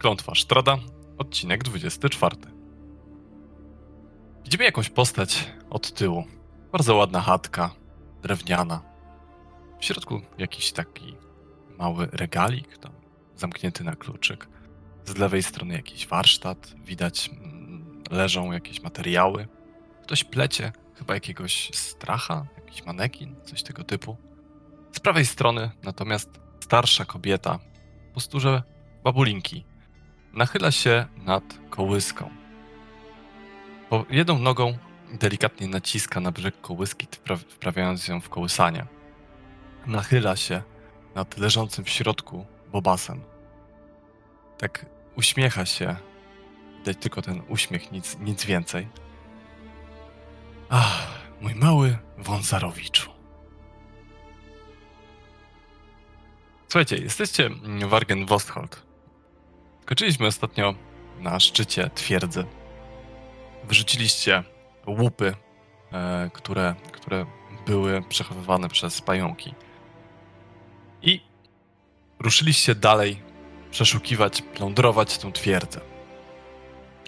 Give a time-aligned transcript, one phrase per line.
[0.00, 0.78] Klątwa Sztrada,
[1.18, 2.36] odcinek 24.
[4.44, 6.24] Widzimy jakąś postać od tyłu.
[6.72, 7.70] Bardzo ładna chatka,
[8.22, 8.82] drewniana.
[9.80, 11.16] W środku jakiś taki
[11.78, 12.92] mały regalik, tam
[13.36, 14.48] zamknięty na kluczyk.
[15.04, 19.48] Z lewej strony jakiś warsztat, widać mm, leżą jakieś materiały.
[20.02, 24.16] Ktoś plecie, chyba jakiegoś stracha, jakiś manekin, coś tego typu.
[24.92, 26.30] Z prawej strony natomiast
[26.60, 27.58] starsza kobieta,
[28.14, 28.62] posturze
[29.04, 29.69] babulinki,
[30.32, 32.30] nachyla się nad kołyską.
[33.88, 34.78] Po jedną nogą
[35.12, 38.86] delikatnie naciska na brzeg kołyski, wpra- wprawiając ją w kołysanie.
[39.86, 40.62] Nachyla się
[41.14, 43.20] nad leżącym w środku bobasem.
[44.58, 45.96] Tak uśmiecha się.
[46.78, 48.88] Widać tylko ten uśmiech, nic, nic więcej.
[50.68, 51.08] Ach,
[51.40, 53.10] mój mały Wąsarowiczu.
[56.68, 57.48] Słuchajcie, jesteście
[57.88, 58.89] w Argen-Wosthold.
[59.90, 60.74] Skoczyliśmy ostatnio
[61.20, 62.44] na szczycie twierdzy.
[63.64, 64.42] Wyrzuciliście
[64.86, 65.34] łupy,
[65.92, 67.26] e, które, które
[67.66, 69.54] były przechowywane przez pająki.
[71.02, 71.20] I
[72.18, 73.22] ruszyliście dalej
[73.70, 75.80] przeszukiwać, plądrować tę twierdzę.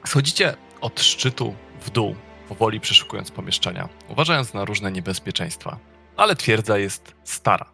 [0.06, 2.16] Schodzicie od szczytu w dół,
[2.48, 5.78] powoli przeszukując pomieszczenia, uważając na różne niebezpieczeństwa.
[6.16, 7.72] Ale twierdza jest stara.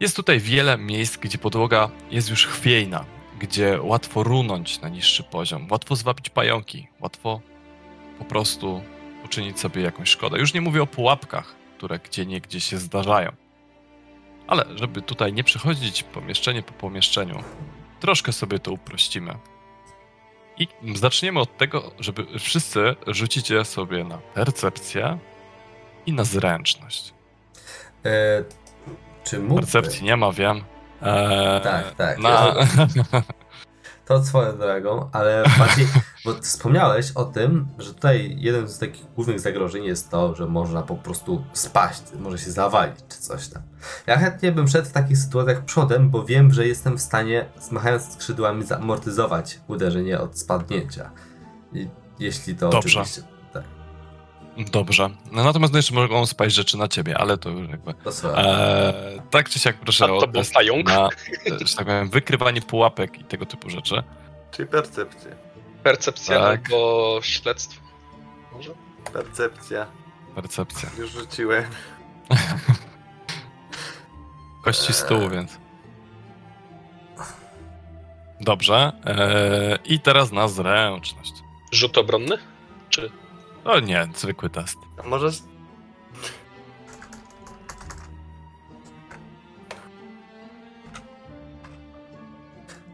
[0.00, 3.04] Jest tutaj wiele miejsc, gdzie podłoga jest już chwiejna,
[3.42, 7.40] gdzie łatwo runąć na niższy poziom, łatwo zwabić pająki, łatwo
[8.18, 8.82] po prostu
[9.24, 10.38] uczynić sobie jakąś szkodę.
[10.38, 13.32] Już nie mówię o pułapkach, które gdzie niegdzie się zdarzają.
[14.46, 17.42] Ale żeby tutaj nie przechodzić pomieszczenie po pomieszczeniu,
[18.00, 19.34] troszkę sobie to uprościmy.
[20.58, 25.18] I zaczniemy od tego, żeby wszyscy rzucicie sobie na percepcję
[26.06, 27.14] i na zręczność.
[28.04, 28.44] E,
[29.24, 29.60] czy mógłby...
[29.60, 30.64] Percepcji nie ma, wiem.
[31.02, 32.18] Eee, Tak, tak.
[32.18, 32.54] Na...
[34.04, 35.86] To swoją drogą, ale bardziej,
[36.24, 40.82] bo wspomniałeś o tym, że tutaj jeden z takich głównych zagrożeń jest to, że można
[40.82, 43.62] po prostu spaść, może się zawalić czy coś tam.
[44.06, 48.12] Ja chętnie bym szedł w takich sytuacjach przodem, bo wiem, że jestem w stanie, zmachając
[48.12, 51.10] skrzydłami, zamortyzować uderzenie od spadnięcia.
[51.72, 51.88] I
[52.18, 52.78] jeśli to Dobrze.
[52.78, 53.22] oczywiście...
[54.56, 55.10] Dobrze.
[55.32, 57.94] No, natomiast no jeszcze mogą spaść rzeczy na ciebie, ale to już jakby.
[58.36, 60.88] Eee, tak czy siak proszę A to o test pająk?
[60.88, 61.10] na, e,
[61.66, 64.02] że tak powiem, wykrywanie pułapek i tego typu rzeczy.
[64.50, 65.30] Czyli percepcja.
[65.82, 66.60] Percepcja Tak.
[66.72, 67.80] albo śledztwo.
[68.52, 68.70] Może?
[69.12, 69.86] Percepcja.
[70.34, 70.90] Percepcja.
[70.98, 71.64] Już rzuciłem.
[74.64, 75.58] Kości stół, więc.
[78.40, 78.92] Dobrze.
[79.04, 81.32] Eee, I teraz na zręczność.
[81.72, 82.38] Rzut obronny?
[82.88, 83.10] Czy
[83.64, 84.78] O nie, zwykły test.
[85.04, 85.30] A może...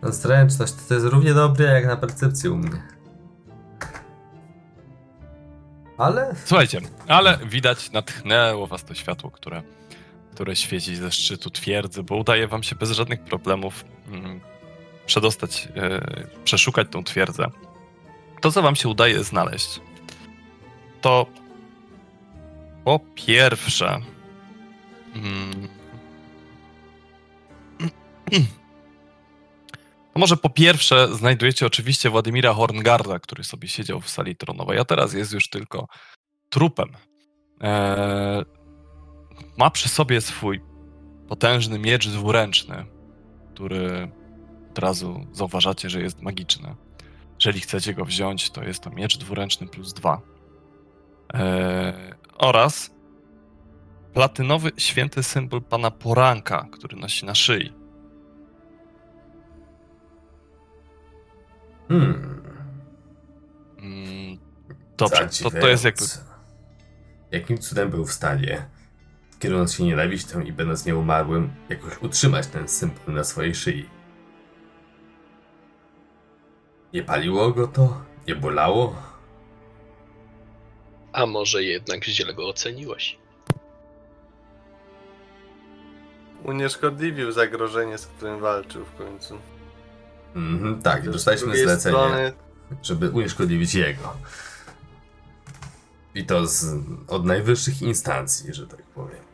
[0.03, 2.83] No, zręczność to jest równie dobre jak na percepcji u mnie.
[5.99, 9.63] Ale Słuchajcie, ale widać, natchnęło was to światło, które,
[10.35, 14.41] które świeci ze szczytu twierdzy, bo udaje wam się bez żadnych problemów mm,
[15.07, 16.01] przedostać, e,
[16.45, 17.47] przeszukać tą twierdzę.
[18.41, 19.81] To, co wam się udaje znaleźć,
[21.01, 21.27] to
[22.85, 24.01] po pierwsze.
[25.15, 25.69] Mm,
[30.13, 34.85] to może po pierwsze znajdujecie oczywiście Władimira Horngarda, który sobie siedział w sali tronowej, a
[34.85, 35.89] teraz jest już tylko
[36.51, 36.89] trupem.
[37.61, 38.45] Eee,
[39.57, 40.61] ma przy sobie swój
[41.29, 42.85] potężny miecz dwuręczny,
[43.55, 44.11] który
[44.71, 46.75] od razu zauważacie, że jest magiczny.
[47.45, 50.21] Jeżeli chcecie go wziąć, to jest to miecz dwuręczny plus dwa.
[51.35, 52.91] Eee, oraz
[54.13, 57.73] platynowy święty symbol pana Poranka, który nosi na szyi.
[61.89, 62.43] Hmm.
[63.79, 64.39] Mm,
[64.97, 66.05] dobrze, to, to jest jakby.
[67.31, 68.67] Jakim cudem był w stanie,
[69.39, 73.89] kierując się nienawiścią i będąc nieumarłym, jakoś utrzymać ten symbol na swojej szyi?
[76.93, 78.05] Nie paliło go to?
[78.29, 79.08] Nie bolało?
[81.13, 83.19] A może jednak źle go oceniłeś?
[86.45, 89.39] Unieszkodliwił zagrożenie, z którym walczył w końcu.
[90.35, 92.33] Mhm, tak, Z dostaliśmy zlecenie, strony
[92.83, 94.17] żeby unieszkodliwić jego.
[96.15, 96.65] I to z,
[97.09, 99.29] od najwyższych instancji, że tak powiem.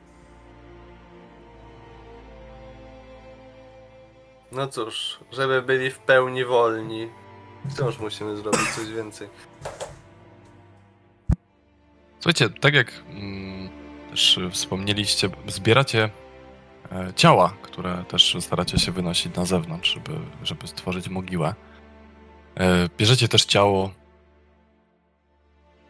[4.52, 7.08] No cóż, żeby byli w pełni wolni,
[7.70, 9.28] wciąż musimy zrobić coś więcej.
[12.24, 13.68] Słuchajcie, tak jak mm,
[14.10, 16.10] też wspomnieliście, zbieracie
[16.92, 20.12] e, ciała, które też staracie się wynosić na zewnątrz, żeby,
[20.42, 21.54] żeby stworzyć mogiłę.
[22.56, 23.90] E, bierzecie też ciało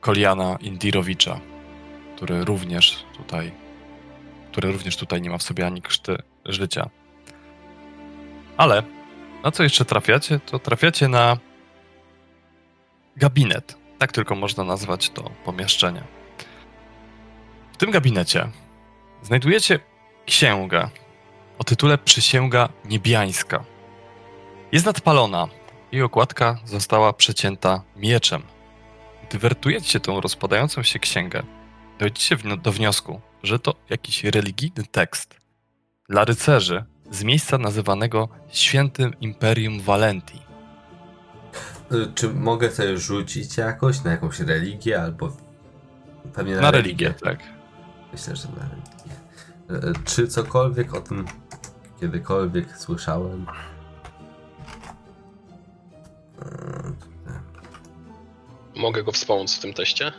[0.01, 1.41] Koliana Indirowicza,
[2.17, 3.53] który również tutaj,
[4.53, 6.91] który również tutaj nie ma w sobie ani krzty życia.
[8.57, 8.83] Ale
[9.45, 10.41] na co jeszcze trafiacie?
[10.41, 11.39] To trafiacie na
[13.17, 13.77] gabinet.
[13.99, 16.24] Tak tylko można nazwać to pomieszczenie.
[17.75, 18.49] W tym gabinecie
[19.23, 19.81] znajdujecie
[20.27, 20.89] księgę
[21.59, 23.65] o tytule Przysięga Niebiańska.
[24.73, 25.49] Jest nadpalona.
[25.93, 28.43] Jej okładka została przecięta mieczem.
[29.29, 31.43] Gdy wertujecie tą rozpadającą się księgę,
[31.99, 35.37] dojdziecie do wniosku, że to jakiś religijny tekst
[36.09, 40.43] dla rycerzy z miejsca nazywanego Świętym Imperium Valentii.
[41.93, 45.37] Y, Czy mogę sobie rzucić jakoś na jakąś religię albo
[46.35, 47.39] pewnie na, Na religię, tak.
[48.15, 49.91] Myślę, że na religię.
[50.01, 51.25] Y, Czy cokolwiek o tym
[52.01, 53.47] kiedykolwiek słyszałem?
[56.43, 56.95] Y,
[58.81, 60.13] Mogę go wspomóc w tym teście?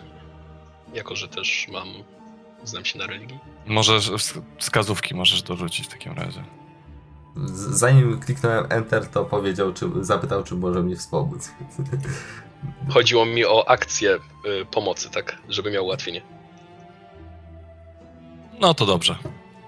[0.94, 1.88] Jako, że też mam.
[2.64, 3.40] Znam się na religii.
[3.68, 6.44] Możesz, wsk- wskazówki możesz dorzucić w takim razie.
[7.56, 11.52] Zanim kliknąłem Enter, to powiedział, czy, zapytał, czy może mnie wspomóc.
[12.90, 14.20] Chodziło mi o akcję y,
[14.72, 15.38] pomocy, tak?
[15.50, 16.22] Żeby miał ułatwienie.
[18.60, 19.16] No to dobrze.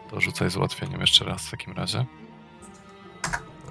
[0.09, 2.05] To rzucaj z ułatwieniem jeszcze raz w takim razie.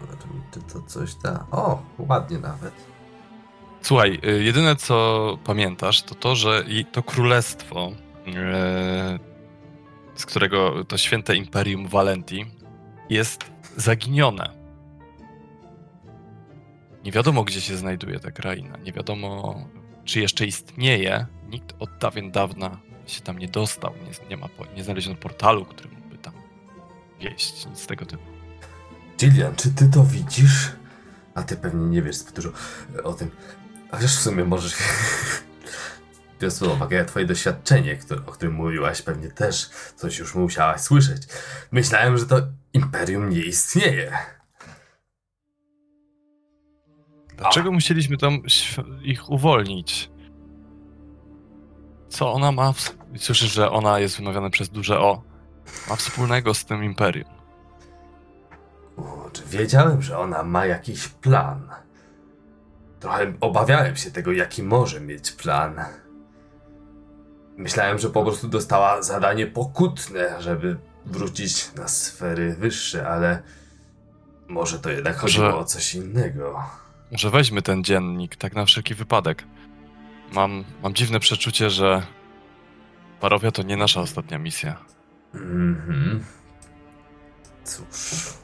[0.00, 1.46] Zobaczymy, Czy to coś da?
[1.50, 2.74] O, ładnie nawet.
[3.82, 7.90] Słuchaj, y, jedyne co pamiętasz, to to, że to królestwo,
[8.26, 9.18] e,
[10.14, 12.46] z którego to święte imperium Valentii
[13.10, 14.50] jest zaginione.
[17.04, 18.76] Nie wiadomo, gdzie się znajduje ta kraina.
[18.76, 19.60] Nie wiadomo,
[20.04, 21.26] czy jeszcze istnieje.
[21.48, 23.94] Nikt od dawien dawna się tam nie dostał.
[24.04, 26.34] Nie, nie, ma, nie znaleziono portalu, który mógłby tam
[27.20, 27.66] wieść.
[27.66, 28.24] Nic z tego typu.
[29.18, 30.72] Gillian, czy ty to widzisz?
[31.34, 32.52] A ty pewnie nie wiesz zbyt dużo
[33.04, 33.30] o tym.
[33.90, 34.74] A wiesz, w sumie możesz...
[36.40, 41.22] Biorąc pod uwagę twoje doświadczenie, które, o którym mówiłaś, pewnie też coś już musiałaś słyszeć.
[41.72, 42.40] Myślałem, że to
[42.72, 44.12] imperium nie istnieje.
[47.36, 48.42] Dlaczego musieliśmy tam
[49.02, 50.10] ich uwolnić?
[52.16, 52.72] Co ona ma?
[52.72, 52.96] W...
[53.18, 55.22] Słyszysz, że ona jest wymawiana przez duże O.
[55.88, 57.30] Ma wspólnego z tym imperium.
[58.96, 61.68] Kurczę, wiedziałem, że ona ma jakiś plan.
[63.00, 65.84] Trochę obawiałem się tego, jaki może mieć plan.
[67.56, 70.76] Myślałem, że po prostu dostała zadanie pokutne, żeby
[71.06, 73.42] wrócić na sfery wyższe, ale
[74.48, 76.62] może to jednak chodziło Że- o coś innego.
[77.12, 79.44] Może weźmy ten dziennik, tak na wszelki wypadek.
[80.32, 82.02] Mam, mam dziwne przeczucie, że
[83.20, 84.76] Parowia to nie nasza ostatnia misja.
[85.34, 86.24] Mhm.
[87.64, 88.34] Cóż.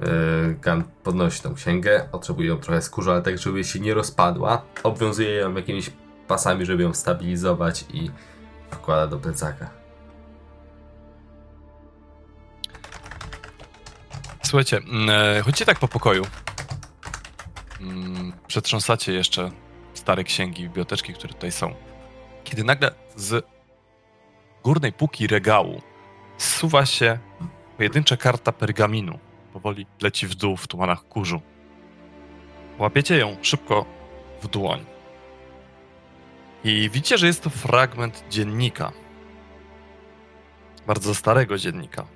[0.00, 4.62] Yy, Gan podnosi tą księgę, otrzepuje ją trochę skórze, ale tak, żeby się nie rozpadła.
[4.82, 5.90] Obwiązuje ją jakimiś
[6.28, 8.10] pasami, żeby ją stabilizować i
[8.70, 9.70] wkłada do plecaka.
[14.42, 16.26] Słuchajcie, mm, e, chodźcie tak po pokoju.
[17.80, 19.50] Mm, Przetrząsacie jeszcze
[20.04, 21.74] stare księgi, biblioteczki, które tutaj są.
[22.44, 23.46] Kiedy nagle z
[24.64, 25.82] górnej półki regału
[26.38, 27.18] zsuwa się
[27.76, 29.18] pojedyncza karta pergaminu.
[29.52, 31.40] Powoli leci w dół w tumanach kurzu.
[32.78, 33.86] Łapiecie ją szybko
[34.42, 34.84] w dłoń.
[36.64, 38.92] I widzicie, że jest to fragment dziennika.
[40.86, 42.06] Bardzo starego dziennika.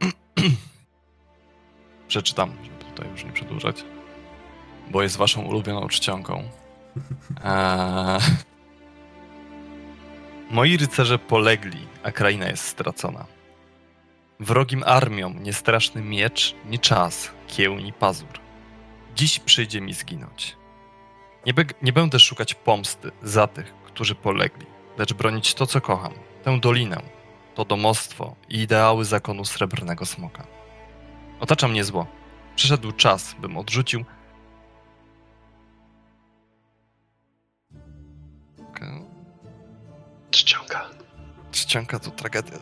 [2.08, 3.84] Przeczytam, żeby tutaj już nie przedłużać,
[4.90, 6.42] bo jest waszą ulubioną czcionką.
[7.44, 8.20] Eee...
[10.50, 13.26] Moi rycerze polegli, a kraina jest stracona.
[14.40, 18.40] Wrogim armiom nie straszny miecz, ni czas, kieł, ni pazur.
[19.14, 20.56] Dziś przyjdzie mi zginąć.
[21.46, 24.66] Nie, be- nie będę szukać pomsty za tych, którzy polegli,
[24.98, 26.12] lecz bronić to, co kocham,
[26.44, 27.02] tę dolinę,
[27.54, 30.46] to domostwo i ideały zakonu srebrnego smoka.
[31.40, 32.06] Otacza mnie zło.
[32.56, 34.04] Przyszedł czas, bym odrzucił.
[40.30, 40.86] Czcionka.
[41.52, 42.58] Czcionka to tragedia.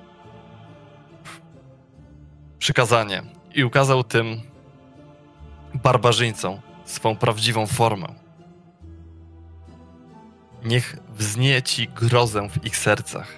[2.59, 3.23] Przykazanie.
[3.55, 4.41] I ukazał tym
[5.75, 8.07] barbarzyńcom swą prawdziwą formę.
[10.65, 13.35] Niech wznieje ci grozę w ich sercach.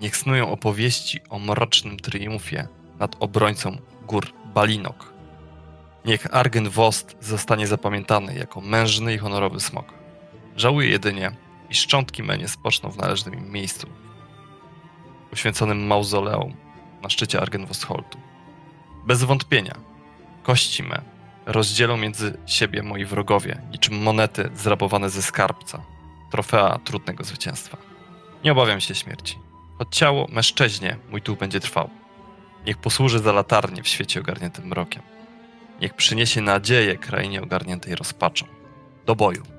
[0.00, 2.68] Niech snują opowieści o mrocznym triumfie
[2.98, 5.12] nad obrońcą gór Balinok.
[6.04, 9.92] Niech Argen Wost zostanie zapamiętany jako mężny i honorowy smok.
[10.56, 11.30] Żałuję jedynie,
[11.70, 13.86] iż szczątki me nie spoczną w należnym miejscu,
[15.32, 16.54] uświęconym mauzoleum
[17.02, 18.18] na szczycie Argenwostholtu.
[19.06, 19.74] Bez wątpienia,
[20.42, 21.02] kości me
[21.46, 25.82] rozdzielą między siebie moi wrogowie, niczym monety zrabowane ze skarbca,
[26.30, 27.76] trofea trudnego zwycięstwa.
[28.44, 29.38] Nie obawiam się śmierci.
[29.78, 31.90] Choć ciało mężczyźnie, mój duch będzie trwał.
[32.66, 35.02] Niech posłuży za latarnię w świecie ogarniętym mrokiem.
[35.80, 38.46] Niech przyniesie nadzieję krainie ogarniętej rozpaczą.
[39.06, 39.55] Do boju.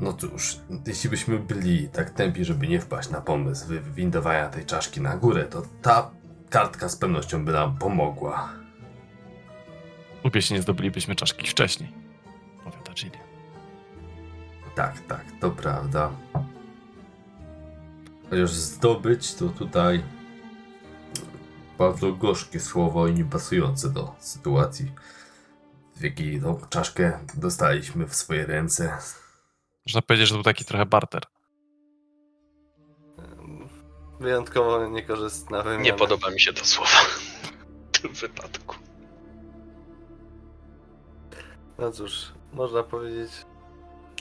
[0.00, 5.00] No cóż, jeśli byśmy byli tak tępi, żeby nie wpaść na pomysł wywindowania tej czaszki
[5.00, 6.10] na górę, to ta
[6.50, 8.52] kartka z pewnością by nam pomogła.
[10.40, 11.92] Się nie zdobylibyśmy czaszki wcześniej,
[12.64, 13.22] powiada Jillian.
[14.74, 16.10] Tak, tak, to prawda.
[18.30, 20.02] Chociaż zdobyć to tutaj
[21.78, 24.92] bardzo gorzkie słowo i niepasujące do sytuacji,
[25.96, 28.98] w jakiej tą czaszkę dostaliśmy w swoje ręce.
[29.86, 31.22] Można powiedzieć, że to był taki trochę barter.
[34.20, 35.82] Wyjątkowo niekorzystna wymiana.
[35.82, 36.96] Nie podoba mi się to słowo
[37.92, 38.76] w tym wypadku.
[41.78, 43.30] No cóż, można powiedzieć,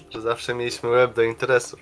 [0.09, 1.79] że zawsze mieliśmy łeb do interesów.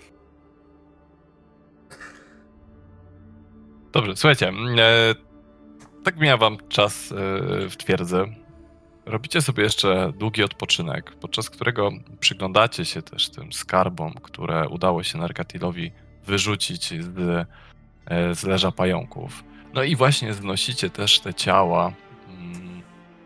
[3.92, 4.54] Dobrze, słuchajcie.
[4.78, 5.16] E,
[6.04, 7.16] tak mija wam czas e,
[7.70, 8.26] w twierdzy.
[9.08, 15.18] Robicie sobie jeszcze długi odpoczynek, podczas którego przyglądacie się też tym skarbom, które udało się
[15.18, 15.92] Narkatilowi
[16.26, 17.48] wyrzucić z,
[18.06, 19.44] e, z leża pająków.
[19.74, 21.94] No i właśnie znosicie też te ciała
[22.28, 22.82] mm,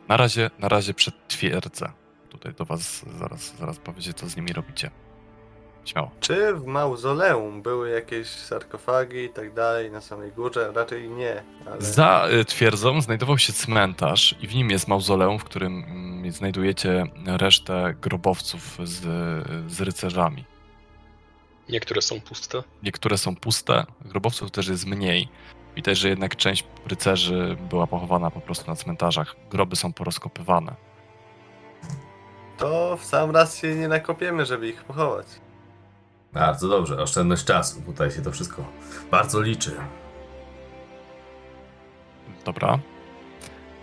[0.08, 1.92] na razie, na razie przed twierdzę.
[2.30, 4.92] Tutaj do was zaraz, zaraz powiedzieć, co z nimi robicie.
[5.86, 6.12] Śmiało.
[6.20, 10.72] Czy w mauzoleum były jakieś sarkofagi i tak dalej na samej górze?
[10.76, 11.44] Raczej nie.
[11.66, 11.82] Ale...
[11.82, 17.06] Za y, twierdzą znajdował się cmentarz i w nim jest mauzoleum, w którym mm, znajdujecie
[17.26, 19.00] resztę grobowców z,
[19.72, 20.46] z rycerzami.
[21.70, 22.64] Niektóre są puste.
[22.84, 25.28] Niektóre są puste, grobowców też jest mniej.
[25.76, 29.36] Widać, że jednak część rycerzy była pochowana po prostu na cmentarzach.
[29.50, 30.76] Groby są porozkopywane.
[32.58, 35.28] To w sam raz się nie nakopiemy, żeby ich pochować.
[36.34, 37.82] Bardzo dobrze, oszczędność czasu.
[37.86, 38.66] Tutaj się to wszystko
[39.12, 39.76] bardzo liczy.
[42.46, 42.80] Dobra.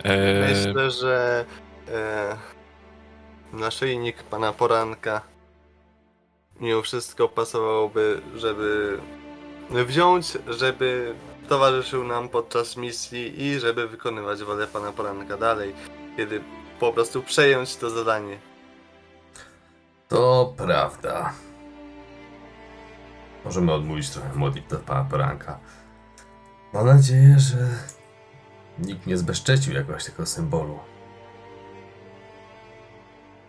[0.03, 1.45] E, Myślę, że
[1.93, 2.37] e,
[3.53, 5.21] naszyjnik pana poranka
[6.59, 8.99] mimo wszystko pasowałoby, żeby
[9.71, 11.15] wziąć, żeby
[11.49, 15.75] towarzyszył nam podczas misji i żeby wykonywać wolę pana poranka dalej,
[16.17, 16.41] kiedy
[16.79, 18.39] po prostu przejąć to zadanie.
[20.07, 21.33] To prawda.
[23.45, 25.59] Możemy odmówić trochę modlitw do pana poranka.
[26.73, 27.57] Mam nadzieję, że
[28.79, 30.79] nikt nie zbezcześcił jakiegoś tego symbolu.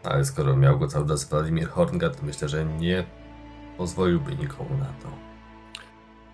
[0.04, 3.04] Ale skoro miał go cały czas Władimir Horngat, to myślę, że nie
[3.78, 5.08] pozwoliłby nikomu na to.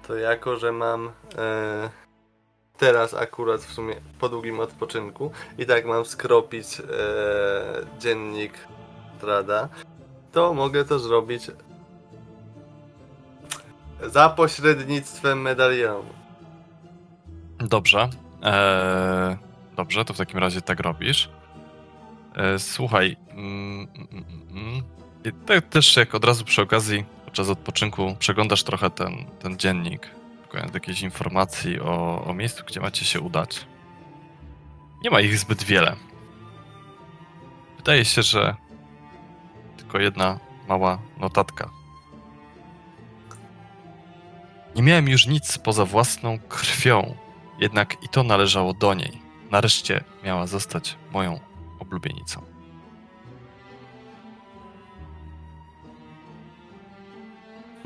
[0.07, 1.91] To jako, że mam e,
[2.79, 6.85] teraz akurat w sumie po długim odpoczynku i tak mam skropić e,
[7.99, 8.53] dziennik
[9.21, 9.69] Trada,
[10.33, 11.51] to mogę to zrobić
[14.03, 16.15] za pośrednictwem medalionu.
[17.59, 18.09] Dobrze.
[18.43, 19.37] E,
[19.77, 21.31] dobrze, to w takim razie tak robisz.
[22.35, 23.17] E, słuchaj.
[23.31, 24.83] Mm, mm, mm,
[25.47, 30.11] te, też jak od razu przy okazji podczas odpoczynku przeglądasz trochę ten, ten dziennik,
[30.43, 33.67] szukając jakiejś informacji o, o miejscu, gdzie macie się udać.
[35.05, 35.97] Nie ma ich zbyt wiele.
[37.77, 38.57] Wydaje się, że
[39.77, 40.39] tylko jedna
[40.69, 41.76] mała notatka.
[44.77, 47.15] Nie miałem już nic poza własną krwią,
[47.59, 49.13] jednak i to należało do niej.
[49.51, 51.41] Nareszcie miała zostać moją
[51.79, 52.43] oblubienicą.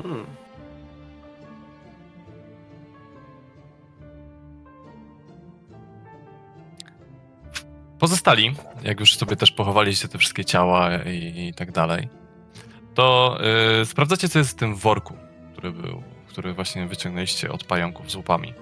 [0.03, 0.25] Hmm.
[7.99, 12.09] Pozostali, jak już sobie też pochowaliście te wszystkie ciała i, i tak dalej,
[12.93, 13.37] to
[13.79, 15.17] yy, sprawdzacie, co jest w tym worku,
[15.53, 18.53] który był, który właśnie wyciągnęliście od pająków z łupami.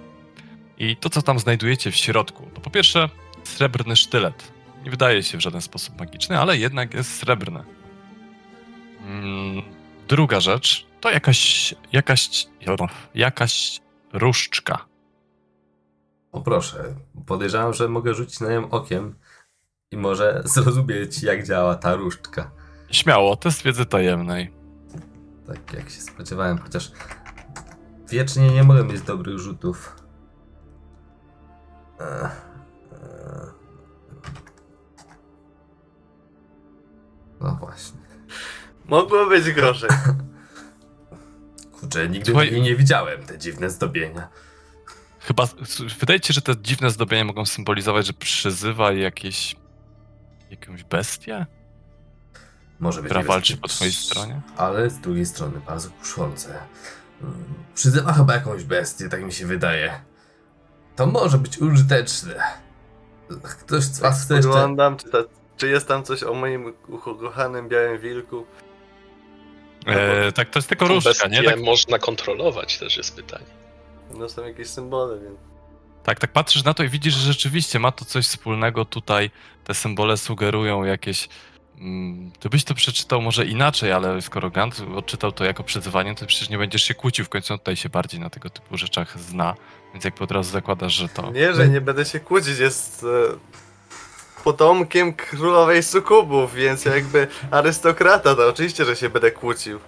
[0.78, 3.10] I to, co tam znajdujecie w środku, to po pierwsze
[3.44, 4.52] srebrny sztylet.
[4.84, 7.64] Nie wydaje się w żaden sposób magiczny, ale jednak jest srebrny.
[9.06, 9.62] Mm,
[10.08, 12.48] druga rzecz to jakaś, jakaś,
[13.14, 13.82] jakaś
[14.14, 14.86] różdżka.
[16.32, 16.96] O proszę,
[17.26, 19.16] podejrzewam, że mogę rzucić na nią okiem
[19.92, 22.52] i może zrozumieć, jak działa ta różdżka.
[22.92, 24.52] Śmiało, test wiedzy tajemnej.
[25.48, 26.92] Tak jak się spodziewałem, chociaż
[28.10, 29.96] wiecznie nie mogę mieć dobrych rzutów.
[32.00, 32.42] Ech,
[32.94, 33.54] ech.
[37.42, 38.00] No właśnie.
[38.86, 39.90] Mogło być gorzej.
[41.80, 44.30] Kurczę, nigdy Słuchaj- nie widziałem te dziwne zdobienia.
[45.20, 45.48] chyba,
[46.00, 49.56] wydaje ci się, że te dziwne zdobienia mogą symbolizować, że przyzywa jakieś,
[50.52, 51.46] jakąś bestię,
[52.80, 54.42] Może być która walczy po twojej stronie?
[54.58, 56.60] Ale z drugiej strony bardzo kuszące.
[57.76, 60.02] Przyzywa chyba jakąś bestię, tak mi się wydaje.
[60.96, 62.44] To może być użyteczne.
[63.44, 64.50] Ktoś z was chce jeszcze...
[64.50, 65.18] Spoglądam, czy, ta,
[65.58, 68.46] czy jest tam coś o moim ukochanym białym wilku?
[69.86, 71.44] E, tak, to jest tylko różdżka, nie?
[71.44, 73.46] Tak, można kontrolować, też jest pytanie.
[74.16, 75.40] No są jakieś symbole, więc...
[76.04, 79.32] tak, tak patrzysz na to i widzisz, że rzeczywiście ma to coś wspólnego tutaj.
[79.64, 81.30] Te symbole sugerują jakieś...
[81.80, 86.26] Mm, ty byś to przeczytał może inaczej, ale skoro Gant odczytał to jako przyzywanie, to
[86.26, 89.20] przecież nie będziesz się kłócił, w końcu on tutaj się bardziej na tego typu rzeczach
[89.20, 89.56] zna,
[89.94, 91.32] więc jakby od razu zakładasz, że to...
[91.32, 93.38] Nie, że nie będę się kłócić, jest e,
[94.44, 99.80] potomkiem królowej sukubów, więc jakby arystokrata, to oczywiście, że się będę kłócił.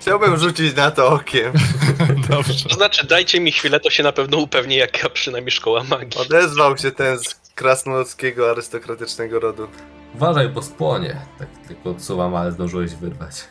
[0.00, 1.52] Chciałbym rzucić na to okiem.
[2.30, 2.68] Dobrze.
[2.68, 6.20] To znaczy, dajcie mi chwilę, to się na pewno upewnię, jaka przynajmniej szkoła magii.
[6.20, 9.68] Odezwał się ten z krasnoludzkiego arystokratycznego rodu.
[10.14, 11.16] Uważaj, bo spłonie.
[11.38, 13.44] Tak tylko odsuwam, ale zdążyłeś wyrwać.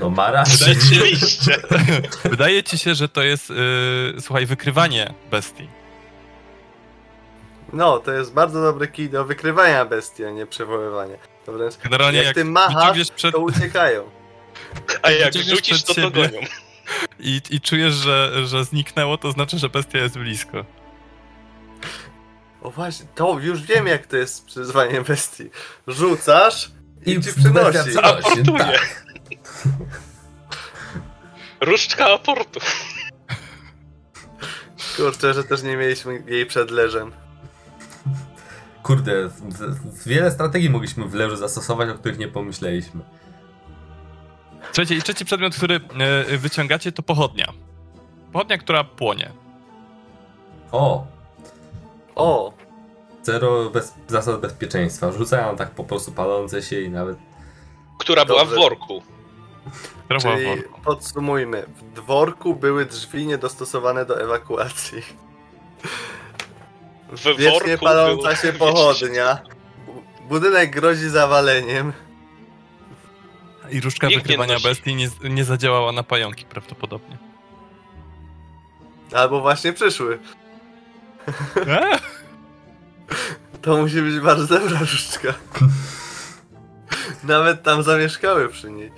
[0.00, 0.74] No ma rację.
[0.74, 1.56] Rzeczywiście.
[2.24, 5.68] Wydaje ci się, że to jest, yy, słuchaj, wykrywanie bestii.
[7.72, 11.16] No, to jest bardzo dobry kij do wykrywania bestii, a nie przywoływania.
[11.46, 14.02] To wręcz Generalnie jak, jak, ty machasz, przed, to uciekają.
[15.02, 16.40] A jak rzucisz, to to gonią.
[17.20, 20.64] i, i czujesz, że, że zniknęło, to znaczy, że bestia jest blisko.
[22.62, 25.50] O właśnie, to już wiem jak to jest z przyzwaniem bestii.
[25.86, 26.70] Rzucasz
[27.06, 27.98] i, ci bestia przynosi.
[27.98, 28.58] Aportuje.
[28.58, 29.06] tak.
[31.60, 32.60] Różdżka aportu.
[34.96, 37.12] Kurczę, że też nie mieliśmy jej przed leżem.
[38.82, 39.30] Kurde,
[40.06, 43.00] wiele strategii mogliśmy w leży zastosować, o których nie pomyśleliśmy.
[44.66, 45.80] Słuchajcie, i trzeci przedmiot, który
[46.30, 47.52] e, wyciągacie, to pochodnia.
[48.32, 49.32] Pochodnia, która płonie.
[50.72, 51.06] O!
[52.16, 52.52] O,
[53.22, 55.12] Zero bez, zasad bezpieczeństwa.
[55.12, 57.18] Rzucają tak po prostu palące się i nawet...
[57.98, 58.60] Która była w Dobrze.
[58.62, 59.02] worku.
[60.04, 60.80] Która była w czyli worku.
[60.84, 61.62] podsumujmy.
[61.76, 65.02] W dworku były drzwi niedostosowane do ewakuacji.
[67.12, 69.38] W Wiecznie worku paląca było- się pochodnia.
[69.86, 71.92] Bu- Budynek grozi zawaleniem.
[73.70, 77.18] I różdżka Nikt wykrywania bestii nie, nie zadziałała na pająki prawdopodobnie.
[79.12, 80.18] Albo właśnie przyszły.
[81.66, 81.98] E?
[83.62, 85.34] To musi być bardzo dobra różdżka.
[87.24, 88.92] Nawet tam zamieszkały przy niej.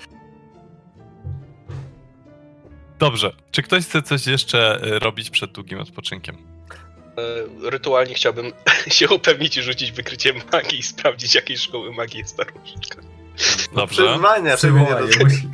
[2.99, 3.33] Dobrze.
[3.51, 6.37] Czy ktoś chce coś jeszcze e, robić przed długim odpoczynkiem?
[7.65, 8.53] E, Rytualnie chciałbym
[8.89, 13.03] się upewnić i rzucić wykrycie magii i sprawdzić, jakiej szkoły magii jest ta różdżka.
[13.75, 14.03] Dobrze.
[14.03, 14.21] Rozumiem.
[15.25, 15.49] musi-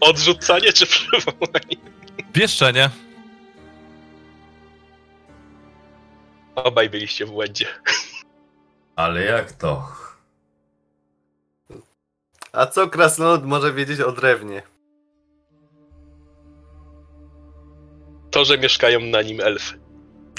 [0.00, 1.76] Odrzucanie czy przywołanie?
[2.34, 2.90] Wieszczenie.
[6.64, 7.66] Obaj byliście w błędzie.
[8.96, 9.88] Ale jak to?
[12.52, 14.62] A co krasnolud może wiedzieć o drewnie?
[18.30, 19.78] To, że mieszkają na nim elfy.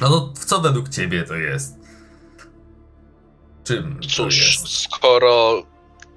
[0.02, 1.76] No to co według ciebie to jest?
[3.64, 4.68] Czym to Cóż, jest?
[4.78, 5.64] skoro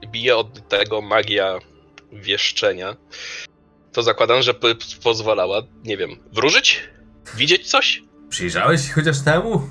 [0.06, 1.58] bije od tego magia
[2.12, 2.96] wieszczenia,
[3.92, 4.54] to zakładam, że
[5.02, 6.88] pozwalała, nie wiem, wróżyć?
[7.36, 8.02] Widzieć coś?
[8.28, 9.68] Przyjrzałeś się chociaż temu?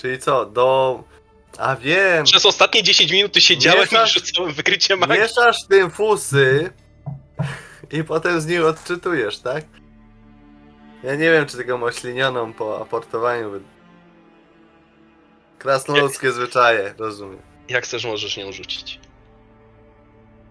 [0.00, 1.02] Czyli co, do...
[1.58, 5.18] A wiem, Przez ostatnie 10 minut tu siedziałem Mieszasz- i rzucałem wykrycie magii.
[5.18, 6.70] mieszasz tym fusy
[7.92, 9.64] i potem z nich odczytujesz, tak?
[11.02, 13.60] Ja nie wiem, czy tego moślinioną po aportowaniu by...
[15.58, 17.38] Krasnoludzkie zwyczaje, rozumiem.
[17.68, 19.00] Jak chcesz, możesz nią rzucić.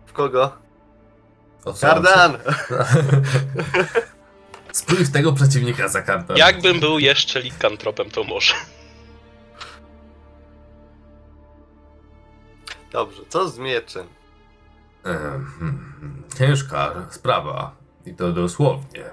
[0.06, 0.58] W kogo?
[1.82, 2.38] Kardan!
[4.72, 6.34] Spójrz tego przeciwnika za kartą.
[6.36, 8.54] Jakbym był jeszcze likantropem, to może.
[12.92, 14.08] Dobrze, co z mieczem?
[15.04, 17.76] Em, hmm, Ciężka sprawa.
[18.06, 19.04] I to dosłownie.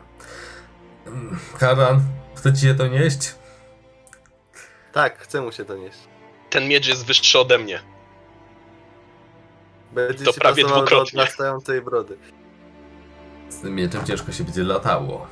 [1.58, 2.00] Karan,
[2.36, 3.34] chce ci się to nieść?
[4.92, 5.98] Tak, chcę mu się to nieść.
[6.50, 7.80] Ten miecz jest wyższy ode mnie.
[9.92, 11.20] Będzie To prawie pasował do dwukrotnie.
[11.20, 12.18] odrastającej brody.
[13.48, 15.26] Z tym mieczem ciężko się będzie latało.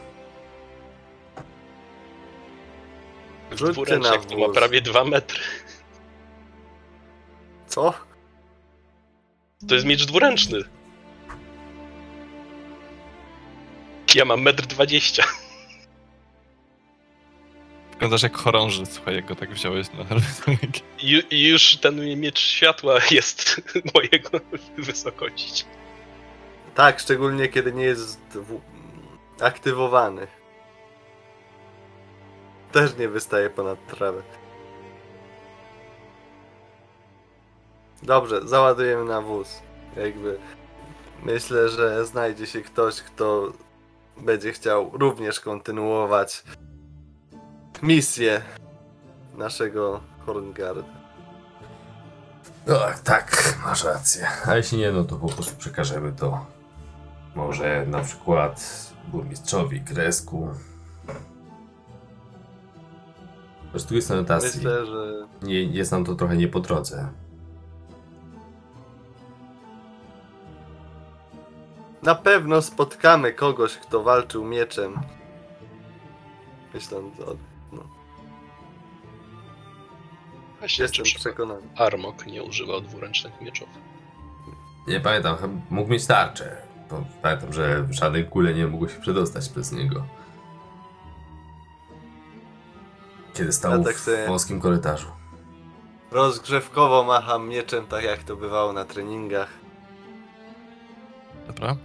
[3.52, 4.54] Rzućcie na to ma wóz.
[4.56, 5.40] prawie 2 metry.
[7.66, 7.94] Co?
[9.68, 10.58] To jest miecz dwuręczny.
[14.14, 15.24] Ja mam metr 20.
[17.92, 20.70] Wyglądasz jak chorąży, słuchaj, jak go tak wziąłeś na rysunek.
[21.02, 23.60] Ju, i już ten miecz światła jest
[23.94, 24.40] mojego
[24.78, 25.64] wysokości.
[26.74, 28.60] Tak, szczególnie kiedy nie jest w...
[29.40, 30.26] aktywowany.
[32.72, 34.22] Też nie wystaje ponad trawę.
[38.04, 39.62] Dobrze, załadujemy na wóz.
[39.96, 40.38] Jakby
[41.22, 43.52] myślę, że znajdzie się ktoś, kto
[44.20, 46.44] będzie chciał również kontynuować
[47.82, 48.42] misję
[49.36, 51.04] naszego Horngarda.
[52.66, 54.28] No, tak, masz rację.
[54.46, 56.46] A jeśli nie, no to po prostu przekażemy to
[57.34, 60.48] może na przykład burmistrzowi Kresku.
[63.70, 64.58] Zresztą tu jest anotacji.
[64.58, 67.08] Myślę, że Nie, jest nam to trochę nie po drodze.
[72.14, 75.00] Pewno spotkamy kogoś, kto walczył mieczem.
[76.74, 77.36] Myśląc o...
[80.58, 81.60] Właśnie, Jestem przekonany.
[81.76, 83.68] Armok nie używał dwuręcznych mieczów.
[84.86, 86.56] Nie pamiętam, chyba mógł mieć tarczę.
[87.22, 90.04] Pamiętam, że żadne kule nie mogły się przedostać przez niego.
[93.34, 95.08] Kiedy stał Ja tak w wąskim korytarzu.
[96.10, 99.48] Rozgrzewkowo macham mieczem, tak jak to bywało na treningach.
[101.46, 101.76] Dobra.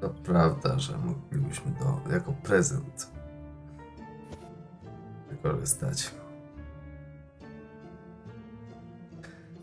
[0.00, 3.10] To prawda, że moglibyśmy to jako prezent
[5.30, 6.10] wykorzystać.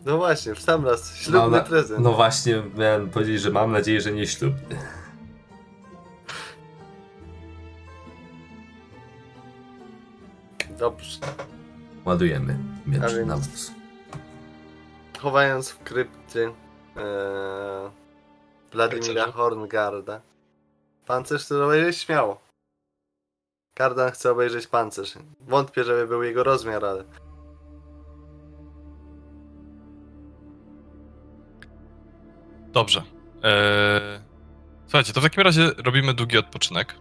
[0.05, 2.03] No właśnie, w sam raz, ślubny Mam prezent.
[2.03, 4.75] No właśnie, miałem powiedzieć, że mam nadzieję, że nie ślubny.
[10.79, 11.19] Dobrze.
[12.05, 13.71] Ładujemy A miecz więc- na wóz.
[15.19, 16.51] Chowając w krypcie
[16.97, 17.91] ee,
[18.71, 19.31] Wladimira.
[19.31, 20.21] Horngarda.
[21.05, 22.41] Pancerz chce obejrzeć śmiało.
[23.73, 25.13] Kardan chce obejrzeć pancerz.
[25.41, 27.03] Wątpię, żeby był jego rozmiar, ale
[32.71, 33.03] Dobrze.
[33.43, 34.19] Eee,
[34.85, 36.95] słuchajcie, to w takim razie robimy długi odpoczynek.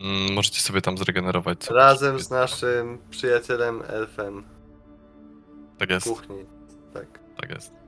[0.00, 1.70] Mm, możecie sobie tam zregenerować.
[1.70, 4.44] razem z naszym przyjacielem elfem
[5.78, 6.44] Tak w jest, kuchni.
[6.94, 7.06] Tak.
[7.40, 7.81] tak jest.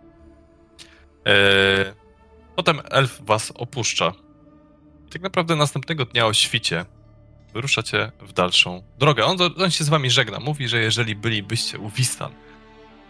[1.24, 1.94] Eee,
[2.56, 4.12] potem elf was opuszcza.
[5.12, 6.84] Tak naprawdę następnego dnia o świcie
[7.54, 9.24] wyruszacie w dalszą drogę.
[9.24, 10.40] On, on się z wami żegna.
[10.40, 12.32] Mówi, że jeżeli bylibyście u Wistan,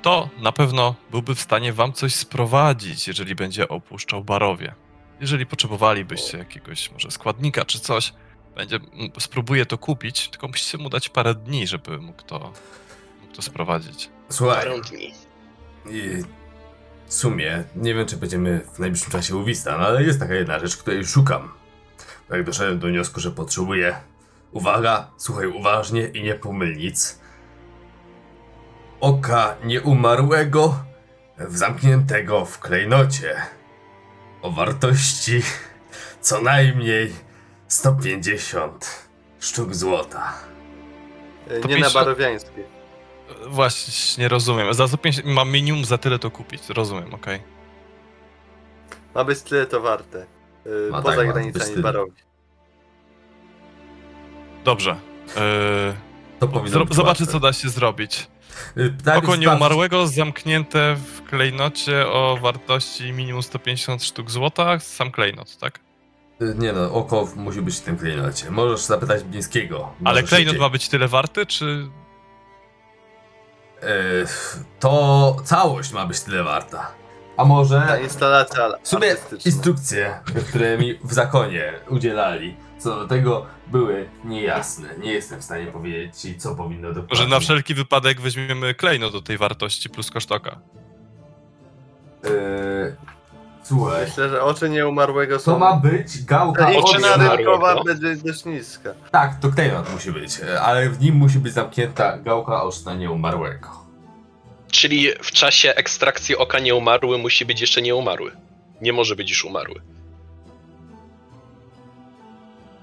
[0.03, 4.75] to na pewno byłby w stanie wam coś sprowadzić, jeżeli będzie opuszczał Barowie.
[5.21, 8.13] Jeżeli potrzebowalibyście jakiegoś może składnika czy coś,
[8.57, 8.79] będzie,
[9.19, 12.53] spróbuje to kupić, tylko musicie mu dać parę dni, żeby mógł to,
[13.23, 14.11] mógł to sprowadzić.
[14.29, 15.13] Słuchaj, Parę dni.
[15.91, 16.23] i
[17.07, 20.59] w sumie nie wiem, czy będziemy w najbliższym czasie u Wistan, ale jest taka jedna
[20.59, 21.53] rzecz, której szukam.
[22.31, 23.97] Jak doszedłem do wniosku, że potrzebuję.
[24.53, 27.19] Uwaga, słuchaj uważnie i nie pomyl nic.
[29.01, 30.85] Oka nieumarłego,
[31.39, 33.37] w zamkniętego w klejnocie.
[34.43, 35.43] O wartości
[36.21, 37.13] co najmniej
[37.69, 39.09] 150
[39.41, 40.33] sztuk złota.
[41.63, 42.65] To Nie na pisze- barowiańskiej.
[42.65, 42.74] E,
[43.49, 44.75] Właśnie, nie rozumiem.
[44.75, 46.69] Za 150 mam minimum za tyle to kupić.
[46.69, 47.41] Rozumiem, okej.
[49.15, 50.27] Ma być tyle to warte.
[50.67, 52.13] Yy, Ma poza tak, granicami barowi.
[54.65, 54.97] Dobrze.
[56.39, 58.27] To powinno zro- zobaczę, co da się zrobić.
[58.77, 64.79] Y, najpierw Oko nieumarłego zamknięte w klejnocie o wartości minimum 150 sztuk złota.
[64.79, 65.81] Sam klejnot, tak?
[66.43, 68.51] Y, Nie no, oko musi być w tym klejnocie.
[68.51, 69.93] Możesz zapytać Blińskiego.
[70.05, 70.61] Ale klejnot szybciej.
[70.61, 71.89] ma być tyle warty, czy...
[73.85, 74.27] Y,
[74.81, 76.91] To całość ma być tyle warta.
[77.37, 77.83] A może...
[77.89, 79.17] Ta instalacja W sumie
[79.47, 84.89] instrukcje, które mi w zakonie udzielali, co do tego były niejasne.
[84.99, 87.09] Nie jestem w stanie powiedzieć ci, co powinno dokładnie...
[87.19, 90.59] Może na wszelki wypadek weźmiemy klejnot do tej wartości plus kosztoka.
[92.27, 92.97] Y,
[93.65, 95.53] Słuchaj, Myślę, że oczy nieumarłego są...
[95.53, 97.37] to ma być gałka nieumarłego.
[97.37, 98.91] rynkowa będzie dość niska.
[99.11, 103.69] Tak, to klejnot musi być, ale w nim musi być zamknięta gałka oczna nieumarłego.
[104.71, 108.31] Czyli w czasie ekstrakcji oka nieumarły musi być jeszcze nieumarły.
[108.81, 109.81] Nie może być już umarły.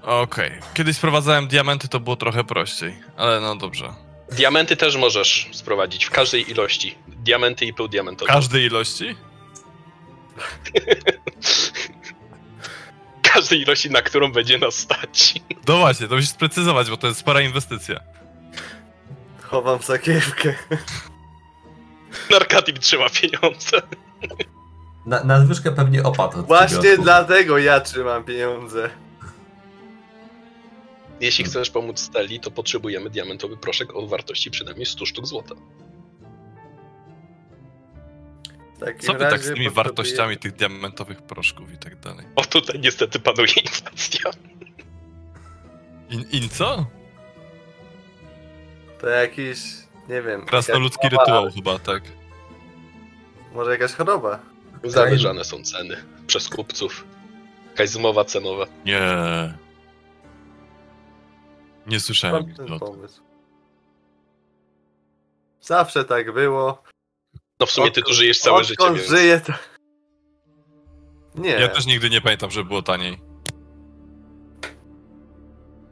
[0.02, 0.50] Okej.
[0.74, 2.94] Kiedyś sprowadzałem diamenty, to było trochę prościej.
[3.16, 3.88] Ale no dobrze.
[4.32, 6.94] Diamenty też możesz sprowadzić w każdej ilości.
[7.08, 8.32] Diamenty i pół diamentowe.
[8.32, 9.16] Każdej ilości?
[13.22, 15.34] Każdej ilości, na którą będzie nas stać.
[15.68, 18.00] No właśnie, to musisz sprecyzować, bo to jest spora inwestycja.
[19.40, 20.54] Chowam sakiewkę.
[22.30, 23.82] Narkatik trzyma pieniądze.
[25.06, 28.90] Na, nadwyżkę pewnie opadł Właśnie dlatego ja trzymam pieniądze.
[31.20, 35.54] Jeśli chcesz pomóc Steli, to potrzebujemy diamentowy proszek o wartości przynajmniej 100 sztuk złota.
[38.98, 42.26] Co wy tak z tymi potrzebuję- wartościami tych diamentowych proszków i tak dalej?
[42.36, 44.30] O, tutaj niestety panuje inflacja.
[46.10, 46.86] In, in co?
[49.00, 49.58] To jakiś,
[50.08, 50.46] nie wiem...
[50.46, 52.02] Krasnoludzki jakaś choroba, rytuał chyba, tak.
[53.54, 54.38] Może jakaś choroba?
[54.84, 57.04] Zawyżane są ceny przez kupców.
[57.70, 58.66] Jakaś zmowa cenowa.
[58.84, 59.02] Nie.
[61.86, 62.46] Nie słyszałem.
[62.46, 63.22] Mam ten pomysł.
[65.60, 66.82] Zawsze tak było.
[67.62, 69.08] No w sumie ty tu żyjesz całe życie, więc...
[69.08, 69.52] żyję to...
[71.34, 71.50] Nie.
[71.50, 73.18] Ja też nigdy nie pamiętam, że było taniej.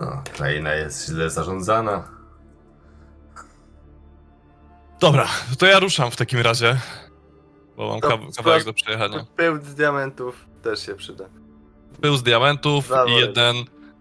[0.01, 2.09] No, kraina jest źle zarządzana.
[5.01, 5.29] Dobra,
[5.59, 6.81] to ja ruszam w takim razie.
[7.77, 9.27] Bo mam kaw- kawałek do przejechania.
[9.37, 11.25] Pył z diamentów też się przyda.
[12.01, 13.57] Pył z diamentów i jeden,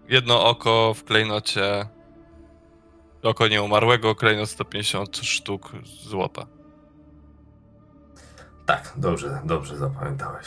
[0.08, 1.88] jedno oko w klejnocie.
[3.22, 6.46] Oko nieumarłego, klejnot 150 sztuk złota.
[8.70, 10.46] Tak, dobrze, dobrze zapamiętałeś.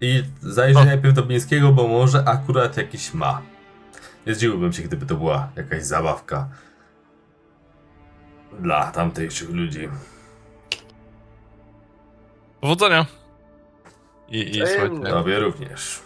[0.00, 3.42] I zajrzyj najpierw do Bińskiego, bo może akurat jakiś ma.
[4.26, 6.48] Nie zdziwiłbym się, gdyby to była jakaś zabawka
[8.60, 9.88] dla tamtejszych ludzi.
[12.60, 13.06] Powodzenia!
[14.28, 16.02] I, i słuchajcie, Tobie również.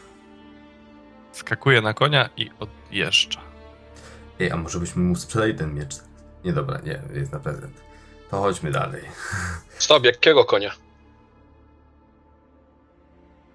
[1.32, 3.40] skakuje na konia i odjeżdża.
[4.40, 5.96] Ej, a może byśmy mu sprzedali ten miecz?
[6.44, 7.88] Nie, dobra, nie, jest na prezent.
[8.31, 9.03] To chodźmy dalej.
[9.79, 10.71] Stop, jakiego konia?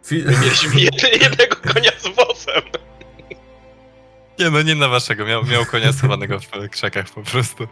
[0.06, 2.64] Fi- Mieliśmy jed- jednego konia z wozem.
[4.40, 7.68] Nie no, nie na waszego, miał, miał konia schowanego w krzakach po prostu.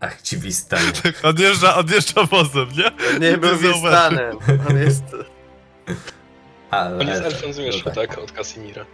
[0.00, 0.80] Ach, ci wistań.
[1.22, 3.18] Odjeżdża, odjeżdża wozem, nie?
[3.30, 3.56] Nie był.
[3.56, 4.38] Wistanem.
[4.70, 5.02] On jest...
[6.70, 8.18] Ale, On jest elfem zmierzchu, no tak?
[8.18, 8.86] Od Casimira.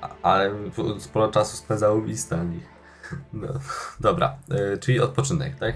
[0.00, 0.54] A- Ale
[0.98, 2.60] sporo czasu spędzało w Wistani.
[3.32, 3.48] No,
[4.00, 4.36] dobra,
[4.74, 5.74] y, czyli odpoczynek, tak?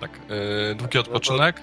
[0.00, 0.20] Tak,
[0.68, 1.60] yy, długi odpoczynek.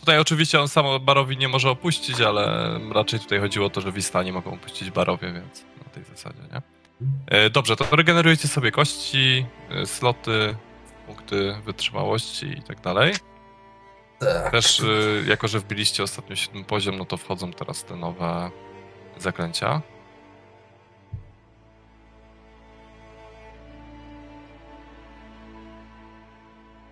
[0.00, 3.92] Tutaj oczywiście on sam barowi nie może opuścić, ale raczej tutaj chodziło o to, że
[3.92, 6.62] Wistani mogą opuścić barowie, więc na tej zasadzie, nie?
[7.38, 9.46] Yy, dobrze, to regenerujecie sobie kości,
[9.84, 10.56] sloty,
[11.06, 13.14] punkty wytrzymałości i tak dalej.
[14.18, 14.50] Tak.
[14.50, 14.82] Też,
[15.26, 18.50] jako że wbiliście ostatnio siódmy poziom, no to wchodzą teraz te nowe
[19.18, 19.82] zaklęcia.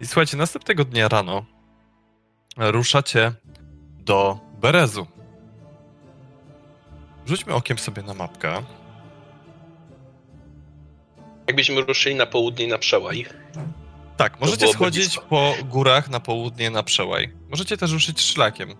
[0.00, 1.44] I słuchajcie, następnego dnia rano
[2.56, 3.32] ruszacie
[3.98, 5.06] do Berezu.
[7.26, 8.62] Rzućmy okiem sobie na mapkę.
[11.46, 13.26] Jakbyśmy ruszyli na południe na przełaj.
[14.16, 15.22] Tak, możecie schodzić blisko.
[15.22, 17.32] po górach na południe na przełaj.
[17.50, 18.74] Możecie też ruszyć szlakiem.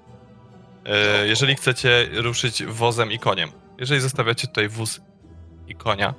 [0.85, 3.53] E, jeżeli chcecie ruszyć wozem i koniem.
[3.79, 5.01] Jeżeli zostawiacie tutaj wóz
[5.69, 6.15] i konia,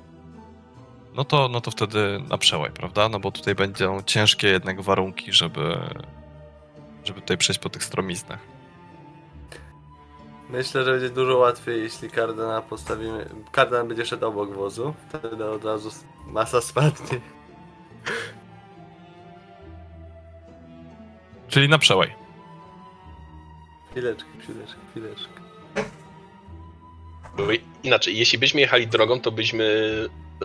[1.14, 3.08] no to, no to wtedy na przełaj, prawda?
[3.08, 5.78] No bo tutaj będą ciężkie jednak warunki, żeby,
[7.04, 8.38] żeby tutaj przejść po tych stromiznach.
[10.50, 13.28] Myślę, że będzie dużo łatwiej, jeśli kardana postawimy...
[13.52, 14.94] Kardan będzie szedł obok wozu.
[15.08, 15.90] Wtedy od razu
[16.26, 17.20] masa spadnie.
[21.48, 22.14] Czyli na przełaj.
[23.90, 25.42] Chwileczkę, chwileczkę, chwileczkę.
[27.82, 29.64] Inaczej, jeśli byśmy jechali drogą, to byśmy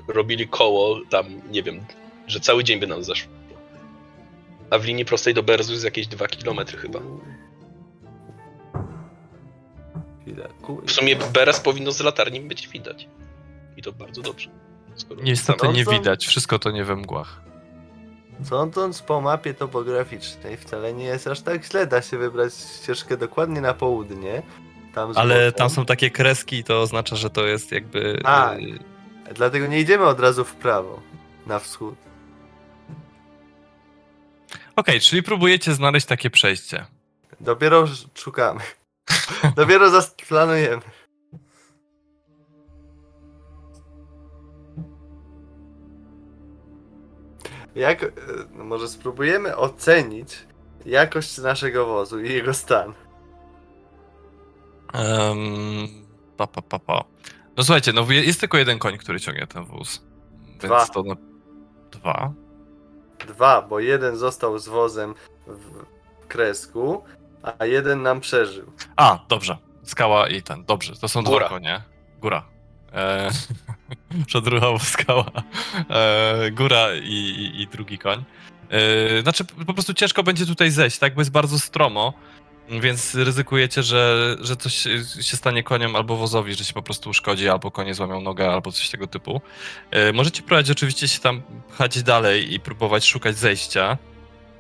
[0.08, 1.86] robili koło tam, nie wiem,
[2.28, 3.32] że cały dzień by nam zeszło.
[4.70, 7.00] A w linii prostej do Berzu jest jakieś 2 km chyba.
[10.86, 13.08] W sumie Beres powinno z latarni być widać.
[13.78, 14.50] I to bardzo dobrze.
[14.96, 15.22] Skoro...
[15.22, 17.42] Niestety nie widać, wszystko to nie we mgłach.
[18.44, 21.88] Sądząc po mapie topograficznej, wcale nie jest aż tak źle.
[21.88, 24.44] Da się wybrać ścieżkę dokładnie na południe.
[24.94, 28.20] Tam Ale tam są takie kreski, to oznacza, że to jest jakby...
[28.24, 28.60] Tak.
[29.36, 31.02] Dlatego nie idziemy od razu w prawo,
[31.48, 31.96] na wschód.
[34.76, 36.86] Okej, czyli próbujecie znaleźć takie przejście.
[37.40, 38.60] Dopiero sz- szukamy.
[39.56, 40.82] Dopiero zaplanujemy.
[47.76, 48.10] Jak, e,
[48.54, 50.48] no może spróbujemy ocenić
[50.86, 52.94] jakość naszego wozu i jego stan.
[54.94, 55.88] Um,
[56.38, 57.04] pa, pa, pa, pa.
[57.58, 60.02] No słuchajcie, no jest tylko jeden koń, który ciągnie ten wóz.
[60.60, 60.78] Dwa.
[60.78, 61.16] Więc to na...
[61.92, 62.34] Dwa.
[63.28, 65.14] Dwa, bo jeden został z wozem
[65.48, 67.04] w kresku,
[67.60, 68.72] a jeden nam przeżył.
[68.96, 69.58] A, dobrze.
[69.84, 70.66] Skała i ten.
[70.66, 71.40] Dobrze, to są Góra.
[71.40, 71.82] dwa konie.
[72.22, 72.46] Góra.
[72.94, 73.30] E...
[74.28, 75.32] Przedruchowo skała.
[75.90, 76.52] E...
[76.52, 78.24] Góra i, i, i drugi koń.
[78.70, 79.22] E...
[79.22, 81.16] Znaczy, po prostu ciężko będzie tutaj zejść, tak?
[81.16, 82.14] Bo jest bardzo stromo.
[82.70, 84.74] Więc ryzykujecie, że, że coś
[85.22, 88.72] się stanie koniem albo wozowi, że się po prostu uszkodzi, albo konie złamią nogę, albo
[88.72, 89.42] coś tego typu.
[89.92, 93.98] E, możecie próbować oczywiście się tam pchać dalej i próbować szukać zejścia.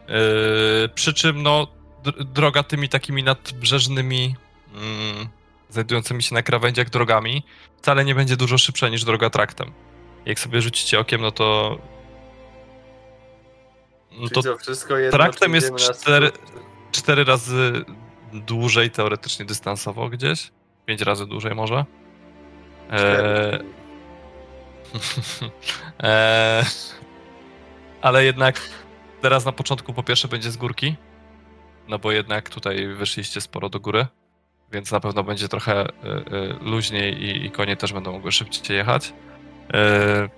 [0.08, 1.68] E, przy czym, no,
[2.04, 4.36] dr- droga tymi takimi nadbrzeżnymi,
[4.76, 5.28] mm,
[5.70, 7.44] znajdującymi się na krawędziach drogami,
[7.78, 9.72] wcale nie będzie dużo szybsza niż droga traktem.
[10.26, 11.78] Jak sobie rzucicie okiem, no to.
[14.12, 16.32] No to to wszystko jedno, traktem jest idziemy na
[17.02, 17.86] cztery- razy
[18.34, 20.52] dłużej teoretycznie dystansowo gdzieś.
[20.86, 21.86] Pięć razy dłużej może.
[22.92, 23.60] Eee,
[26.00, 26.66] eee,
[28.02, 28.62] ale jednak
[29.22, 30.96] teraz na początku po pierwsze będzie z górki,
[31.88, 34.08] no bo jednak tutaj wyszliście sporo do góry,
[34.72, 35.90] więc na pewno będzie trochę e, e,
[36.62, 39.14] luźniej i, i konie też będą mogły szybciej jechać.
[39.74, 40.30] Eee,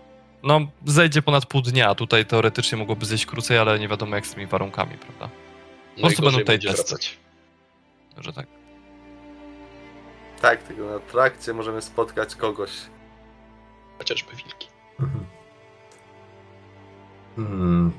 [0.43, 1.95] no, zejdzie ponad pół dnia.
[1.95, 5.29] Tutaj teoretycznie mogłoby zejść krócej, ale nie wiadomo jak z tymi warunkami, prawda?
[6.01, 7.19] No prostu będą tutaj wracać.
[8.17, 8.47] Że tak.
[10.41, 12.71] Tak, tylko na trakcie możemy spotkać kogoś.
[13.97, 14.67] Chociażby wilki.
[14.99, 15.25] Mhm.
[17.35, 17.91] Hmm.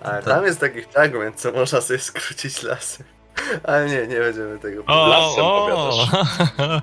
[0.00, 0.34] Ale Tak.
[0.34, 3.06] tam jest taki fragment, co można sobie skrócić lasem.
[3.64, 6.06] Ale nie, nie będziemy tego O, Lasem o.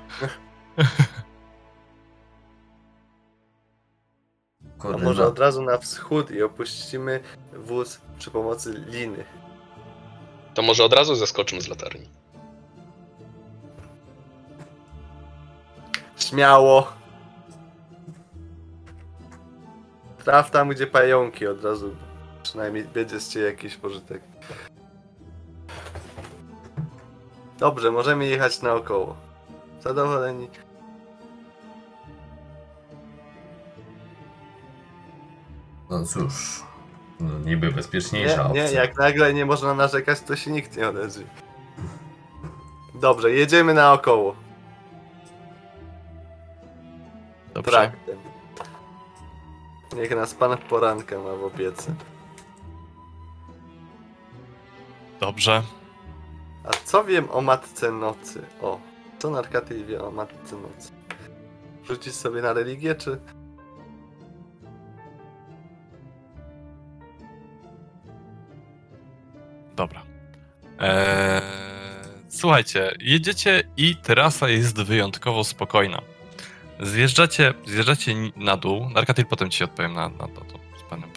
[4.94, 5.28] A może no.
[5.28, 7.20] od razu na wschód i opuścimy
[7.52, 9.24] wóz przy pomocy liny.
[10.54, 12.08] To może od razu zeskoczymy z latarni.
[16.16, 16.92] Śmiało!
[20.24, 21.96] Traf tam, gdzie pająki od razu.
[22.42, 24.22] Przynajmniej będzie z ciebie jakiś pożytek.
[27.58, 29.16] Dobrze, możemy jechać naokoło.
[29.80, 30.48] Zadowoleni?
[35.90, 36.62] No cóż,
[37.20, 38.82] no niby bezpieczniejsza Nie, nie, opcja.
[38.82, 41.24] jak nagle nie można narzekać, to się nikt nie odezwie.
[42.94, 44.36] Dobrze, jedziemy naokoło.
[47.54, 47.70] Dobrze.
[47.70, 48.18] Traktem.
[49.96, 51.94] Niech nas pan poranka ma w opiece.
[55.20, 55.62] Dobrze.
[56.64, 58.42] A co wiem o Matce Nocy?
[58.62, 58.80] O,
[59.18, 60.92] co Narkaty wie o Matce Nocy?
[61.84, 63.20] Rzucić sobie na religię, czy...
[69.80, 70.02] Dobra.
[70.78, 71.42] Eee,
[72.28, 76.02] słuchajcie, jedziecie i trasa jest wyjątkowo spokojna.
[76.80, 78.90] Zjeżdżacie, zjeżdżacie na dół.
[78.90, 81.10] Narkatil potem ci odpowiem na, na to, to z panem.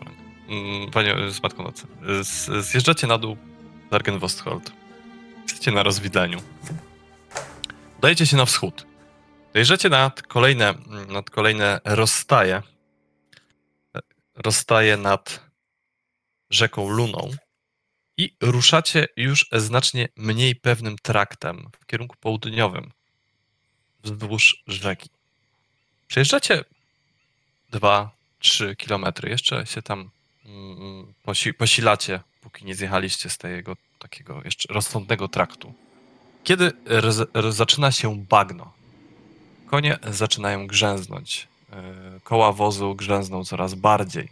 [0.49, 1.87] Mm, Panie, z matką nocy.
[2.21, 3.37] Z, zjeżdżacie na dół
[3.91, 4.71] Dargenwosthold.
[5.43, 6.39] Jesteście na rozwidleniu.
[8.01, 8.85] Dajecie się na wschód.
[9.53, 10.73] Dojeżdżacie nad kolejne,
[11.07, 12.61] nad kolejne rozstaje.
[14.35, 15.49] Rozstaje nad
[16.49, 17.31] rzeką Luną
[18.17, 22.91] i ruszacie już znacznie mniej pewnym traktem w kierunku południowym
[24.03, 25.09] wzdłuż rzeki.
[26.07, 26.63] Przejeżdżacie
[27.73, 29.29] 2-3 kilometry.
[29.29, 30.09] Jeszcze się tam
[30.45, 35.73] mm, posi posilacie, póki nie zjechaliście z tego takiego jeszcze rozsądnego traktu.
[36.43, 36.71] Kiedy
[37.49, 38.73] zaczyna się bagno,
[39.67, 41.47] konie zaczynają grzęznąć.
[41.69, 44.29] Yy, Koła wozu grzęzną coraz bardziej.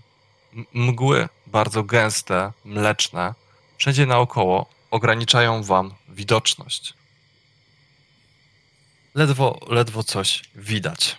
[0.54, 3.34] M- Mgły bardzo gęste, mleczne,
[3.82, 6.94] wszędzie naokoło ograniczają wam widoczność.
[9.16, 11.18] Ledwo, ledwo coś widać.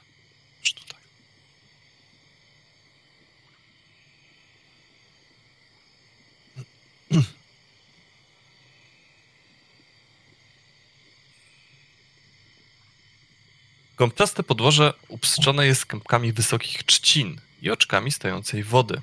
[13.96, 19.02] Gąbczaste podłoże upstrzone jest kępkami wysokich trzcin i oczkami stojącej wody.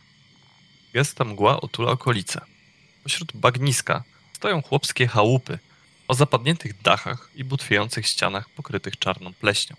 [0.94, 2.59] Gęsta mgła otula okolice.
[3.10, 5.60] Pośród bagniska stoją chłopskie chałupy
[6.08, 9.76] o zapadniętych dachach i butwiejących ścianach pokrytych czarną pleśnią.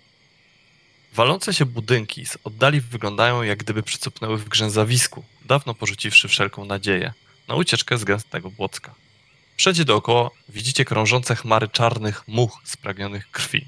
[1.13, 7.13] Walące się budynki z oddali wyglądają jak gdyby przycupnęły w grzęzawisku, dawno porzuciwszy wszelką nadzieję
[7.47, 8.95] na ucieczkę z gęstego błocka.
[9.57, 13.67] Wszędzie dookoła widzicie krążące chmary czarnych much spragnionych krwi,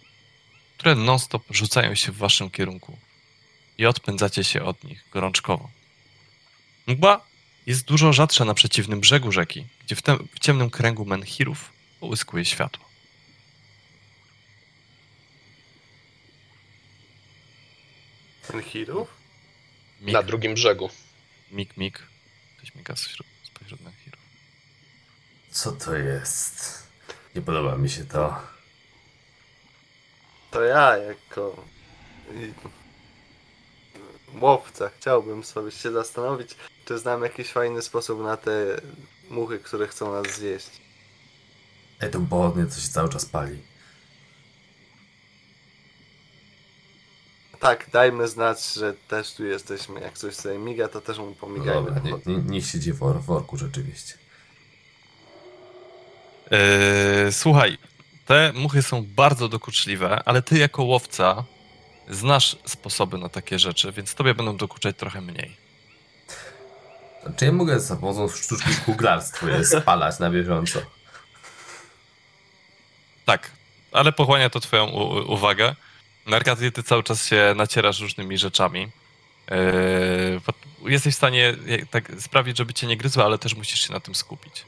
[0.78, 2.98] które non-stop rzucają się w waszym kierunku
[3.78, 5.70] i odpędzacie się od nich gorączkowo.
[6.88, 7.33] Mgła
[7.66, 12.46] jest dużo rzadsza na przeciwnym brzegu rzeki, gdzie w, tem, w ciemnym kręgu menhirów połyskuje
[12.46, 12.86] światło.
[18.54, 19.08] Menhirów?
[20.02, 20.90] Na drugim brzegu.
[21.52, 22.08] mik, mik.
[22.58, 24.20] Ktoś mika spośród, spośród menhirów.
[25.52, 26.84] Co to jest?
[27.36, 28.42] Nie podoba mi się to.
[30.52, 31.66] To ja jako...
[34.42, 36.56] Łowca chciałbym sobie się zastanowić,
[36.86, 38.82] czy znam jakiś fajny sposób na te
[39.30, 40.70] muchy, które chcą nas zjeść.
[42.02, 43.58] Ej, to pochodnie to się cały czas pali.
[47.60, 50.02] Tak, dajmy znać, że też tu jesteśmy.
[50.02, 51.92] Jak coś sobie miga, to też mu No pomigajmy.
[51.92, 54.14] dobra, nie, nie, niech siedzi w wor- w worku rzeczywiście.
[56.52, 57.78] Eee, słuchaj,
[58.26, 61.44] te muchy są bardzo dokuczliwe, ale ty jako łowca
[62.10, 65.58] znasz sposoby na takie rzeczy, więc tobie będą dokuczać trochę mniej.
[67.38, 70.80] Czy ja mogę za pomocą sztuczki kuglarstwa je spalać na bieżąco?
[73.26, 73.52] Tak,
[73.92, 74.86] ale pochłania to twoją
[75.28, 75.76] uwagę.
[76.26, 78.92] Narkaty, ty cały czas się nacierasz różnymi rzeczami.
[80.46, 81.56] Pot- jesteś w stanie
[81.92, 84.66] tak sprawić, żeby cię nie gryzły, ale też musisz się na tym skupić.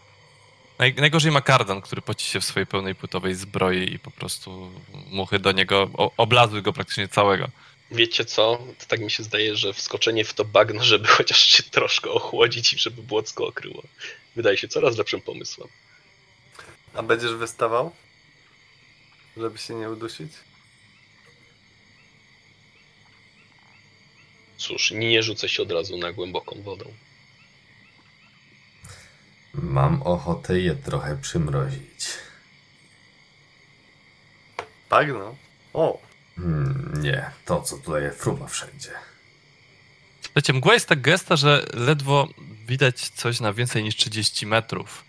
[0.80, 4.72] Naj, najgorzej ma kardan, który poci się w swojej pełnej płytowej zbroi i po prostu
[5.12, 7.50] muchy do niego o, oblazły go praktycznie całego.
[7.92, 8.58] Wiecie co?
[8.80, 12.74] To tak mi się zdaje, że wskoczenie w to bagno, żeby chociaż się troszkę ochłodzić
[12.74, 13.84] i żeby błocko okryło,
[14.36, 15.70] wydaje się coraz lepszym pomysłem.
[16.94, 17.92] A będziesz wystawał?
[19.38, 20.32] Żeby się nie udusić?
[24.58, 26.94] Cóż, nie rzucę się od razu na głęboką wodą.
[29.58, 32.06] Mam ochotę je trochę przymrozić.
[34.90, 35.36] Bagno?
[35.74, 38.92] O, Hmm, nie, to co tutaj fruwa wszędzie.
[40.22, 42.28] Słuchajcie, mgła jest tak gęsta, że ledwo
[42.68, 45.04] widać coś na więcej niż 30 metrów.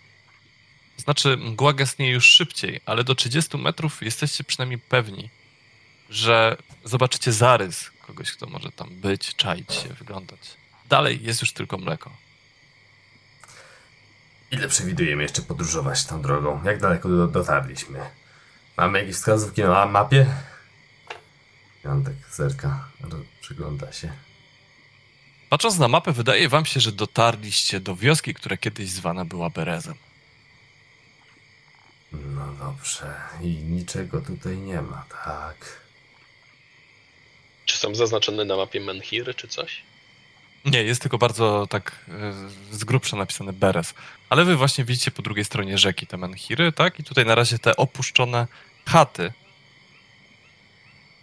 [0.97, 5.29] Znaczy, mgła gęstnieje już szybciej, ale do 30 metrów jesteście przynajmniej pewni,
[6.09, 10.39] że zobaczycie zarys kogoś, kto może tam być, czaić się, wyglądać.
[10.89, 12.11] Dalej jest już tylko mleko.
[14.51, 16.63] Ile przewidujemy jeszcze podróżować tą drogą?
[16.63, 17.99] Jak daleko do, dotarliśmy?
[18.77, 20.25] Mamy jakieś wskazówki na mapie?
[21.83, 22.87] Jątek zerka,
[23.41, 24.13] przygląda się.
[25.49, 29.95] Patrząc na mapę, wydaje wam się, że dotarliście do wioski, która kiedyś zwana była Berezem.
[32.11, 35.81] No dobrze, i niczego tutaj nie ma, tak?
[37.65, 39.83] Czy są zaznaczone na mapie menhiry czy coś?
[40.67, 42.33] Nie, jest tylko bardzo tak e,
[42.71, 43.93] z grubsza napisane Beres.
[44.29, 46.99] Ale wy właśnie widzicie po drugiej stronie rzeki te menhiry, tak?
[46.99, 48.47] I tutaj na razie te opuszczone
[48.85, 49.33] chaty.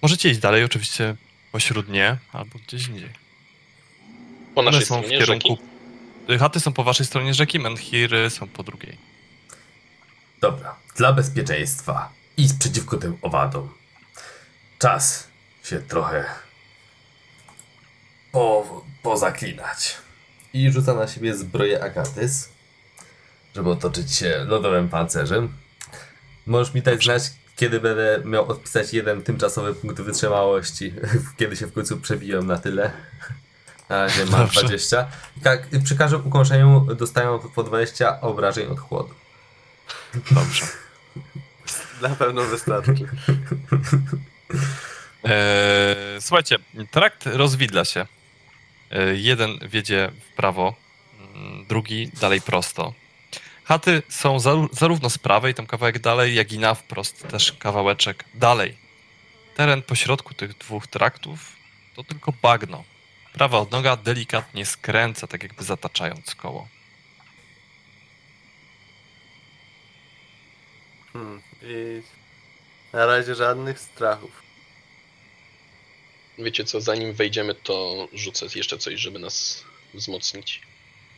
[0.02, 1.16] Możecie iść dalej, oczywiście
[1.52, 3.10] pośród nie, albo gdzieś indziej.
[4.54, 5.48] Po One naszej są w stronie kierunku...
[6.28, 6.38] rzeki?
[6.38, 8.96] Chaty są po waszej stronie rzeki, menhiry są po drugiej.
[10.40, 13.68] Dobra, dla bezpieczeństwa i przeciwko tym owadom.
[14.78, 15.28] Czas
[15.64, 16.24] się trochę
[18.34, 19.96] po, pozaklinać.
[20.54, 22.48] I rzuca na siebie zbroję Agatis,
[23.54, 25.52] żeby otoczyć się lodowym pancerzem.
[26.46, 27.22] Możesz mi dać znać,
[27.56, 30.94] kiedy będę miał odpisać jeden tymczasowy punkt wytrzymałości,
[31.38, 32.90] kiedy się w końcu przebiłem na tyle.
[33.88, 34.60] Na razie mam Dobrze.
[34.60, 35.08] 20.
[35.42, 39.14] Tak, przy każdym ukąszeniu dostają po 20 obrażeń od chłodu.
[40.30, 40.64] Dobrze.
[42.08, 43.06] na pewno wystarczy.
[45.24, 46.56] Eee, słuchajcie,
[46.90, 48.06] trakt rozwidla się.
[48.94, 50.74] Eee, jeden wiedzie w prawo,
[51.34, 52.94] mm, drugi dalej prosto.
[53.64, 54.40] Chaty są
[54.72, 58.76] zarówno z prawej, tam kawałek dalej, jak i na wprost też kawałeczek dalej.
[59.56, 61.56] Teren pośrodku tych dwóch traktów
[61.96, 62.84] to tylko bagno.
[63.32, 66.68] Prawa odnoga delikatnie skręca, tak jakby zataczając koło.
[71.12, 71.42] Hmm.
[71.62, 72.02] I
[72.92, 74.43] na razie żadnych strachów.
[76.38, 79.64] Wiecie co, zanim wejdziemy, to rzucę jeszcze coś, żeby nas
[79.94, 80.60] wzmocnić.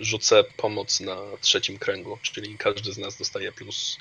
[0.00, 3.98] Rzucę pomoc na trzecim kręgu, czyli każdy z nas dostaje plus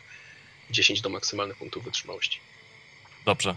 [0.71, 2.39] 10 do maksymalnych punktów wytrzymałości.
[3.25, 3.55] Dobrze.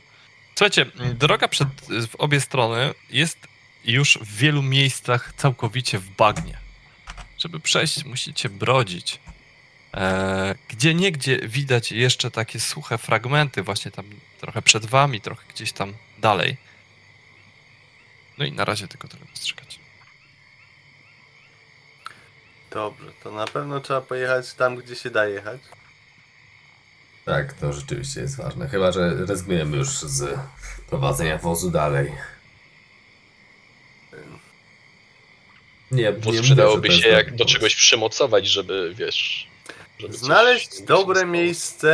[0.54, 1.68] Słuchajcie, droga przed,
[2.08, 3.38] w obie strony jest
[3.84, 6.58] już w wielu miejscach całkowicie w bagnie.
[7.38, 9.18] Żeby przejść, musicie brodzić.
[9.94, 14.04] E, gdzie niegdzie widać jeszcze takie suche fragmenty, właśnie tam
[14.40, 16.56] trochę przed wami, trochę gdzieś tam dalej.
[18.38, 19.78] No i na razie tylko tyle dostrzegać.
[22.70, 25.60] Dobrze, to na pewno trzeba pojechać tam, gdzie się da jechać.
[27.24, 28.68] Tak, to rzeczywiście jest ważne.
[28.68, 30.38] Chyba, że rezygnujemy już z
[30.88, 32.12] prowadzenia wozu dalej.
[35.90, 39.48] Nie, Wóz nie przydałoby się jak do czegoś przymocować, żeby wiesz.
[39.98, 41.90] Żeby coś Znaleźć nie dobre miejsce,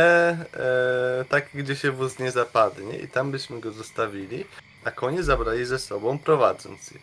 [1.21, 4.45] e, takie gdzie się wóz nie zapadnie i tam byśmy go zostawili,
[4.85, 6.99] a konie zabrali ze sobą prowadząc je.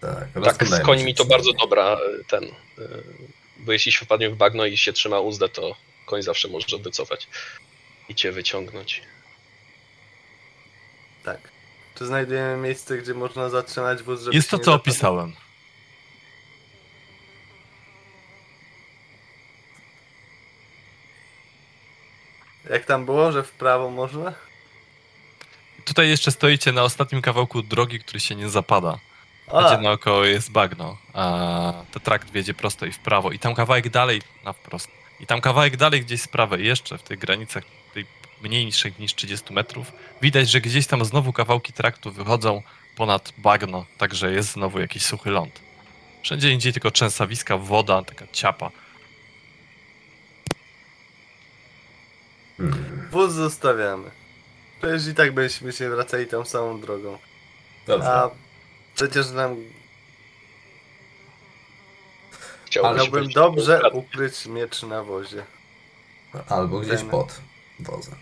[0.00, 1.84] Tak, Tak, z końmi to bardzo dobra
[2.20, 2.44] e, ten.
[2.44, 2.48] e,
[3.58, 5.76] Bo jeśli się wpadnie w bagno i się trzyma uzdę, to
[6.06, 7.28] koń zawsze może wycofać
[8.08, 9.02] i cię wyciągnąć.
[11.24, 11.40] Tak.
[11.94, 15.32] Czy znajdujemy miejsce, gdzie można zatrzymać wóz, żeby Jest to, co opisałem.
[22.70, 24.34] Jak tam było, że w prawo można?
[25.84, 28.98] Tutaj jeszcze stoicie na ostatnim kawałku drogi, który się nie zapada.
[29.52, 33.32] A, Gdzie naokoło jest bagno, a ten trakt wiedzie prosto i w prawo.
[33.32, 34.88] I tam kawałek dalej na wprost.
[35.20, 37.64] I tam kawałek dalej gdzieś z prawej, jeszcze w tych granicach
[37.94, 38.06] tej
[38.42, 42.62] mniej niż, niż 30 metrów, widać, że gdzieś tam znowu kawałki traktu wychodzą
[42.96, 45.60] ponad bagno, także jest znowu jakiś suchy ląd.
[46.22, 48.70] Wszędzie indziej tylko trzęsawiska, woda, taka ciapa.
[53.10, 54.10] Wóz zostawiamy.
[54.84, 57.18] Przecież i tak byśmy się wracali tą samą drogą.
[57.86, 58.08] Dobrze.
[58.08, 58.30] A
[58.94, 59.56] przecież nam
[62.66, 65.44] chciałbym dobrze ukryć miecz na wozie.
[66.48, 67.40] Albo gdzieś Ten- pod
[67.80, 68.14] wozem.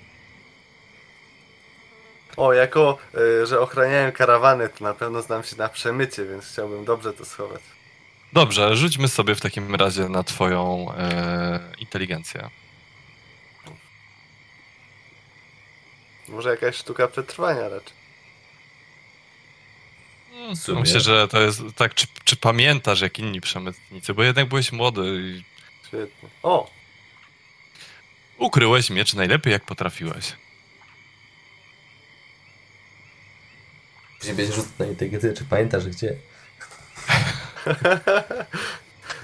[2.37, 2.99] O, jako,
[3.43, 7.25] y, że ochraniałem karawany, to na pewno znam się na przemycie, więc chciałbym dobrze to
[7.25, 7.61] schować.
[8.33, 12.51] Dobrze, rzućmy sobie w takim razie na twoją e, inteligencję.
[16.33, 18.03] Może jakaś sztuka przetrwania raczej.
[20.55, 20.81] Sumie.
[20.81, 25.03] Myślę, że to jest tak, czy, czy pamiętasz jak inni przemytnicy, bo jednak byłeś młody
[25.23, 25.45] i
[25.89, 26.29] Świetnie.
[26.43, 26.71] O,
[28.39, 30.33] ukryłeś miecz najlepiej jak potrafiłeś.
[34.19, 36.17] Później będzie rzut na inteligencję, czy pamiętasz gdzie?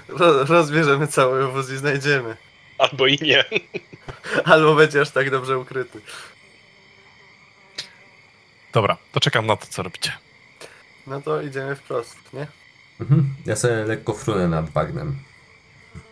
[0.09, 2.37] Ro rozbierzemy cały wóz i znajdziemy.
[2.79, 3.45] Albo i nie.
[4.53, 6.01] Albo będzie aż tak dobrze ukryty.
[8.73, 10.13] Dobra, to czekam na to, co robicie.
[11.07, 12.47] No to idziemy wprost, nie?
[13.01, 13.35] Mhm.
[13.47, 15.19] Ja sobie lekko frunę nad bagnem.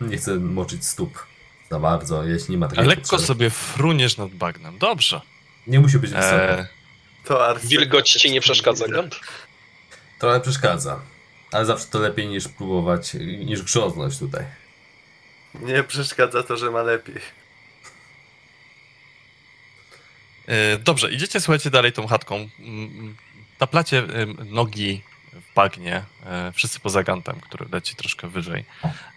[0.01, 1.25] Nie chcę moczyć stóp
[1.71, 3.23] za bardzo, jeśli nie ma takiej Lekko potrzeby.
[3.25, 4.77] sobie fruniesz nad bagnem.
[4.77, 5.21] Dobrze.
[5.67, 6.35] Nie musi być wysoko.
[6.35, 6.67] E,
[7.25, 7.67] To arcy...
[7.67, 9.19] Wilgoć ci nie przeszkadza, Gant?
[10.19, 10.99] Trochę przeszkadza.
[11.51, 13.13] Ale zawsze to lepiej niż próbować,
[13.45, 14.45] niż grząznąć tutaj.
[15.53, 17.15] Nie przeszkadza to, że ma lepiej.
[17.15, 17.19] e,
[20.79, 22.49] dobrze, idziecie, słuchajcie, dalej tą chatką.
[22.59, 23.15] Mm,
[23.57, 25.01] Taplacie em, nogi
[25.33, 28.65] w bagnie, e, wszyscy poza gantem, który leci troszkę wyżej.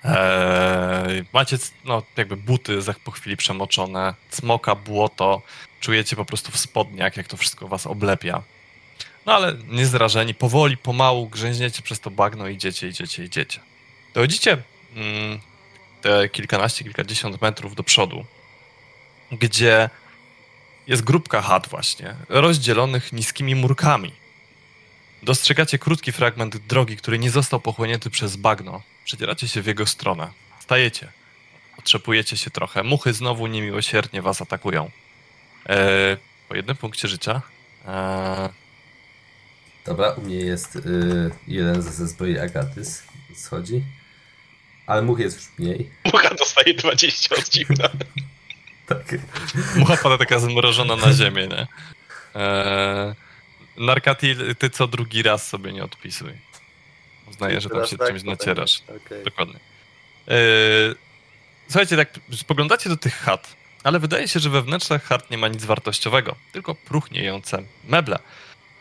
[0.05, 5.43] E, macie no, jakby buty za po chwili przemoczone, cmoka, błoto,
[5.81, 8.43] czujecie po prostu w spodniach, jak to wszystko was oblepia.
[9.27, 13.61] No ale niezrażeni, powoli, pomału grzęźniecie przez to bagno, idziecie, idziecie, idziecie.
[14.15, 14.59] Dochodzicie
[14.97, 15.41] mm,
[16.01, 18.25] te kilkanaście, kilkadziesiąt metrów do przodu,
[19.33, 19.91] gdzie
[20.91, 24.13] jest grupka chat właśnie, rozdzielonych niskimi murkami.
[25.23, 28.83] Dostrzegacie krótki fragment drogi, który nie został pochłonięty przez bagno.
[29.05, 30.31] Przedzieracie się w jego stronę.
[30.61, 31.13] Stajecie.
[31.79, 32.83] Otrzepujecie się trochę.
[32.83, 34.91] Muchy znowu niemiłosiernie was atakują.
[35.67, 36.17] Eee,
[36.49, 37.43] po jednym punkcie życia.
[37.87, 38.49] Eee,
[39.85, 43.03] Dobra, u mnie jest y, jeden ze, ze zbroi Agatys.
[43.37, 43.83] Schodzi.
[44.87, 45.91] Ale much jest już mniej.
[46.13, 47.89] Mucha dostaje 20 od dziwna.
[48.91, 49.19] Tak.
[49.77, 51.67] mucha pada taka zmrożona na ziemię, nie?
[52.35, 53.15] Eee,
[53.77, 56.33] Narkatil, ty co drugi raz sobie nie odpisuj.
[57.31, 58.83] Uznaję, że tam się tak, czymś nacierasz.
[59.07, 59.25] Okej.
[59.25, 59.61] Dokładnie.
[60.27, 60.35] Yy,
[61.69, 65.49] słuchajcie, tak spoglądacie do tych chat, ale wydaje się, że we wnętrzach chat nie ma
[65.49, 68.19] nic wartościowego, tylko próchniejące meble.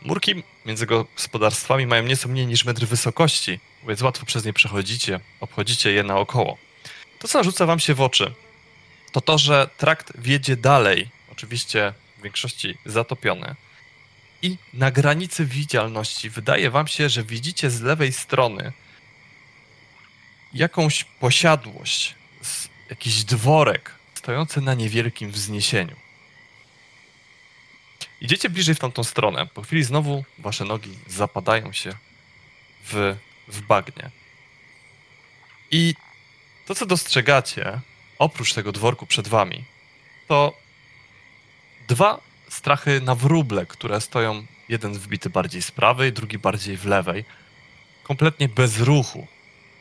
[0.01, 5.91] Murki między gospodarstwami mają nieco mniej niż metr wysokości, więc łatwo przez nie przechodzicie, obchodzicie
[5.91, 6.57] je naokoło.
[7.20, 8.34] To, co rzuca wam się w oczy,
[9.12, 13.55] to to, że trakt wiedzie dalej, oczywiście w większości zatopiony,
[14.41, 18.74] i na granicy widzialności wydaje wam się, że widzicie z lewej strony
[20.53, 22.16] jakąś posiadłość,
[22.89, 25.95] jakiś dworek stojący na niewielkim wzniesieniu.
[28.22, 29.45] Idziecie bliżej w tamtą stronę.
[29.45, 31.93] Po chwili znowu wasze nogi zapadają się
[32.84, 33.16] w,
[33.47, 34.12] w bagnie.
[35.72, 35.95] I
[36.66, 37.80] to, co dostrzegacie,
[38.20, 39.63] oprócz tego dworku przed wami,
[40.28, 40.53] to
[41.88, 47.26] dwa strachy na wróble, które stoją jeden wbity bardziej z prawej, drugi bardziej w lewej,
[48.03, 49.28] kompletnie bez ruchu.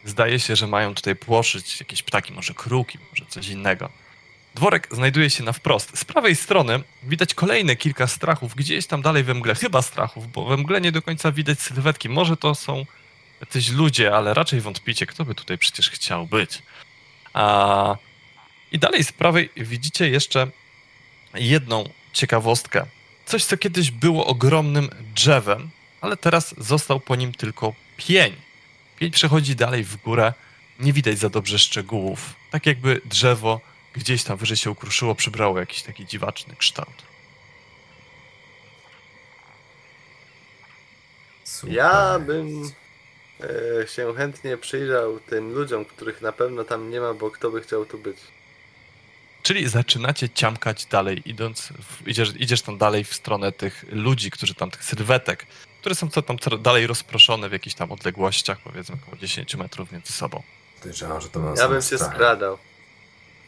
[0.05, 3.91] Zdaje się, że mają tutaj płoszyć jakieś ptaki, może kruki, może coś innego.
[4.55, 5.99] Dworek znajduje się na wprost.
[5.99, 9.55] Z prawej strony widać kolejne kilka strachów, gdzieś tam dalej we mgle.
[9.55, 12.09] Chyba strachów, bo we mgle nie do końca widać sylwetki.
[12.09, 12.85] Może to są
[13.41, 16.63] jacyś ludzie, ale raczej wątpicie, kto by tutaj przecież chciał być.
[17.33, 17.97] A...
[18.73, 20.51] I dalej z prawej widzicie jeszcze
[21.35, 22.87] jedną ciekawostkę.
[23.27, 28.33] Coś, co kiedyś było ogromnym drzewem, ale teraz został po nim tylko pień.
[28.99, 30.33] Pień przechodzi dalej w górę,
[30.81, 32.35] nie widać za dobrze szczegółów.
[32.51, 33.61] Tak jakby drzewo
[33.93, 37.03] gdzieś tam wyżej się ukruszyło, przybrało jakiś taki dziwaczny kształt.
[41.45, 41.75] Super.
[41.75, 42.71] Ja bym
[43.41, 47.63] e, się chętnie przyjrzał tym ludziom, których na pewno tam nie ma, bo kto by
[47.63, 48.17] chciał tu być.
[49.49, 54.55] Czyli zaczynacie ciamkać dalej, idąc, w, idziesz, idziesz tam dalej w stronę tych ludzi, którzy
[54.55, 55.47] tam, tych sylwetek,
[55.81, 59.93] które są co tam co dalej rozproszone w jakichś tam odległościach, powiedzmy około 10 metrów
[59.93, 60.43] między sobą.
[60.79, 62.15] Podejrzewam, że to Ja bym się strachy.
[62.15, 62.59] skradał.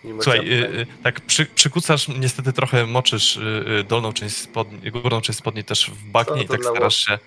[0.04, 0.54] Mimo Słuchaj, ciapka.
[0.54, 5.38] y, y, tak przy, przykucasz, niestety trochę moczysz y, y, dolną część spodni, górną część
[5.38, 7.18] spodni też w bagnie i tak starasz się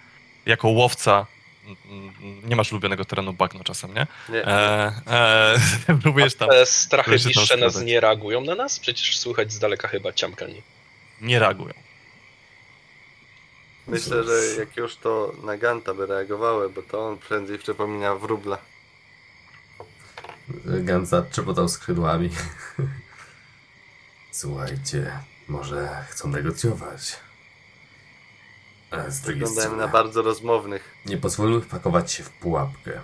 [0.45, 1.25] jako łowca,
[2.43, 4.07] nie masz ulubionego terenu bagno czasem, nie?
[4.29, 4.47] Nie.
[4.47, 4.91] E,
[5.87, 8.79] e, próbujesz tam, Te strachy bliższe nas nie reagują na nas?
[8.79, 10.61] Przecież słychać z daleka chyba ciamkanie.
[11.21, 11.73] nie reagują.
[13.87, 18.57] Myślę, że jak już to na Ganta by reagowały, bo to on prędzej przypomina wróbla.
[20.65, 22.29] Gant zatrzepotał skrzydłami.
[24.31, 27.15] Słuchajcie, może chcą negocjować.
[28.93, 30.95] A z drugiej strony, na bardzo rozmownych.
[31.05, 32.99] nie pozwólmy wpakować się w pułapkę.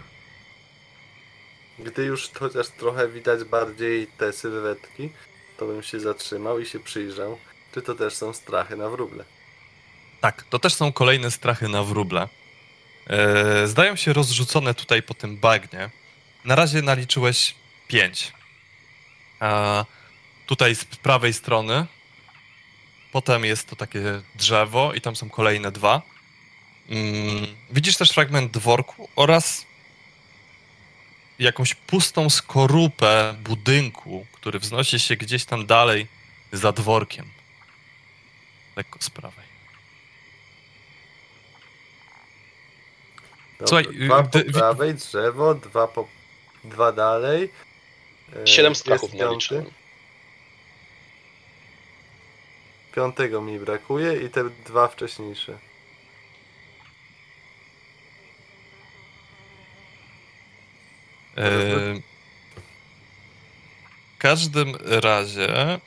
[1.79, 5.09] Gdy już chociaż trochę widać bardziej te sylwetki,
[5.57, 7.37] to bym się zatrzymał i się przyjrzał,
[7.73, 9.23] czy to też są strachy na wróble.
[10.21, 12.27] Tak, to też są kolejne strachy na wróble.
[13.07, 15.89] E, zdają się rozrzucone tutaj po tym bagnie.
[16.45, 17.55] Na razie naliczyłeś
[17.87, 18.33] pięć.
[19.39, 19.85] A
[20.45, 21.85] tutaj z prawej strony.
[23.11, 26.01] Potem jest to takie drzewo i tam są kolejne dwa.
[26.89, 29.65] Mm, widzisz też fragment dworku oraz
[31.39, 36.07] jakąś pustą skorupę budynku, który wznosi się gdzieś tam dalej
[36.51, 37.25] za dworkiem.
[38.75, 39.49] Lekko z prawej.
[43.59, 46.07] Dobra, Słuchaj, dwa gdy- po prawej, drzewo, dwa po...
[46.63, 47.49] dwa dalej.
[48.43, 49.25] E, Siedem strachów piąty.
[49.25, 49.65] naliczyłem.
[52.99, 55.59] Piątego mi brakuje i te dwa wcześniejsze.
[61.37, 61.49] E,
[64.15, 65.79] W każdym razie e,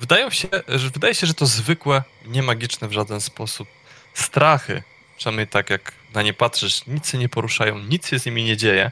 [0.00, 3.68] wydają się, że wydaje się, że to zwykłe, niemagiczne w żaden sposób
[4.14, 4.82] strachy.
[5.16, 8.56] Przynajmniej tak jak na nie patrzysz, nic się nie poruszają, nic się z nimi nie
[8.56, 8.90] dzieje.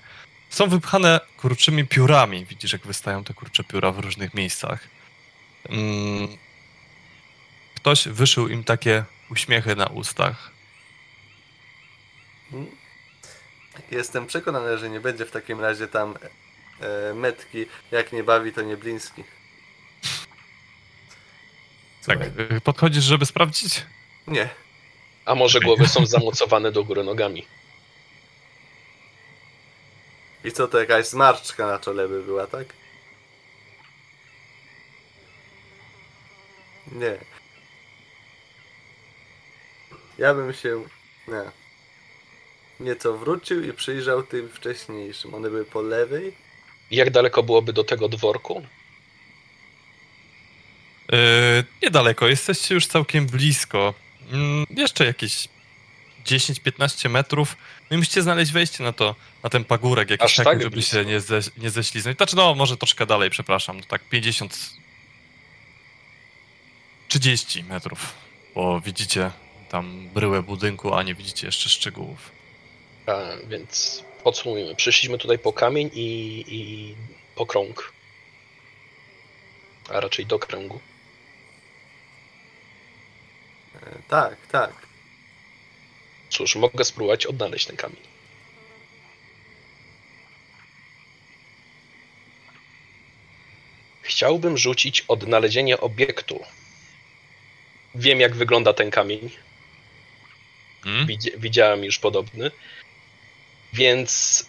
[0.51, 2.45] Są wypchane kurczymi piórami.
[2.45, 4.89] Widzisz, jak wystają te kurcze pióra w różnych miejscach.
[5.69, 6.44] Mm.
[7.85, 10.51] Ktoś wyszył im takie uśmiechy na ustach.
[13.91, 16.15] Jestem przekonany, że nie będzie w takim razie tam
[16.81, 17.67] e, metki.
[17.91, 19.25] Jak nie bawi, to nie bliński.
[22.07, 23.87] Tak, e, podchodzisz, żeby sprawdzić?
[24.27, 24.49] Nie.
[25.25, 27.47] A może głowy są zamocowane do góry nogami?
[30.45, 32.67] I co to jakaś zmarszczka na czole by była, tak?
[36.93, 37.34] Nie.
[40.19, 40.85] Ja bym się.
[41.29, 41.65] Nie.
[42.81, 45.35] Nieco wrócił i przyjrzał tym wcześniejszym.
[45.35, 46.33] One były po lewej.
[46.91, 48.67] Jak daleko byłoby do tego dworku?
[51.13, 51.19] Yy,
[51.83, 53.95] niedaleko, jesteście już całkiem blisko.
[54.33, 55.49] Mm, jeszcze jakieś
[56.27, 57.57] 10-15 metrów.
[57.91, 60.71] No i musicie znaleźć wejście na to, na ten pagórek jakiś Aż taki, tak żeby
[60.71, 60.97] blisko?
[60.97, 62.17] się nie, ze, nie ześliznąć.
[62.17, 63.77] Znaczy, no, może troszkę dalej, przepraszam.
[63.77, 64.71] No, tak 50...
[67.09, 68.15] 30 metrów,
[68.55, 69.31] bo widzicie
[69.69, 72.31] tam bryłę budynku, a nie widzicie jeszcze szczegółów.
[73.07, 74.75] A, więc podsumujmy.
[74.75, 76.95] Przyszliśmy tutaj po kamień i, i
[77.35, 77.93] po krąg.
[79.89, 80.81] A raczej do kręgu.
[83.83, 84.73] E, tak, tak.
[86.31, 88.15] Cóż, mogę spróbować odnaleźć ten kamień.
[94.03, 96.45] Chciałbym rzucić odnalezienie obiektu.
[97.95, 99.31] Wiem, jak wygląda ten kamień.
[100.85, 101.07] Hmm?
[101.07, 102.51] Widzi- Widziałem już podobny.
[103.73, 104.45] Więc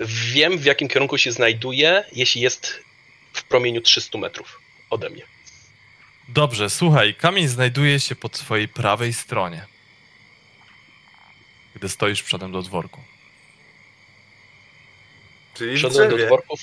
[0.00, 2.80] wiem, w jakim kierunku się znajduje, jeśli jest
[3.32, 4.60] w promieniu 300 metrów
[4.90, 5.22] ode mnie.
[6.28, 9.66] Dobrze, słuchaj, kamień znajduje się po twojej prawej stronie.
[11.74, 13.00] Gdy stoisz przodem do dworku.
[15.54, 16.60] Czyli w Szedłem do dworków.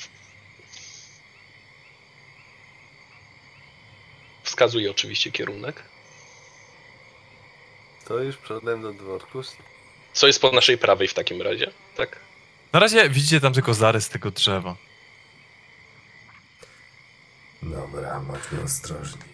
[4.43, 5.84] Wskazuje oczywiście kierunek.
[8.08, 9.41] To już przodem do dworku.
[10.14, 12.20] Co jest po naszej prawej w takim razie, tak?
[12.74, 14.76] Na razie widzicie tam tylko zarys tego drzewa.
[17.62, 19.34] Dobra, bądźmy ostrożni.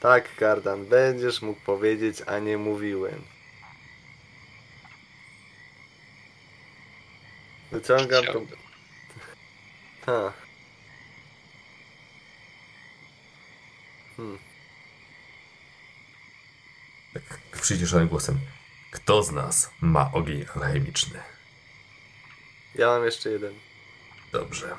[0.00, 3.24] Tak, Kardan, będziesz mógł powiedzieć, a nie mówiłem.
[7.72, 8.30] Wyciągam tą...
[8.30, 8.56] Chciałbym.
[10.06, 10.32] Ha.
[14.16, 14.51] Hmm.
[17.14, 18.40] Tak przyciszonym głosem.
[18.90, 21.20] Kto z nas ma ogień alchemiczny?
[22.74, 23.54] Ja mam jeszcze jeden.
[24.32, 24.76] Dobrze.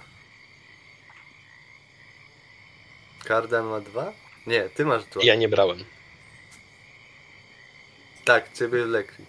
[3.24, 4.14] Kardan ma dwa?
[4.48, 5.22] Nie, ty masz dwa.
[5.24, 5.86] Ja nie brałem.
[8.26, 9.26] Tak, ciebie lekli.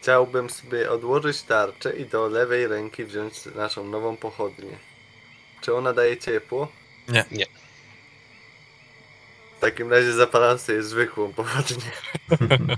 [0.00, 4.78] Chciałbym sobie odłożyć tarczę i do lewej ręki wziąć naszą nową pochodnię.
[5.60, 6.68] Czy ona daje ciepło?
[7.08, 7.24] Nie.
[7.30, 7.46] Nie.
[9.56, 11.90] W takim razie zapalam sobie zwykłą pochodnię.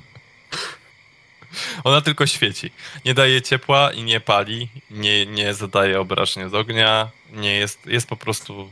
[1.85, 2.71] Ona tylko świeci.
[3.05, 8.07] Nie daje ciepła i nie pali, nie, nie zadaje obrażeń z ognia, nie jest, jest
[8.07, 8.71] po prostu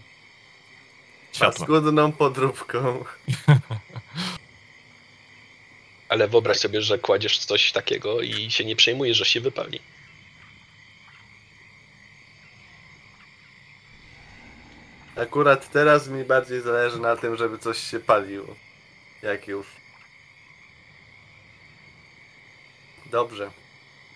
[1.32, 1.66] światła.
[1.66, 3.04] Paskudną podróbką.
[6.08, 9.80] Ale wyobraź sobie, że kładziesz coś takiego i się nie przejmujesz, że się wypali.
[15.22, 18.56] Akurat teraz mi bardziej zależy na tym, żeby coś się paliło.
[19.22, 19.66] Jak już.
[23.06, 23.50] Dobrze.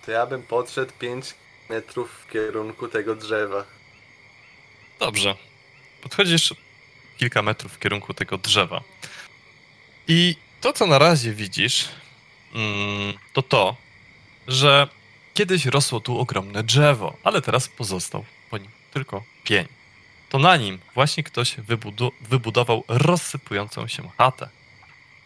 [0.07, 1.35] To ja bym podszedł 5
[1.71, 3.65] metrów w kierunku tego drzewa.
[4.99, 5.37] Dobrze.
[6.03, 6.55] Podchodzisz
[7.19, 8.83] kilka metrów w kierunku tego drzewa.
[10.09, 11.89] I to, co na razie widzisz,
[12.55, 13.77] mm, to to,
[14.49, 14.89] że
[15.35, 19.82] kiedyś rosło tu ogromne drzewo, ale teraz pozostał po nim tylko pień.
[20.33, 24.49] To na nim właśnie ktoś wybudu- wybudował rozsypującą się chatę.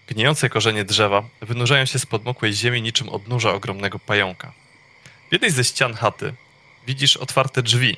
[0.09, 4.53] Gnijące korzenie drzewa wynurzają się z podmokłej ziemi niczym odnóża ogromnego pająka.
[5.29, 6.35] W jednej ze ścian chaty
[6.87, 7.97] widzisz otwarte drzwi,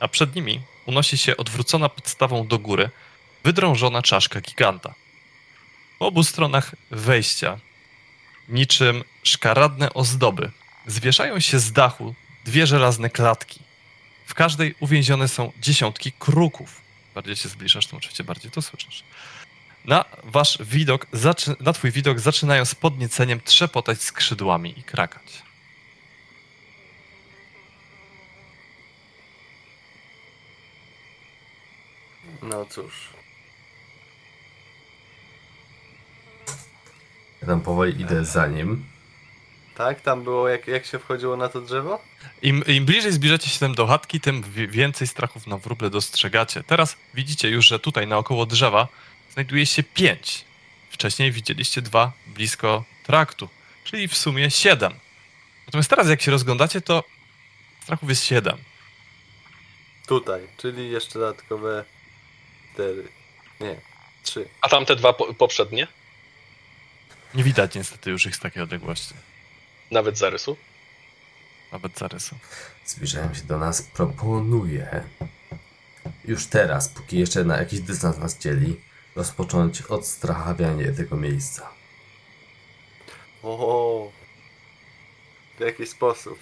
[0.00, 2.90] a przed nimi unosi się odwrócona podstawą do góry
[3.44, 4.94] wydrążona czaszka giganta.
[5.98, 7.58] Po obu stronach wejścia,
[8.48, 10.50] niczym szkaradne ozdoby,
[10.86, 12.14] zwieszają się z dachu
[12.44, 13.67] dwie żelazne klatki.
[14.28, 16.80] W każdej uwięzione są dziesiątki kruków.
[17.14, 19.04] Bardziej się zbliżasz, to oczywiście bardziej to słyszysz.
[19.84, 21.06] Na wasz widok,
[21.60, 25.42] na twój widok zaczynają z podnieceniem trzepotać skrzydłami i krakać.
[32.42, 33.10] No cóż.
[37.40, 38.84] Ja tam powoli idę za nim.
[39.78, 42.00] Tak, tam było jak, jak się wchodziło na to drzewo?
[42.42, 46.62] Im, Im bliżej zbliżacie się do chatki, tym wi- więcej strachów na wróble dostrzegacie.
[46.62, 48.88] Teraz widzicie już, że tutaj naokoło drzewa
[49.32, 50.44] znajduje się pięć.
[50.90, 53.48] Wcześniej widzieliście dwa blisko traktu,
[53.84, 54.94] czyli w sumie siedem.
[55.66, 57.04] Natomiast teraz jak się rozglądacie, to
[57.82, 58.58] strachów jest siedem.
[60.06, 61.84] Tutaj, czyli jeszcze dodatkowe
[62.74, 63.08] 4.
[63.60, 63.76] Nie,
[64.22, 64.48] 3.
[64.60, 65.86] A tamte dwa po poprzednie?
[67.34, 69.14] Nie widać niestety już ich z takiej odległości.
[69.90, 70.56] Nawet zarysu?
[71.72, 72.36] Nawet zarysu.
[72.86, 73.82] Zbliżają się do nas.
[73.82, 75.04] Proponuję
[76.24, 78.80] już teraz, póki jeszcze na jakiś dystans nas dzieli,
[79.16, 81.70] rozpocząć odstrachawianie tego miejsca.
[83.42, 84.12] O,
[85.58, 86.38] w jaki sposób?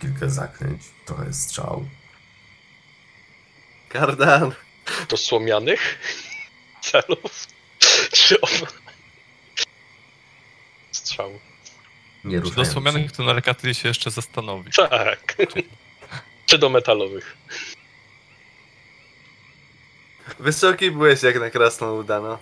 [0.00, 1.88] Kilka zaklęć, trochę strzał.
[3.88, 4.54] Kardan,
[5.08, 5.98] To słomianych
[6.82, 7.46] celów?
[8.12, 8.50] Czy on...
[11.18, 11.38] Strzał.
[12.24, 12.64] Nie Czy do
[13.16, 14.70] to Narkaty się jeszcze zastanowi.
[14.72, 15.36] Tak.
[16.46, 17.36] Czy do metalowych?
[20.38, 22.38] wysoki byłeś jak na krasną udano.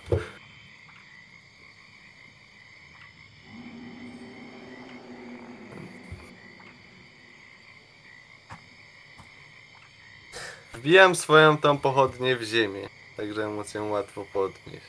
[10.73, 14.85] Wbijam swoją tą pochodnię w ziemię, także móc ją łatwo podnieść.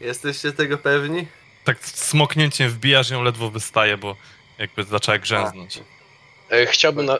[0.00, 1.26] Jesteście tego pewni?
[1.66, 4.16] Tak smoknięciem wbijasz ją, ledwo wystaje, bo
[4.58, 5.78] jakby zaczęła grzęznąć.
[6.50, 7.18] E, Chciałbym na, e,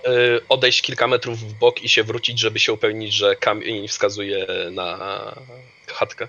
[0.48, 4.98] odejść kilka metrów w bok i się wrócić, żeby się upewnić, że kamień wskazuje na
[5.94, 6.28] chatkę.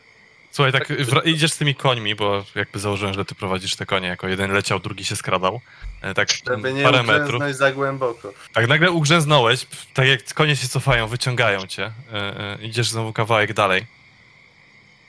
[0.51, 4.07] Słuchaj, tak Tak, idziesz z tymi końmi, bo jakby założyłem, że ty prowadzisz te konie,
[4.07, 5.61] jako jeden leciał, drugi się skradał.
[6.01, 7.43] E, Tak Żeby nie parę metrów.
[7.51, 8.33] za głęboko.
[8.53, 11.91] Tak nagle ugrzęznąłeś, tak jak konie się cofają, wyciągają cię.
[12.13, 13.85] E, e, Idziesz znowu kawałek dalej.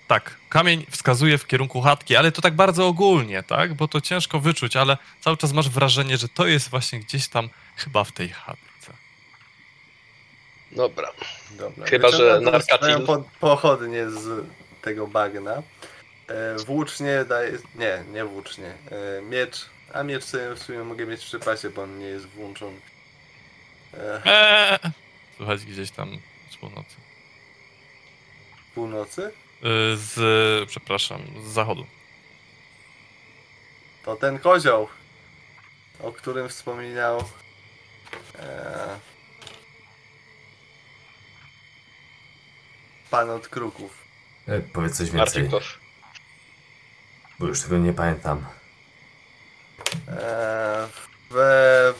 [0.08, 3.74] Tak, kamień wskazuje w kierunku chatki, ale to tak bardzo ogólnie, tak?
[3.74, 7.48] Bo to ciężko wyczuć, ale cały czas masz wrażenie, że to jest właśnie gdzieś tam
[7.76, 8.92] chyba w tej chatce.
[10.72, 11.08] Dobra.
[11.50, 11.86] Dobra.
[11.86, 14.46] Chyba, że wyciągam tą narkatil- po, pochodnie z
[14.82, 15.62] tego bagna.
[16.28, 17.58] E, włócznie daje.
[17.74, 18.66] Nie, nie włócznie.
[19.18, 19.66] E, miecz.
[19.94, 22.80] A miecz sobie w sumie mogę mieć przy pasie, bo on nie jest włączony.
[23.94, 24.90] E, Eee!
[25.36, 26.18] Słychać gdzieś tam
[26.50, 26.96] z północy.
[28.74, 29.30] północy?
[29.94, 31.86] Z, przepraszam, z zachodu.
[34.04, 34.88] To ten kozioł,
[36.00, 37.24] o którym wspominał.
[38.38, 38.98] E,
[43.10, 44.04] pan od kruków.
[44.46, 45.42] E, powiedz coś więcej.
[45.42, 45.78] Marcin Kow.
[47.38, 48.46] Bo już tego nie pamiętam.
[50.08, 50.88] Eee,
[51.30, 51.94] w,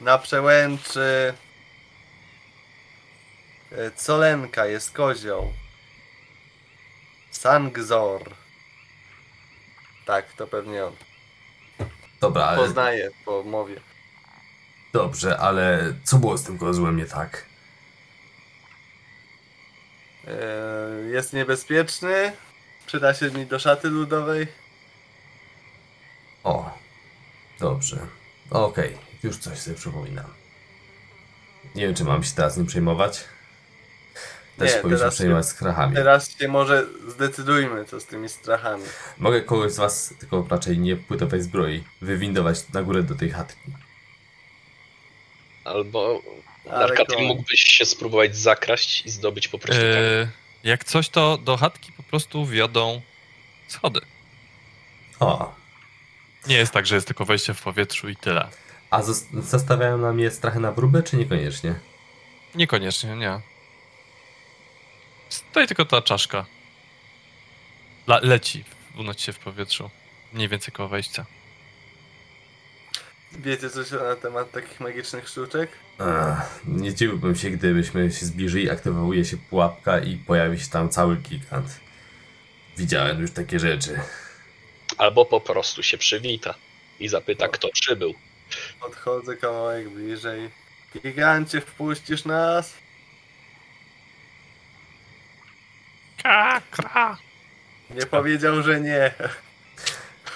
[0.00, 1.34] na przełęczy
[3.72, 5.52] e, Colenka jest kozioł.
[7.42, 8.34] Sangzor.
[10.06, 10.92] Tak, to pewnie on.
[12.20, 13.80] Dobra, ale Poznaję po mowie.
[14.92, 17.44] dobrze, ale co było z tym kozłem nie tak?
[20.26, 22.32] Eee, jest niebezpieczny.
[22.86, 24.46] Przyda się mi do szaty ludowej.
[26.44, 26.78] O,
[27.60, 28.06] dobrze.
[28.50, 30.34] Okej, już coś sobie przypominam.
[31.74, 33.24] Nie wiem, czy mam się teraz nim przejmować.
[34.58, 35.94] Też Nie, powinniśmy teraz przejmować z krachami.
[35.94, 38.82] Teraz się może zdecydujmy, co z tymi strachami.
[39.18, 43.70] Mogę kogoś z was, tylko raczej nie płytowej zbroi, wywindować na górę do tej chatki.
[45.64, 46.22] Albo
[47.08, 49.96] to- mógłbyś się spróbować zakraść i zdobyć po prostu kamień.
[49.96, 50.28] E,
[50.64, 53.00] jak coś, to do chatki po prostu wiodą
[53.68, 54.00] schody.
[55.20, 55.54] O,
[56.46, 58.48] Nie jest tak, że jest tylko wejście w powietrzu i tyle.
[58.90, 61.74] a zos- zastawiają na mnie strachy na próbę, czy niekoniecznie?
[62.54, 63.40] Niekoniecznie, nie.
[65.28, 66.46] Stoi tylko ta czaszka.
[68.06, 68.64] La leci,
[68.96, 69.90] unosi się w powietrzu.
[70.32, 71.26] Mniej więcej koło wejścia.
[73.32, 75.70] Wiecie coś na temat takich magicznych sztuczek?
[76.00, 81.16] Ech, nie dziwiłbym się, gdybyśmy się zbliżyli, aktywuje się pułapka i pojawi się tam cały
[81.16, 81.80] gigant.
[82.76, 84.00] Widziałem już takie rzeczy.
[84.98, 86.54] Albo po prostu się przywita
[87.00, 88.14] i zapyta, kto przybył.
[88.80, 90.50] Podchodzę kawałek bliżej.
[91.02, 92.74] Gigancie, wpuścisz nas?
[96.22, 97.16] Kra, kra.
[97.90, 99.14] Nie powiedział, że nie.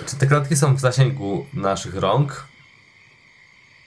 [0.09, 2.47] Czy te klatki są w zasięgu naszych rąk?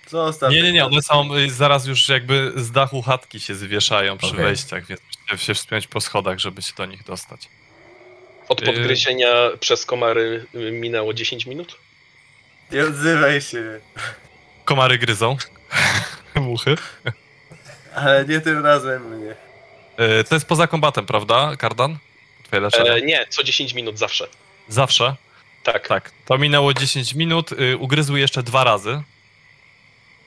[0.07, 0.51] Zostaw.
[0.51, 4.27] Nie, nie, nie, one są y, zaraz już jakby z dachu chatki się zwieszają przy
[4.31, 4.43] Okej.
[4.43, 7.49] wejściach, więc musicie się wspiąć po schodach, żeby się do nich dostać.
[8.49, 8.67] Od Yy.
[8.67, 11.77] podgryzienia przez komary y, minęło 10 minut?
[12.71, 13.79] Nie odzywaj się.
[14.65, 15.37] Komary gryzą.
[16.35, 16.75] Muchy.
[17.95, 19.35] Ale nie tym razem mnie.
[19.99, 21.97] Y, To jest poza kombatem, prawda, Kardan?
[22.43, 22.91] Twoje leczenie?
[22.91, 24.27] E, nie, co 10 minut zawsze.
[24.67, 25.15] Zawsze.
[25.63, 26.11] Tak, Tak.
[26.25, 29.01] To minęło 10 minut, y, ugryzły jeszcze dwa razy.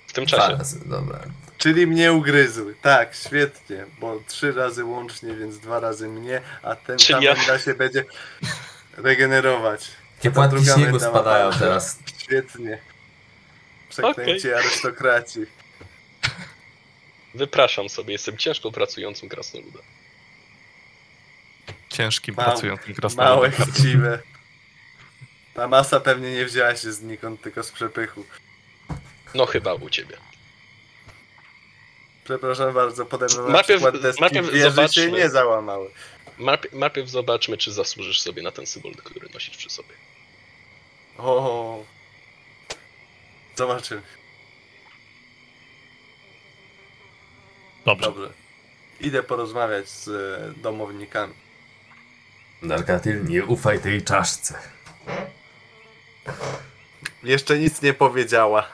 [0.07, 0.57] w tym Dwa czasie.
[0.57, 1.19] razy, dobra.
[1.59, 2.75] Czyli mnie ugryzły.
[2.83, 3.85] Tak, świetnie.
[4.01, 8.05] Bo trzy razy łącznie, więc dwa razy mnie, a ten Czyli tam ja- się będzie
[8.97, 9.85] regenerować.
[10.23, 11.99] Ta płatki śniegu spadają pan- teraz.
[12.23, 12.79] Świetnie.
[13.89, 15.41] Przeklęci arystokraci.
[17.35, 19.83] Wypraszam sobie, jestem ciężko pracującym krasnoludem.
[21.89, 23.75] Ciężkim, Małe- pracującym Małe, krasnoludem.
[23.75, 24.19] chciwe.
[25.55, 28.25] Ta masa pewnie nie wzięła się znikąd, tylko z przepychu.
[29.35, 30.17] No chyba u ciebie.
[32.25, 35.11] Przepraszam bardzo, pode mną na Najpierw- przykład deski najpierw wieży się zobaczmy.
[35.11, 35.91] nie załamały.
[36.73, 39.95] Najpierw zobaczmy, czy zasłużysz sobie na ten symbol, który nosisz przy sobie.
[41.19, 41.85] O.
[43.57, 44.03] Zobaczymy.
[47.89, 48.07] Dobrze.
[48.07, 48.33] Dobrze.
[49.01, 51.35] Idę porozmawiać z e, domownikami.
[52.63, 54.59] Narkatyl, nie ufaj tej czaszce.
[57.23, 58.67] Jeszcze nic nie powiedziała.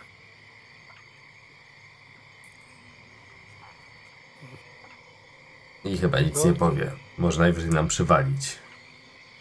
[5.85, 6.51] I chyba nic No.
[6.51, 6.93] nie powie.
[7.19, 8.59] Może najwyżej nam przywalić.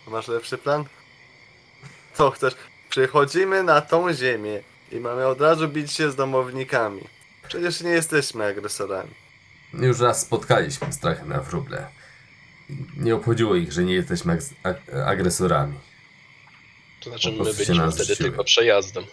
[0.07, 0.86] Masz lepszy plan?
[2.13, 2.55] Co chcesz?
[2.89, 4.61] Przychodzimy na tą ziemię
[4.91, 7.01] i mamy od razu bić się z domownikami.
[7.47, 9.22] Przecież nie jesteśmy agresorami.
[9.74, 11.88] Już raz spotkaliśmy strachy na wróble.
[12.97, 15.80] Nie obchodziło ich, że nie jesteśmy ag- ag- agresorami.
[16.99, 19.03] To znaczy, my byliśmy wtedy tylko przejazdem.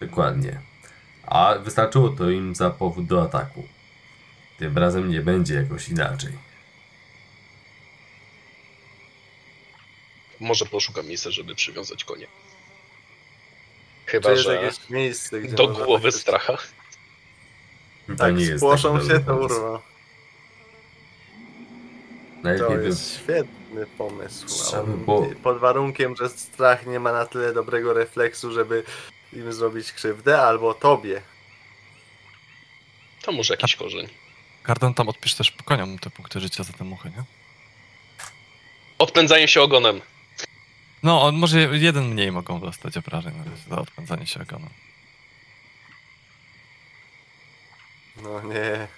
[0.00, 0.60] Dokładnie.
[1.26, 3.68] A wystarczyło to im za powód do ataku.
[4.58, 6.32] Tym razem nie będzie jakoś inaczej.
[10.40, 12.26] Może poszukam miejsca, żeby przywiązać konie.
[14.06, 16.58] Chyba, że jakieś miejsce, gdzie do głowy tak- stracha.
[18.06, 19.78] To Tak, nie jest spłoszą taki się, to urwą.
[22.42, 22.86] Najlepiej To by...
[22.86, 24.46] jest świetny pomysł.
[24.46, 28.84] Trzeba by było- Pod warunkiem, że strach nie ma na tyle dobrego refleksu, żeby
[29.32, 31.22] im zrobić krzywdę, albo tobie.
[33.22, 34.08] To może jakiś korzeń.
[34.62, 37.24] Kardan tam odpisz też koniom te punkty życia za te muchy, nie?
[38.98, 40.00] Odpędzają się ogonem.
[41.02, 44.68] No, on może jeden mniej mogą dostać obrażeń na razie za odpędzanie się ogonem.
[48.16, 48.88] No nie.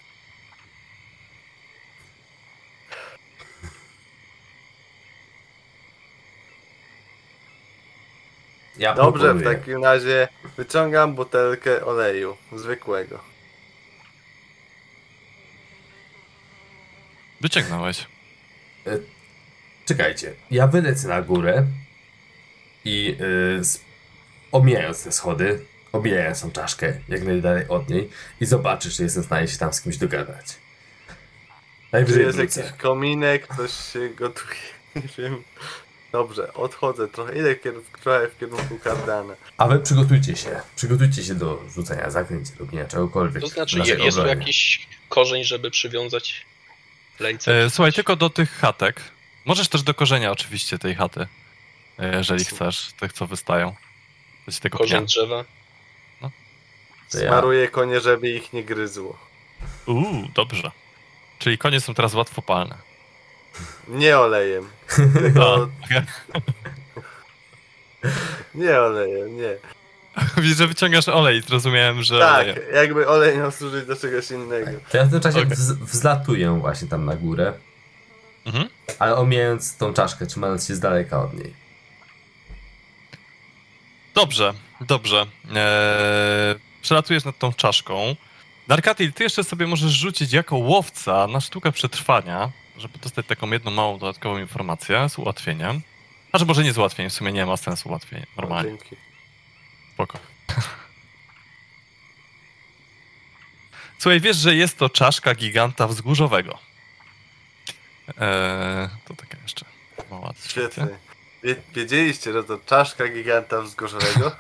[8.78, 13.20] Ja Dobrze, w takim razie wyciągam butelkę oleju zwykłego.
[17.40, 18.06] Wyciągnąłeś.
[19.86, 21.66] Czekajcie, ja wylecę na górę
[22.84, 23.80] i yy, s-
[24.52, 25.64] omijając te schody,
[25.98, 29.72] omijając tą czaszkę jak najdalej od niej i zobaczysz, czy jestem w stanie się tam
[29.72, 30.46] z kimś dogadać.
[30.46, 31.12] Czy
[31.92, 32.60] Najwyżej jest wrócę.
[32.60, 34.54] jakiś kominek, coś się gotuje,
[34.96, 35.42] nie wiem.
[36.12, 37.56] Dobrze, odchodzę trochę, idę
[38.02, 39.34] trochę w kierunku kardana.
[39.58, 40.60] A wy przygotujcie się.
[40.76, 43.42] Przygotujcie się do rzucania zaklęć, robienia czegokolwiek.
[43.42, 44.40] To znaczy, naszej je- jest tu obronie.
[44.40, 46.46] jakiś korzeń, żeby przywiązać
[47.20, 47.64] lejce?
[47.64, 49.00] E, słuchaj, tylko do tych chatek.
[49.44, 51.26] Możesz też do korzenia oczywiście tej chaty,
[51.98, 53.74] e, jeżeli chcesz, tych co wystają.
[54.46, 54.86] To się tego pnia.
[54.86, 55.44] Korzeń drzewa?
[57.10, 59.18] To ja- Smaruję konie, żeby ich nie gryzło.
[59.86, 60.70] Uuu, dobrze.
[61.38, 62.74] Czyli konie są teraz łatwopalne.
[63.88, 64.68] Nie olejem.
[65.22, 65.68] Tylko
[68.54, 69.56] nie olejem, nie.
[70.42, 72.58] Widzę, że wyciągasz olej, zrozumiałem, że Tak, olejem.
[72.74, 74.70] jakby olej miał służyć do czegoś innego.
[74.90, 77.52] To ja w tym czasie wz- wzlatuję właśnie tam na górę,
[78.46, 78.68] Mhm.
[78.98, 81.54] ale omijając tą czaszkę, trzymając się z daleka od niej.
[84.14, 85.26] Dobrze, dobrze.
[85.54, 86.54] Eee,
[86.84, 88.16] przelatujesz nad tą czaszką.
[88.68, 93.70] Darkatil, ty jeszcze sobie możesz rzucić jako łowca na sztukę przetrwania, żeby dostać taką jedną
[93.70, 95.80] małą dodatkową informację z ułatwieniem.
[96.32, 98.96] A że może nie z ułatwieniem, w sumie nie ma sensu ułatwienie, normalnie, Dzięki.
[99.94, 100.18] spoko.
[103.98, 106.58] Słuchaj, wiesz, że jest to czaszka giganta wzgórzowego.
[108.08, 109.64] Eee, to taka jeszcze
[110.10, 110.86] mała Świetnie.
[111.42, 114.36] Wie, wiedzieliście, że to czaszka giganta wzgórzowego?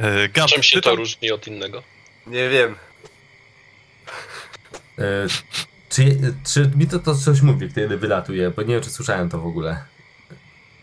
[0.00, 1.82] Eee, Gab, Czym się to różni od innego?
[2.26, 2.76] Nie wiem.
[4.98, 5.26] E,
[5.88, 8.50] czy, czy mi to, to coś mówi, kiedy wylatuje?
[8.50, 9.84] Bo nie wiem, czy słyszałem to w ogóle.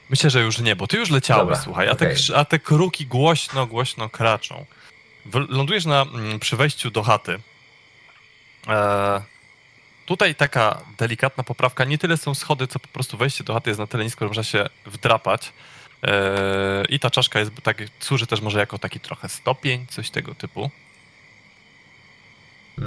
[0.09, 3.05] Myślę, że już nie, bo ty już leciałeś, Dobra, słuchaj, a, te, a te kruki
[3.05, 4.65] głośno, głośno kraczą.
[5.25, 7.39] W, lądujesz na, mm, przy wejściu do chaty.
[8.67, 9.21] E,
[10.05, 13.79] tutaj taka delikatna poprawka, nie tyle są schody, co po prostu wejście do chaty jest
[13.79, 15.53] na tyle nisko, że można się wdrapać.
[16.03, 20.35] E, I ta czaszka jest, tak, służy też może jako taki trochę stopień, coś tego
[20.35, 20.71] typu.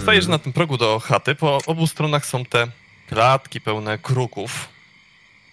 [0.00, 0.30] Stajesz Mm.
[0.30, 1.34] na tym progu do chaty.
[1.34, 2.66] Po obu stronach są te
[3.08, 4.68] klatki pełne kruków.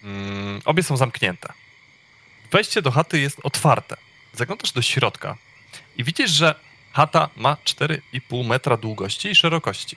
[0.04, 1.52] Mm, obie są zamknięte.
[2.50, 3.96] Wejście do chaty jest otwarte.
[4.32, 5.36] Zaglądasz do środka
[5.96, 6.54] i widzisz, że
[6.92, 9.96] chata ma 4,5 metra długości i szerokości.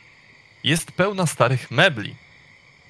[0.64, 2.16] Jest pełna starych mebli.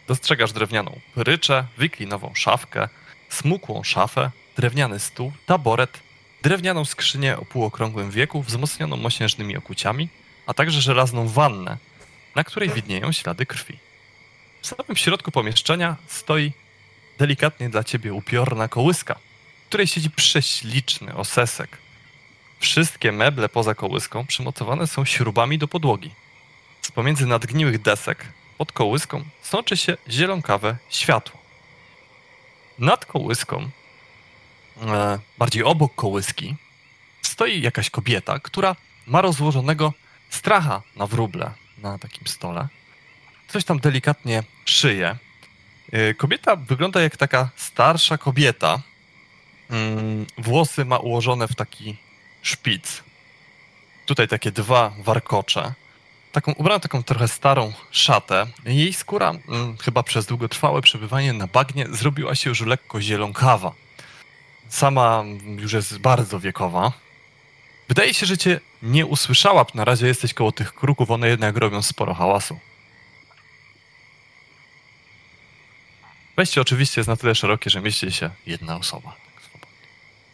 [0.07, 2.89] Dostrzegasz drewnianą pryczę, wiklinową szafkę,
[3.29, 5.99] smukłą szafę, drewniany stół, taboret,
[6.41, 10.09] drewnianą skrzynię o półokrągłym wieku wzmocnioną mosiężnymi okuciami,
[10.45, 11.77] a także żelazną wannę,
[12.35, 13.79] na której widnieją ślady krwi.
[14.61, 16.51] W samym środku pomieszczenia stoi
[17.17, 19.15] delikatnie dla ciebie upiorna kołyska,
[19.65, 21.77] w której siedzi prześliczny osesek.
[22.59, 26.11] Wszystkie meble poza kołyską przymocowane są śrubami do podłogi.
[26.81, 28.25] Z pomiędzy nadgniłych desek
[28.57, 31.39] pod kołyską sączy się zielonkawe światło.
[32.79, 33.69] Nad kołyską,
[35.37, 36.55] bardziej obok kołyski,
[37.21, 38.75] stoi jakaś kobieta, która
[39.07, 39.93] ma rozłożonego
[40.29, 42.67] stracha na wróble na takim stole.
[43.47, 45.17] Coś tam delikatnie szyje.
[45.91, 48.81] Yy, Kobieta wygląda jak taka starsza kobieta.
[49.69, 51.97] Mm, Włosy ma ułożone w taki
[52.41, 53.03] szpic.
[54.05, 55.73] Tutaj takie dwa warkocze.
[56.31, 58.47] Taką, ubrana taką trochę starą szatę.
[58.65, 63.71] Jej skóra, mm, chyba przez długotrwałe przebywanie na bagnie, zrobiła się już lekko zielonkawa.
[64.71, 65.23] Sama
[65.57, 66.91] już jest bardzo wiekowa.
[67.87, 69.65] Wydaje się, że cię nie usłyszała.
[69.73, 72.59] Na razie jesteś koło tych kruków, one jednak robią sporo hałasu.
[76.37, 79.15] Wejście oczywiście jest na tyle szerokie, że mieści się jedna osoba.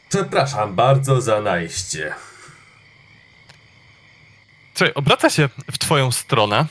[0.10, 2.16] Przepraszam bardzo za najście.
[4.74, 6.66] Słuchaj, obraca się w twoją stronę,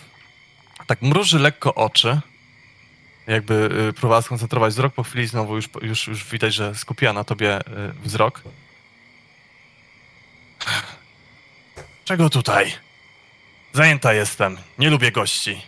[0.86, 2.20] tak mruży lekko oczy,
[3.26, 7.24] jakby y, próbowała skoncentrować wzrok, po chwili znowu już, już, już widać, że skupiła na
[7.24, 7.62] tobie y,
[8.04, 8.42] wzrok.
[12.04, 12.72] Czego tutaj?
[13.72, 15.62] Zajęta jestem, nie lubię gości.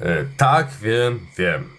[0.00, 1.70] E, tak, wiem, wiem.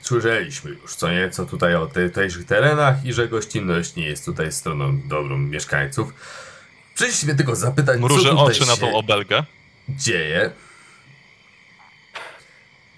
[0.00, 4.52] Słyszeliśmy już co nieco tutaj o tej- tutejszych terenach i że gościnność nie jest tutaj
[4.52, 6.12] stroną dobrą mieszkańców.
[6.94, 9.44] Przyszliśmy tylko zapytać, Mruży co tutaj oczy na się tą obelgę.
[9.88, 10.50] dzieje.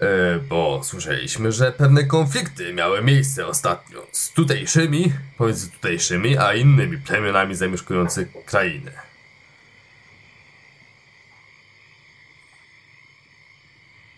[0.01, 6.97] E, bo słyszeliśmy, że pewne konflikty miały miejsce ostatnio z tutejszymi, pomiędzy tutejszymi, a innymi
[6.97, 8.91] plemionami zamieszkującymi krainę.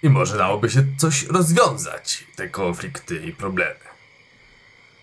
[0.04, 3.80] I może dałoby się coś rozwiązać, te konflikty i problemy.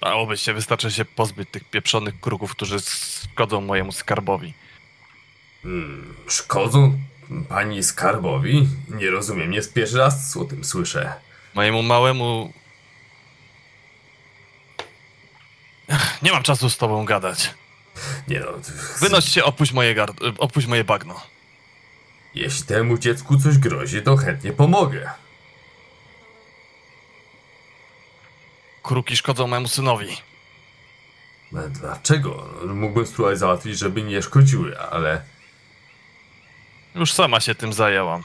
[0.01, 4.55] Dałoby się, wystarczy się pozbyć tych pieprzonych kruków, którzy szkodzą mojemu skarbowi.
[5.63, 6.99] Hmm, szkodzą
[7.49, 8.69] pani skarbowi?
[8.89, 11.13] Nie rozumiem, nie pierwszy raz o tym słyszę.
[11.55, 12.53] Mojemu małemu
[16.23, 17.55] Nie mam czasu z tobą gadać.
[18.29, 18.47] Nie no,
[19.01, 21.21] Wynoś się, opuść moje, gard- opuść moje bagno.
[22.35, 25.11] jeśli temu dziecku coś grozi, to chętnie pomogę.
[28.83, 30.17] Kruki szkodzą memu synowi.
[31.53, 32.49] No, dlaczego?
[32.67, 35.23] Mógłbym spróbować załatwić, żeby nie szkodziły, ale
[36.95, 38.23] Już sama się tym zajęłam.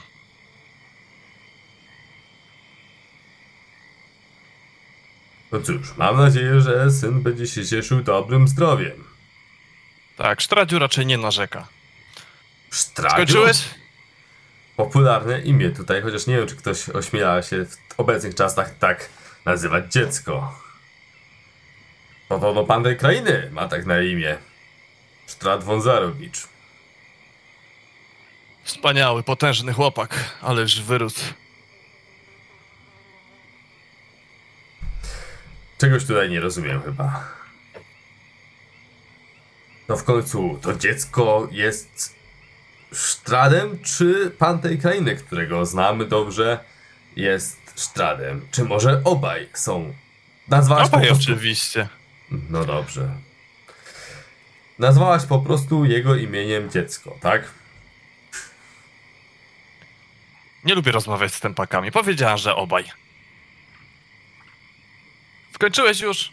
[5.54, 9.04] no cóż, mam nadzieję, że syn będzie się cieszył dobrym zdrowiem.
[10.16, 11.68] Tak, Sztradziu raczej nie narzeka.
[12.72, 13.14] Sztragiu?
[13.14, 13.64] Skończyłeś?
[14.76, 19.08] Popularne imię tutaj, chociaż nie wiem, czy ktoś ośmiela się w obecnych czasach tak
[19.44, 20.58] nazywać dziecko.
[22.28, 24.36] Podobno pan tej krainy ma tak na imię.
[25.26, 26.53] Sztrat Wązarowicz.
[28.64, 31.24] Wspaniały, potężny chłopak, ależ wyrósł.
[35.78, 37.24] Czegoś tutaj nie rozumiem chyba.
[39.88, 42.14] No w końcu, to dziecko jest
[42.92, 46.58] Sztradem, czy pan tej krainy, którego znamy dobrze,
[47.16, 48.48] jest Sztradem?
[48.50, 49.94] Czy może obaj są?
[50.48, 51.22] Nazwałaś Obaj prostu...
[51.22, 51.88] oczywiście.
[52.30, 53.08] No dobrze.
[54.78, 57.50] Nazwałaś po prostu jego imieniem dziecko, tak?
[60.64, 61.92] Nie lubię rozmawiać z tępakami.
[61.92, 62.84] Powiedziałem, że obaj.
[65.54, 66.32] Skończyłeś już?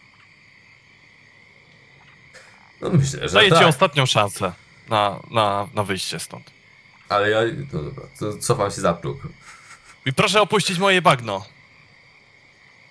[2.82, 3.68] No myślę, że Daję ci tak.
[3.68, 4.54] ostatnią szansę
[4.90, 6.52] na, na, na wyjście stąd.
[7.10, 7.40] Ale ja...
[7.74, 9.18] No dobra, to cofam się za próg.
[10.06, 11.46] I proszę opuścić moje bagno.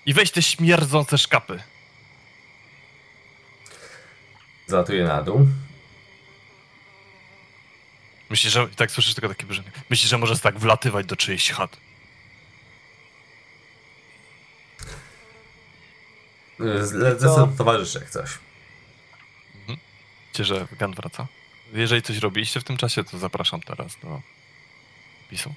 [0.07, 1.62] I weź te śmierdzące szkapy.
[4.66, 5.47] Zlatuję na dół.
[8.30, 8.62] Myślisz, że...
[8.72, 9.70] I tak słyszysz tylko takie brzmienie.
[9.90, 11.76] Myślisz, że możesz tak wlatywać do czyichś chat.
[16.80, 18.30] Zlecę towarzyszy jak coś.
[20.28, 21.26] Wiecie, że Gan wraca?
[21.72, 24.20] Jeżeli coś robiliście w tym czasie, to zapraszam teraz do
[25.30, 25.54] pisu.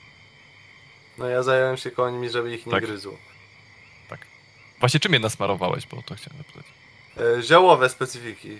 [1.17, 2.85] No ja zająłem się końmi, żeby ich nie Tak.
[2.85, 3.17] gryzło.
[4.79, 6.65] Właśnie czym je nasmarowałeś, bo to chciałem zapytać.
[7.39, 8.57] E, ziołowe specyfiki.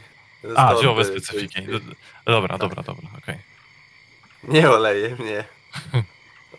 [0.56, 1.54] A, ziołowe specyfiki.
[1.56, 1.80] tej- D-
[2.26, 3.38] Dobra, dobra, dobra, okej.
[4.44, 5.44] Nie olejem, nie.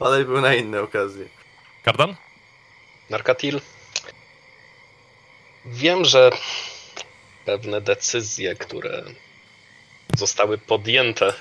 [0.01, 1.27] Olej był na inne okazje.
[1.83, 2.17] Kardan?
[3.11, 3.61] Narkatil.
[5.65, 6.31] Wiem, że
[7.45, 9.03] pewne decyzje, które
[10.17, 11.35] zostały podjęte,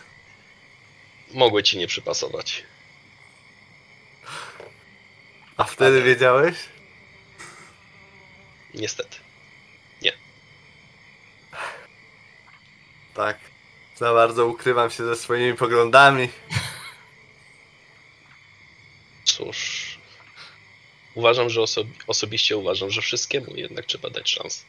[1.33, 2.63] mogły ci nie przypasować.
[5.57, 6.55] A wtedy Ale- wiedziałeś?
[8.73, 9.17] Niestety.
[13.13, 13.37] Tak.
[13.95, 16.29] Za bardzo ukrywam się ze swoimi poglądami.
[19.23, 19.83] Cóż.
[21.15, 24.63] Uważam, że oso- osobiście uważam, że wszystkiemu jednak trzeba dać szansę.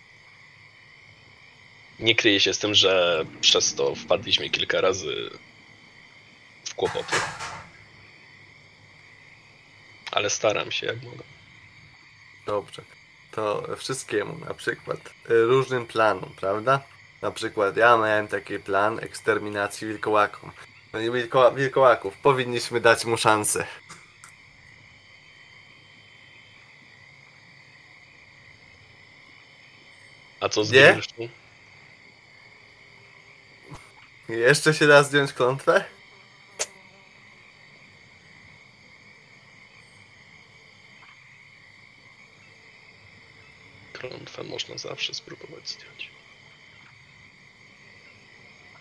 [1.99, 5.31] Nie kryję się z tym, że przez to wpadliśmy kilka razy
[6.65, 7.17] w kłopoty.
[10.13, 11.25] Ale staram się jak mogę.
[12.47, 12.83] Dobrze.
[13.31, 14.99] To wszystkiemu, na przykład
[15.31, 16.83] y, różnym planom, prawda?
[17.25, 20.51] Na przykład ja miałem taki plan eksterminacji wilkołakom.
[20.93, 23.67] No i wilkoła, wilkołaków, powinniśmy dać mu szansę.
[30.41, 30.93] A co z Nie?
[30.93, 31.29] Gilszą?
[34.29, 35.85] Jeszcze się da zdjąć klątwę?
[43.93, 46.11] Klątwę można zawsze spróbować zdjąć.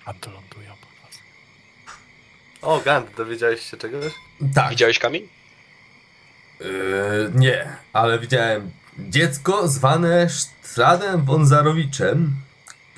[0.06, 1.20] A to ląduje obok was.
[2.62, 4.14] O, Gant, dowiedziałeś się czegoś?
[4.56, 4.70] Tak.
[4.70, 5.28] Widziałeś kamień?
[6.60, 10.28] Yy, nie, ale widziałem dziecko zwane
[10.62, 12.36] Stradem Wązarowiczem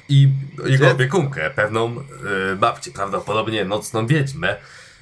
[0.09, 0.29] i
[0.65, 4.55] jego opiekunkę, pewną yy, babcię, prawdopodobnie nocną wiedźmę,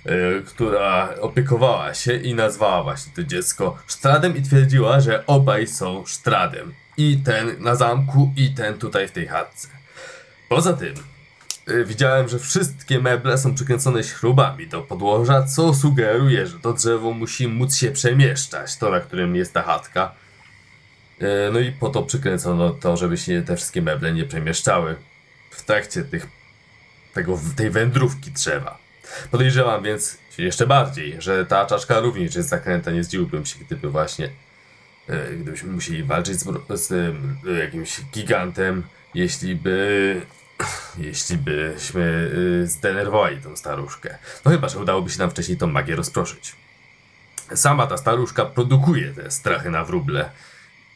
[0.05, 6.05] yy, która opiekowała się i nazwała właśnie to dziecko Stradem i twierdziła, że obaj są
[6.05, 6.73] Stradem.
[6.97, 9.67] I ten na zamku, i ten tutaj w tej chatce.
[10.49, 10.95] Poza tym,
[11.85, 17.47] widziałem, że wszystkie meble są przykręcone śrubami do podłoża, co sugeruje, że to drzewo musi
[17.47, 20.15] móc się przemieszczać, to na którym jest ta chatka.
[21.21, 24.95] Y, No i po to przykręcono to, żeby się te wszystkie meble nie przemieszczały
[25.49, 26.27] w trakcie tych,
[27.13, 28.77] tego, tej wędrówki drzewa.
[29.31, 34.29] Podejrzewam więc jeszcze bardziej, że ta czaszka również jest zakręta, nie zdziwiłbym się, gdyby właśnie
[35.09, 36.91] e, gdybyśmy musieli walczyć z, z
[37.59, 38.83] jakimś gigantem,
[39.13, 40.21] jeśli by
[40.97, 42.31] jeśli byśmy
[42.63, 44.17] e, zdenerwowali tą staruszkę.
[44.45, 46.55] No chyba, że udałoby się nam wcześniej tą magię rozproszyć.
[47.55, 50.29] Sama ta staruszka produkuje te strachy na wróble.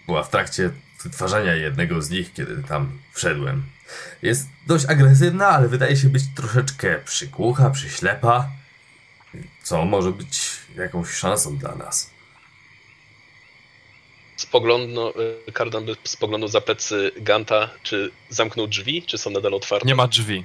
[0.05, 0.69] Była w trakcie
[1.03, 3.63] wytwarzania jednego z nich, kiedy tam wszedłem.
[4.21, 8.49] Jest dość agresywna, ale wydaje się być troszeczkę przykłucha, przyślepa.
[9.63, 12.16] Co może być jakąś szansą dla nas.
[14.37, 15.13] Spoglądno,
[15.47, 19.87] y, Kardan by spoglądał za plecy Ganta, czy zamknął drzwi, czy są nadal otwarte?
[19.87, 20.43] Nie ma drzwi.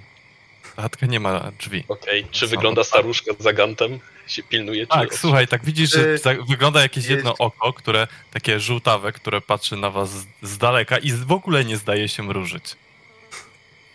[0.76, 1.84] Chatka nie ma drzwi.
[1.88, 3.98] Okej, czy Są wygląda staruszka za Gantem?
[4.26, 4.92] Się pilnuje, czy...
[4.92, 9.12] Tak, słuchaj, tak widzisz, że Czy- za- wygląda jakieś jest- jedno oko, które takie żółtawe,
[9.12, 10.10] które patrzy na was
[10.42, 12.76] z, daleka i w ogóle nie zdaje się mrużyć.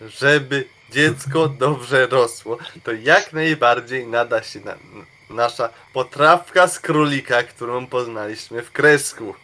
[0.01, 4.75] Żeby dziecko dobrze rosło, to jak najbardziej nada się na,
[5.29, 9.35] nasza potrawka z królika, którą poznaliśmy w kresku.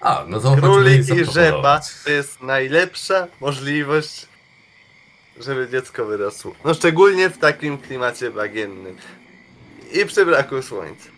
[0.00, 4.26] A, no to Królik i żeba to jest najlepsza możliwość,
[5.40, 6.54] żeby dziecko wyrosło.
[6.64, 8.96] No szczególnie w takim klimacie bagiennym.
[9.92, 11.08] I przy braku słońca.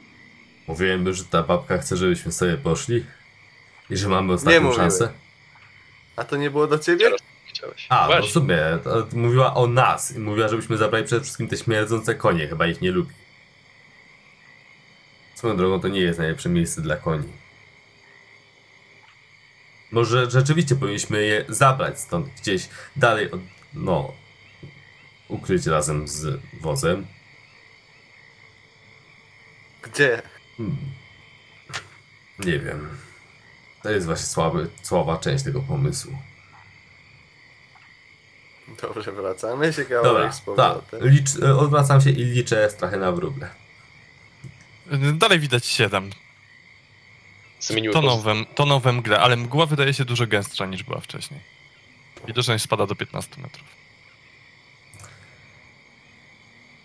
[0.67, 3.05] Mówiłem, że ta babka chce, żebyśmy sobie poszli.
[3.91, 5.13] I że mamy ostatnią szansę.
[6.17, 7.11] A to nie było do ciebie?
[7.47, 7.87] Chciałeś.
[7.89, 10.17] A, no w sumie, to mówiła o nas.
[10.17, 12.49] I mówiła, żebyśmy zabrali przede wszystkim te śmierdzące konie.
[12.49, 13.15] Chyba ich nie lubi.
[15.35, 17.29] Swoją drogą to nie jest najlepsze miejsce dla koni.
[19.91, 23.41] Może rzeczywiście powinniśmy je zabrać stąd gdzieś dalej od,
[23.75, 24.13] no,
[25.29, 27.07] ukryć razem z wozem.
[29.83, 30.23] Gdzie?
[30.57, 30.77] Hmm.
[32.39, 32.89] Nie wiem.
[33.83, 36.13] To jest właśnie słaby, słaba część tego pomysłu.
[38.83, 40.45] Dobrze, wracamy się Dobra, kawałek z tak.
[40.45, 41.09] powrotem.
[41.09, 43.51] Licz, odwracam się i liczę strachy na wróble.
[45.15, 46.11] Dalej widać się tam
[47.61, 51.01] Zmieniły to poz- nowe, to nowe mgle, ale mgła wydaje się dużo gęstsza niż była
[51.01, 51.41] wcześniej.
[52.27, 53.67] Widoczność spada do 15 metrów.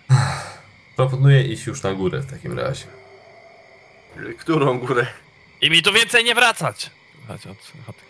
[0.96, 2.86] Proponuję iść już na górę w takim razie.
[4.40, 5.08] Którą górę?
[5.62, 6.90] I mi tu więcej nie wracać!
[7.20, 8.02] Słuchajcie, od chatki.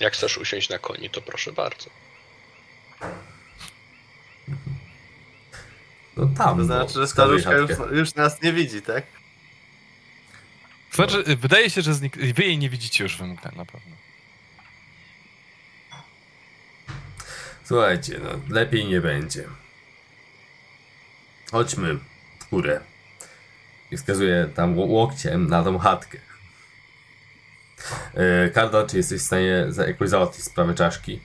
[0.00, 1.90] Jak chcesz usiąść na koni, to proszę bardzo.
[6.16, 6.58] No tam.
[6.58, 9.04] To znaczy, że staruszka już, już nas nie widzi, tak?
[11.08, 13.96] Znaczy, wydaje się, że znik- wy jej nie widzicie już w mgle na pewno.
[17.64, 19.44] Słuchajcie, no lepiej nie będzie.
[21.52, 21.94] Chodźmy
[22.40, 22.80] w górę.
[23.90, 26.18] I wskazuję tam ło- łokciem na tą chatkę.
[28.14, 31.20] E, Karda, czy jesteś w stanie jakoś załatwić sprawę czaszki?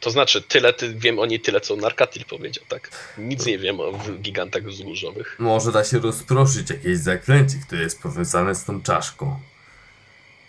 [0.00, 2.90] To znaczy, tyle ty, wiem o niej tyle, co Narkatil powiedział, tak?
[3.18, 5.36] Nic nie wiem o gigantach wzgórzowych.
[5.38, 9.40] Może da się rozproszyć jakieś zaklęcie, które jest powiązane z tą czaszką.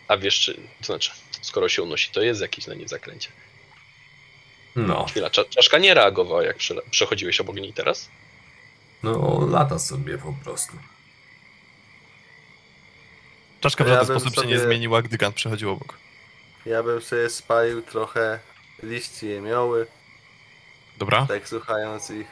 [0.07, 1.11] A wiesz, czy, to znaczy,
[1.41, 3.29] skoro się unosi, to jest jakieś na nie zaklęcie.
[4.75, 6.57] No, Chwila, cza, czaszka nie reagowała, jak
[6.91, 8.09] przechodziłeś obok niej teraz?
[9.03, 10.73] no lata sobie po prostu.
[13.61, 15.97] Czaszka w Ja żaden bym sposób się nie sobie- zmieniła, gdy Gant przechodził obok.
[16.65, 18.39] Ja bym sobie spalił trochę
[18.83, 19.87] liści jemioły,
[20.97, 21.25] Dobra?
[21.25, 22.27] tak słuchając ich.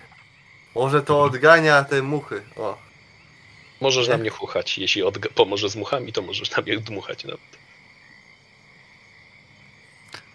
[0.76, 2.42] Może to odgania te muchy.
[2.56, 2.78] O,
[3.82, 4.14] Możesz Nie?
[4.14, 4.78] na mnie chuchać.
[4.78, 7.40] Jeśli odg- pomoże z muchami, to możesz na mnie dmuchać nawet.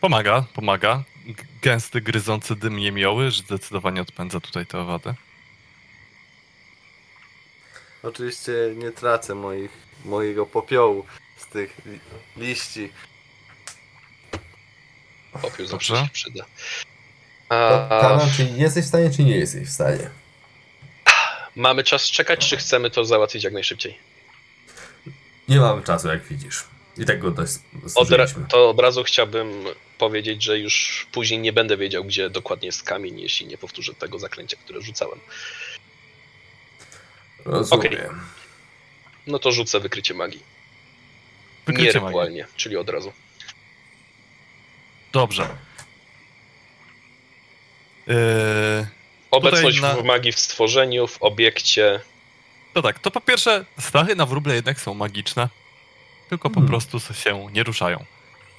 [0.01, 1.03] Pomaga, pomaga.
[1.27, 5.15] G- Gęsty, gryzący dym jemioły zdecydowanie odpędza tutaj tę owadę.
[8.03, 9.70] oczywiście nie tracę moich,
[10.05, 12.01] mojego popiołu z tych li
[12.36, 12.93] liści.
[15.43, 16.44] Popiół zawsze się przyda.
[17.48, 20.11] A, czy jesteś w stanie, czy nie jesteś w stanie?
[21.56, 23.98] mamy czas czekać, czy chcemy to załatwić jak najszybciej?
[25.48, 26.65] Nie mamy czasu, jak widzisz.
[26.98, 27.52] I tak go dość
[27.94, 28.48] Od, ra- zużyliśmy.
[28.48, 29.65] to od razu chciałbym
[29.98, 34.19] powiedzieć, że już później nie będę wiedział, gdzie dokładnie jest kamień, jeśli nie powtórzę tego
[34.19, 35.20] zaklęcia, które rzucałem.
[37.44, 38.20] Rozumiem.
[39.27, 40.43] No to rzucę wykrycie magii.
[41.66, 42.06] Wykrycie magii.
[42.06, 43.12] rytualnie, czyli od razu.
[45.15, 45.49] Dobrze.
[48.07, 48.15] Yy,
[49.31, 52.01] Obecność na- w magii w stworzeniu, w obiekcie.
[52.74, 55.49] to tak, to po pierwsze, strachy na wróble jednak są magiczne,
[56.28, 56.69] tylko po Hmm.
[56.69, 58.05] prostu się nie ruszają.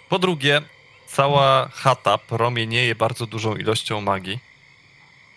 [0.10, 0.62] Po drugie,
[1.08, 4.40] cała chata promienieje bardzo dużą ilością magii.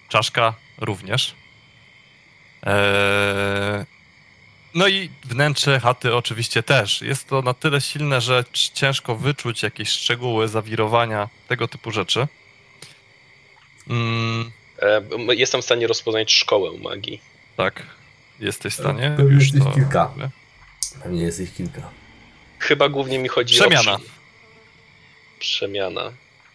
[0.08, 1.34] Czaszka również.
[2.62, 3.84] Eee,
[4.74, 7.02] no i wnętrze chaty oczywiście też.
[7.02, 12.26] Jest to na tyle silne, że ciężko wyczuć jakieś szczegóły, zawirowania, tego typu rzeczy.
[13.90, 14.50] Mm,
[14.82, 17.20] E, Jestem w stanie rozpoznać szkołę magii.
[17.56, 17.82] tak,
[18.40, 19.14] jesteś w stanie.
[19.16, 20.10] Pewnie Już jest ich kilka.
[21.02, 21.90] Pewnie jest ich kilka.
[22.58, 23.92] Chyba głównie mi chodzi Przemiana.
[23.94, 23.98] o.
[23.98, 24.08] prze-
[25.38, 26.12] Przemiana.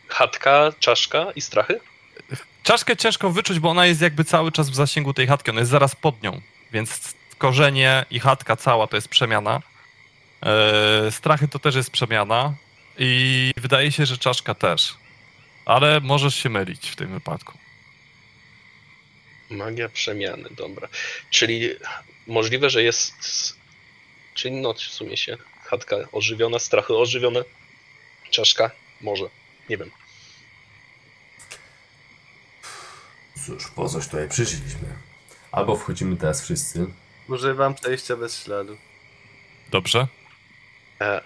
[0.07, 1.80] Chatka, czaszka i strachy?
[2.64, 5.52] Czaszkę ciężko wyczuć, bo ona jest jakby cały czas w zasięgu tej chatki.
[5.52, 6.41] Ona jest zaraz pod nią,
[6.72, 9.61] więc korzenie i chatka cała to jest przemiana.
[10.45, 12.53] E, strachy to też jest przemiana.
[12.97, 14.93] I wydaje się, że czaszka też.
[15.65, 17.57] Ale możesz się mylić w tym wypadku.
[19.49, 20.88] Magia przemiany, dobra.
[21.30, 21.69] Czyli
[22.27, 23.14] możliwe, że jest.
[24.34, 27.43] Czyli no, w sumie się chatka ożywiona, strachy ożywione,
[28.31, 29.26] czaszka może.
[29.69, 29.91] Nie wiem.
[33.45, 34.88] Cóż, po coś tutaj przyszliśmy.
[35.51, 36.88] Albo wchodzimy teraz wszyscy.
[37.28, 38.78] Używam przejścia bez śladu.
[39.72, 40.08] Dobrze?
[41.02, 41.22] E,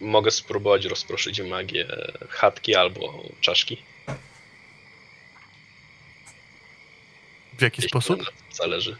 [0.00, 1.86] mogę spróbować rozproszyć magię
[2.28, 3.82] chatki albo czaszki.
[7.58, 8.16] W jaki Jeśli sposób?
[8.16, 8.96] nam na tym zależy.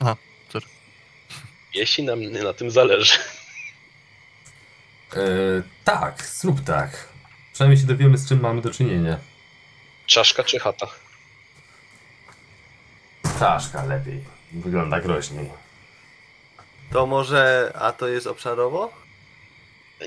[0.00, 0.16] Aha,
[0.52, 0.66] sorry.
[1.74, 3.14] Jeśli nam na tym zależy.
[5.16, 5.22] E,
[5.84, 7.08] tak, zrób tak.
[7.52, 9.18] Przynajmniej się dowiemy, z czym mamy do czynienia.
[10.06, 10.86] Czaszka czy chata?
[13.38, 14.24] Czaszka lepiej.
[14.52, 15.50] Wygląda groźniej.
[16.92, 18.92] To może, a to jest obszarowo?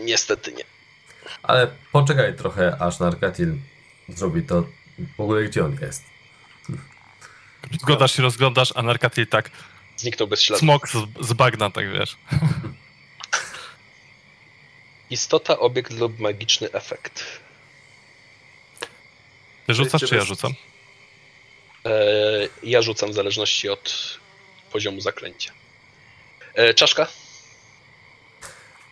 [0.01, 0.63] Niestety nie.
[1.43, 3.57] Ale poczekaj trochę, aż Narkatil
[4.09, 4.63] zrobi to.
[5.17, 6.03] W ogóle gdzie on jest?
[7.71, 9.49] Rozglądasz się, rozglądasz, a Narkatil tak
[9.97, 10.59] Zniknął bez śladu.
[10.59, 10.93] smok z,
[11.27, 12.17] z bagna, tak wiesz.
[15.09, 17.39] Istota, obiekt lub magiczny efekt.
[19.67, 20.53] Ty rzucasz, czy ja rzucam?
[21.85, 21.91] E,
[22.63, 24.19] ja rzucam w zależności od
[24.73, 25.51] poziomu zaklęcia.
[26.53, 27.07] E, czaszka?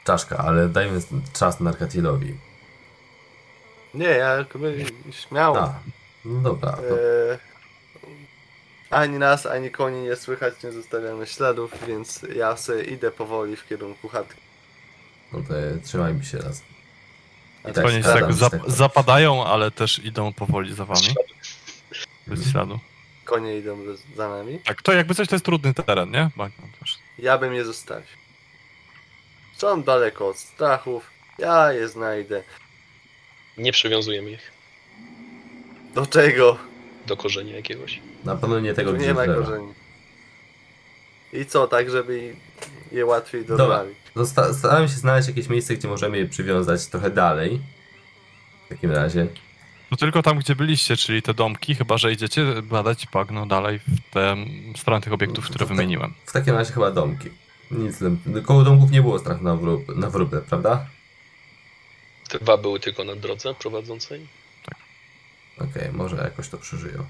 [0.06, 1.02] Czaszka, ale dajmy
[1.34, 2.36] czas Narkatilowi.
[3.94, 5.60] Nie, ja jakby śmiało.
[5.60, 5.80] A,
[6.26, 6.72] no dobra.
[6.72, 7.40] To, E,
[8.90, 13.68] ani nas, ani koni nie słychać, nie zostawiamy śladów, więc ja sobie idę powoli w
[13.68, 14.41] kierunku chatki.
[15.34, 15.53] no to
[15.86, 16.66] trzymajmy się razem.
[17.70, 18.62] I tak skradam tak zap tak.
[18.68, 21.08] zapadają, ale też idą powoli za wami.
[22.28, 22.80] Bez śladu.
[23.32, 23.78] Konie idą
[24.16, 24.60] za nami.
[24.60, 26.30] Tak, to jakby coś to jest trudny teren, nie?
[27.20, 28.08] Ja bym je zostawił.
[29.58, 31.10] Są daleko od strachów.
[31.38, 32.44] Ja je znajdę.
[33.58, 34.52] Nie przywiązujemy ich
[35.95, 36.58] Do czego?
[37.06, 37.99] do korzenia jakiegoś.
[38.24, 39.74] Na pewno nie tego, gdzie nie ma korzeni.
[41.34, 42.36] I co, tak żeby
[42.91, 43.58] je łatwiej Dobra.
[43.58, 43.95] dorwali?
[44.16, 47.62] Zosta- Staramy się znaleźć jakieś miejsce, gdzie możemy je przywiązać trochę dalej.
[48.66, 49.28] W takim razie.
[49.91, 54.13] To tylko tam, gdzie byliście, czyli te domki, chyba że idziecie badać bagno dalej w
[54.13, 54.35] te
[54.77, 55.68] strony tych obiektów, które tak.
[55.68, 56.13] wymieniłem.
[56.26, 57.30] W takim razie chyba domki.
[57.72, 57.99] Nic,
[58.45, 60.85] koło domków nie było strachu na, wrób, na wróble, prawda?
[62.30, 64.27] Te dwa były tylko na drodze prowadzącej.
[65.57, 67.05] Okej, może jakoś to przeżyją.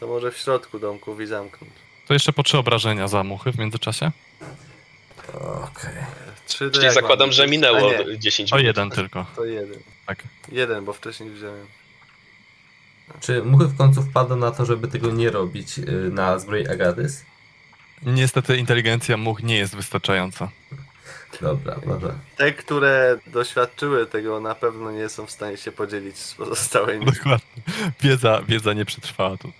[0.00, 1.72] To może w środku domków i zamknąć.
[2.06, 4.10] To jeszcze po trzy obrażenia za muchy w międzyczasie?
[5.34, 5.94] Okej.
[6.58, 8.66] To Czyli zakładam, że minęło A nie, 10 O minut.
[8.66, 9.26] jeden tylko.
[9.36, 9.80] to jeden.
[10.06, 10.18] Tak.
[10.52, 11.66] Jeden, bo wcześniej wziąłem.
[13.20, 17.24] Czy muchy w końcu wpadną na to, żeby tego nie robić y, na zbroi Agadys?
[18.02, 20.50] Niestety inteligencja much nie jest wystarczająca.
[21.40, 22.14] Dobra, dobra.
[22.36, 27.06] Te, które doświadczyły tego, na pewno nie są w stanie się podzielić z pozostałymi.
[27.06, 27.62] Dokładnie.
[28.00, 29.52] Wiedza, wiedza nie przetrwała tu.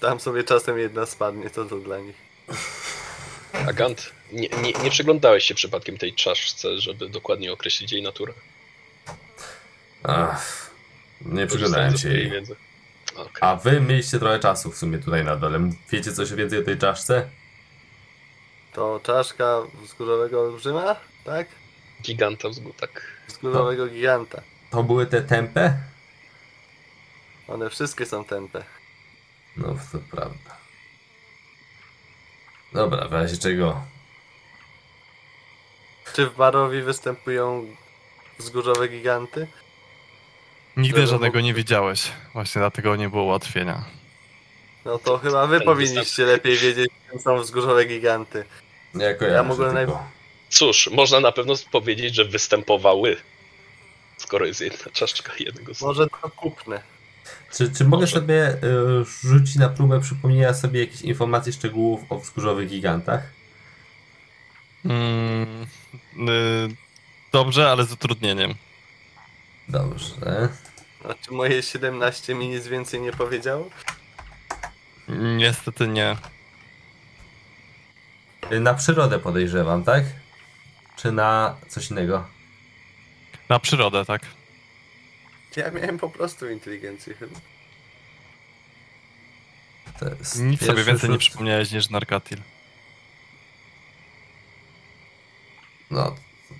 [0.00, 2.16] Tam sobie czasem jedna spadnie, to to dla nich.
[3.68, 8.32] Agant, nie, nie, nie przyglądałeś się przypadkiem tej czaszce, żeby dokładnie określić jej naturę?
[10.02, 10.70] Ach,
[11.20, 12.30] nie przyglądałem się jej.
[12.30, 12.56] wiedzy.
[13.14, 13.32] Okej.
[13.40, 15.70] A wy mieliście trochę czasu w sumie tutaj na dole.
[15.90, 17.28] Wiecie coś więcej o tej czaszce?
[18.72, 21.48] To czaszka wzgórzowego olbrzyma, tak?
[22.02, 23.02] Giganta wzgór, tak.
[23.28, 24.42] Wzgórzowego giganta.
[24.70, 25.78] To były te tempe?
[27.48, 28.64] One wszystkie są tępe.
[29.56, 30.57] No, to prawda.
[32.72, 33.80] Dobra, w razie czego?
[36.14, 37.66] Czy w Barowi występują
[38.38, 39.46] wzgórzowe giganty?
[40.76, 42.12] Nigdy Żeby żadnego mógł- nie widziałeś.
[42.32, 43.84] Właśnie dlatego nie było ułatwienia.
[44.84, 48.44] No to chyba wy powinniście lepiej wiedzieć, czym są wzgórzowe giganty.
[48.94, 50.04] Nie kojarzę mogłem naj- tylko.
[50.48, 53.16] Cóż, można na pewno powiedzieć, że występowały.
[54.16, 56.82] Skoro jest jedna czaszka jednego z Może to kupne.
[57.52, 58.58] Czy, czy mogę sobie y,
[59.22, 63.22] rzucić na próbę przypomnienia sobie jakichś informacji, szczegółów o wzgórzowych gigantach?
[64.84, 65.66] Mm,
[66.28, 66.68] y,
[67.32, 68.54] dobrze, ale z utrudnieniem.
[69.68, 70.48] Dobrze.
[71.04, 73.70] A czy moje 17 mi nic więcej nie powiedziało?
[75.36, 76.16] Niestety nie.
[78.52, 80.04] Y, Na przyrodę podejrzewam, tak?
[80.96, 82.24] Czy na coś innego?
[83.48, 84.22] Na przyrodę, tak?
[85.58, 87.40] Ja miałem po prostu inteligencję chyba.
[89.98, 91.20] To jest Nic sobie więcej nie rzut.
[91.20, 92.38] przypomniałeś niż Narkatil.
[95.90, 96.04] No,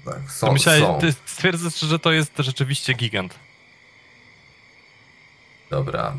[0.04, 0.98] to tak, To są, myślałeś, są.
[1.00, 3.34] ty stwierdzasz, że to jest rzeczywiście gigant.
[5.70, 6.16] Dobra,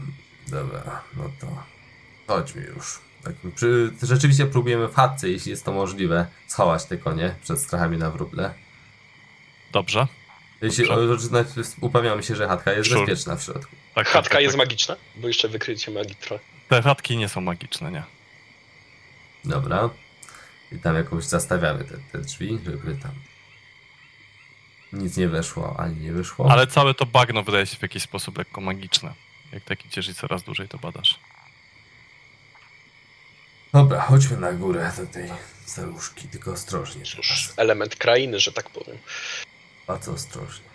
[0.47, 1.63] dobra, no to
[2.27, 2.99] Chodźmy już.
[3.23, 7.97] Tak, przy, rzeczywiście próbujemy w chatce, jeśli jest to możliwe, schować te konie przed strachami
[7.97, 8.53] na wróble.
[9.71, 10.07] Dobrze.
[10.61, 10.85] Jeśli
[11.17, 11.49] znaczy,
[11.81, 13.05] upewniamy się, że chatka jest Sure.
[13.05, 13.75] bezpieczna w środku.
[13.95, 14.67] Tak, tak, Chatka tak, jest tak.
[14.67, 14.95] magiczna?
[15.15, 16.43] Bo jeszcze wykrycie magii trochę.
[16.69, 18.03] Te chatki nie są magiczne, nie.
[19.45, 19.89] Dobra.
[20.71, 23.11] I tam jakąś zastawiamy te, te drzwi, żeby tam
[24.93, 26.51] nic nie weszło, ani nie wyszło.
[26.51, 29.13] Ale całe to bagno wydaje się w jakiś sposób lekko magiczne.
[29.53, 31.19] Jak taki ciężej coraz dłużej to badasz.
[33.73, 35.29] Dobra, chodźmy na górę do tej
[35.65, 37.03] staruszki, tylko ostrożnie.
[37.03, 38.97] Cóż, element krainy, że tak powiem.
[39.89, 40.65] Bardzo ostrożnie.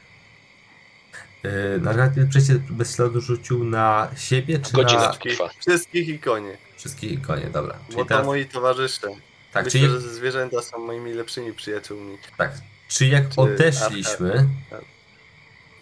[1.43, 1.51] Yy,
[1.81, 5.49] Narratyw przejście bez śladu rzucił na siebie, czy Godzinę na trwa.
[5.61, 6.57] Wszystkich i konie.
[6.77, 7.47] wszystkich i konie?
[7.47, 7.75] Dobra.
[7.85, 9.09] Czyli Bo to teraz, moi towarzysze.
[9.53, 12.19] tak, Myślę, czyli, że zwierzęta są moimi lepszymi przyjaciółmi.
[12.37, 12.53] tak,
[12.89, 14.47] czy jak Czy odeszliśmy,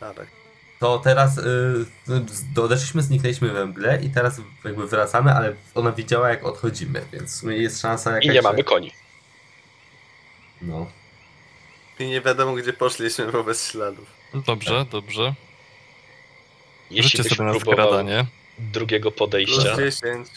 [0.01, 0.27] A tak.
[0.81, 1.37] to teraz
[2.57, 7.33] yy, odeszliśmy, zniknęliśmy we mgle i teraz jakby wracamy, ale ona widziała jak odchodzimy, więc
[7.33, 8.93] w sumie jest szansa jakaś, I nie że- mamy koni.
[10.63, 10.87] No.
[11.99, 14.07] I nie wiadomo gdzie poszliśmy wobec śladów.
[14.35, 15.35] Dobrze, dobrze.
[16.91, 18.05] Jeśli Rzućcie byś sobie na próbował
[18.59, 20.29] drugiego Plus podejścia, 10.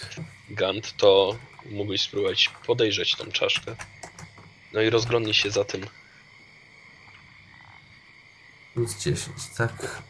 [0.50, 3.76] Gant, to mógłbyś spróbować podejrzeć tą czaszkę.
[4.74, 5.88] No i rozglądnij się za tym.
[8.74, 9.28] Plus 10,
[9.58, 10.02] tak.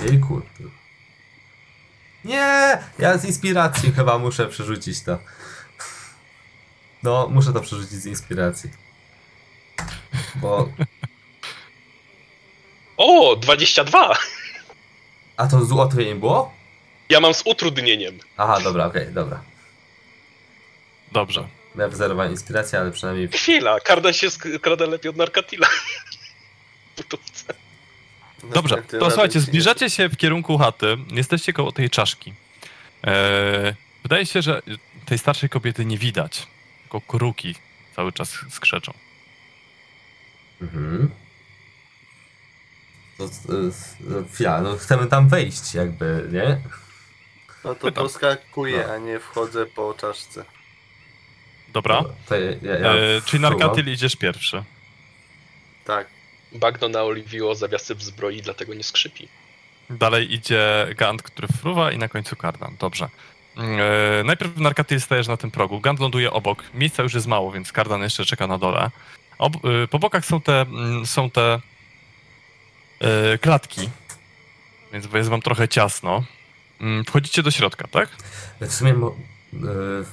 [0.00, 0.42] Jejku.
[2.24, 2.78] Nie!
[2.98, 5.18] Ja z inspiracji chyba muszę przerzucić to.
[7.02, 8.70] No, muszę to przerzucić z inspiracji.
[10.34, 10.68] Bo.
[12.96, 14.16] O, 22!
[15.36, 16.52] A to z ułatwieniem było?
[17.08, 18.18] Ja mam z utrudnieniem.
[18.36, 19.42] Aha, dobra, okej, dobra.
[21.12, 21.48] Dobrze.
[21.74, 23.28] Miałem wyzerowanie inspiracji, ale przynajmniej.
[23.28, 25.66] Chwila, Kardan się skrada lepiej od Narkatila.
[28.54, 32.32] Dobrze, to słuchajcie, zbliżacie się w kierunku chaty, jesteście koło tej czaszki.
[33.02, 34.62] Eee, wydaje się, że
[35.06, 36.46] tej starszej kobiety nie widać,
[36.82, 37.54] tylko kruki
[37.96, 38.92] cały czas skrzeczą.
[40.64, 41.10] Mhm.
[43.18, 43.52] To, to,
[44.32, 46.60] chwila, no chcemy tam wejść, jakby, nie?
[47.64, 48.04] No to Pytam.
[48.04, 48.92] poskakuję, No.
[48.94, 50.44] a nie wchodzę po czaszce.
[51.72, 52.04] Dobra?
[52.26, 53.42] To ja, ja, ja Eee, czyli.
[53.42, 54.64] Narkatyl idziesz pierwszy.
[55.84, 56.06] Tak.
[56.52, 59.28] Bagno naoliwiło zawiasy w zbroi, dlatego nie skrzypi.
[59.90, 62.76] Dalej idzie Gant, który fruwa i na końcu Kardan.
[62.78, 63.08] Dobrze.
[63.56, 65.80] Eee, najpierw Narkatyl stajesz na tym progu.
[65.80, 66.62] Gant ląduje obok.
[66.74, 68.90] Miejsca już jest mało, więc Kardan jeszcze czeka na dole.
[69.38, 71.60] Ob, e, po bokach są te, mm, są te
[73.00, 73.90] e, klatki,
[74.92, 76.24] więc jest wam trochę ciasno.
[76.80, 78.08] Mm, Wchodzicie do środka, tak?
[78.60, 78.94] W sumie.
[79.52, 80.04] Yy,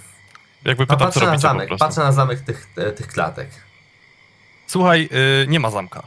[0.66, 1.86] Jakby pytam, co patrzę na robicie po zamek, prostu.
[1.86, 3.50] patrzę na zamek tych, e, tych klatek.
[4.68, 5.10] Słuchaj,
[5.44, 6.04] y, nie ma zamka.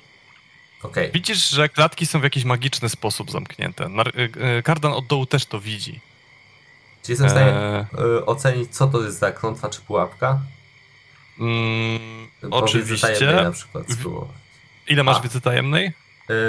[0.83, 1.11] Okej.
[1.13, 3.85] Widzisz, że klatki są w jakiś magiczny sposób zamknięte.
[3.87, 6.01] Y, y, Kardan od dołu też to widzi.
[7.03, 7.87] Czy jestem w stanie
[8.19, 10.39] y, ocenić, co to jest za klątwa czy pułapka?
[11.39, 13.33] Mm, oczywiście.
[13.45, 14.29] na przykład spróbować.
[14.89, 15.21] Ile masz A.
[15.21, 15.93] wiedzy tajemnej?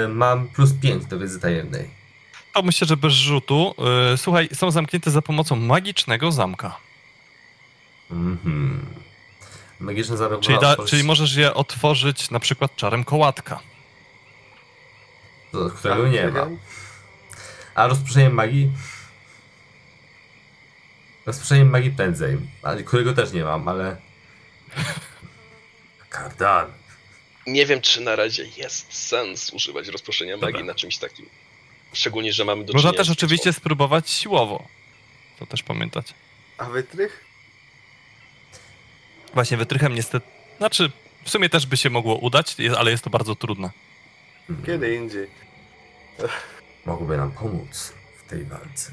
[0.04, 1.90] Y, mam plus 5 do wiedzy tajemnej.
[2.52, 3.74] To myślę, że bez rzutu.
[4.14, 6.76] Y, słuchaj, są zamknięte za pomocą magicznego zamka.
[8.10, 8.86] Mhm.
[9.80, 13.60] Magiczny zamek Czyli, da, otworzyć, czyli możesz je otworzyć na przykład czarem kołatka.
[15.52, 16.30] do którego Tak, nie ma.
[16.32, 16.58] wiem.
[17.74, 18.70] A rozproszenie magii?
[21.26, 22.38] Rozproszenie magii prędzej,
[22.86, 23.96] którego też nie mam, ale...
[26.08, 26.72] Kardan.
[27.46, 30.66] Nie wiem, czy na razie jest sens używać rozproszenia magii Dobra.
[30.66, 31.28] na czymś takim.
[31.92, 34.68] Szczególnie, że mamy do Można też oczywiście spróbować siłowo.
[35.38, 36.14] To też pamiętać.
[36.58, 37.24] A wytrych?
[39.34, 40.26] Właśnie wytrychem niestety...
[40.58, 40.90] Znaczy,
[41.24, 43.70] w sumie też by się mogło udać, ale jest to bardzo trudne.
[44.50, 44.66] Mhm.
[44.66, 45.26] Kiedy indziej.
[46.86, 47.92] Mogłoby nam pomóc
[48.24, 48.92] w tej walce.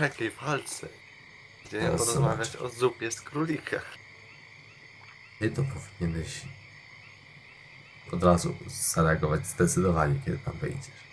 [0.00, 0.88] Jakiej walce?
[1.64, 3.80] Chciałem Teraz porozmawiać o zupie z królika.
[5.38, 6.40] Ty to powinieneś
[8.12, 11.04] od razu zareagować zdecydowanie, kiedy tam wejdziesz.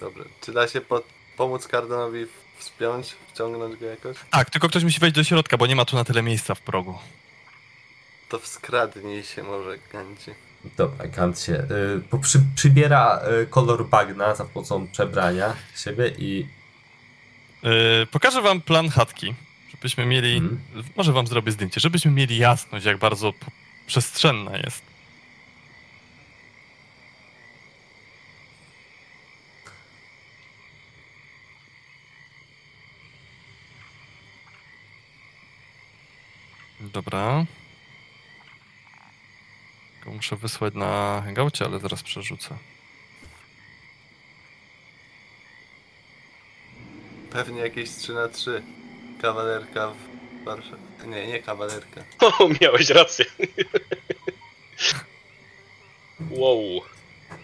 [0.00, 0.24] Dobrze.
[0.40, 1.02] Czy da się po
[1.36, 2.26] pomóc Kardanowi
[2.58, 4.16] wspiąć, wciągnąć go jakoś?
[4.30, 6.60] Tak, tylko ktoś musi wejść do środka, bo nie ma tu na tyle miejsca w
[6.60, 6.98] progu.
[8.28, 10.30] To wskradnij się może, Ganci.
[10.76, 16.48] Dobra, Kant się y, przybiera y, kolor bagna za pomocą przebrania siebie i
[17.62, 19.34] Yy, pokażę wam plan chatki,
[19.70, 20.36] żebyśmy mieli...
[20.36, 20.60] Mhm.
[20.96, 23.32] Może wam zrobię zdjęcie, żebyśmy mieli jasność, jak bardzo
[23.86, 24.92] przestrzenna jest.
[36.80, 37.44] Dobra.
[40.06, 42.58] Muszę wysłać na hangoucie, ale zaraz przerzucę.
[47.32, 48.62] Pewnie jakieś 3 na 3
[49.22, 50.82] Kawalerka w Warszawie.
[51.06, 52.00] Nie, nie kawalerka.
[52.38, 53.24] O, miałeś rację.
[56.30, 56.80] wow.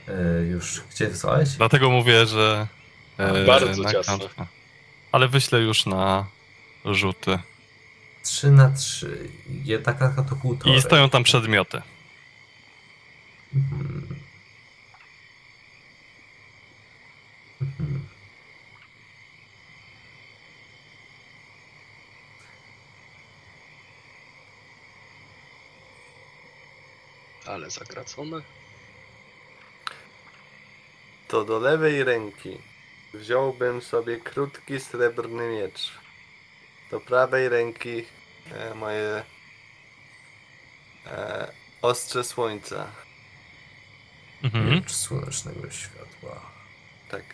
[0.08, 1.48] E, już gdzie wysłałeś?
[1.48, 2.66] Dlatego mówię, że.
[3.18, 4.18] e, Bardzo na ciasno.
[4.18, 4.46] kantkę.
[5.12, 6.26] Ale wyślę już na
[6.84, 7.38] rzuty.
[8.22, 9.28] 3 na 3.
[9.64, 10.78] Jedna kartka to półtorej.
[10.78, 11.82] I stoją tam przedmioty.
[13.54, 14.07] Mhm.
[27.68, 28.42] Ale zagracone.
[31.28, 32.58] To do lewej ręki
[33.14, 35.92] wziąłbym sobie krótki srebrny miecz.
[36.90, 38.04] Do prawej ręki
[38.52, 39.22] e, moje
[41.06, 42.86] e, ostrze słońca.
[44.42, 44.70] Mhm.
[44.70, 46.40] Miecz słonecznego światła.
[47.10, 47.24] Tak.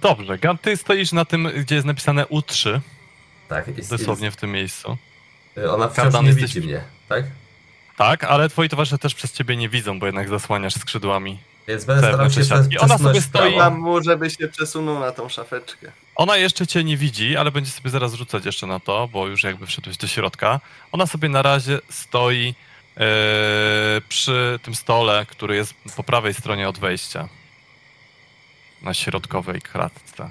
[0.00, 2.80] Dobrze, Gant, ty stoisz na tym, gdzie jest napisane U3,
[3.48, 4.96] Tak, jest, dosłownie w tym miejscu.
[5.56, 7.24] Jest, ona wciąż Kardan, nie jesteś- widzi mnie, tak?
[7.96, 11.38] Tak, ale twoi towarzysze też przez ciebie nie widzą, bo jednak zasłaniasz skrzydłami.
[11.68, 12.40] Więc będę starał się
[12.80, 15.92] Ona sobie stoi- Dam mu, żeby się przesunął na tą szafeczkę.
[16.16, 19.42] Ona jeszcze cię nie widzi, ale będzie sobie zaraz rzucać jeszcze na to, bo już
[19.42, 20.60] jakby wszedłeś do środka.
[20.92, 22.54] Ona sobie na razie stoi
[22.96, 23.00] e,
[24.08, 27.28] przy tym stole, który jest po prawej stronie od wejścia.
[28.82, 30.30] Na środkowej kratce.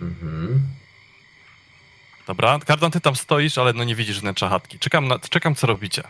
[0.00, 0.60] Mhm.
[2.30, 4.78] Dobra, Kardan, ty tam stoisz, ale no nie widzisz wnętrza chatki.
[4.78, 6.02] Czekam, na, czekam co robicie.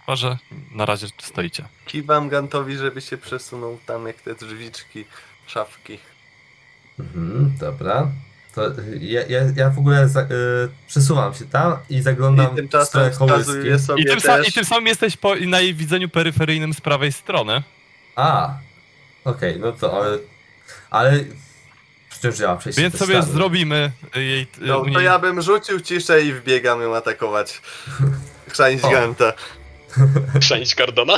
[0.00, 0.38] Chyba, że
[0.70, 1.64] na razie stoicie.
[1.86, 5.04] Kiwam Gantowi, żeby się przesunął tam jak te drzwiczki,
[5.46, 5.98] szafki.
[6.98, 8.08] Mhm, dobra.
[8.54, 8.62] To
[9.00, 10.26] ja, ja, ja w ogóle za, y,
[10.86, 13.78] przesuwam się tam i zaglądam I w tymczasem stronę kołyski.
[13.86, 14.48] sobie I tym, sa- też.
[14.48, 17.62] I tym samym jesteś po, na jej widzeniu peryferyjnym z prawej strony.
[18.16, 18.58] A,
[19.24, 20.18] okej, no to ale...
[20.90, 21.24] Ale...
[22.32, 24.46] Działa przejście Więc sobie zrobimy jej.
[24.60, 27.60] No u to ja bym rzucił ciszę i wbiegam ją atakować.
[28.52, 28.82] Chrzanić.
[28.82, 29.32] Ganta.
[30.40, 31.14] Chrzanić Cardona?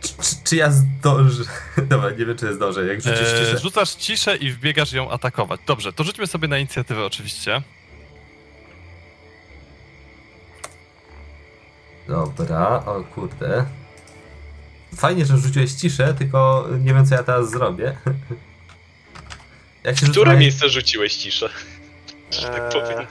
[0.00, 0.12] Czy,
[0.44, 1.44] czy ja zdążę?
[1.90, 2.86] Dobra, nie wiem czy ja zdążę.
[2.86, 3.58] Jak rzucisz E, ciszę.
[3.58, 5.60] rzucasz ciszę i wbiegasz ją atakować.
[5.66, 7.62] Dobrze, to rzućmy sobie na inicjatywę oczywiście.
[12.08, 13.64] Dobra, o kurde.
[14.96, 17.96] Fajnie, że rzuciłeś ciszę, tylko nie wiem co ja teraz zrobię.
[19.84, 21.48] Jak się rzuca które miejsce rzuciłeś ciszę?
[22.30, 23.06] Że tak Eee, powiem.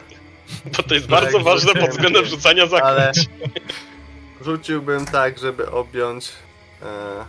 [0.78, 3.18] Bo to jest tak bardzo ważne rzuciłem, pod względem rzucania zaklęć.
[4.46, 6.30] Rzuciłbym tak, żeby objąć.
[6.82, 7.26] E,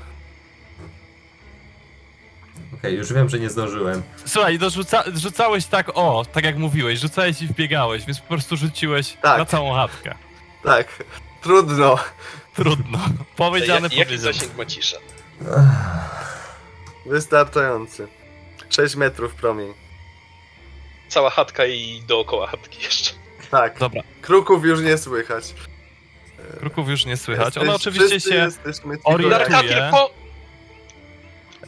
[2.74, 4.02] Okej, już wiem, że nie zdążyłem.
[4.26, 8.56] Słuchaj, no rzuca, rzucałeś tak, o, tak jak mówiłeś, rzucałeś i wbiegałeś, więc po prostu
[8.56, 9.38] rzuciłeś Tak.
[9.38, 10.14] na całą chatkę.
[10.64, 11.04] tak,
[11.42, 11.98] trudno.
[12.56, 12.98] Trudno.
[13.36, 14.96] Powiedziane, Jak, jaki zasięg ma cisza?
[17.06, 18.08] Wystarczający.
[18.76, 19.74] 6 metrów promień.
[21.08, 23.10] Cała chatka i dookoła chatki jeszcze.
[23.50, 25.54] Tak, Dobra, kruków już nie słychać.
[26.58, 27.46] kruków już nie słychać.
[27.46, 28.48] Jesteś- Ona oczywiście się...
[29.04, 29.38] orientuje.
[29.38, 30.10] Narkatil po...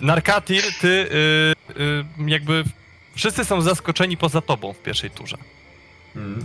[0.00, 2.64] Narkatir, ty y, y, jakby...
[3.14, 5.36] Wszyscy są zaskoczeni poza tobą w pierwszej turze.
[6.16, 6.44] Mm.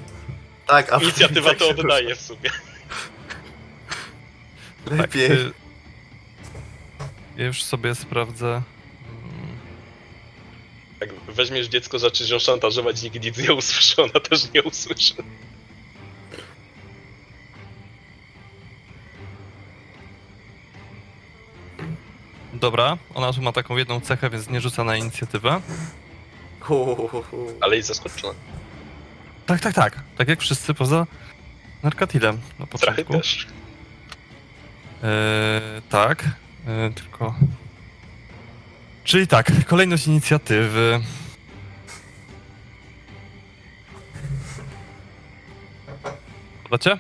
[0.68, 2.50] Tak, a Inicjatywa tak to oddaje w sumie.
[4.92, 5.30] Lepiej.
[5.30, 5.52] Tak, y,
[7.38, 8.62] ja już sobie sprawdzę...
[11.02, 15.14] Jak weźmiesz dziecko, zaczniesz ją szantażować, nikt nic nie usłyszy, ona też nie usłyszy.
[22.54, 25.62] Dobra, ona tu ma taką jedną cechę, więc nie rzuca na inicjatywę.
[27.62, 28.34] Ale jest zaskoczona.
[29.46, 30.04] Tak, tak, tak.
[30.18, 31.08] Tak jak wszyscy poza
[31.84, 33.14] Narkatilem na Strachy początku.
[33.14, 33.48] też.
[35.04, 36.24] Eee, tak,
[36.68, 37.36] eee, tylko.
[39.04, 41.00] Czyli tak, kolejność inicjatywy.
[46.64, 46.98] Podacie?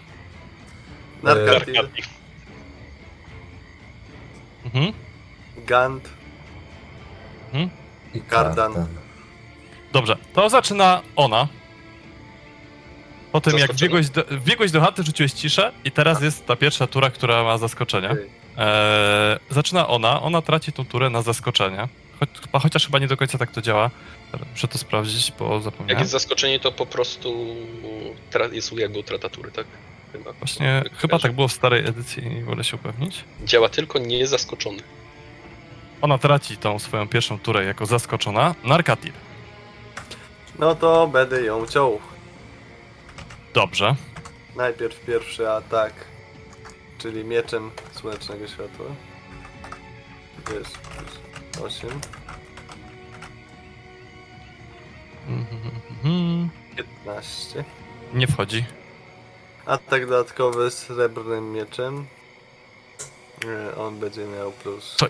[1.23, 2.05] Narkatil, Narkatil.
[4.65, 4.93] Mhm.
[5.57, 6.09] Gant,
[8.13, 8.87] I Kardan.
[9.93, 11.47] Dobrze, to zaczyna ona.
[13.31, 16.87] Po tym jak wbiegłeś do, wbiegłeś do chaty, rzuciłeś ciszę i teraz jest ta pierwsza
[16.87, 18.09] tura, która ma zaskoczenie.
[18.09, 18.40] Okej.
[18.65, 21.87] Eee, zaczyna ona, ona traci tą turę na zaskoczenie.
[22.41, 23.89] Chyba- chociaż chyba nie do końca tak to działa.
[24.51, 25.99] Muszę to sprawdzić, bo Jak zapomniałem.
[25.99, 27.55] jest zaskoczenie, to po prostu
[28.31, 29.65] tra- jest jakby utrata tury, tak?
[30.11, 30.33] Chyba.
[30.33, 33.23] Właśnie, Jak chyba tak było w starej edycji i wolę się upewnić.
[33.45, 34.83] Działa tylko nie zaskoczony.
[36.01, 38.55] Ona traci tą swoją pierwszą turę jako zaskoczona.
[38.63, 39.11] Narkatil.
[40.59, 41.99] No to będę ją ciął.
[43.53, 43.95] Dobrze.
[44.55, 45.93] Najpierw pierwszy atak,
[47.01, 48.85] czyli mieczem słonecznego światła.
[50.53, 50.77] Jest
[51.63, 51.89] 8.
[55.27, 56.49] Mhm.
[56.77, 57.63] 15.
[58.13, 58.65] Nie wchodzi.
[59.65, 62.05] Atak dodatkowy srebrnym mieczem.
[63.45, 64.95] E, On będzie miał plus.
[64.97, 65.05] Co?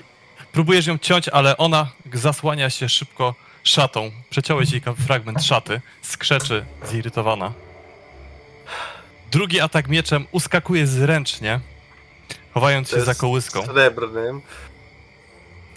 [0.52, 4.12] Próbujesz ją ciąć, ale ona zasłania się szybko szatą.
[4.30, 5.82] Przeciąłeś jej fragment szaty.
[6.02, 7.54] Skrzeczy zirytowana.
[9.32, 11.60] Drugi atak mieczem uskakuje zręcznie,
[12.54, 13.66] chowając się za kołyską.
[13.66, 14.42] Srebrnym.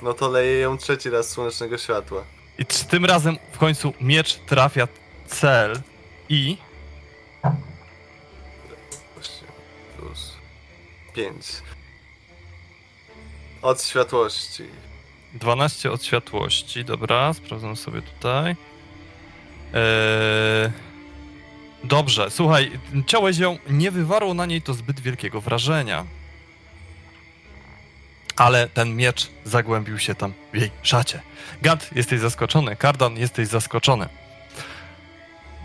[0.03, 2.25] No to leje ją trzeci raz słonecznego światła.
[2.59, 4.89] I tym razem w końcu miecz trafia
[5.27, 5.81] cel
[6.29, 6.57] i.
[9.99, 10.33] Plus
[11.15, 11.47] 5.
[13.63, 14.65] Od światłości.
[15.35, 16.85] 12 od światłości.
[16.85, 18.57] Dobra, sprawdzam sobie tutaj.
[19.75, 20.95] Eee...
[21.85, 22.71] Dobrze, słuchaj,
[23.07, 26.07] ciałeś ją, nie wywarło na niej to zbyt wielkiego wrażenia.
[28.37, 31.21] Ale ten miecz zagłębił się tam w jej szacie.
[31.63, 32.77] Gant, jesteś zaskoczony.
[32.77, 34.09] Kardan, jesteś zaskoczony.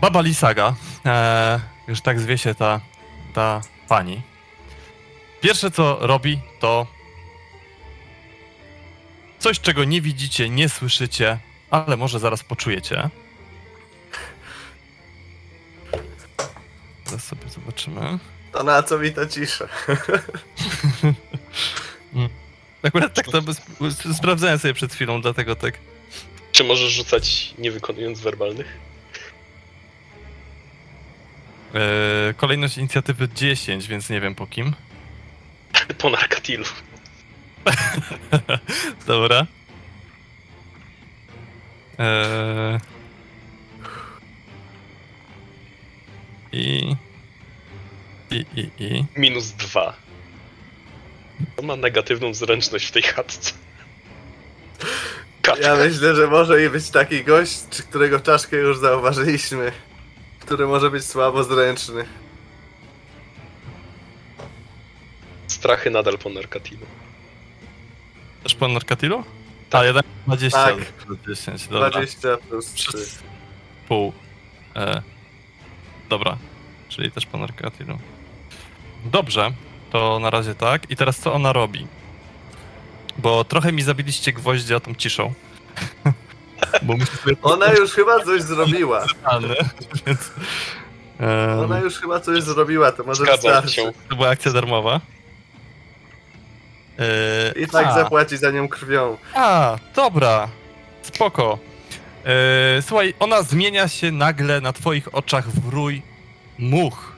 [0.00, 0.74] Baba Lisaga,
[1.04, 2.80] eee, już tak zwie się ta,
[3.34, 4.22] ta pani.
[5.40, 6.86] Pierwsze co robi, to
[9.40, 11.38] Coś, czego nie widzicie, nie słyszycie,
[11.70, 13.10] ale może zaraz poczujecie.
[17.04, 18.18] Zaraz sobie zobaczymy.
[18.52, 19.68] To na co mi ta cisza?
[22.82, 23.42] Akurat tak to
[24.14, 25.78] sprawdzałem sobie przed chwilą, dlatego tak.
[26.52, 28.78] Czy możesz rzucać nie wykonując werbalnych?
[31.74, 34.74] E, kolejność inicjatywy 10, więc nie wiem po kim.
[35.98, 36.64] Po Narkatilu.
[39.06, 39.46] Dobra.
[41.98, 42.80] Eee...
[46.52, 46.96] I...
[48.30, 49.04] I, i, i...
[49.16, 49.96] Minus dwa.
[51.56, 53.52] To ma negatywną zręczność w tej chatce.
[55.42, 55.62] Katka.
[55.66, 59.72] Ja myślę, że może i być taki gość, czy którego czaszkę już zauważyliśmy.
[60.40, 62.04] Który może być słabo zręczny.
[65.46, 66.86] Strachy nadal po Narkatilu.
[68.42, 69.24] Też po Narkatilu?
[69.70, 70.76] Tak, jednak 20 Tak.
[70.76, 71.90] plus 10, dobra.
[71.90, 72.88] 20 plus 3.
[72.88, 73.18] Przez
[73.88, 74.12] pół.
[74.76, 75.02] E,
[76.08, 76.38] dobra,
[76.88, 77.98] czyli też po Narkatilu.
[79.04, 79.50] Dobrze,
[79.92, 80.90] to na razie tak.
[80.90, 81.86] I teraz co ona robi?
[83.18, 85.32] Bo trochę mi zabiliście gwoździa tą ciszą.
[86.82, 89.04] Bo sobie Ona już chyba coś zrobiła.
[90.06, 90.30] Więc...
[91.20, 93.70] em, Ona już chyba coś zrobiła, to może wystarczy.
[93.70, 93.92] się.
[94.08, 95.00] To była akcja darmowa.
[96.98, 99.16] E, I tak a, zapłaci za nią krwią.
[99.34, 100.48] A, dobra.
[101.02, 101.58] Spoko.
[102.24, 106.02] E, słuchaj, ona zmienia się nagle na twoich oczach w rój
[106.58, 107.09] much,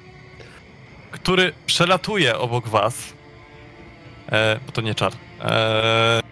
[1.23, 3.13] który przelatuje obok was.
[4.33, 5.13] E, bo to nie czar.
[5.41, 6.23] E,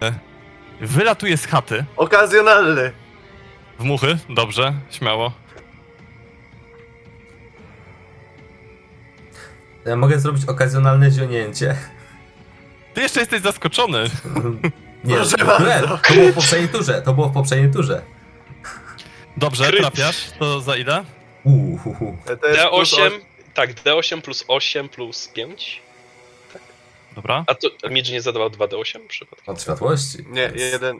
[0.81, 2.91] wylatuje z chaty Okazjonalny.
[3.79, 4.17] w muchy.
[4.29, 5.31] Dobrze, śmiało.
[9.85, 11.75] Ja mogę zrobić okazjonalne zionięcie.
[12.93, 14.03] Ty jeszcze jesteś zaskoczony.
[15.03, 15.97] Nie, Proszę nie, bardzo.
[15.97, 18.01] to było w poprzedniej turze, to było w poprzedniej turze.
[19.37, 19.79] Dobrze, Kryt.
[19.81, 20.31] trafiasz.
[20.39, 21.03] To za ile?
[21.43, 22.17] Uuu, hu, hu.
[22.41, 23.11] To jest plus D8,
[23.53, 25.81] tak, D8 plus 8 plus 5.
[27.15, 27.43] Dobra.
[27.47, 29.53] A to Midge nie zadawał 2D8 przypadkiem?
[29.55, 30.17] Od światłości.
[30.27, 30.95] Nie, Więc- jeden.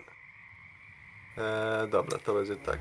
[1.37, 2.79] Eee, dobra, to będzie tak.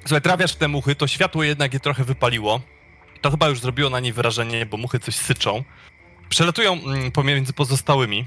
[0.00, 2.60] Słuchaj, trafiasz w te muchy, to światło jednak je trochę wypaliło.
[3.20, 5.64] To chyba już zrobiło na niej wrażenie, bo muchy coś syczą.
[6.28, 8.24] Przelatują mm, pomiędzy pozostałymi.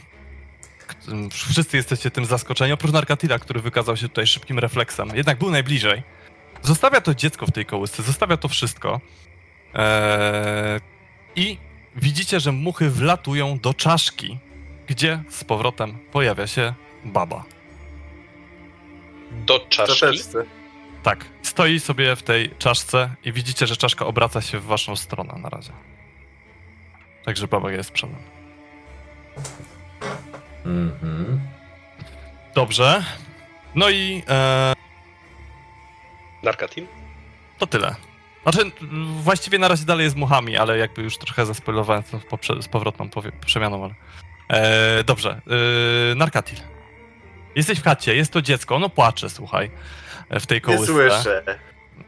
[1.08, 5.10] Mm, Wszyscy jesteście tym zaskoczeni, oprócz Narkatila, który wykazał się tutaj szybkim refleksem.
[5.16, 6.03] Jednak był najbliżej.
[6.62, 9.02] Zostawia to dziecko w tej kołysce, zostawia to wszystko.
[9.74, 10.82] Eee,
[11.36, 11.58] I
[11.96, 14.38] widzicie, że muchy wlatują do czaszki,
[14.88, 16.74] gdzie z powrotem pojawia się
[17.06, 17.44] baba.
[19.32, 20.06] Do czaszki?
[21.04, 25.34] Tak, stoi sobie w tej czaszce i widzicie, że czaszka obraca się w waszą stronę
[25.38, 25.72] na razie.
[27.26, 28.20] Także baba jest przodem.
[30.66, 31.42] Mhm.
[32.56, 33.04] Dobrze.
[33.76, 34.74] No i e,
[36.43, 36.88] Narkatil?
[37.57, 37.95] to tyle.
[38.43, 38.72] Znaczy,
[39.22, 43.09] właściwie na razie dalej jest muchami, ale jakby już trochę zaspoilowałem to poprze- z powrotną
[43.09, 43.93] powie- przemianą, ale...
[44.49, 45.41] E, dobrze,
[46.11, 46.57] e, Narkatil.
[47.55, 49.72] Jesteś w chacie, jest to dziecko, ono płacze, słuchaj,
[50.30, 50.85] w tej Nie kołysce.
[50.85, 51.43] słyszę.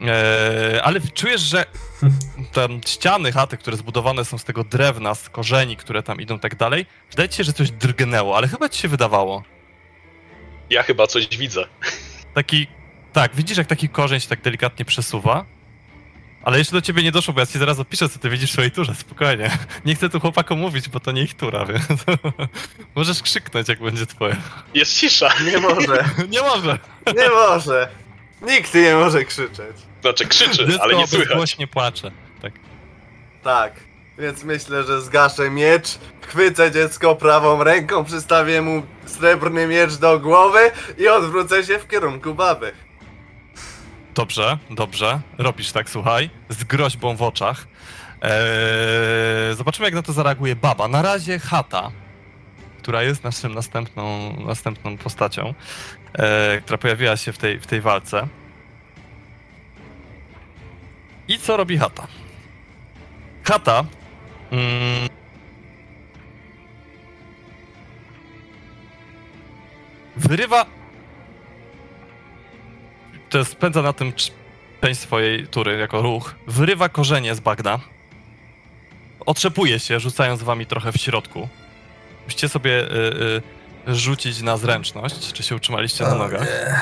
[0.00, 1.64] Eee, ale czujesz, że
[2.52, 6.54] te ściany chaty, które zbudowane są z tego drewna, z korzeni, które tam idą tak
[6.56, 9.42] dalej, wydaje ci się, że coś drgnęło, ale chyba ci się wydawało.
[10.70, 11.66] Ja chyba coś widzę.
[12.34, 12.66] Taki,
[13.14, 15.44] tak, widzisz jak taki korzeń się tak delikatnie przesuwa,
[16.42, 18.52] ale jeszcze do ciebie nie doszło, bo ja ci zaraz opiszę, co ty widzisz w
[18.52, 19.50] swojej turze, spokojnie.
[19.84, 21.86] Nie chcę tu chłopakom mówić, bo to nie ich tura, więc
[22.96, 24.36] możesz krzyknąć, jak będzie twoje.
[24.74, 25.28] Jest cisza.
[25.44, 26.04] Nie może.
[26.32, 26.78] nie może!
[27.16, 27.88] Nie może.
[28.42, 29.76] Nikt nie może krzyczeć.
[30.02, 31.28] Znaczy krzyczy, Dziecko ale nie słychać.
[31.28, 32.10] bezgłośnie płacze.
[32.42, 32.52] Tak.
[33.42, 33.72] Tak.
[34.18, 40.70] Więc myślę, że zgaszę miecz, chwycę dziecko prawą ręką, przystawię mu srebrny miecz do głowy
[40.98, 42.72] i odwrócę się w kierunku baby.
[44.14, 45.20] Dobrze, dobrze.
[45.38, 47.66] Robisz tak, słuchaj, z groźbą w oczach.
[48.22, 50.88] Eee, zobaczymy, jak na to zareaguje baba.
[50.88, 51.90] Na razie chata,
[52.78, 55.54] która jest naszym następną, następną postacią,
[56.14, 58.28] eee, która pojawiła się w tej, w tej walce.
[61.28, 62.06] I co robi chata?
[63.44, 63.84] Chata.
[64.52, 65.08] Mm,
[70.16, 70.66] wyrywa
[73.34, 74.30] to spędza na tym cz-
[74.80, 77.80] część swojej tury jako ruch, wyrywa korzenie z bagna,
[79.26, 81.48] otrzepuje się, rzucając wami trochę w środku.
[82.24, 83.42] Musicie sobie y,
[83.88, 86.40] y, rzucić na zręczność, czy się utrzymaliście na nogach.
[86.40, 86.74] nie.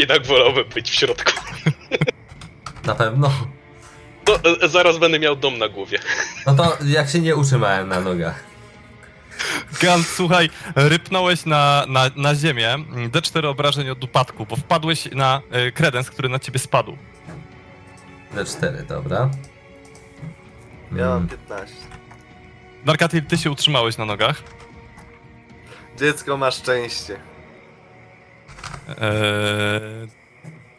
[0.00, 1.32] Jednak wolałbym być w środku.
[2.86, 3.30] Na pewno.
[4.28, 5.98] No, zaraz będę miał dom na głowie.
[6.46, 8.44] No to jak się nie utrzymałem na nogach.
[9.80, 12.76] Gant, słuchaj, rypnąłeś na, na, na ziemię,
[13.12, 16.96] D4 obrażeń od upadku, bo wpadłeś na y, kredens, który na ciebie spadł.
[18.34, 19.30] D4, dobra.
[20.96, 21.76] Ja mam Mm, 15.
[22.84, 24.42] Narkatil, ty się utrzymałeś na nogach.
[25.98, 27.16] Dziecko ma szczęście.
[28.88, 30.08] Eee,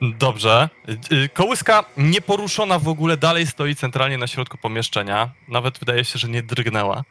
[0.01, 0.69] dobrze.
[1.11, 5.29] Yy, Kołyska nieporuszona w ogóle dalej stoi centralnie na środku pomieszczenia.
[5.47, 7.03] Nawet wydaje się, że nie drgnęła.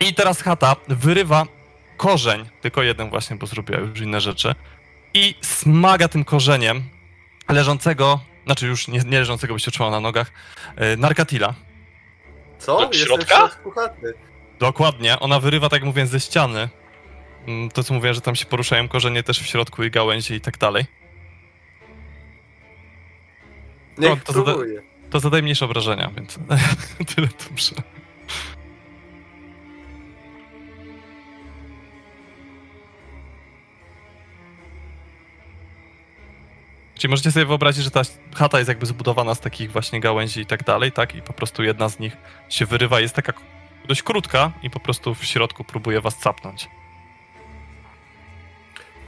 [0.00, 1.46] I teraz chata wyrywa
[1.96, 4.54] korzeń, tylko jeden właśnie, bo zrobiła już inne rzeczy.
[5.14, 6.82] I smaga tym korzeniem
[7.48, 10.30] leżącego, znaczy już nie, nie leżącego, by się trzymał na nogach,
[10.80, 11.54] yy, Narkatila.
[12.58, 12.86] Co?
[12.86, 13.50] Do środka?
[14.58, 16.68] Dokładnie, ona wyrywa, tak jak mówię, ze ściany.
[17.46, 20.40] Mm, To co mówię, że tam się poruszają korzenie też w środku i gałęzie i
[20.40, 20.84] tak dalej.
[23.98, 24.82] Niech No, to zada- próbuje.
[25.10, 26.38] To zadaje mniejsze obrażenia, więc
[27.14, 27.74] tyle dobrze.
[36.94, 38.02] Czyli możecie sobie wyobrazić, że ta
[38.34, 41.14] chata jest jakby zbudowana z takich właśnie gałęzi i tak dalej, tak?
[41.14, 42.16] I po prostu jedna z nich
[42.48, 43.32] się wyrywa, jest taka
[43.88, 46.68] dość krótka i po prostu w środku próbuje was capnąć.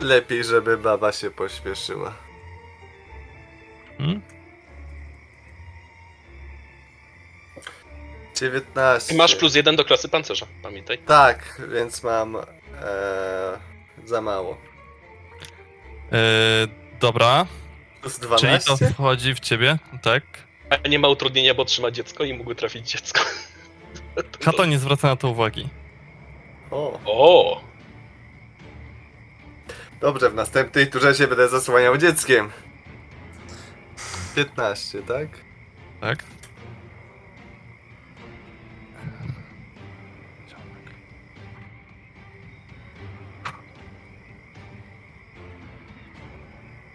[0.01, 2.15] Lepiej, żeby baba się pośpieszyła.
[3.99, 4.32] Hmm?
[8.43, 9.09] 19.
[9.09, 10.99] Ty masz plus jeden do klasy pancerza, pamiętaj.
[10.99, 12.43] Tak, więc mam e,
[14.05, 14.59] za mało.
[16.13, 16.19] Yy,
[17.01, 17.47] dobra,
[18.01, 18.71] Plus czyli 12?
[18.71, 20.23] to wchodzi w ciebie, tak?
[20.85, 23.21] A nie ma utrudnienia, bo trzyma dziecko i mógł trafić dziecko.
[24.45, 25.69] Chata nie zwraca na to uwagi.
[26.71, 27.61] O, O!
[30.01, 32.51] dobrze, w następnej turze się będę zasłaniał dzieckiem.
[34.35, 35.29] 15, tak?
[36.01, 36.25] Tak?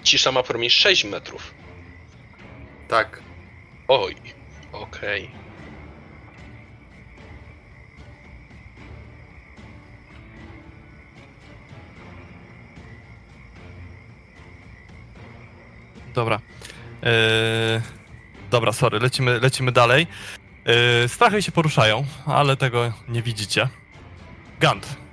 [0.08, 1.54] Cisza ma promień 6 metrów.
[2.88, 3.22] Tak.
[3.88, 4.16] Oj,
[4.72, 5.32] okej.
[16.14, 16.40] Dobra.
[17.04, 17.82] Eee,
[18.52, 20.08] dobra, sorry, lecimy, lecimy dalej.
[20.66, 23.70] Eee, strachy się poruszają, ale tego nie widzicie.
[24.60, 25.07] Gant.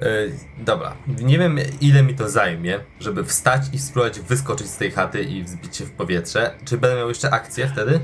[0.00, 4.90] Yy, dobra, nie wiem ile mi to zajmie, żeby wstać i spróbować wyskoczyć z tej
[4.90, 6.54] chaty i wzbić się w powietrze.
[6.64, 8.00] Czy będę miał jeszcze akcję wtedy?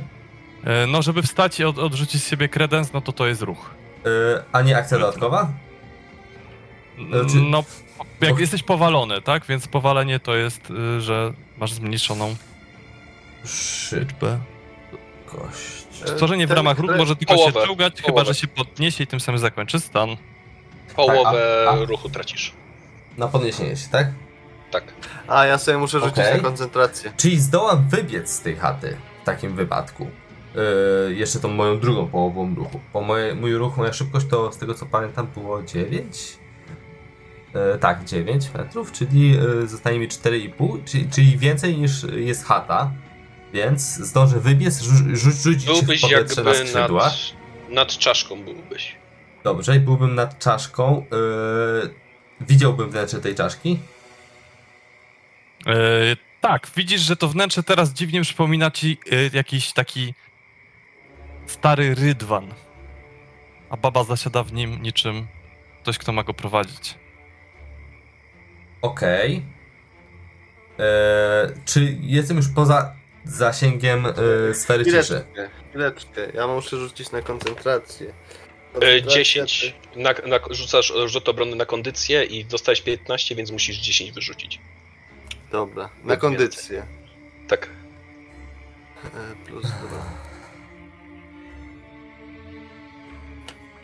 [0.67, 3.71] Eee, no, żeby wstać i od, odrzucić z siebie kredens, no to to jest ruch.
[4.05, 4.11] Yy,
[4.53, 5.53] a nie akcja dodatkowa?
[6.99, 7.65] E, czy- No,
[8.21, 9.47] jak jesteś powalony, tak?
[9.47, 12.35] Więc powalenie to jest, y, że masz zmniejszoną
[13.93, 14.39] liczbę.
[15.25, 15.85] Szybkość.
[16.07, 19.21] Stworzenie w ramach ruchu może tylko połowę, się czołgać, chyba że się podniesie i tym
[19.21, 20.17] samym zakończy stan.
[20.97, 22.53] Połowę Tak, a- a- ruchu tracisz.
[23.19, 24.07] Na podniesienie się, tak?
[24.71, 24.85] Tak.
[25.29, 26.37] A, ja sobie muszę rzucić Okej.
[26.37, 27.13] na koncentrację.
[27.17, 30.07] Czyli zdołam wybiec z tej chaty w takim wypadku.
[31.09, 32.81] Yy, jeszcze tą moją drugą połową ruchu.
[32.93, 36.39] Bo moje, mój ruch, moja szybkość to z tego co pamiętam było 9.
[37.55, 42.91] Yy, tak, 9 metrów, czyli yy, zostanie mi 4,5, czyli, czyli więcej niż jest chata.
[43.53, 47.05] Więc zdążę wybiec, rzu- rzu- rzucić się w Byłbyś powietrze na jakby skrzydła.
[47.05, 47.15] nad,
[47.69, 48.97] nad czaszką byłbyś.
[49.45, 51.07] Dobrze, i byłbym nad czaszką.
[51.11, 51.95] Yy,
[52.41, 53.79] widziałbym wnętrze tej czaszki.
[55.67, 55.73] E,
[56.41, 60.15] tak, widzisz, że to wnętrze teraz dziwnie przypomina ci e, jakiś taki
[61.47, 62.55] stary rydwan.
[63.71, 65.27] A baba zasiada w nim niczym
[65.83, 66.99] ktoś, kto ma go prowadzić.
[68.83, 69.43] Okej.
[70.79, 72.95] Eee, Czy jestem już poza
[73.25, 75.03] zasięgiem e, sfery ciszy?
[75.03, 76.21] Chwileczkę, chwileczkę.
[76.35, 78.13] Ja muszę rzucić na koncentrację.
[78.75, 83.77] E, Koncentracja 10, na, na, rzucasz rzut obronny na kondycję i dostałeś 15, więc musisz
[83.77, 84.61] 10 wyrzucić.
[85.53, 86.87] Dobra, na kondycję.
[87.49, 87.71] Tak.
[89.05, 90.25] E, Plus dwa.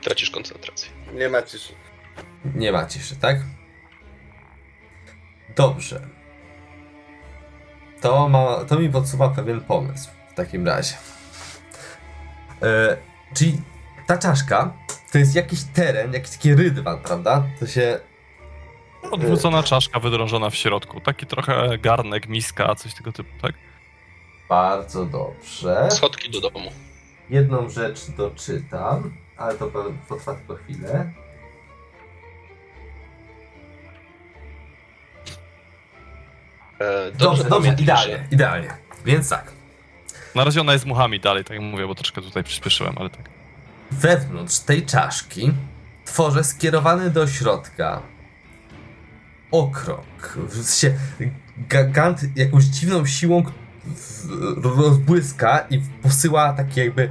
[0.02, 0.90] Tracisz koncentrację.
[1.14, 1.72] Nie ma ciszy.
[2.54, 3.36] Nie ma ciszy, tak?
[5.56, 6.00] Dobrze.
[8.00, 10.94] To, ma, to mi podsuwa pewien pomysł w takim razie.
[12.62, 12.96] E,
[13.34, 13.60] czyli
[14.10, 14.72] ta czaszka
[15.12, 17.42] to jest jakiś teren, jakiś taki rydwan, prawda?
[17.60, 18.00] To się.
[19.10, 21.00] Odwrócona czaszka wydrążona w środku.
[21.00, 23.52] Taki trochę garnek, miska, coś tego typu, tak?
[24.48, 25.88] Bardzo dobrze.
[25.90, 26.70] Schodki do domu.
[27.30, 29.70] Jedną rzecz doczytam, ale to
[30.08, 31.12] potrwa tylko chwilę.
[36.78, 38.68] E, Dobrze, dobrze, pamiętaj, idealnie, idealnie.
[39.04, 39.52] Więc tak.
[40.34, 43.39] Na razie ona jest muchami dalej, tak jak mówię, bo troszkę tutaj przyspieszyłem, ale tak.
[43.92, 45.52] Wewnątrz tej czaszki
[46.04, 48.02] tworzę skierowany do środka
[49.50, 50.38] okrąg.
[50.50, 50.94] Sensie
[51.68, 53.42] gigant jakąś dziwną siłą
[54.62, 57.10] rozbłyska i posyła taki jakby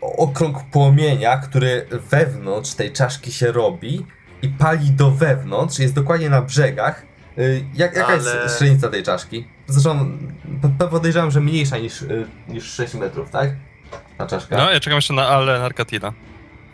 [0.00, 4.06] okrąg płomienia, który wewnątrz tej czaszki się robi
[4.42, 7.02] i pali do wewnątrz, jest dokładnie na brzegach.
[7.38, 9.48] Y, Jak, jaka Ale- jest średnica tej czaszki?
[9.66, 10.18] Zresztą
[10.90, 13.50] podejrzewam, że mniejsza niż, y, niż 6 metrów, tak?
[14.18, 14.56] Ta czaszka.
[14.56, 16.12] No, ja czekam jeszcze na Ale Narkatina.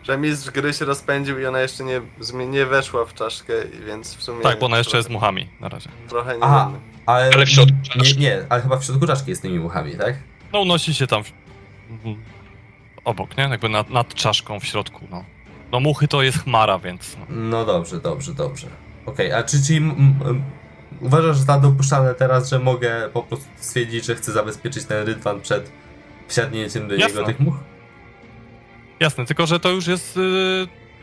[0.03, 2.01] Że mistrz gry się rozpędził i ona jeszcze nie,
[2.47, 3.53] nie weszła w czaszkę,
[3.85, 4.41] więc w sumie...
[4.41, 5.89] Tak, bo ona jeszcze trochę- jest muchami na razie.
[6.09, 6.71] Trochę nie Aha.
[7.05, 8.19] Ale, Ale w środku Nie, czaszki.
[8.19, 10.15] nie, ale chyba w środku czaszki jest tymi muchami, tak?
[10.53, 11.31] No, unosi się tam w...
[13.05, 13.43] obok, nie?
[13.43, 15.23] Jakby nad, nad czaszką w środku, no.
[15.71, 17.25] No, muchy to jest chmara, więc no.
[17.29, 18.67] No dobrze, dobrze, dobrze.
[19.05, 20.15] Okej, a czy, m,
[21.01, 25.71] uważasz za dopuszczalne teraz, że mogę po prostu stwierdzić, że chcę zabezpieczyć ten rydwan przed
[26.27, 27.07] wsiadnięciem do Jasne.
[27.19, 27.55] niego tych much?
[28.99, 30.15] Jasne, tylko że to już jest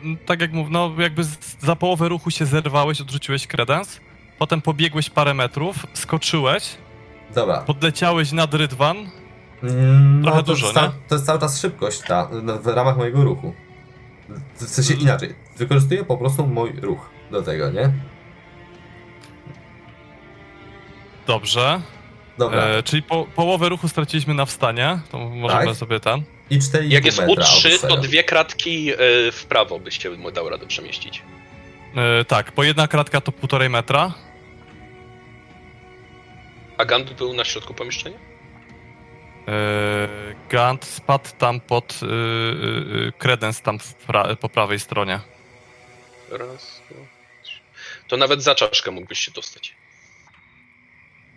[0.03, 3.99] yy, tak jak mów, no jakby z, za połowę ruchu się zerwałeś, odrzuciłeś kredens,
[4.39, 6.77] potem pobiegłeś parę metrów, skoczyłeś,
[7.35, 7.61] Dobra.
[7.61, 8.97] podleciałeś nad rydwan,
[9.63, 12.97] Mm, Trochę to, dużo, jest ca- to jest cały czas szybkość ta, no, w ramach
[12.97, 13.53] mojego ruchu.
[14.55, 15.03] W sensie Mm.
[15.03, 15.35] inaczej.
[15.57, 17.89] Wykorzystuję po prostu mój ruch do tego, nie?
[21.27, 21.81] dobrze,
[22.37, 22.63] Dobra.
[22.63, 25.75] e, czyli po, połowę ruchu straciliśmy na wstanie, to możemy Tak.
[25.75, 26.23] sobie ten.
[26.49, 28.97] I 4,5 Jak jest metra U3, od to dwie kratki e,
[29.31, 31.21] w prawo byście mu dał radę przemieścić.
[31.95, 34.13] E, tak, po jedna kratka to półtorej metra,
[36.77, 38.17] A Gand był na środku pomieszczenia?
[39.47, 40.07] e,
[40.49, 42.05] Gant spadł tam pod e,
[43.07, 45.19] e, kredens tam w pra, po prawej stronie.
[46.31, 47.01] Raz, dwa,
[47.43, 47.59] trzy.
[48.07, 49.75] To nawet za czaszkę mógłbyś się dostać.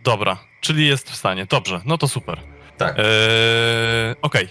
[0.09, 2.41] Dobra, czyli jest w stanie, dobrze, no to super.
[2.77, 2.95] Tak.
[2.99, 3.03] E,
[4.23, 4.49] Okej,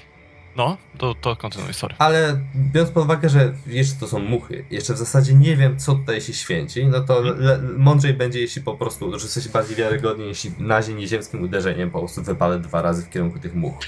[0.55, 1.95] no, to, to kontynuuj, sorry.
[1.99, 5.95] Ale biorąc pod uwagę, że jeszcze to są muchy, jeszcze w zasadzie nie wiem, co
[5.95, 7.39] tutaj się święci, no to Mhm.
[7.39, 11.91] le- mądrzej będzie, jeśli po prostu, że jesteś bardziej wiarygodnie, jeśli na ziemi nieziemskim uderzeniem
[11.91, 13.79] po prostu wypalę dwa razy w kierunku tych much.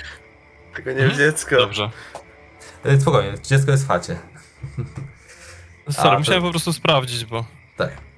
[0.76, 1.18] Tylko nie w Mhm.
[1.18, 1.56] dziecko.
[1.58, 1.90] Dobrze.
[2.86, 4.16] E, Spokojnie, dziecko jest w chacie.
[5.90, 7.46] Sorry, A, to- musiałem po prostu sprawdzić, bo...
[7.78, 8.09] Tak.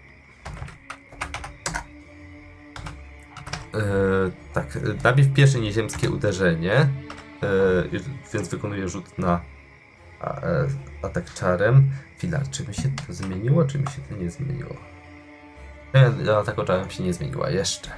[4.53, 6.87] Tak, e, najpierw pierwsze nieziemskie uderzenie, e,
[8.33, 9.41] więc wykonuję rzut na
[10.19, 10.67] a, e,
[11.01, 11.91] atak czarem.
[12.17, 14.75] Chwila, czy mi się to zmieniło, czy mi się to nie zmieniło?
[15.93, 17.89] Nie, na ataku czarem się nie zmieniła, jeszcze.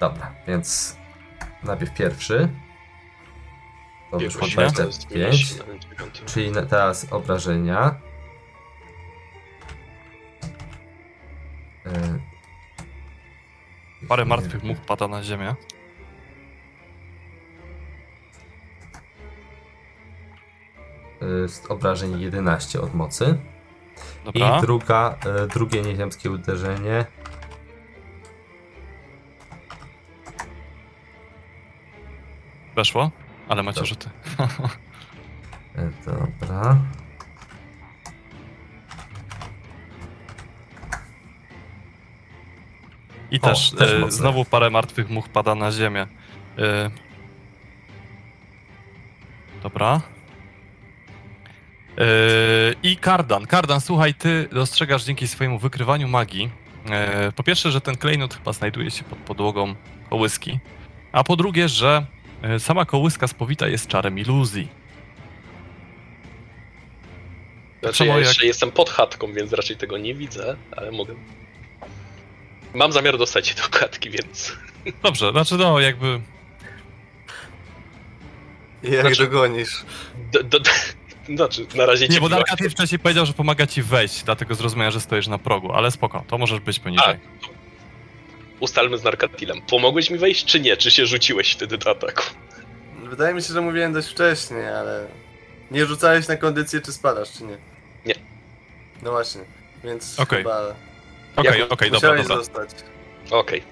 [0.00, 0.96] Dobra, więc
[1.62, 2.48] najpierw pierwszy.
[4.10, 6.22] To wyszło Biegłeś, to 25, jest 59.
[6.26, 7.94] czyli na- teraz obrażenia.
[14.08, 15.54] Parę martwych much pada na ziemię.
[21.42, 23.38] Jest obrażeń 11 od mocy.
[24.24, 24.58] Dobra.
[24.58, 27.04] I druga, e, drugie nieziemskie uderzenie.
[32.76, 33.10] Weszło,
[33.48, 34.10] ale macie rzuty.
[35.76, 36.76] E, Dobra.
[43.30, 46.06] I O, też, też e, znowu parę martwych much pada na ziemię.
[46.58, 46.90] E,
[49.62, 50.00] dobra.
[51.98, 52.04] E,
[52.82, 53.46] I Kardan.
[53.46, 56.50] Kardan, słuchaj, ty dostrzegasz dzięki swojemu wykrywaniu magii.
[56.90, 59.74] E, po pierwsze, że ten klejnot chyba znajduje się pod podłogą
[60.10, 60.58] kołyski.
[61.12, 62.06] A po drugie, że
[62.42, 64.68] e, sama kołyska spowita jest czarem iluzji.
[67.82, 71.14] Znaczy, ja jak- jeszcze jestem pod chatką, więc raczej tego nie widzę, ale mogę.
[72.74, 74.52] Mam zamiar dostać do klatki, więc.
[75.02, 76.20] Dobrze, znaczy no jakby...
[78.82, 79.84] Jak Znaczy- dogonisz?
[80.32, 80.70] Do, do, do,
[81.34, 82.28] znaczy, na razie Nie, bo.
[82.28, 86.24] Darkaty wcześniej powiedział, że pomaga ci wejść, dlatego zrozumiałem, że stoisz na progu, ale spoko,
[86.28, 87.16] to możesz być poniżej.
[88.60, 89.62] Ustalmy z Narkatilem.
[89.62, 90.76] Pomogłeś mi wejść, czy nie?
[90.76, 92.22] Czy się rzuciłeś wtedy do ataku?
[93.04, 95.06] Wydaje mi się, że mówiłem dość wcześnie, ale...
[95.70, 97.58] Nie rzucałeś na kondycję, czy spadasz, czy nie?
[98.06, 98.14] Nie.
[99.02, 99.40] No właśnie,
[99.84, 100.38] więc Okej.
[100.38, 100.74] chyba
[101.36, 102.36] Okej, okej, dobra, dobra.
[102.36, 102.70] zostać.
[103.30, 103.62] Okej.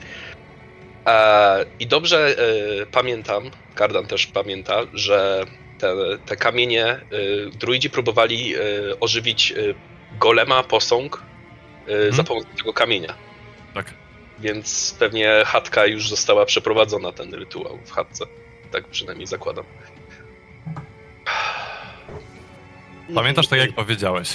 [1.07, 2.37] E, I dobrze
[2.83, 5.45] e, pamiętam, Kardan też pamięta, że
[5.79, 5.95] te,
[6.27, 7.01] te kamienie, e,
[7.59, 8.59] druidzi próbowali e,
[9.01, 9.55] ożywić e,
[10.19, 11.23] golema, posąg
[11.89, 12.13] e, Mhm.
[12.13, 13.15] za pomocą tego kamienia.
[13.75, 13.95] Tak.
[14.39, 18.25] Więc pewnie chatka już została przeprowadzona, ten rytuał w chatce.
[18.73, 19.65] Tak przynajmniej zakładam.
[23.15, 24.29] Pamiętasz tak jak powiedziałeś.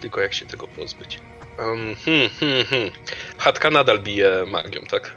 [0.00, 1.20] Tylko jak się tego pozbyć.
[1.58, 2.90] Um, hmm, hmm, hmm.
[3.38, 5.16] Chatka nadal bije magią, tak?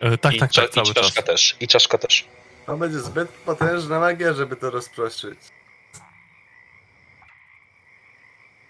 [0.00, 1.24] E, tak, I, tak, cza- tak, cały i czaszka czas.
[1.24, 1.56] też.
[1.60, 2.24] I czaszka też.
[2.66, 5.38] To będzie zbyt potężna magia, żeby to rozproszyć.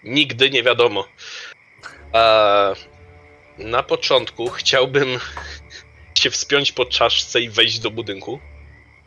[0.03, 1.05] Nigdy nie wiadomo.
[3.57, 5.07] Na początku chciałbym
[6.19, 8.39] się wspiąć po czaszce i wejść do budynku.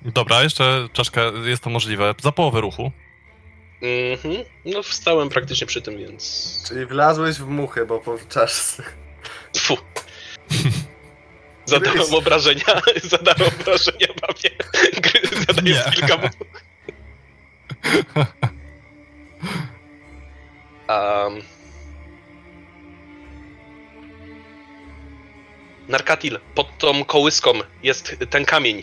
[0.02, 2.14] Dobra, jeszcze czaszka, jest to możliwe.
[2.22, 2.92] Za połowę ruchu.
[3.82, 4.44] Mhm.
[4.64, 6.64] No, wstałem praktycznie przy tym, więc.
[6.68, 8.82] Czyli wlazłeś w muchę, bo po czaszce.
[9.58, 9.76] Fu.
[11.64, 12.12] Zadałem Gryz.
[12.12, 12.64] obrażenia,
[13.04, 14.50] zadałem obrażenia babie.
[15.46, 15.92] Zadaję Nie.
[15.92, 16.28] kilka mu.
[20.88, 21.42] Um.
[25.88, 27.50] Narkatil, pod tą kołyską
[27.82, 28.82] jest ten kamień.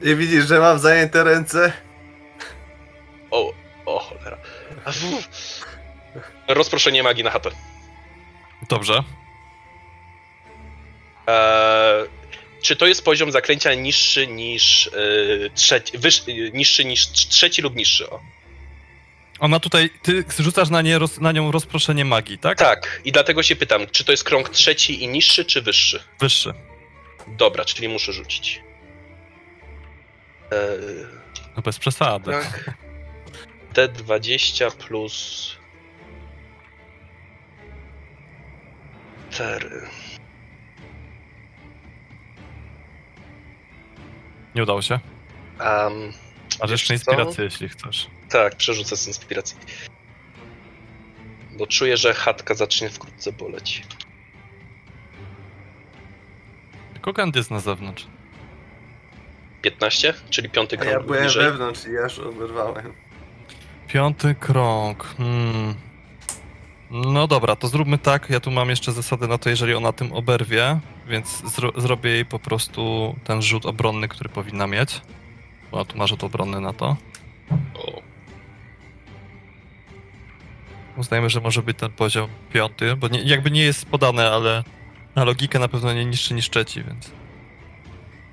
[0.00, 1.72] I widzisz, że mam zajęte ręce?
[3.30, 3.52] O,
[3.86, 4.36] o cholera.
[6.48, 7.50] Rozproszenie magii na chatę.
[8.68, 9.02] Dobrze.
[11.26, 12.08] Eee,
[12.62, 17.62] czy to jest poziom zaklęcia niższy niż yy, trzeci, wyż, yy, niższy niż trz- trzeci
[17.62, 18.10] lub niższy?
[18.10, 18.20] O.
[19.40, 22.58] Ona tutaj, ty rzucasz na, nie, roz, na nią rozproszenie magii, tak?
[22.58, 26.02] Tak, i dlatego się pytam, czy to jest krąg trzeci i niższy, czy wyższy?
[26.20, 26.54] Wyższy.
[27.26, 28.60] Dobra, czyli muszę rzucić.
[30.52, 31.06] Eee,
[31.56, 32.30] No bez przesady.
[32.32, 32.70] tak.
[33.74, 35.56] T20 plus.
[39.30, 39.70] 4.
[44.54, 44.98] Nie udało się.
[45.60, 46.12] Um,
[46.60, 48.06] Masz jeszcze inspirację, jeśli chcesz.
[48.28, 49.58] Tak, przerzucę z inspiracji.
[51.58, 53.82] Bo czuję, że chatka zacznie wkrótce boleć.
[56.92, 58.06] Tylko Gand jest na zewnątrz.
[59.62, 61.44] 15, czyli piąty A krąg ja byłem niżej.
[61.44, 62.92] wewnątrz i aż oberwałem.
[63.92, 65.04] Piąty krąg.
[65.18, 65.74] Hmm.
[66.90, 68.30] No dobra, to zróbmy tak.
[68.30, 72.24] Ja tu mam jeszcze zasady na to, jeżeli ona tym oberwie, więc zro zrobię jej
[72.24, 75.00] po prostu ten rzut obronny, który powinna mieć.
[75.70, 76.96] Bo tu ma rzut obronny na to.
[80.96, 84.64] Uznajmy, że może być ten poziom piąty, bo nie, jakby nie jest podane, ale
[85.14, 87.10] na logikę na pewno nie niższy niż trzeci, więc.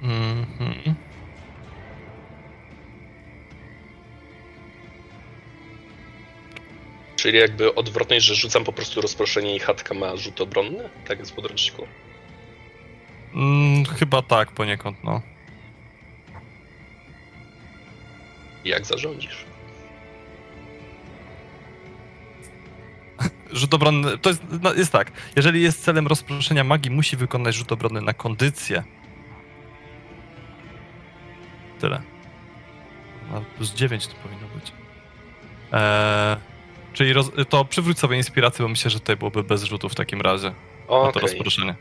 [0.01, 1.06] Mhm.
[7.27, 10.89] Czyli jakby odwrotność, że rzucam po prostu rozproszenie i chatka ma rzut obronny?
[11.07, 11.87] Tak jest w podręczniku.
[13.33, 15.21] Mm, chyba tak poniekąd, no.
[18.65, 19.45] Jak zarządzisz?
[23.51, 27.71] Rzut obronny, to jest, no, jest tak, jeżeli jest celem rozproszenia magii, musi wykonać rzut
[27.71, 28.83] obronny na kondycję.
[31.79, 32.01] Tyle.
[33.33, 34.71] A plus 9 to powinno być.
[35.71, 36.56] Eee,
[36.97, 40.21] czyli roz, to przywróć sobie inspirację, bo myślę, że tutaj byłoby bez rzutu w takim
[40.21, 40.53] razie.
[40.89, 41.75] Na to rozproszenie.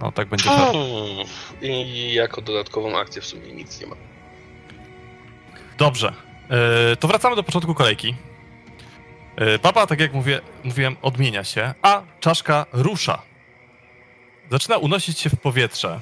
[0.00, 0.50] No, tak będzie.
[1.62, 3.96] I jako dodatkową akcję w sumie nic nie ma.
[5.78, 6.12] Dobrze.
[6.92, 8.14] E, to wracamy do początku kolejki.
[9.36, 13.22] E, papa, tak jak mówię, mówiłem, odmienia się, a czaszka rusza.
[14.50, 16.00] Zaczyna unosić się w powietrze.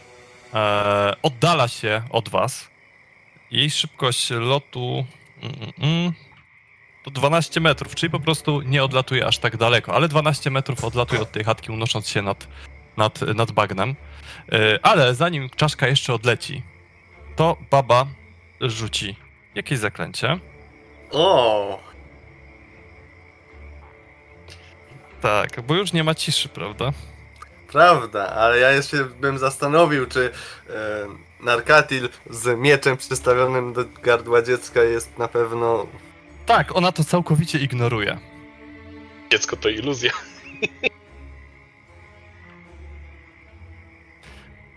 [0.55, 2.69] E, oddala się od was.
[3.51, 5.05] Jej szybkość lotu
[5.43, 6.13] mm, mm, mm,
[7.05, 11.21] to 12 metrów, czyli po prostu nie odlatuje aż tak daleko, ale 12 metrów odlatuje
[11.21, 12.49] od tej chatki, unosząc się nad,
[12.97, 13.95] nad, nad bagnem.
[14.53, 16.63] E, ale zanim czaszka jeszcze odleci,
[17.37, 18.07] to baba
[18.61, 19.17] rzuci
[19.55, 20.39] Jakieś zaklęcie?
[21.11, 21.79] O!
[25.21, 26.93] Tak, bo już nie ma ciszy, prawda?
[27.69, 30.31] Prawda, ale ja jeszcze bym zastanowił, czy
[30.71, 35.87] e, Narkatil z mieczem przystawionym do gardła dziecka jest na pewno...
[36.47, 38.19] Tak, ona to całkowicie ignoruje.
[39.33, 40.13] Dziecko to iluzja.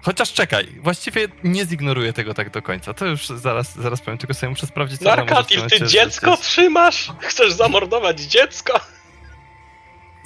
[0.01, 2.93] Chociaż czekaj, właściwie nie zignoruję tego tak do końca.
[2.93, 7.11] To już zaraz, zaraz powiem, tylko sobie muszę sprawdzić, co Narkatil, ty dziecko trzymasz?
[7.19, 8.79] Chcesz zamordować dziecko?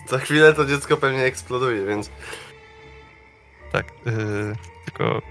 [0.08, 2.10] Za chwilę to dziecko pewnie eksploduje, więc
[3.72, 4.56] Tak, yy,
[4.86, 5.22] tylko...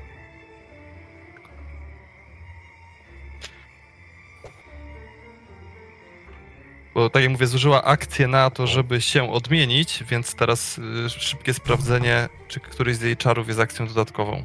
[6.94, 11.54] Bo tak jak mówię, zużyła akcję na to, żeby się odmienić, więc teraz y, szybkie
[11.54, 14.44] sprawdzenie, czy któryś z jej czarów jest akcją dodatkową.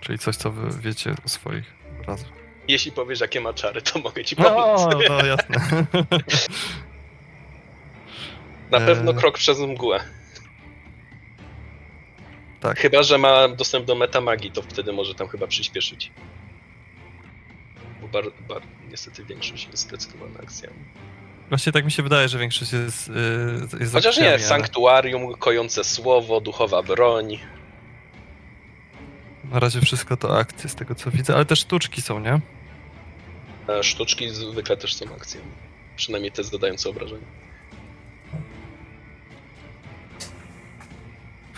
[0.00, 2.28] Czyli coś, co wy wiecie o swoich obrazach.
[2.68, 4.80] Jeśli powiesz, jakie ma czary, to mogę ci pomóc.
[4.92, 5.86] No, no jasne.
[8.70, 9.18] Na pewno Eee.
[9.18, 10.00] krok przez mgłę.
[12.60, 12.78] tak.
[12.78, 16.12] Chyba, że ma dostęp do metamagii, to wtedy może tam chyba przyspieszyć.
[18.12, 20.76] Bo bar, bar, niestety większość jest zdecydowana akcjami.
[21.48, 23.12] Właśnie tak mi się wydaje, że większość jest, y,
[23.80, 27.38] jest Chociaż akcjami, nie, ale sanktuarium, kojące słowo, duchowa broń.
[29.44, 32.40] Na razie wszystko to akcje z tego co widzę, ale też sztuczki są, nie?
[33.68, 35.46] E, Sztuczki zwykle też są akcjami.
[35.96, 37.26] Przynajmniej te zadające obrażenia.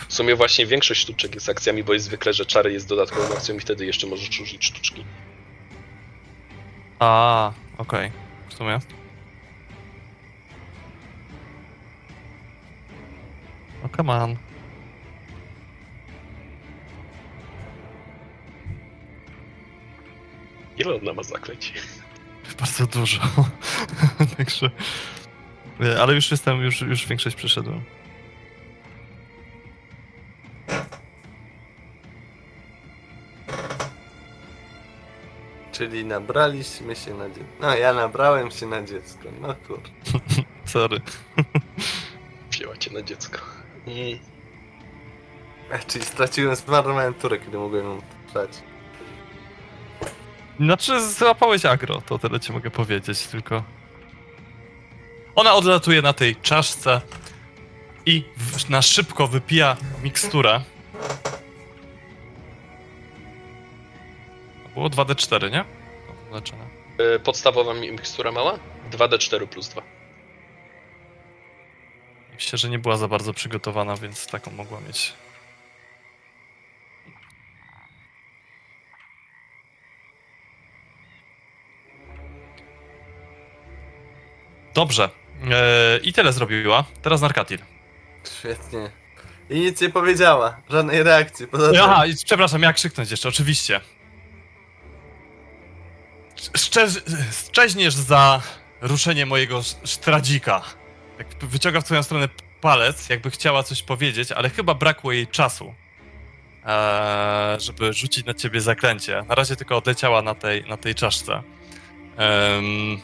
[0.08, 3.56] W sumie właśnie większość sztuczek jest akcjami, bo jest zwykle, że czary jest dodatkową akcją
[3.56, 5.04] i wtedy jeszcze możesz użyć sztuczki.
[7.00, 8.10] A, okej.
[8.48, 8.78] W sumie.
[13.82, 14.36] No come on.
[20.76, 21.72] Ile ona ma zaklęć?
[22.60, 23.20] Bardzo dużo.
[24.36, 24.70] Także.
[25.80, 27.82] Nie, Ale już jestem, już, już większość przeszedłem.
[35.80, 37.52] Czyli nabraliśmy się na dziecko.
[37.60, 39.28] No, ja nabrałem się na dziecko.
[39.40, 39.80] No kur...
[40.64, 41.00] Sorry.
[42.50, 43.38] Wzięła cię na dziecko.
[43.86, 44.18] Mm.
[45.70, 48.02] E, Czyli straciłem, zmarnowałem turę, kiedy mogłem ją
[48.32, 48.50] brać.
[50.60, 53.62] Znaczy, złapałeś agro, to tyle ci mogę powiedzieć, tylko.
[55.34, 57.00] Ona odlatuje na tej czaszce
[58.06, 60.60] i w, na szybko wypija miksturę.
[64.80, 65.64] Było 2D4, nie?
[66.28, 66.64] To Leczone.
[66.98, 68.58] E, Podstawowa mi- mikstura mała?
[68.90, 69.82] 2d4 plus 2.
[72.34, 75.12] Myślę, że nie była za bardzo przygotowana, więc taką mogła mieć.
[84.74, 85.08] Dobrze.
[85.50, 86.84] Eee, I tyle zrobiła.
[87.02, 87.58] Teraz Narkatil.
[88.38, 88.90] Świetnie.
[89.50, 90.56] I nic nie powiedziała.
[90.70, 91.46] Żadnej reakcji.
[91.46, 91.80] Poza tym...
[91.84, 93.80] Aha, i przepraszam, jak krzyknąć jeszcze, oczywiście.
[97.32, 98.42] Szczeźniesz za
[98.80, 100.62] ruszenie mojego sztradzika.
[101.18, 102.28] Jak wyciąga w twoją stronę
[102.60, 105.74] palec, jakby chciała coś powiedzieć, ale chyba brakło jej czasu,
[106.64, 109.24] eee, żeby rzucić na ciebie zaklęcie.
[109.28, 111.42] Na razie tylko odleciała na tej, na tej czaszce.
[112.16, 113.00] Em,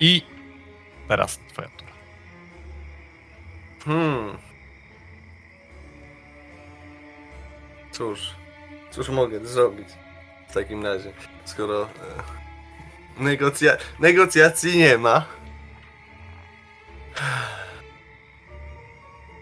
[0.00, 0.22] I
[1.08, 1.92] teraz twoja tura.
[3.84, 4.38] Hmm.
[7.92, 8.20] Cóż,
[8.90, 9.88] cóż mogę zrobić
[10.48, 11.12] w takim razie,
[11.46, 15.24] skoro e, negocja negocjacji nie ma.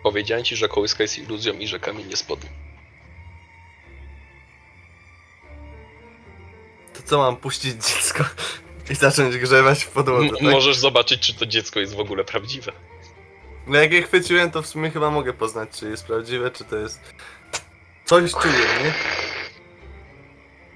[0.02, 2.50] Powiedziałem ci, że kołyska jest iluzją i że kamień nie spodni.
[6.94, 8.24] To co mam puścić dziecko
[8.90, 10.42] i zacząć grzewać w podłodze, M- tak?
[10.42, 12.72] Możesz zobaczyć, czy to dziecko jest w ogóle prawdziwe.
[13.66, 16.76] No jak je chwyciłem, to w sumie chyba mogę poznać, czy jest prawdziwe, czy to
[16.76, 17.00] jest...
[18.04, 18.54] Coś czuję,
[18.84, 18.92] nie?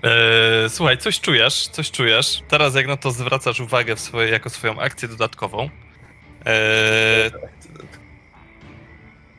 [0.03, 2.43] Eee, słuchaj, coś czujesz, coś czujesz.
[2.49, 5.71] Teraz jak na to zwracasz uwagę swoje, jako swoją akcję dodatkową.
[6.45, 7.31] Eee,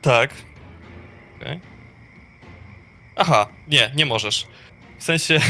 [0.02, 0.30] tak.
[1.40, 1.60] Okej.
[3.16, 4.46] Aha, nie, nie możesz.
[4.98, 5.38] W sensie...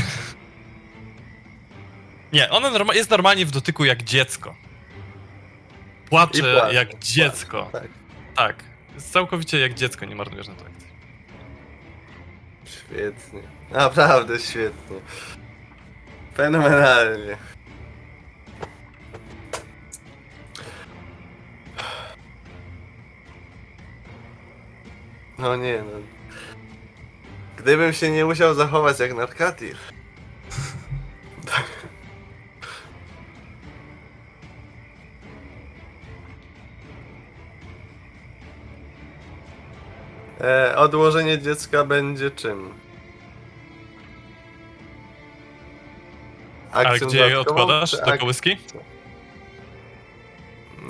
[2.33, 4.55] Nie, ona norma- jest normalnie w dotyku jak dziecko.
[6.09, 7.69] Płacze, płacze, jak płacze, dziecko.
[7.73, 7.89] Tak.
[8.37, 8.65] Tak.
[8.95, 10.65] Jest całkowicie jak dziecko, nie marnujesz na to.
[12.71, 13.43] Świetnie.
[13.71, 15.01] Naprawdę świetnie.
[16.35, 17.37] Fenomenalnie.
[25.39, 26.01] No nie no.
[27.57, 29.77] Gdybym się nie musiał zachować jak narkatir.
[40.41, 42.75] E, odłożenie dziecka będzie czym?
[46.73, 47.91] A Akcją gdzie je dodatkową, odkładasz?
[47.91, 48.57] czy Do ak- kołyski?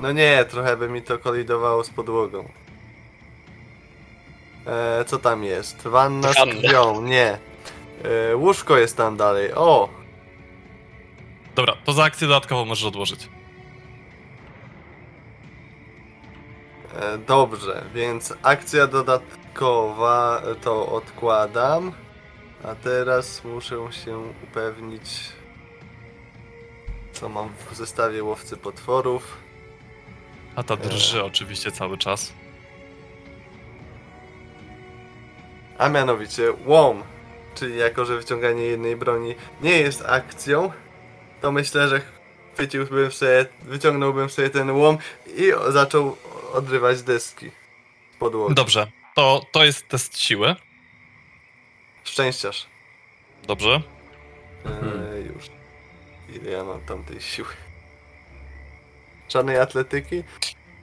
[0.02, 2.48] No nie, trochę by mi to kolidowało z podłogą.
[4.66, 5.82] E, co tam jest?
[5.89, 6.55] Wanna z Wanna.
[6.55, 7.39] krwią, nie.
[8.31, 9.89] E, łóżko jest tam dalej, o!
[11.55, 13.28] Dobra, to za akcję dodatkową możesz odłożyć.
[17.01, 21.93] E, dobrze, więc akcja dodatkowa e, to odkładam.
[22.64, 25.32] A teraz muszę się upewnić,
[27.12, 29.36] co mam w zestawie łowcy potworów.
[30.56, 32.32] A ta drży oczywiście cały czas.
[35.78, 37.02] A mianowicie łom,
[37.55, 40.72] czyli jako, że wyciąganie jednej broni nie jest akcją,
[41.40, 42.01] to myślę, że
[42.55, 46.16] chwyciłbym sobie, wyciągnąłbym sobie ten łom i zaczął
[46.52, 47.51] odrywać deski
[48.14, 48.55] z podłogi.
[48.55, 50.57] Dobrze, to, to jest test siły.
[52.05, 52.66] Szczęściarz.
[53.47, 53.82] Dobrze.
[54.66, 55.45] Eee, już.
[56.37, 57.49] Ile ja mam tam tej siły?
[59.28, 60.23] Żadnej atletyki?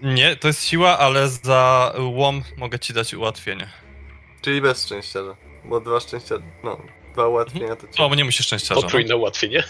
[0.01, 3.69] Nie, to jest siła, ale za łom mogę ci dać ułatwienie.
[4.41, 5.35] Czyli bez szczęściarza.
[5.65, 6.81] Bo dwa szczęścia, no,
[7.13, 8.01] dwa ułatwienia to ci.
[8.03, 8.75] O, nie musisz szczęściarza.
[8.75, 8.81] no.
[8.81, 9.63] Potrójne ułatwienie.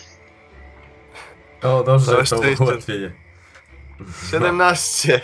[1.64, 2.64] O, dobrze, Całe to szczęście.
[2.64, 3.12] ułatwienie.
[4.32, 5.22] 17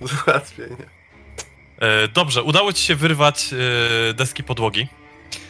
[0.00, 0.99] z ułatwienia.
[1.80, 3.50] E, Dobrze, udało ci się wyrwać
[4.10, 4.88] e, deski podłogi.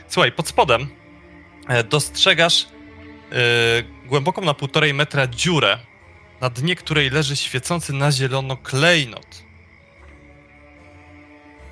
[0.09, 0.89] Słuchaj, pod spodem
[1.69, 2.69] e, dostrzegasz
[4.07, 5.78] głęboką na półtorej metra dziurę,
[6.40, 9.43] na dnie której leży świecący na zielono klejnot.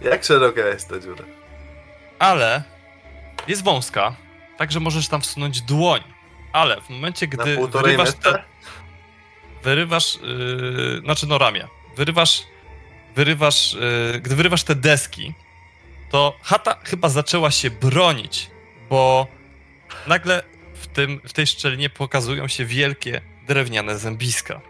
[0.01, 1.25] Jak szeroka jest ta dziura?
[2.19, 2.63] Ale
[3.49, 4.17] jest wąska,
[4.57, 6.01] także możesz tam wsunąć dłoń.
[6.53, 8.33] Ale w momencie, gdy wyrywasz, metra?
[8.33, 8.45] te,
[9.63, 12.43] wyrywasz yy, znaczy no ramię, wyrywasz,
[13.17, 13.73] wyrywasz,
[14.13, 15.35] yy, gdy wyrywasz te deski,
[16.11, 18.51] to chata chyba zaczęła się bronić,
[18.91, 19.27] bo
[20.07, 20.43] nagle
[20.75, 24.61] w, tym, w tej szczelinie pokazują się wielkie drewniane zębiska.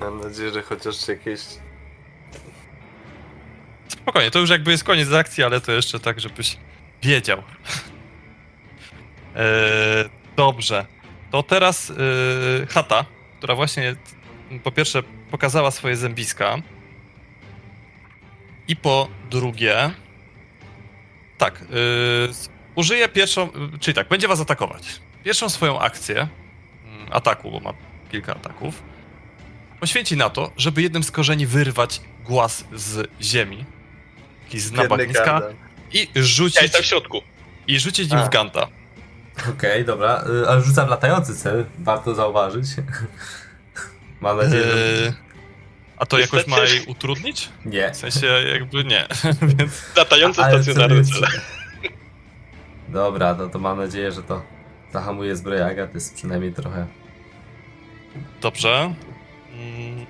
[0.00, 1.40] Mam nadzieję, że chociaż jakieś...
[3.88, 6.56] Spokojnie, to już jakby jest koniec akcji, ale to jeszcze tak, żebyś
[7.02, 7.42] wiedział.
[9.36, 10.86] Eee, dobrze.
[11.30, 13.04] To teraz yy, chata,
[13.38, 13.96] która właśnie
[14.64, 16.56] po pierwsze pokazała swoje zębiska
[18.68, 19.90] i po drugie
[21.38, 22.34] tak, yy,
[22.74, 23.48] użyje pierwszą,
[23.80, 25.00] czyli tak, będzie was atakować.
[25.24, 26.28] Pierwszą swoją akcję
[26.84, 27.72] mm, ataku, bo ma
[28.12, 28.82] kilka ataków,
[29.80, 33.64] poświęci na to, żeby jednym z korzeni wyrwać głaz z ziemi,
[34.44, 35.42] taki z nabagniska
[35.92, 37.22] i Ja rzucić, jestem w środku.
[37.66, 38.24] i rzucić nim A.
[38.24, 38.68] w ganta.
[39.50, 42.66] Okej, dobra, y, ale rzucam latający cel, warto zauważyć.
[44.20, 45.06] Mam nadzieję, że...
[45.06, 45.12] Eee,
[45.96, 47.48] a to jakoś ma jej utrudnić?
[47.64, 47.90] Nie.
[47.90, 49.06] W sensie jakby nie,
[49.56, 51.40] więc Latający stacjonarny cel.
[52.88, 54.42] Dobra, no to mam nadzieję, że to
[54.92, 56.86] zahamuje zbroję Agaty przynajmniej trochę.
[58.40, 58.94] dobrze.
[59.52, 60.06] Mm,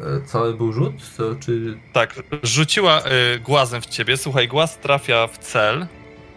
[0.00, 1.16] Y, Co był rzut?
[1.16, 1.78] To, czy...
[1.92, 3.02] tak, rzuciła
[3.34, 4.16] y, głazem w ciebie.
[4.16, 5.86] Słuchaj, głaz trafia w cel.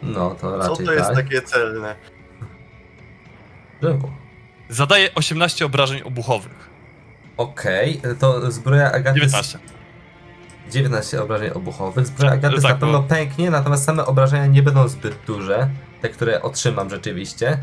[0.03, 1.15] No, to Co raczej to jest tak.
[1.15, 1.95] takie celne?
[3.81, 4.11] Drzewo.
[4.69, 6.69] Zadaje 18 obrażeń obuchowych.
[7.38, 9.19] Okej, y, to zbroja Agaty...
[9.19, 9.59] 19.
[10.71, 12.07] 19 obrażeń obuchowych.
[12.07, 15.69] Zbroja Tak, Agaty tak, na pewno bo- pęknie, natomiast same obrażenia nie będą zbyt duże.
[16.01, 17.57] Te, które otrzymam rzeczywiście.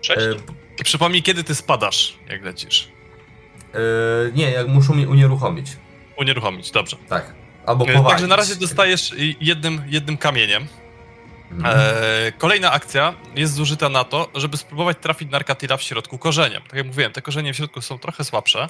[0.00, 0.26] Cześć.
[0.80, 2.88] Y, przypomnij, kiedy ty spadasz, jak lecisz.
[3.74, 5.76] Y, nie, jak muszą mnie unieruchomić.
[6.16, 6.96] Unieruchomić, dobrze.
[7.08, 7.34] Tak.
[7.66, 8.10] Albo E, powalić.
[8.10, 10.66] Także na razie dostajesz jednym, jednym kamieniem.
[11.50, 11.76] Mhm.
[11.78, 16.62] E, kolejna akcja jest zużyta na to, żeby spróbować trafić Narkatila w środku korzeniem.
[16.62, 18.68] Tak jak mówiłem, te korzenie w środku są trochę słabsze.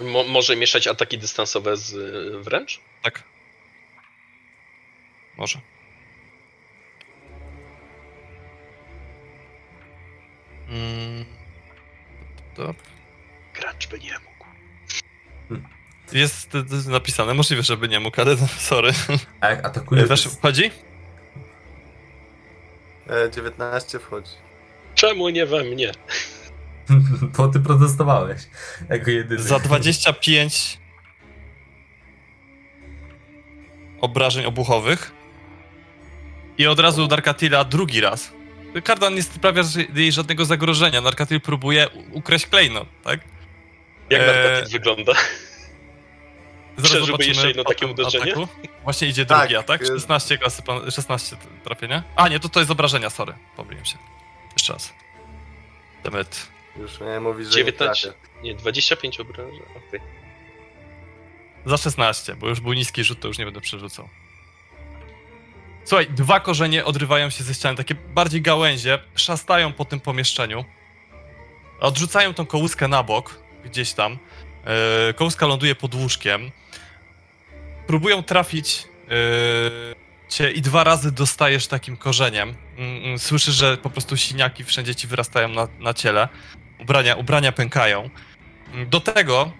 [0.00, 1.94] Mo może mieszać ataki dystansowe z
[2.44, 2.80] wręcz?
[3.02, 3.22] Tak.
[5.36, 5.60] Może.
[10.68, 11.24] Mm.
[12.56, 12.76] Top.
[13.60, 14.46] Gracz by nie mógł.
[16.12, 18.92] Jest y, y, napisane, możliwe, żeby nie mógł, ale no, sorry.
[19.40, 20.08] A jak atakujesz...
[20.08, 20.70] Wiesz, wchodzi?
[23.10, 24.30] E, 19 wchodzi.
[24.94, 25.92] Czemu nie we mnie?
[27.36, 28.42] Bo ty protestowałeś.
[28.88, 29.42] Jako jedyny.
[29.42, 30.78] Za 25
[34.00, 35.12] obrażeń obuchowych.
[36.58, 38.32] I od razu Narkatila drugi raz.
[38.84, 39.62] Kardan nie sprawia
[39.94, 41.00] jej żadnego zagrożenia.
[41.00, 43.20] Narkatil próbuje ukraść klejnot, tak?
[44.10, 45.12] Jak Eee, Narkatyl wygląda?
[45.12, 48.24] Zaraz Przeżyłby zobaczymy jeszcze jedno takie uderzenie?
[48.32, 48.48] ataku.
[48.84, 49.80] Właśnie idzie Tak, drugi atak.
[49.80, 49.92] jest.
[49.92, 52.02] 16 klasy, pan- 16 t- trafienia.
[52.16, 53.32] A nie, to to jest obrażenia, sorry.
[53.56, 53.98] Pomyliłem się.
[54.52, 54.94] Jeszcze raz.
[56.04, 56.48] Demet.
[56.76, 58.08] Już miałem mówić, że 19.
[58.08, 58.42] nie.
[58.42, 59.60] Nie, 25 obrażeń.
[59.88, 60.00] Okej.
[61.66, 64.08] Za 16, bo już był niski rzut, to już nie będę przerzucał.
[65.84, 70.64] Słuchaj, dwa korzenie odrywają się ze ściany, takie bardziej gałęzie, szastają po tym pomieszczeniu.
[71.80, 74.12] Odrzucają tą kołuskę na bok, gdzieś tam.
[75.06, 76.50] Yy, kołuska ląduje pod łóżkiem.
[77.86, 79.94] Próbują trafić yy,
[80.28, 82.54] cię i dwa razy dostajesz takim korzeniem.
[82.78, 86.28] Mm, mm, Słyszysz, że po prostu siniaki wszędzie ci wyrastają na, na ciele.
[86.80, 88.10] Ubrania, ubrania pękają.
[88.72, 89.52] Mm, Do tego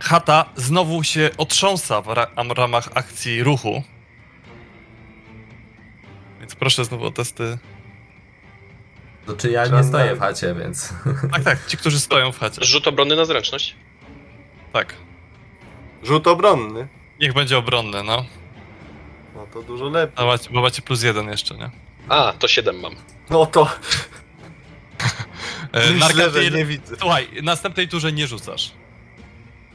[0.00, 3.82] chata znowu się otrząsa w ra- am- ramach akcji ruchu.
[6.40, 7.58] Więc proszę znowu o testy.
[9.26, 10.92] Znaczy ja nie stoję w chacie, więc...
[11.32, 12.64] Tak, tak, ci, którzy stoją w chacie.
[12.64, 13.76] Rzut obronny na zręczność.
[14.72, 14.94] Tak.
[16.02, 16.88] Rzut obronny.
[17.20, 18.24] Niech będzie obronne, no.
[19.34, 20.14] No to dużo lepiej.
[20.16, 21.70] A macie, bo macie plus jeden jeszcze, nie?
[22.08, 22.94] A, to 7 mam.
[23.30, 23.68] No to
[25.72, 26.96] E, myślę, że nie widzę.
[27.00, 28.72] Słuchaj, następnej turze nie rzucasz.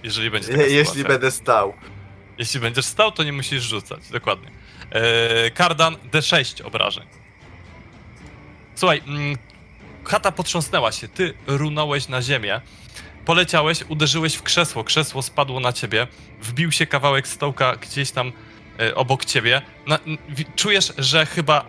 [0.03, 1.07] Jeżeli będzie taka jeśli sytuacja.
[1.07, 1.73] będę stał.
[2.37, 4.51] Jeśli będziesz stał, to nie musisz rzucać, dokładnie.
[4.91, 7.07] E, kardan D6 obrażeń.
[8.81, 9.37] Słuchaj, mm,
[10.03, 12.61] chata potrząsnęła się, ty runąłeś na ziemię,
[13.25, 16.07] poleciałeś, uderzyłeś w krzesło, krzesło spadło na ciebie,
[16.41, 18.31] wbił się kawałek stołka gdzieś tam
[18.79, 19.61] e, obok ciebie.
[19.87, 19.99] Na,
[20.55, 21.65] czujesz, że chyba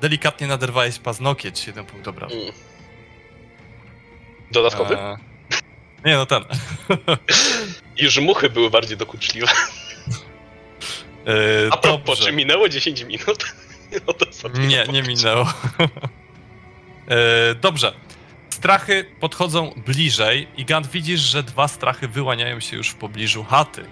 [0.00, 2.40] delikatnie naderwałeś paznokieć, jeden punkt obrażeń.
[2.40, 2.52] Mm.
[4.50, 4.98] Dodatkowy?
[4.98, 5.16] E,
[6.04, 6.44] nie, no ten.
[8.04, 9.46] Już muchy były bardziej dokuczliwe.
[11.26, 12.24] E, A propos, dobrze.
[12.24, 13.44] czy minęło 10 minut?
[14.44, 15.52] No Nie, nie minęło.
[17.08, 17.92] e, dobrze.
[18.50, 23.84] Strachy podchodzą bliżej i Gant widzisz, że dwa strachy wyłaniają się już w pobliżu chaty.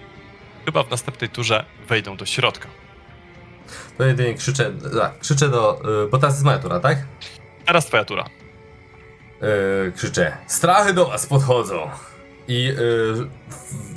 [0.65, 2.67] Chyba w następnej turze wejdą do środka.
[3.97, 4.71] To jedynie krzyczę,
[5.03, 5.81] a, krzyczę do...
[6.05, 6.97] y, Bo teraz jest moja tura, tak?
[7.65, 8.25] Teraz twoja tura.
[9.85, 11.89] Yy, krzyczę, strachy do was podchodzą.
[12.47, 12.75] I yy,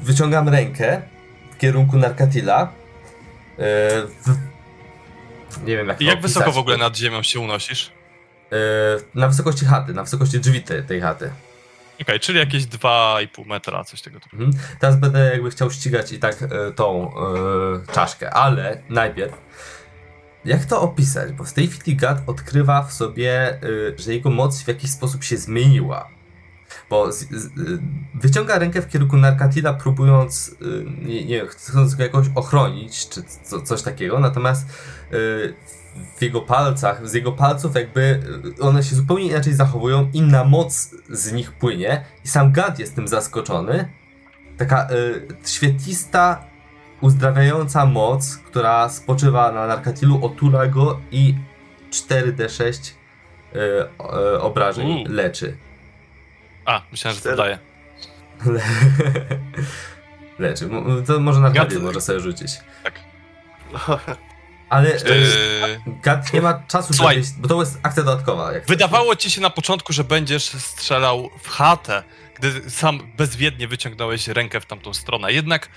[0.03, 1.03] wyciągam rękę
[1.53, 2.73] w kierunku Narkatila.
[3.59, 3.65] Yy,
[4.07, 4.37] w,
[5.65, 6.55] nie wiem jak I jak wysoko opisać.
[6.55, 7.91] w ogóle nad ziemią się unosisz?
[8.51, 8.59] Yy,
[9.15, 11.31] na wysokości chaty, na wysokości drzwi tej, tej chaty.
[12.03, 14.37] Okej, czyli jakieś 2,5 metra, coś tego typu.
[14.37, 14.53] Mhm.
[14.81, 19.35] Teraz będę jakby chciał ścigać i tak y, tą y, czaszkę, ale najpierw
[20.45, 21.33] jak to opisać?
[21.33, 23.61] Bo w tej chwili Gad odkrywa w sobie,
[23.97, 26.09] że jego moc w jakiś sposób się zmieniła.
[26.91, 27.51] Bo z, z,
[28.15, 33.63] wyciąga rękę w kierunku Narkatila, próbując, y, nie, nie chcąc go jakoś ochronić, czy co,
[33.63, 34.67] coś takiego, natomiast
[36.17, 38.21] w jego palcach, z jego palców jakby
[38.59, 42.95] y, one się zupełnie inaczej zachowują, inna moc z nich płynie i sam Gad jest
[42.95, 43.89] tym zaskoczony.
[44.57, 46.45] Taka y, świetlista,
[47.01, 51.35] uzdrawiająca moc, która spoczywa na Narkatilu, otula go i
[51.91, 52.93] 4d6
[53.55, 53.59] y,
[54.35, 55.13] y, obrażeń U.
[55.13, 55.57] leczy.
[56.65, 57.59] A, myślałem, że to daje.
[58.47, 58.61] Le...
[60.49, 60.69] leczy.
[61.07, 62.61] To może Narkatil może sobie rzucić.
[62.85, 62.95] Tak.
[64.69, 67.25] Ale Yy, y, Gad nie ma czasu, Słuchaj.
[67.25, 67.37] żeby...
[67.39, 68.51] Bo to jest akcja dodatkowa.
[68.69, 72.03] Wydawało ci się na początku, że będziesz strzelał w chatę,
[72.35, 75.33] gdy sam bezwiednie wyciągnąłeś rękę w tamtą stronę.
[75.33, 75.69] Jednak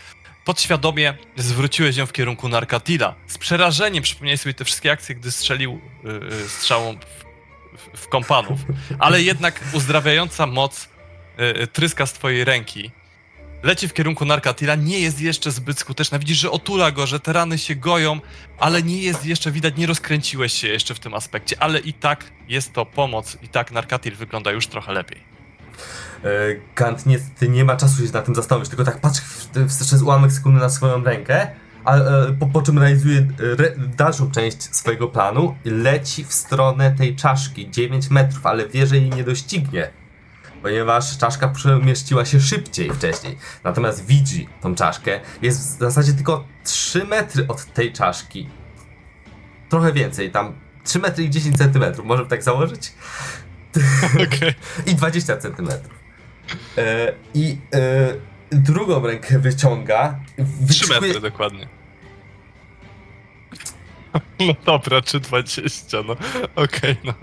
[0.46, 3.16] podświadomie zwróciłeś ją w kierunku Narkatila.
[3.28, 8.08] Z przerażeniem przypomniałeś sobie te wszystkie akcje, gdy strzelił y, y, strzałą w, w, w
[8.08, 8.60] kompanów.
[9.00, 10.90] Ale jednak uzdrawiająca moc
[11.40, 12.92] y, y, tryska z twojej ręki.
[13.64, 16.20] Leci w kierunku Narkatila, nie jest jeszcze zbyt skuteczna.
[16.20, 18.20] Widzisz, że otula go, że te rany się goją,
[18.60, 22.24] ale nie jest jeszcze widać, nie rozkręciłeś się jeszcze w tym aspekcie, ale i tak
[22.48, 25.24] jest to pomoc, i tak Narkatil wygląda już trochę lepiej.
[26.26, 30.32] y, Gant niestety nie ma czasu się na tym zastanowić, tylko tak w, przez ułamek
[30.32, 31.48] sekundy na swoją rękę,
[31.86, 36.92] a, e, po, po czym realizuje e, re, dalszą część swojego planu leci w stronę
[36.92, 39.90] tej czaszki 9 metrów, ale wie, że jej nie doścignie.
[40.62, 43.38] Ponieważ czaszka przemieściła się szybciej wcześniej.
[43.64, 45.20] Natomiast widzi tą czaszkę.
[45.42, 48.50] Jest w zasadzie tylko 3 metry od tej czaszki.
[49.70, 50.54] Trochę więcej, tam
[50.84, 52.94] 3 metry i 10 centymetrów, możemy tak założyć?
[54.28, 54.54] Okej.
[54.86, 56.00] i 20 centymetrów.
[56.78, 58.14] E, I e,
[58.52, 60.20] drugą rękę wyciąga.
[60.36, 60.44] 3
[60.86, 61.68] wykrzykuje- metry dokładnie.
[64.40, 66.16] No dobra, czy 20, no.
[66.56, 67.14] Okej, no.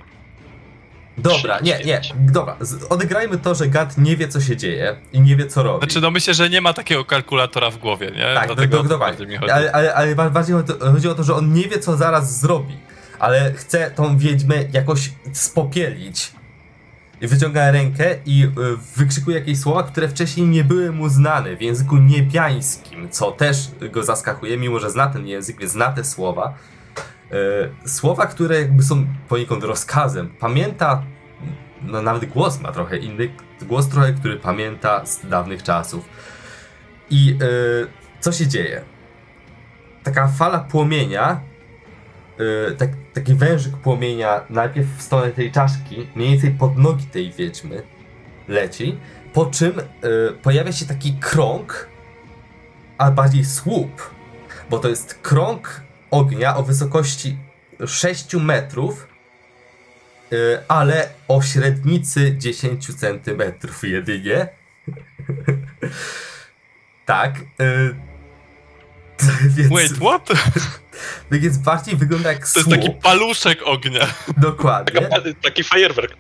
[1.19, 2.57] Dobra, nie, nie, dobra.
[2.89, 5.79] Odegrajmy to, że Gad nie wie, co się dzieje i nie wie, co robi.
[5.87, 8.35] Znaczy, no myślę, że nie ma takiego kalkulatora w głowie, nie?
[8.35, 9.13] tak, do, Dlatego do, o to dokładnie.
[9.19, 9.53] bardziej mi chodzi.
[9.53, 11.97] Ale, ale, ale ba- bardziej chodzi o- chodzi o to, że on nie wie, co
[11.97, 12.77] zaraz zrobi.
[13.19, 16.33] Ale chce tą wiedźmę jakoś spopielić.
[17.21, 18.49] I wyciąga rękę i y,
[18.97, 23.57] wykrzykuje jakieś słowa, które wcześniej nie były mu znane w języku niebiańskim, co też
[23.93, 26.55] go zaskakuje, mimo że zna ten język, więc zna te słowa.
[27.33, 30.29] Y, słowa, które jakby są poniekąd rozkazem.
[30.29, 31.03] Pamięta,
[31.83, 33.29] no nawet głos ma trochę inny,
[33.63, 36.05] głos trochę, który pamięta z dawnych czasów.
[37.11, 37.87] I y,
[38.21, 38.83] co się dzieje?
[40.03, 41.41] Taka fala płomienia,
[42.39, 47.33] yy, tak, taki wężyk płomienia najpierw w stronę tej czaszki, mniej więcej pod nogi tej
[47.33, 47.83] wiedźmy
[48.49, 48.99] leci,
[49.33, 49.73] po czym
[50.43, 51.89] pojawia się taki krąg,
[52.99, 54.15] a bardziej słup,
[54.71, 57.37] bo to jest krąg ognia o wysokości
[57.87, 59.07] 6 metrów,
[60.31, 64.49] yy, ale o średnicy 10 centymetrów jedynie.
[67.07, 67.35] tak.
[67.59, 67.97] Yy,
[69.57, 70.29] więc, Wait, what?
[71.31, 72.67] więc bardziej wygląda jak To słup.
[72.67, 74.07] jest taki paluszek ognia.
[74.37, 75.01] Dokładnie.
[75.01, 76.17] Taka, taki fajerwerk.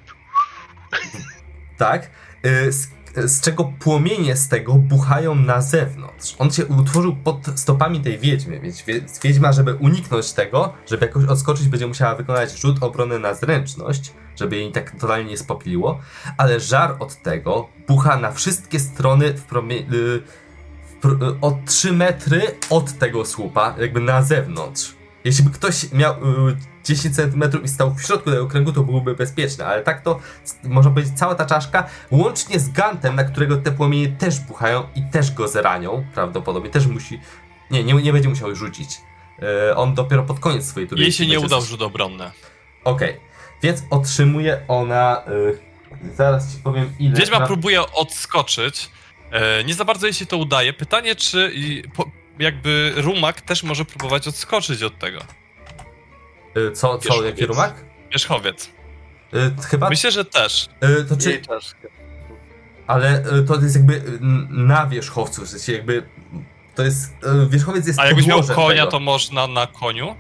[1.76, 2.10] Tak.
[2.46, 2.88] Y, Z,
[3.24, 6.34] z czego płomienie z tego buchają na zewnątrz.
[6.38, 11.24] On się utworzył pod stopami tej wiedźmy, więc wie- wiedźma, żeby uniknąć tego, żeby jakoś
[11.24, 16.01] odskoczyć, będzie musiała wykonać rzut obrony na zręczność, żeby jej tak totalnie nie spopiliło,
[16.36, 19.76] ale żar od tego bucha na wszystkie strony w promie...
[19.76, 20.22] y, y,
[21.40, 24.95] o 3 metry od tego słupa, jakby na zewnątrz.
[25.27, 26.12] Jeśli by ktoś miał
[26.48, 30.20] y, 10 cm i stał w środku tego kręgu, to byłoby bezpieczne, ale tak to
[30.65, 35.03] można powiedzieć cała ta czaszka, łącznie z gantem, na którego te płomienie też buchają i
[35.12, 37.20] też go zranią, prawdopodobnie, też musi,
[37.70, 38.90] nie, nie, nie będzie musiał rzucić.
[39.70, 41.03] E, on dopiero pod koniec swojej tury.
[41.03, 42.31] Jej się nie udał coś- rzut obronny.
[42.85, 43.20] Okej,
[43.62, 47.16] więc otrzymuje ona, y, zaraz ci powiem ile.
[47.16, 48.90] Wiedźma Na- próbuje odskoczyć.
[49.31, 50.73] E, nie za bardzo jej się to udaje.
[50.73, 51.53] Pytanie, czy
[51.97, 55.20] po, jakby rumak też może próbować odskoczyć od tego.
[56.56, 57.24] y, co, co, Wierzchowiec.
[57.30, 57.84] jaki rumak?
[58.12, 58.70] Wierzchowiec.
[59.34, 60.68] Y, chyba, Myślę, że też.
[61.00, 61.88] y, to czy, Jej czaszkę.
[62.86, 64.02] ale y, to jest jakby y,
[64.50, 66.02] na wierzchowcu, w sensie jakby,
[66.74, 67.12] to jest,
[67.44, 68.90] y, wierzchowiec jest A jakbyś miał podłożem konia, tego.
[68.90, 70.16] to można na koniu.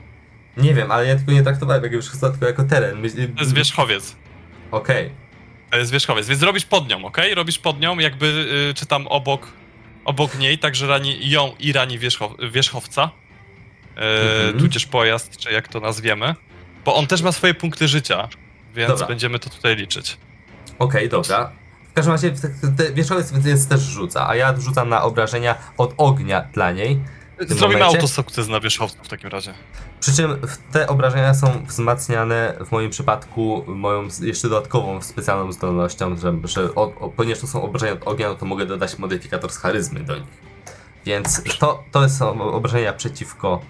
[0.56, 3.00] Nie wiem, ale ja tylko nie traktowałem jak wierzchowca, tylko jako teren.
[3.00, 4.16] My- To jest wierzchowiec.
[4.70, 5.10] Okej.
[5.70, 7.16] To jest wierzchowiec, więc robisz pod nią, ok?
[7.34, 8.26] Robisz pod nią, jakby
[8.70, 9.52] y, czy tam obok,
[10.06, 13.04] obok niej, także rani ją i rani wierzchow, wierzchowca.
[13.04, 14.58] Y, Mhm.
[14.58, 16.34] Tudzież pojazd, czy jak to nazwiemy.
[16.84, 18.28] Bo on też ma swoje punkty życia,
[18.74, 19.06] więc Dobra.
[19.06, 20.16] będziemy to tutaj liczyć.
[20.78, 21.50] Okej, dobra.
[21.90, 22.32] W każdym razie
[22.94, 27.00] wierzchowiec więc też rzuca, a ja rzucam na obrażenia od ognia dla niej.
[27.40, 29.54] Zrobimy autosukces na wierzchowcu w takim razie.
[30.00, 30.36] Przy czym
[30.72, 36.82] te obrażenia są wzmacniane w moim przypadku moją jeszcze dodatkową specjalną zdolnością, że, że o,
[36.82, 40.16] o, ponieważ to są obrażenia od ognia, no to mogę dodać modyfikator z charyzmy do
[40.16, 40.46] nich.
[41.06, 43.60] Więc to, to są obrażenia przeciwko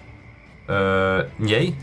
[0.69, 1.75] e, niej.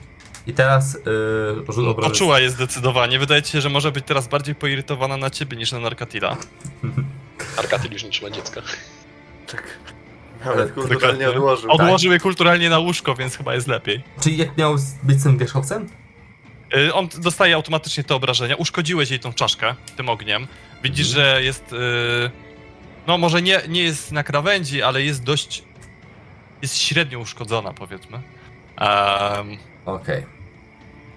[0.47, 2.11] I teraz e, rzut obrony.
[2.11, 3.19] Poczuła je zdecydowanie.
[3.19, 6.37] Wydaje ci się, że może być teraz bardziej poirytowana na ciebie niż na Narkatila.
[7.59, 8.63] Arkatyl już nie trzyma dziecka.
[9.47, 9.79] Tak.
[10.45, 11.71] Nawet kulturalnie odłożył.
[11.71, 14.03] Odłożył je kulturalnie na łóżko, więc chyba jest lepiej.
[14.23, 15.89] Czyli jak miał być z tym wierzchowcem?
[16.77, 18.57] Y, On dostaje automatycznie te obrażenia.
[18.57, 20.47] Uszkodziłeś jej tą czaszkę tym ogniem.
[20.83, 21.27] Widzisz, Mhm.
[21.37, 21.73] że jest.
[21.73, 21.77] y,
[23.07, 25.65] No, może nie, nie jest na krawędzi, ale jest dość.
[26.63, 28.21] Jest średnio uszkodzona, powiedzmy.
[28.77, 29.57] Em,
[29.87, 30.27] Okej.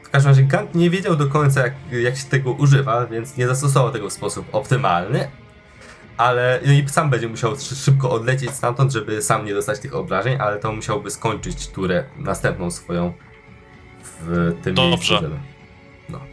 [0.03, 3.47] W każdym razie Gant nie wiedział do końca, jak, jak się tego używa, więc nie
[3.47, 5.27] zastosował tego w sposób optymalny.
[6.17, 9.95] Ale no i sam będzie musiał szy- szybko odlecieć stamtąd, żeby sam nie dostać tych
[9.95, 13.13] obrażeń, ale to musiałby skończyć turę następną swoją
[14.03, 14.89] w tym Dobrze.
[15.13, 15.13] miejscu.
[15.15, 15.37] żeby-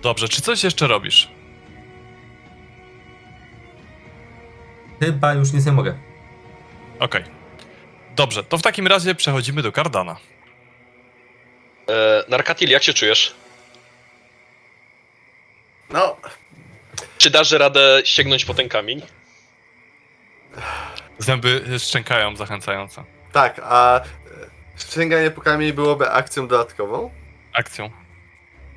[0.02, 1.30] dobrze, czy coś jeszcze robisz?
[5.00, 5.94] Chyba już nic nie mogę.
[6.98, 7.24] Okej.
[8.16, 10.16] Dobrze, to w takim razie przechodzimy do Kardana.
[11.88, 13.34] E, Narkatil, jak się czujesz?
[15.90, 16.16] No,
[17.18, 19.02] Czy dasz radę sięgnąć po ten kamień?
[21.18, 23.04] Zęby szczękają zachęcająco.
[23.32, 24.04] tak, a e,
[24.76, 27.10] sięganie po kamień byłoby akcją dodatkową?
[27.52, 27.90] Akcją.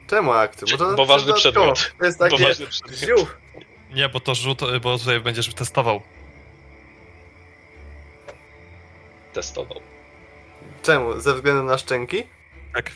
[0.08, 0.68] Czemu akcją?
[0.68, 1.94] Czy- to bo ważny przedmiot.
[2.00, 2.38] To jest takie...
[2.38, 3.38] Przedmiot.
[3.94, 6.02] Nie, bo to rzut, bo tutaj będziesz testował.
[9.34, 9.82] Testował.
[10.84, 11.20] Czemu?
[11.20, 12.24] Ze względu na szczęki?
[12.74, 12.92] Tak.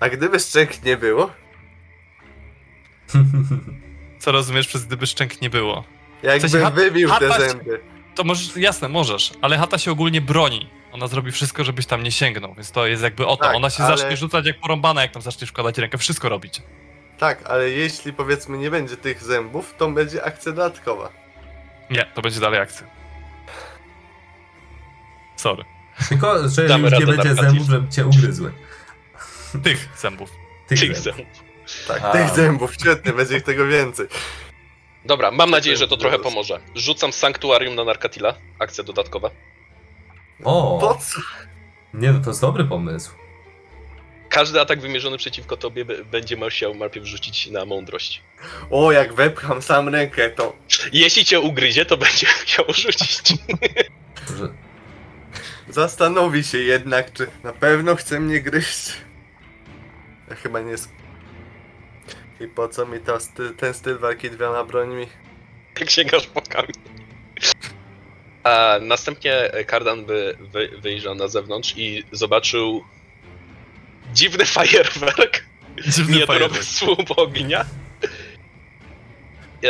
[0.00, 1.30] A gdyby szczęk nie było?
[4.18, 5.84] Co rozumiesz przez gdyby szczęk nie było?
[6.22, 7.80] Jakbym chat- wybił te zęby.
[8.16, 10.68] To możesz, jasne, możesz, ale chata się ogólnie broni.
[10.92, 13.44] Ona zrobi wszystko, żebyś tam nie sięgnął, więc to jest jakby o to.
[13.44, 16.62] Tak, Ona się ale- zacznie rzucać jak porąbana, jak tam zaczniesz wkładać rękę, wszystko robić.
[17.18, 21.08] Tak, ale jeśli powiedzmy nie będzie tych zębów, to będzie akcja dodatkowa.
[21.90, 22.86] Nie, to będzie dalej akcja.
[25.36, 25.64] Sorry.
[26.08, 28.52] Tylko, że Damy już nie będzie zębów, żeby cię ugryzły.
[29.64, 30.30] Tych zębów.
[30.68, 31.04] Tych Tych zębów.
[31.16, 31.44] zębów.
[31.88, 32.12] Tak, A.
[32.12, 34.06] tych zębów, świetnie, będzie ich tego więcej.
[35.06, 36.60] Dobra, mam nadzieję, że to trochę pomoże.
[36.74, 38.34] Rzucam sanktuarium na Narkatila.
[38.58, 39.30] Akcja dodatkowa.
[40.44, 40.78] O!
[40.80, 41.20] Po co?
[41.94, 43.10] Nie no, to jest dobry pomysł.
[44.28, 48.22] Każdy atak wymierzony przeciwko tobie b- będzie musiał najpierw rzucić na mądrość.
[48.70, 50.56] O, jak wepcham sam rękę, to...
[50.92, 53.28] Jeśli cię ugryzie, to będzie musiał rzucić.
[54.38, 54.48] Że...
[55.68, 58.92] zastanowi się jednak, czy na pewno chce mnie gryźć.
[60.30, 60.74] Ja chyba nie...
[60.74, 60.88] Sk-
[62.40, 65.06] I po co mi to sty- ten styl walki dwiema brońmi?
[65.80, 66.72] Jak sięgasz po kamień.
[68.44, 72.84] A następnie Kardan by wy, wyjrzał na zewnątrz i zobaczył
[74.14, 75.44] dziwny fajerwerk.
[75.88, 76.64] Dziwny fajerwerk.
[76.64, 77.64] słup ognia.
[79.64, 79.68] E,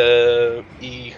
[0.80, 1.12] I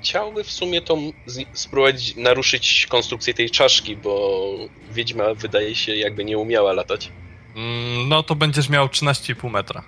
[0.00, 4.50] chciałby w sumie tą z- spróbować naruszyć konstrukcję tej czaszki, bo
[4.92, 7.10] Wiedźma wydaje się jakby nie umiała latać.
[7.56, 9.84] Mm, No to będziesz miał 13,5 metra.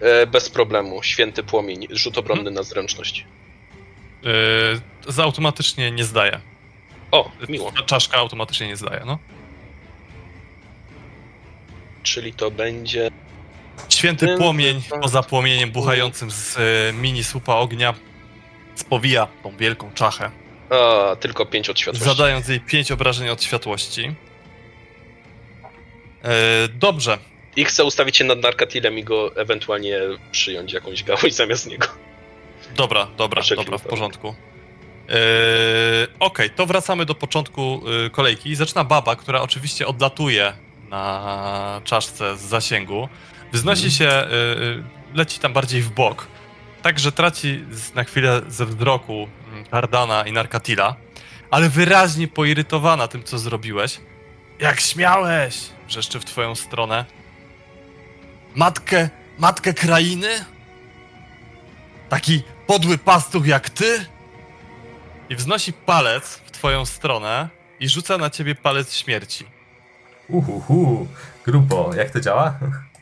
[0.00, 3.26] E, bez problemu, święty płomień, rzut obronny na zręczność.
[4.22, 4.32] Yy,
[5.12, 6.40] za automatycznie nie zdaje.
[7.10, 7.72] O, miło.
[7.72, 9.18] Ta czaszka automatycznie nie zdaje, no.
[12.02, 13.10] Czyli to będzie.
[13.88, 17.94] Święty płomień, poza płomieniem buchającym z e, mini słupa ognia,
[18.74, 20.30] spowija tą wielką czachę,
[20.70, 22.08] A, tylko 5 od światłości.
[22.08, 24.14] zadając jej 5 obrażeń od światłości.
[26.22, 27.18] E, dobrze,
[27.56, 29.98] I chcę ustawić się nad Narkatilem i go ewentualnie
[30.32, 31.86] przyjąć jakąś gałąź zamiast niego.
[32.76, 34.34] dobra, dobra, dobra, w porządku.
[35.08, 35.12] E,
[36.20, 38.54] Okej, to wracamy do początku e, kolejki.
[38.56, 40.52] Zaczyna baba, która oczywiście odlatuje
[40.88, 43.08] na czaszce z zasięgu.
[43.52, 43.90] Wznosi Mhm.
[43.98, 44.82] się, e, e,
[45.14, 46.26] leci tam bardziej w bok.
[46.82, 47.64] Tak, że traci
[47.94, 50.94] na chwilę ze wzroku mm, Kardana i Narkatila,
[51.50, 54.00] ale wyraźnie poirytowana tym, co zrobiłeś.
[54.58, 55.56] Jak śmiałeś!
[55.88, 57.04] Wrzeszczy w twoją stronę.
[58.54, 59.08] Matkę,
[59.38, 60.44] matkę krainy?
[62.08, 64.06] Taki podły pastuch jak ty?
[65.28, 67.48] I wznosi palec w twoją stronę
[67.80, 69.46] i rzuca na ciebie palec śmierci.
[70.28, 71.08] Uhuhu,
[71.44, 72.58] grubo, jak to działa?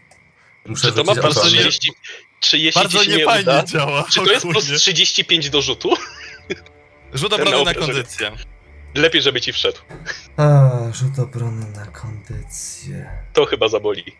[0.66, 1.56] Muszę Czy to ma bardzo obronę.
[1.58, 1.92] 30.
[2.40, 4.04] Czy jeśli Bardzo ci się nie niefajnie uda, działa.
[4.12, 5.94] czy to jest plus 35 do rzutu?
[7.12, 8.32] Rzut obrony na kondycję.
[8.94, 9.78] Lepiej, żeby ci wszedł.
[10.36, 13.10] A, rzut obrony na kondycję.
[13.32, 14.16] To chyba zaboli.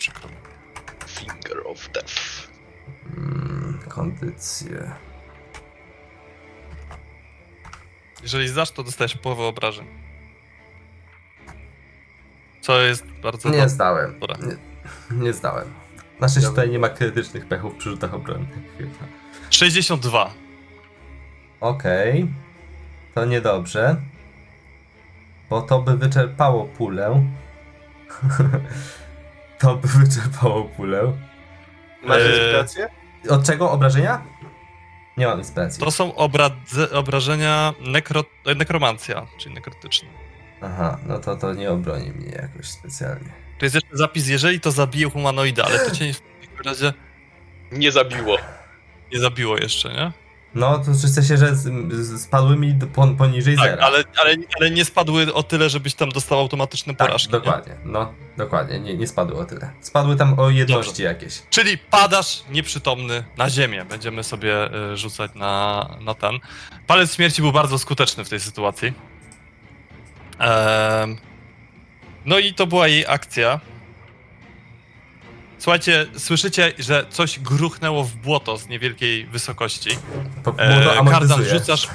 [0.00, 0.34] Przykro mi.
[1.06, 2.48] Finger of Death.
[3.16, 4.90] Mm, kondycję.
[8.22, 9.86] Jeżeli zdasz, to dostajesz połowę obrażeń.
[12.60, 13.68] Co jest bardzo Nie dobre.
[13.68, 14.20] zdałem.
[14.40, 14.56] Nie,
[15.16, 15.72] nie zdałem.
[16.20, 18.58] Na szczęście tutaj nie ma krytycznych pechów przy rzutach obronnych.
[18.78, 18.90] chyba.
[19.50, 20.30] 62.
[21.60, 22.28] Okej.
[23.14, 23.96] To niedobrze.
[25.50, 27.26] Bo to by wyczerpało pulę.
[29.60, 31.12] to by wyczerpało pulę.
[32.02, 32.88] Masz Eee, inspirację?
[33.30, 34.22] Od czego obrażenia?
[35.16, 35.84] Nie mam inspiracji.
[35.84, 38.24] To są obradze, obrażenia nekro,
[38.56, 40.08] nekromancja, czyli nekrotyczne.
[40.62, 43.32] Aha, no to to nie obroni mnie jakoś specjalnie.
[43.58, 46.92] Tu jest jeszcze zapis, jeżeli to zabije humanoida, ale to cię nie- w takim razie
[47.72, 48.36] Nie zabiło.
[49.12, 50.12] nie zabiło jeszcze, nie?
[50.54, 51.56] No to w sensie, że
[52.18, 52.78] spadły mi
[53.18, 53.86] poniżej Tak, zera.
[53.86, 57.28] ale, ale, ale nie spadły o tyle, żebyś tam dostał automatyczne tak, porażki.
[57.28, 57.32] nie?
[57.32, 57.74] dokładnie.
[57.84, 58.80] No, dokładnie.
[58.80, 59.70] Nie, nie spadły o tyle.
[59.80, 61.42] Spadły tam o jedności jakieś.
[61.50, 63.84] Czyli padasz nieprzytomny na ziemię.
[63.84, 66.34] Będziemy sobie y, rzucać na, na ten.
[66.86, 68.92] Palec śmierci był bardzo skuteczny w tej sytuacji.
[70.38, 71.16] Em,
[72.24, 73.60] no i to była jej akcja.
[75.60, 79.90] Słuchajcie, słyszycie, że coś gruchnęło w błoto z niewielkiej wysokości.
[80.58, 81.88] E, Kardan, rzucasz,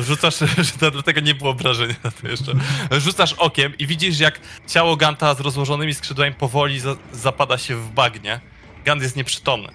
[0.00, 0.38] rzucasz,
[0.80, 2.52] że dlatego nie było obrażenia na to jeszcze.
[2.90, 7.90] Rzucasz okiem i widzisz, jak ciało Ganta z rozłożonymi skrzydłami powoli za, zapada się w
[7.90, 8.40] bagnie.
[8.84, 9.68] Gant jest nieprzytomny.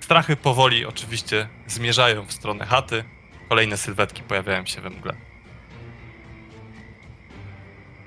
[0.00, 3.04] Strachy powoli oczywiście zmierzają w stronę chaty.
[3.48, 5.14] Kolejne sylwetki pojawiają się we mgle.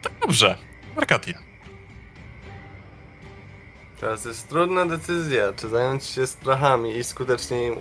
[0.01, 0.57] Tak dobrze.
[0.97, 1.48] Arkadia.
[3.99, 7.75] Teraz jest trudna decyzja, czy zająć się strachami i skutecznie im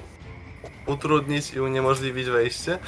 [0.86, 2.78] utrudnić i uniemożliwić wejście,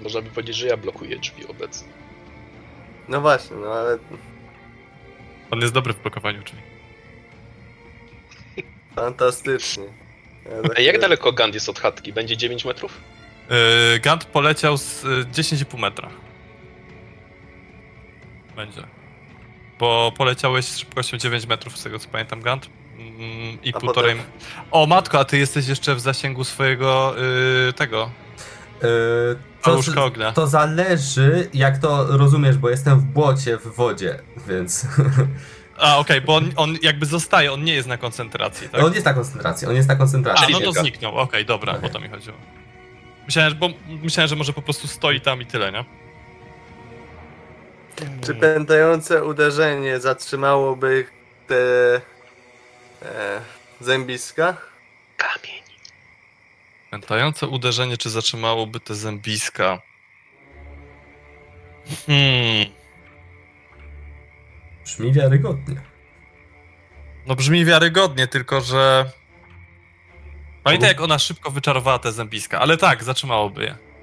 [0.00, 1.88] Można by powiedzieć, że ja blokuję drzwi obecnie.
[3.08, 3.98] No właśnie, no ale
[5.50, 6.58] On jest dobry w blokowaniu drzwi.
[8.96, 9.84] fantastycznie.
[10.44, 12.12] Ja za A jak chwilę- daleko Gand jest od chatki?
[12.12, 13.00] Będzie 9 metrów?
[13.50, 16.10] Yy, Gant poleciał z y, 10,5 metra.
[18.56, 18.82] Będzie.
[19.78, 22.68] Bo poleciałeś z szybkością 9 metrów, z tego co pamiętam, Gant.
[22.98, 24.16] Mm, I A półtorej.
[24.16, 24.32] potem-
[24.70, 27.14] O matko, a ty jesteś jeszcze w zasięgu swojego
[27.66, 28.10] yy, tego.
[28.82, 28.84] E,
[29.94, 30.32] to, ognia.
[30.32, 34.18] to zależy, jak to rozumiesz, bo jestem w błocie, w wodzie,
[34.48, 34.86] więc...
[35.78, 38.82] A, okej, bo on, on jakby zostaje, on nie jest na koncentracji, tak?
[38.84, 40.52] on jest na koncentracji, on jest na A, koncentracji.
[40.52, 41.90] no to zniknął, okej, dobra, Okej.
[41.90, 42.36] o to mi chodziło.
[43.26, 43.68] Myślałem, bo
[44.02, 45.84] myślałem, że może po prostu stoi tam i tyle, nie?
[48.24, 50.78] Czy pętające uderzenie zatrzymało
[51.46, 52.00] te...
[53.02, 53.40] E,
[53.80, 54.56] zębiska.
[55.16, 55.62] Kamień.
[56.90, 59.80] Pętające uderzenie, czy zatrzymałoby te zębiska?
[62.06, 62.66] Hmm.
[64.84, 65.80] Brzmi wiarygodnie.
[67.26, 69.10] No brzmi wiarygodnie, tylko że...
[70.62, 73.93] Pamiętaj, jak ona szybko wyczarowała te zębiska, ale tak, zatrzymałoby je.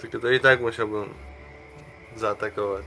[0.00, 1.14] Tylko to i tak musiałbym
[2.16, 2.86] zaatakować.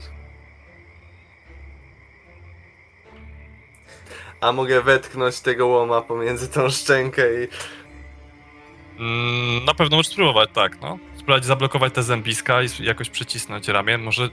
[4.40, 7.48] A mogę wetknąć tego łoma pomiędzy tą szczękę i...
[8.98, 10.98] Mm, na pewno możesz spróbować, tak, no.
[11.14, 13.98] Spróbować zablokować te zębiska i jakoś przycisnąć ramię.
[13.98, 14.28] Może,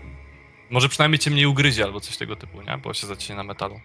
[0.69, 2.77] może przynajmniej cię mniej ugryzie albo coś tego typu, nie?
[2.77, 3.79] Bo się zaciśnie na metalu.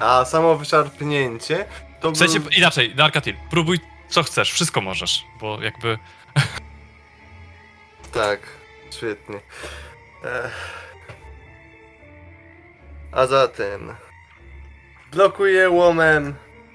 [0.00, 1.64] A samo wyszarpnięcie
[2.00, 2.50] to W sensie, był...
[2.50, 3.78] inaczej, Narkatil, próbuj
[4.14, 5.98] co chcesz, wszystko możesz, bo jakby...
[8.12, 8.40] Tak,
[8.90, 9.36] świetnie.
[10.24, 10.84] Ech.
[13.12, 13.94] A zatem...
[15.12, 16.34] Blokuję łomem...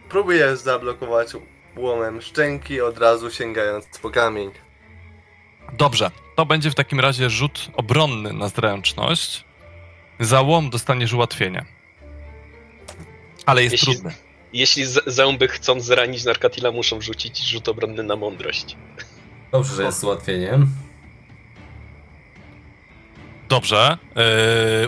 [0.09, 1.29] Próbuję zablokować
[1.77, 4.51] łomem szczęki, od razu sięgając po kamień.
[5.73, 9.45] Dobrze, to będzie w takim razie rzut obronny na zręczność.
[10.19, 11.65] Za łom dostaniesz ułatwienie.
[13.45, 14.13] Ale jest Jeśli- trudny.
[14.53, 18.75] Jeśli z- zęby chcąc zranić Narkatila, muszą rzucić rzut obronny na mądrość.
[19.51, 20.69] Dobrze, że jest z ułatwieniem.
[23.49, 24.21] Dobrze, yy,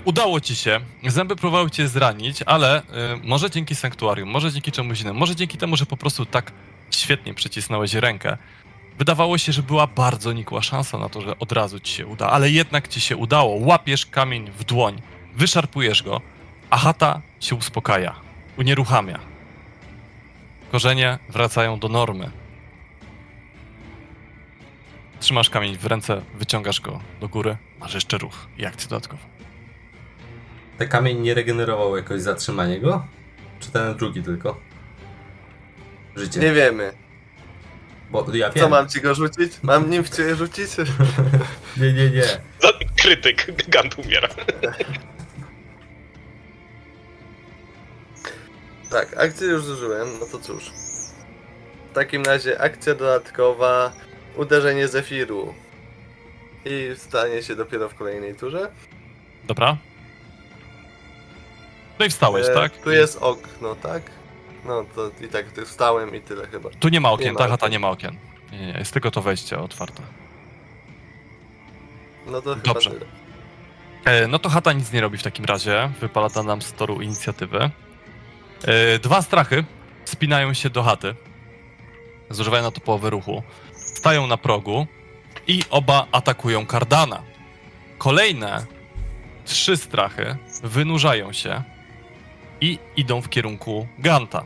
[0.05, 0.79] udało ci się.
[1.07, 5.57] Zęby próbowały cię zranić, ale yy, może dzięki sanktuarium, może dzięki czemuś innemu, może dzięki
[5.57, 6.51] temu, że po prostu tak
[6.91, 8.37] świetnie przycisnąłeś rękę.
[8.97, 12.29] Wydawało się, że była bardzo nikła szansa na to, że od razu ci się uda,
[12.29, 13.55] ale jednak ci się udało.
[13.55, 15.01] Łapiesz kamień w dłoń,
[15.35, 16.21] wyszarpujesz go,
[16.69, 18.15] a chata się uspokaja,
[18.57, 19.19] unieruchamia.
[20.71, 22.31] Korzenie wracają do normy.
[25.19, 29.23] Trzymasz kamień w ręce, wyciągasz go do góry, masz jeszcze ruch i akcję dodatkową.
[30.77, 33.05] Ten kamień nie regenerował jakoś zatrzymanie go?
[33.59, 34.59] Czy ten drugi tylko?
[36.15, 36.39] Życie.
[36.39, 36.93] Nie wiemy.
[38.11, 38.63] Bo ja wiem.
[38.63, 39.53] Co mam ci go rzucić?
[39.63, 40.67] Mam nim w ciebie rzucić?
[41.77, 42.23] Nie, nie, nie.
[42.23, 44.27] Za- Krytyk, Gant umiera.
[48.91, 50.71] Tak, akcję już zużyłem, no to cóż.
[51.91, 53.91] W takim razie akcja dodatkowa,
[54.35, 55.53] uderzenie Zefiru.
[56.65, 58.71] I stanie się dopiero w kolejnej turze.
[59.43, 59.77] Dobra?
[61.99, 62.77] No i wstałeś, E, tak?
[62.77, 64.03] Tu jest okno, tak?
[64.65, 66.69] No to i tak tu wstałem i tyle chyba.
[66.79, 67.71] Tu nie ma okien, nie ma ta chata okien.
[67.71, 68.17] nie ma okien.
[68.51, 70.03] Nie, nie, jest tylko to wejście otwarte.
[72.27, 72.89] No to Dobrze.
[72.89, 73.11] chyba tyle.
[74.05, 75.91] E, no to chata nic nie robi w takim razie.
[76.01, 77.69] Wypala nam z toru inicjatywy.
[78.63, 79.63] E, dwa strachy
[80.05, 81.15] spinają się do chaty.
[82.29, 83.43] Zużywają na to połowę ruchu.
[83.73, 84.87] Stają na progu
[85.47, 87.23] i oba atakują kardana.
[87.97, 88.65] Kolejne
[89.45, 91.63] trzy strachy wynurzają się
[92.61, 94.43] i idą w kierunku Ganta.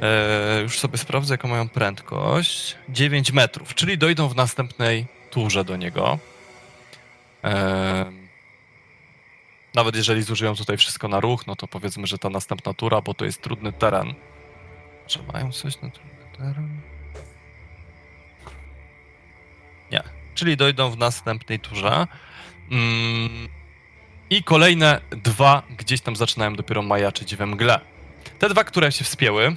[0.00, 2.76] E, już sobie sprawdzę, jaką mają prędkość.
[2.88, 6.18] 9 metrów, czyli dojdą w następnej turze do niego.
[7.42, 8.17] Em,
[9.74, 13.14] nawet jeżeli zużyją tutaj wszystko na ruch, no to powiedzmy, że ta następna tura, bo
[13.14, 14.14] to jest trudny teren.
[15.06, 16.80] Czy mają coś na trudny teren?
[19.92, 20.02] Nie.
[20.34, 22.06] Czyli dojdą w następnej turze.
[22.70, 23.48] Mm,
[24.30, 27.80] I kolejne dwa gdzieś tam zaczynają dopiero majaczyć we mgle.
[28.38, 29.56] Te dwa, które się wspięły,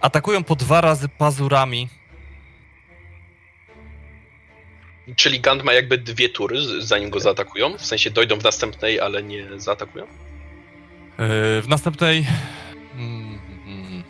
[0.00, 1.88] atakują po dwa razy pazurami
[5.16, 7.78] Czyli Gant ma jakby dwie tury, zanim go zaatakują.
[7.78, 10.04] W sensie dojdą w następnej, ale nie zaatakują.
[10.04, 12.26] Yy, w następnej.
[12.94, 14.02] Mm, mm,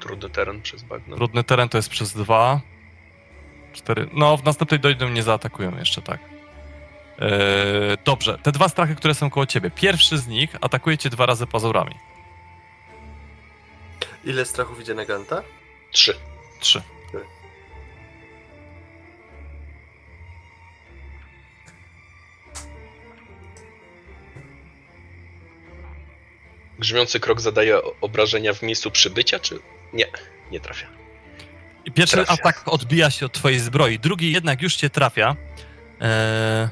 [0.00, 1.16] Trudny teren przez bagno.
[1.16, 2.60] trudny teren to jest przez dwa.
[3.72, 4.08] Cztery.
[4.12, 6.20] No, w następnej dojdą, nie zaatakują jeszcze tak.
[7.20, 7.26] Yy,
[8.04, 9.70] dobrze, te dwa strachy, które są koło ciebie.
[9.70, 11.94] Pierwszy z nich atakuje cię dwa razy pazurami.
[14.24, 15.42] Ile strachów idzie na Ganta?
[15.92, 16.16] Trzy.
[16.60, 16.82] Trzy.
[26.80, 29.58] Grzmiący krok zadaje obrażenia w miejscu przybycia, czy
[29.92, 30.06] nie?
[30.50, 30.86] Nie trafia.
[31.94, 32.32] Pierwszy Trafia.
[32.32, 35.36] atak odbija się od twojej zbroi, drugi jednak już cię trafia.
[36.00, 36.68] Eee...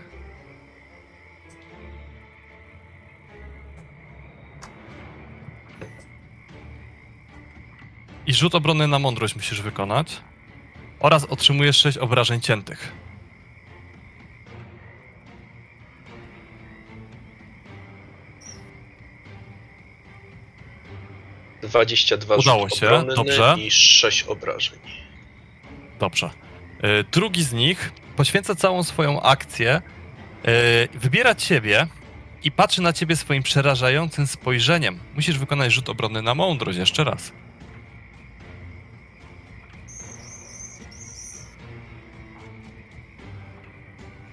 [8.26, 10.20] I rzut obronny na mądrość musisz wykonać.
[11.00, 12.92] Oraz otrzymujesz 6 obrażeń ciętych.
[21.68, 23.56] Dwadzieścia dwa Udało rzut się, dobrze.
[23.58, 24.78] i sześć obrażeń.
[25.98, 26.30] Dobrze.
[26.82, 29.82] E, Drugi z nich poświęca całą swoją akcję,
[30.44, 30.52] yy,
[31.00, 31.86] wybiera ciebie
[32.44, 34.98] i patrzy na ciebie swoim przerażającym spojrzeniem.
[35.14, 37.32] Musisz wykonać rzut obronny na mądrość jeszcze raz.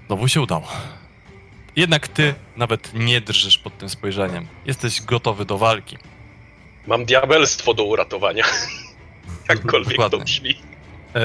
[0.08, 0.68] Znowu się udało.
[1.76, 4.48] Jednak ty nawet nie drżysz pod tym spojrzeniem.
[4.66, 5.98] Jesteś gotowy do walki.
[6.88, 8.46] Mam diabelstwo do uratowania.
[9.50, 10.50] Jakkolwiek to brzmi.
[11.16, 11.24] Eee,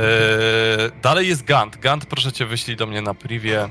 [1.03, 1.77] dalej jest Gant.
[1.77, 3.69] Gant, proszę cię, wyślij do mnie na privie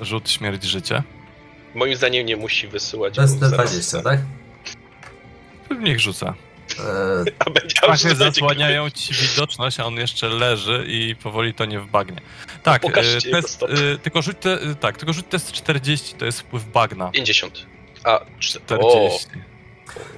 [0.00, 1.02] rzut śmierć życie.
[1.74, 3.14] Moim zdaniem nie musi wysyłać.
[3.14, 4.20] To jest bo te zaraz- 20, tak?
[5.80, 6.34] Niech rzuca.
[6.78, 6.84] Eee,
[7.46, 11.80] A będzie Strachy będzie- zasłaniają ci widoczność, a on jeszcze leży i powoli to nie
[11.80, 12.20] wbagnie.
[12.62, 16.24] Tak, Pokażcie e, test, e, tylko rzuć te, e, tak, tylko rzuć test 40, to
[16.24, 17.10] jest wpływ bagna.
[17.10, 17.66] 50.
[18.04, 19.26] A, czter- o, 40.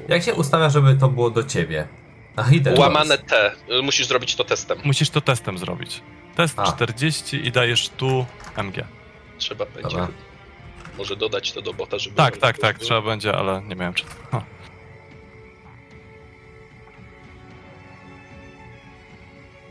[0.08, 1.88] jak się ustawia, żeby to było do ciebie?
[2.36, 3.18] A hidden łamane.
[3.18, 3.52] T.
[3.82, 4.78] Musisz zrobić to testem.
[4.84, 6.02] Musisz to testem zrobić.
[6.36, 6.72] Test A.
[6.72, 8.84] 40 i dajesz tu MG.
[9.38, 9.82] Trzeba będzie.
[9.82, 10.08] Dobra.
[10.98, 12.16] Może dodać to do bota, żeby.
[12.16, 14.10] Tak, tak, tak, trzeba będzie, ale nie miałem czasu.
[14.30, 14.42] Ha.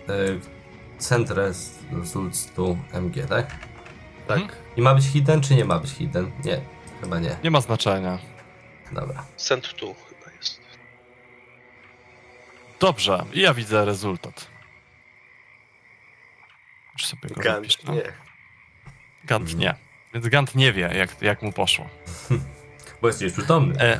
[0.09, 0.39] Eee,
[0.99, 3.47] Centres Zulc tu MG, tak?
[4.27, 4.37] Tak.
[4.37, 4.59] Mhm.
[4.77, 6.31] I ma być hidden, czy nie ma być hidden?
[6.45, 6.61] Nie,
[7.01, 7.35] chyba nie.
[7.43, 8.19] Nie ma znaczenia.
[8.93, 9.25] Dobra.
[9.37, 10.61] Send tu chyba jest.
[12.79, 14.47] Dobrze, i ja widzę rezultat.
[16.93, 17.93] Już sobie go Gant, zapiszę.
[17.93, 18.13] nie.
[19.23, 19.75] Gant nie.
[20.13, 21.89] Więc Gant nie wie, jak, jak mu poszło.
[23.01, 23.79] Bo jest już przytomny.
[23.79, 23.99] E,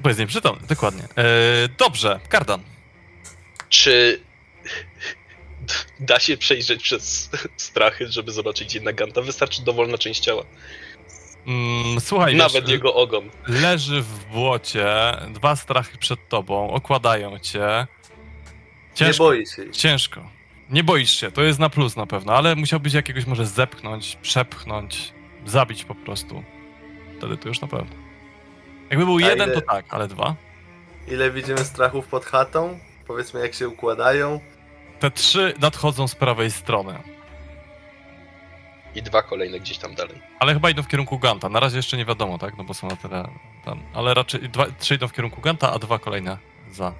[0.00, 1.02] bo jest nieprzytomny, dokładnie.
[1.02, 2.62] E, dobrze, Kardan.
[3.68, 4.20] Czy
[6.00, 9.22] da się przejrzeć przez strachy, żeby zobaczyć jednak Ganta?
[9.22, 10.44] Wystarczy dowolna część ciała.
[11.46, 13.30] Mm, słuchaj, Nawet wiesz, jego ogon.
[13.48, 14.86] leży w błocie,
[15.30, 17.86] dwa strachy przed tobą, okładają cię.
[18.90, 19.64] Nie Ciężko, boi się.
[19.64, 19.76] ich.
[19.76, 20.20] ciężko.
[20.70, 25.12] Nie boisz się, to jest na plus na pewno, ale musiałbyś jakiegoś może zepchnąć, przepchnąć,
[25.46, 26.42] zabić po prostu.
[27.18, 27.96] Wtedy to już na pewno.
[28.90, 30.34] Jakby był A jeden, ile- to tak, ale dwa.
[31.08, 32.78] Ile widzimy strachów pod chatą?
[33.06, 34.40] Powiedzmy jak się układają.
[35.00, 36.98] Te trzy nadchodzą z prawej strony.
[38.94, 40.20] I dwa kolejne gdzieś tam dalej.
[40.38, 41.48] Ale chyba idą w kierunku Ganta.
[41.48, 42.56] Na razie jeszcze nie wiadomo, tak?
[42.58, 43.28] No bo są na tyle
[43.64, 43.82] tam.
[43.94, 46.38] Ale raczej dwa, trzy idą w kierunku Ganta, a dwa kolejne
[46.70, 46.92] za.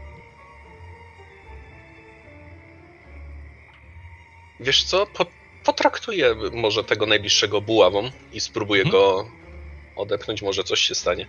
[4.60, 5.06] Wiesz co?
[5.06, 5.26] Po,
[5.64, 9.02] potraktuję może tego najbliższego buławą i spróbuję Mhm.
[9.02, 9.28] go
[9.96, 10.42] odepchnąć.
[10.42, 11.26] Może coś się stanie.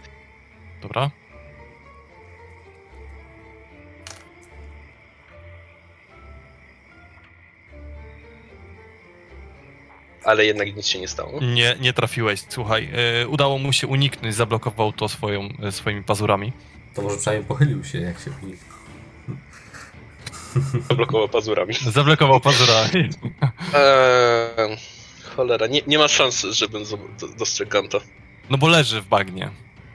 [0.81, 1.11] Dobra?
[10.23, 11.39] Ale jednak nic się nie stało.
[11.41, 12.89] Nie, nie trafiłeś, słuchaj.
[13.21, 16.53] e, udało mu się uniknąć, zablokował to swoją, e, swoimi pazurami.
[16.93, 18.59] To może przynajmniej pochylił się, jak się unik.
[20.89, 21.73] Zablokował pazurami.
[21.73, 23.09] Zablokował pazurami.
[23.73, 24.77] Eee,
[25.35, 26.83] cholera, nie, nie ma szans, żebym
[27.37, 27.97] dostrzegł Ganta.
[28.49, 29.49] No bo leży w bagnie.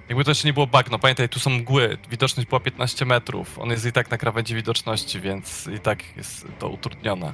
[0.08, 3.58] Jakby to jeszcze nie było bagno, pamiętaj, tu są mgły, widoczność była 15 metrów.
[3.58, 7.32] On jest i tak na krawędzi widoczności, więc i tak jest to utrudnione.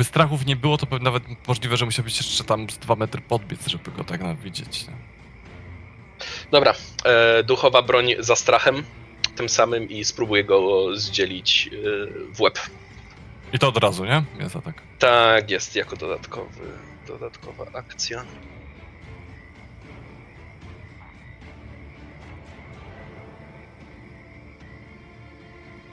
[0.00, 3.20] Jakby strachów nie było, to nawet możliwe, że musiał być jeszcze tam z 2 metry
[3.20, 4.88] podbiec, żeby go tak widzieć.
[4.88, 4.94] nie?
[6.50, 8.82] Dobra, e, duchowa broń za strachem,
[9.36, 11.76] tym samym i spróbuję go zdzielić e,
[12.34, 12.58] w łeb.
[13.52, 14.24] I to od razu, nie?
[14.38, 14.82] Jest atak.
[14.98, 16.60] Tak jest, jako dodatkowy,
[17.06, 18.24] dodatkowa akcja.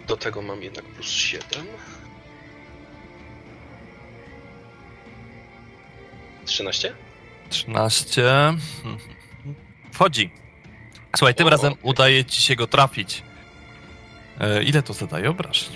[0.08, 1.68] Do tego mam jednak plus 7.
[6.48, 6.96] 13?
[7.50, 8.22] 13.
[8.86, 8.98] Mhm.
[9.94, 10.30] Wchodzi.
[11.18, 11.84] Słuchaj, tym O, razem okej.
[11.90, 13.24] udaje ci się go trafić.
[14.40, 15.70] E, ile to zadaje obrażeń?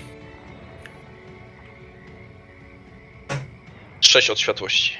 [4.00, 4.96] 6 od światłości.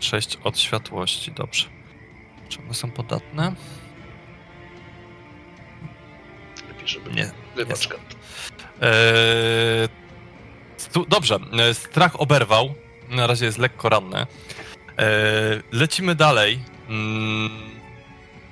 [0.00, 1.66] 6 od światłości, dobrze.
[2.48, 3.54] Czy one są podatne?
[6.68, 7.10] Lepiej, żeby.
[7.10, 7.30] Nie.
[7.56, 7.88] Wybacz.
[8.80, 9.88] Eee,
[10.76, 12.74] stu, dobrze, e, strach oberwał.
[13.14, 14.26] Na razie jest lekko ranny.
[14.96, 15.06] Eee,
[15.72, 16.58] lecimy dalej.
[16.88, 17.50] Mm,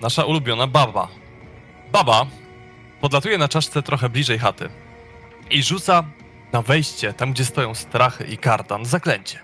[0.00, 1.08] nasza ulubiona baba.
[1.92, 2.26] Baba
[3.00, 4.68] podlatuje na czaszce trochę bliżej chaty
[5.50, 6.04] i rzuca
[6.52, 9.38] na wejście, tam gdzie stoją strachy i kartan, zaklęcie.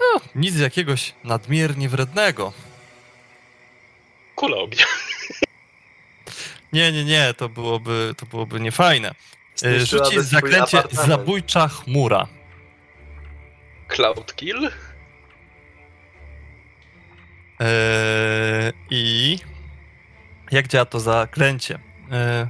[0.00, 2.52] No, nic jakiegoś nadmiernie wrednego.
[4.34, 4.84] Kula ognia.
[6.72, 9.14] Nie, nie, nie, to byłoby, to byłoby niefajne.
[9.64, 12.26] E, Rzuci zaklęcie zabójcza chmura.
[13.88, 14.70] Cloud Kill?
[17.60, 19.38] Eee, I
[20.50, 21.78] jak działa to zaklęcie?
[22.12, 22.46] Eee,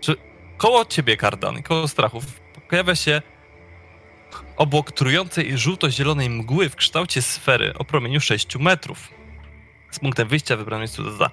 [0.00, 0.16] czy
[0.56, 2.24] koło ciebie, Kardan, koło strachów
[2.68, 3.22] pojawia się
[4.56, 9.08] obok trującej żółto-zielonej mgły w kształcie sfery o promieniu 6 metrów.
[9.90, 11.30] Z punktem wyjścia wybrano jest tu za.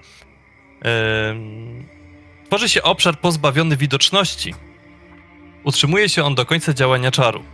[1.30, 1.88] Ym,
[2.46, 4.54] Tworzy się obszar pozbawiony widoczności.
[5.64, 7.44] Utrzymuje się on do końca działania czaru.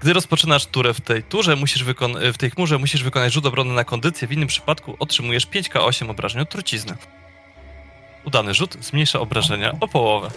[0.00, 3.74] Gdy rozpoczynasz turę w tej turze, musisz wykon- w tej chmurze musisz wykonać rzut obronny
[3.74, 4.28] na kondycję.
[4.28, 6.96] W innym przypadku otrzymujesz 5k8 obrażeń od trucizny.
[8.24, 10.30] Udany rzut zmniejsza obrażenia o połowę.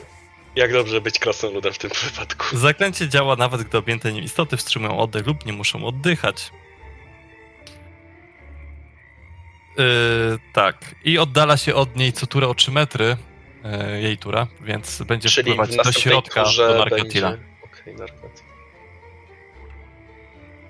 [0.55, 2.57] Jak dobrze być krasnoludem w tym wypadku.
[2.57, 6.51] Zaklęcie działa nawet gdy objęte nim istoty wstrzymują oddech lub nie muszą oddychać.
[9.77, 9.83] Yy,
[10.53, 10.95] tak.
[11.03, 13.17] I oddala się od niej co turę o 3 metry.
[13.93, 17.29] Yy, jej tura, więc będzie Czyli wpływać do środka do Narkatila.
[17.31, 18.43] będzie- Okej, narkat.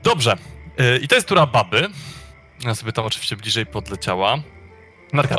[0.04, 0.38] Dobrze.
[0.78, 1.90] Yy, I to jest tura baby.
[2.66, 4.38] Ja sobie tam oczywiście bliżej podleciała.
[5.14, 5.34] Baby.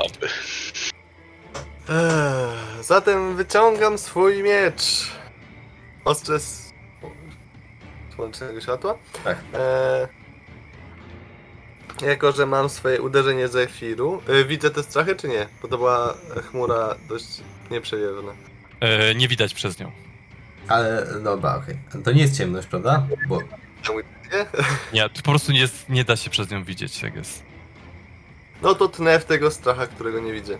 [1.88, 5.10] Ech, Zatem wyciągam swój miecz.
[6.04, 6.72] Ostrze z...
[8.14, 8.98] słonecznego światła.
[9.24, 9.38] Tak.
[9.54, 10.08] E...
[12.06, 14.22] Jako, że mam swoje uderzenie z efiru.
[14.28, 15.46] E, widzę te strachy, czy nie?
[15.62, 16.14] Bo to była
[16.50, 17.26] chmura dość
[17.70, 18.32] nieprzewiewana.
[18.80, 19.92] Yy, nie widać przez nią.
[20.68, 21.78] Ale dobra, okej.
[22.04, 23.06] To nie jest ciemność, prawda?
[23.28, 23.38] Bo
[23.92, 24.46] Nie?
[24.92, 27.42] Nie, to po prostu nie, nie da się przez nią widzieć, jak jest.
[28.62, 30.58] No to tnę w tego stracha, którego nie widzę.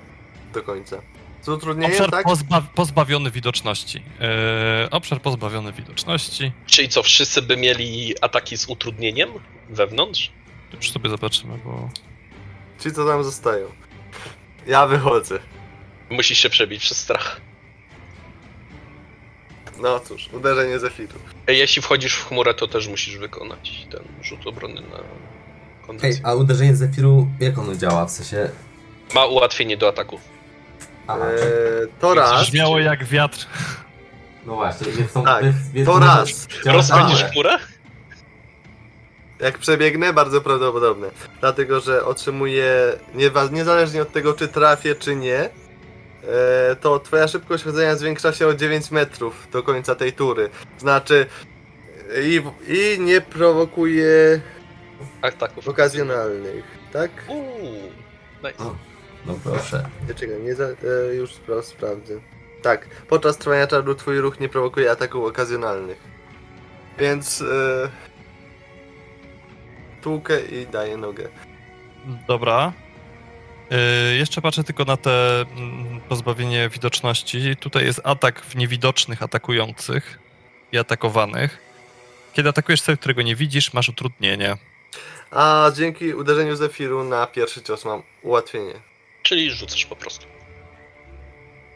[0.52, 1.02] Do końca.
[1.42, 2.26] Z utrudnieniem, Obszar tak?
[2.26, 4.02] pozba- pozbawiony widoczności.
[4.80, 6.52] Yy, obszar pozbawiony widoczności.
[6.66, 9.30] Czyli co, wszyscy by mieli ataki z utrudnieniem
[9.70, 10.32] wewnątrz?
[10.72, 11.90] Już sobie zobaczymy, bo...
[12.82, 13.66] Ci co tam zostają.
[14.66, 15.38] Ja wychodzę.
[16.10, 17.40] Musisz się przebić przez strach.
[19.80, 21.18] No cóż, uderzenie z efiru.
[21.46, 26.20] Ej, Jeśli wchodzisz w chmurę, to też musisz wykonać ten rzut obronny na Ej, kondycję.
[26.26, 28.06] a uderzenie Zefiru, jak ono działa?
[28.06, 28.50] W sensie...
[29.14, 30.20] Ma ułatwienie do ataku.
[31.06, 31.22] A, Eee,
[32.00, 32.42] to raz.
[32.42, 33.46] Brzmiało jak wiatr.
[34.46, 35.24] no właśnie, więc są...
[35.24, 36.48] Tak, więc, więc to raz.
[36.64, 37.58] Rozpędzisz chmurę?
[39.40, 41.10] Jak przebiegnę, bardzo prawdopodobne.
[41.40, 42.92] Dlatego, że otrzymuję,
[43.52, 45.48] niezależnie od tego, czy trafię, czy nie,
[46.80, 50.48] to twoja szybkość chodzenia zwiększa się o 9 metrów do końca tej tury.
[50.78, 51.26] Znaczy,
[52.22, 54.40] i, i nie prowokuje
[55.22, 55.68] Ataków.
[55.68, 57.10] okazjonalnych, tak?
[57.28, 57.90] Uuu,
[58.44, 58.64] nice.
[58.64, 58.76] O.
[59.26, 59.88] No proszę.
[60.08, 62.14] Nie, czekaj, nie za, e, już spra- sprawdzę.
[62.62, 65.98] Tak, podczas trwania czaru twój ruch nie prowokuje ataków okazjonalnych.
[66.98, 67.88] Więc e,
[70.02, 71.28] tłukę i daję nogę.
[72.28, 72.72] Dobra.
[73.70, 77.56] Yy, jeszcze patrzę tylko na te mm, pozbawienie widoczności.
[77.56, 80.18] Tutaj jest atak w niewidocznych atakujących
[80.72, 81.58] i atakowanych.
[82.32, 84.56] Kiedy atakujesz cel, którego nie widzisz, masz utrudnienie.
[85.30, 88.74] A dzięki uderzeniu Zefiru na pierwszy cios mam ułatwienie.
[89.22, 90.33] Czyli rzucasz po prostu.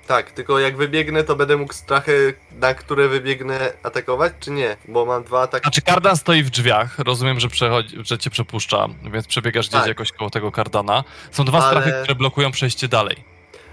[0.08, 4.76] Tak, tylko jak wybiegnę, to będę mógł strachy, na które wybiegnę, atakować, czy nie?
[4.88, 5.62] Bo mam dwa ataki.
[5.64, 6.98] Znaczy, kardan stoi w drzwiach.
[6.98, 9.88] Rozumiem, że, przechodzi, że cię przepuszcza, więc przebiegasz gdzieś Tak.
[9.88, 11.04] jakoś koło tego kardana.
[11.30, 13.16] Są dwa Ale- strachy, które blokują przejście dalej.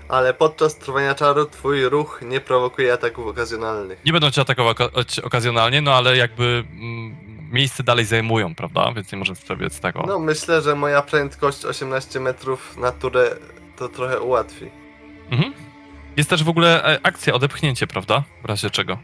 [0.09, 3.99] Ale podczas trwania czaru twój ruch nie prowokuje ataków okazjonalnych.
[4.05, 7.15] Nie będą cię atakować oka- okazjonalnie, no ale jakby mm,
[7.51, 8.91] miejsce dalej zajmują, prawda?
[8.95, 9.38] Więc nie możesz
[9.69, 10.03] z tego.
[10.07, 13.35] No myślę, że moja prędkość 18 metrów na turę
[13.77, 14.65] to trochę ułatwi.
[15.31, 15.53] Mhm.
[16.18, 18.24] Jest też w ogóle e, akcja odepchnięcie, prawda?
[18.44, 18.98] W razie czego.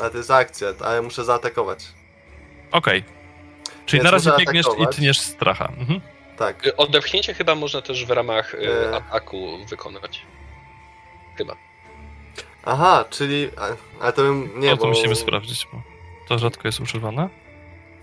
[0.00, 1.84] Ale to jest akcja, ale muszę zaatakować.
[2.72, 3.04] Okej.
[3.86, 4.94] Czyli Więc na razie biegniesz atakować.
[4.94, 5.68] i tniesz stracha.
[5.78, 6.00] Mhm.
[6.36, 6.66] Tak.
[6.66, 8.58] Y, Odepchnięcie chyba można też w ramach y,
[8.92, 8.96] E.
[8.96, 10.22] ataku wykonać.
[11.38, 11.56] Chyba.
[12.64, 13.48] Aha, czyli.
[13.56, 14.60] a- Ale to bym.
[14.60, 15.82] Nie, no to bo musimy sprawdzić, bo
[16.28, 17.28] to rzadko jest używane.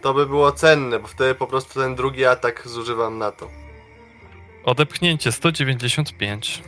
[0.01, 3.49] to by było cenne, bo wtedy po prostu ten drugi atak zużywam na to.
[4.63, 6.61] Odepchnięcie 195.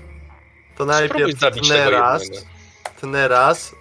[0.77, 2.23] To najpierw zabić tnę raz.
[2.99, 3.75] Tnę raz.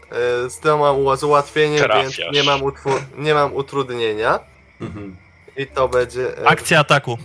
[0.47, 2.19] y, Z tym mam z ułatwieniem, Trafiasz.
[2.19, 4.41] więc nie mam, utwu- nie mam utrudnienia.
[4.81, 5.17] Mhm.
[5.57, 6.39] I to będzie.
[6.39, 7.19] e, Akcja ataku.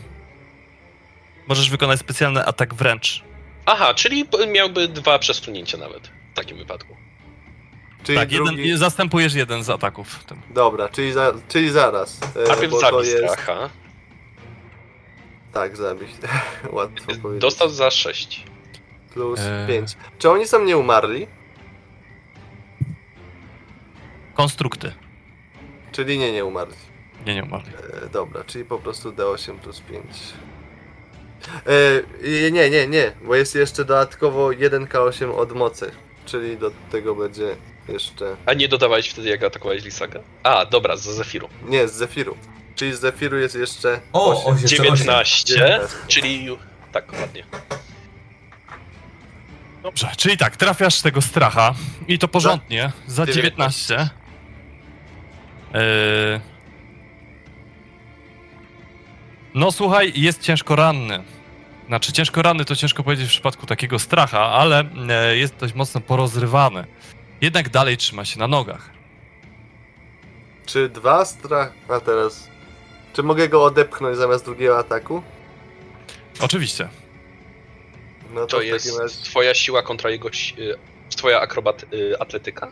[1.48, 3.24] Możesz wykonać specjalny atak wręcz.
[3.66, 6.96] Aha, czyli miałby dwa przesunięcia nawet w takim wypadku.
[8.04, 8.62] Czyli tak, drugi...
[8.62, 10.42] jeden, zastępujesz jeden z ataków w tym.
[10.50, 12.20] Dobra, czyli, za, czyli zaraz.
[12.46, 13.34] e, Najpierw bo to zabij jest.
[13.34, 13.70] stracha.
[15.54, 16.08] Tak, zabij.
[16.72, 17.42] Łatwo powiedzieć.
[17.42, 18.44] Dostał za 6.
[19.14, 19.68] Plus Eee.
[19.68, 19.98] 5.
[20.20, 21.28] Czy oni są nieumarli?
[24.34, 24.94] Konstrukty.
[25.92, 26.76] Czyli nie nieumarli.
[27.26, 27.72] Nie, nie umarli.
[28.04, 30.04] E, dobra, czyli po prostu D8 plus 5.
[31.66, 35.92] E, nie, nie, nie, bo jest jeszcze dodatkowo 1K8 od mocy.
[36.26, 37.56] Czyli do tego będzie
[37.88, 38.36] jeszcze.
[38.46, 40.20] A nie dodawałeś wtedy, jak atakowałeś Lisaga?
[40.44, 41.50] A, dobra, z Zefiru.
[41.66, 42.38] Nie, z Zefiru.
[42.76, 44.00] Czyli z Zefiru jest jeszcze.
[44.14, 44.54] O, osiem.
[44.54, 44.62] osiem.
[44.62, 45.96] Jeszcze 19, 19.
[46.08, 46.58] czyli...
[46.92, 47.44] Tak, ładnie.
[49.84, 51.74] Dobrze, czyli tak, trafiasz tego stracha
[52.08, 54.10] i to porządnie, za 19.
[55.74, 55.80] Yy...
[59.54, 61.24] No słuchaj, jest ciężko ranny.
[61.88, 66.02] Znaczy ciężko ranny to ciężko powiedzieć w przypadku takiego stracha, ale e, jest dość mocno
[66.02, 66.86] porozrywany.
[67.42, 68.90] Jednak dalej trzyma się na nogach.
[70.66, 71.74] Czy dwa strach...
[71.90, 72.50] A teraz...
[73.14, 75.24] Czy mogę go odepchnąć zamiast drugiego ataku?
[76.40, 76.90] Oczywiście.
[78.30, 79.16] No To w jest razie...
[79.24, 80.30] twoja siła kontra jego...
[80.30, 80.78] y,
[81.10, 82.72] Twoja akrobat y, atletyka?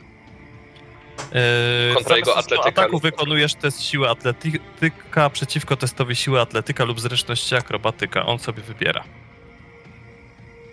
[1.89, 6.99] Yy, Kontra jego atletyka ataku lub- wykonujesz test siły atletyka przeciwko testowi siły atletyka lub
[6.99, 8.25] zręczności akrobatyka.
[8.25, 9.03] On sobie wybiera.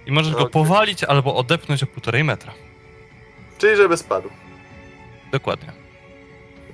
[0.07, 0.51] I możesz go Okej.
[0.53, 2.53] powalić albo odepchnąć o półtorej metra.
[3.59, 4.31] Czyli żeby spadł.
[5.33, 5.73] Dokładnie.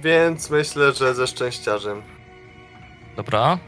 [0.03, 2.03] Więc myślę, że ze szczęściarzem.
[3.17, 3.59] Dobra.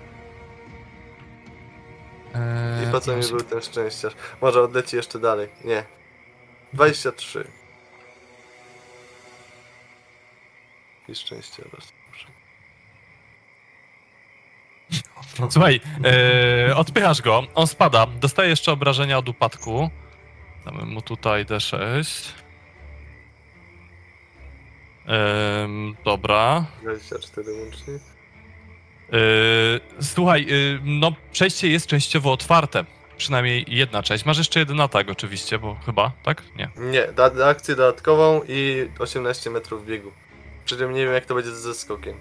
[2.34, 4.12] I Eee, po co mi był ten szczęściarz?
[4.40, 5.48] Może odleci jeszcze dalej.
[5.64, 5.84] Nie.
[6.72, 7.44] 23.
[11.08, 11.66] I szczęściarz.
[15.50, 19.90] Słuchaj, eee, odpychasz go, on spada, dostaje jeszcze obrażenia od upadku.
[20.64, 22.32] Damy mu tutaj D6.
[25.06, 26.64] Ehm, dobra.
[26.82, 27.98] 24 łącznie.
[29.12, 32.84] Eee, słuchaj, eee, no przejście jest częściowo otwarte.
[33.16, 34.24] Przynajmniej jedna część.
[34.24, 36.42] Masz jeszcze jeden atak oczywiście, bo chyba, tak?
[36.56, 36.70] Nie.
[36.76, 40.12] Nie, da, akcję dodatkową i 18 metrów biegu.
[40.64, 42.16] Przy czym nie wiem jak to będzie ze skokiem.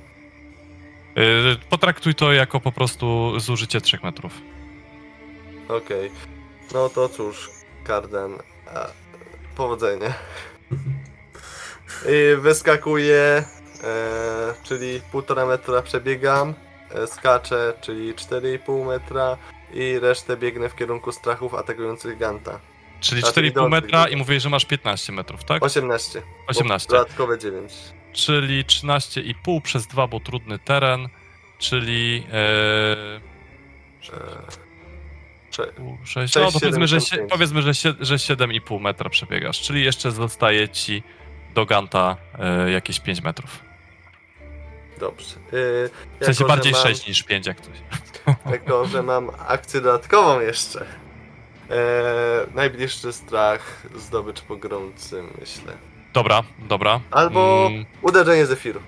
[1.15, 4.33] Eee, potraktuj to jako po prostu zużycie 3 metrów.
[5.69, 6.11] Okej.
[6.73, 7.49] No to cóż,
[7.83, 8.33] Karden.
[8.75, 8.87] A,
[9.55, 10.13] powodzenia.
[12.09, 13.43] I wyskakuję,
[13.83, 16.53] e, czyli 1,5 metra przebiegam,
[17.07, 19.37] skaczę, czyli 4,5 metra
[19.73, 22.59] i resztę biegnę w kierunku strachów atakujących Ganta.
[22.99, 25.63] Czyli A, to 4,5 idący, metra i mówisz, że masz 15 metrów, tak?
[25.63, 26.21] 18.
[26.21, 26.89] bo 18.
[26.89, 27.73] Dodatkowe 9.
[28.13, 31.09] Czyli 13,5 przez 2, bo trudny teren.
[31.59, 32.23] Czyli.
[32.33, 33.21] E,
[35.51, 35.73] Cze-
[36.05, 37.27] 6, no powiedzmy, że, sie- 6,75.
[37.29, 39.61] powiedzmy że, sie- że 7,5 metra przebiegasz.
[39.61, 41.03] Czyli jeszcze zostaje ci
[41.53, 43.59] do Ganta e, jakieś 5 metrów.
[45.01, 45.35] Dobrze.
[45.51, 45.89] Yy,
[46.21, 47.75] W sensie bardziej mam, 6 niż 5, jak coś.
[48.51, 50.85] Jako, że mam akcję dodatkową jeszcze.
[51.69, 51.75] E,
[52.55, 55.73] najbliższy strach, zdobycz pogromcy, myślę.
[56.13, 56.99] Dobra, dobra.
[57.11, 58.79] Albo Mm, uderzenie Zefiru.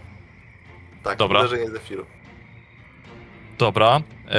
[1.03, 1.39] Tak, Dobra.
[1.39, 2.05] uderzenie Zefiru.
[3.57, 4.01] Dobra.
[4.27, 4.31] E,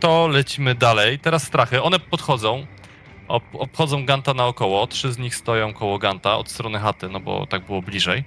[0.00, 1.18] to lecimy dalej.
[1.18, 1.82] Teraz strachy.
[1.82, 2.66] One podchodzą.
[3.28, 4.86] Ob, obchodzą Ganta naokoło.
[4.86, 8.24] Trzy z nich stoją koło Ganta od strony chaty, no bo tak było bliżej.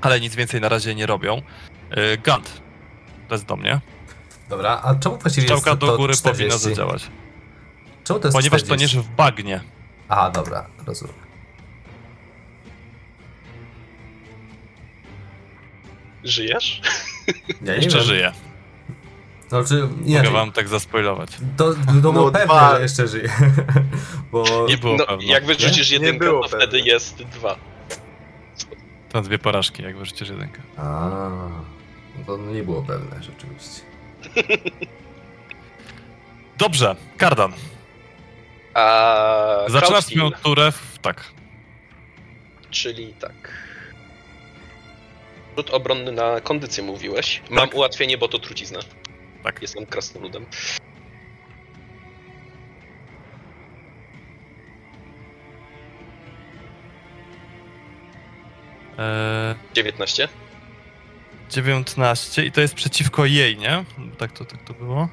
[0.00, 1.42] Ale nic więcej na razie nie robią.
[1.90, 2.60] E, Gant.
[3.28, 3.80] To jest do mnie.
[4.48, 6.42] Dobra, a czemu właściwie Strzałka jest do góry 40?
[6.44, 7.02] powinna zadziałać.
[8.04, 8.68] Czemu to jest Ponieważ 40?
[8.96, 9.60] toniesz w bagnie.
[10.08, 11.14] Aha, dobra, rozumiem.
[16.24, 16.80] Żyjesz?
[17.62, 18.06] Ja nie Jeszcze wiem.
[18.06, 18.32] żyje.
[19.48, 21.30] Znaczy, Mogę inaczej, wam tak zaspoilować.
[21.56, 22.76] to, to było No pewne, dwa.
[22.76, 23.28] że jeszcze żyje.
[24.32, 25.22] Bo Nie było No, pewno.
[25.32, 25.98] jak wyrzucisz Nie?
[25.98, 26.58] Nie jedynkę, to pewne.
[26.58, 27.56] wtedy jest dwa.
[29.12, 30.60] To dwie porażki, jak wyrzucisz jedynkę.
[30.76, 31.10] A,
[32.18, 33.80] no to nie było pewne rzeczywiście.
[36.58, 37.52] Dobrze, Kardan.
[38.74, 40.98] A Zaczynasz Krautskill, swoją turę w...
[40.98, 41.24] Tak.
[42.70, 43.52] Czyli tak.
[45.56, 47.42] Rzut obronny na kondycję mówiłeś.
[47.50, 47.76] Mam Tak.
[47.76, 48.80] ułatwienie, bo to trucizna.
[49.42, 49.62] Tak.
[49.62, 50.46] Jestem krasnoludem.
[59.00, 60.28] Eee, 19.
[61.50, 63.84] 19 i to jest przeciwko jej, nie?
[64.18, 65.08] Tak to, tak to było?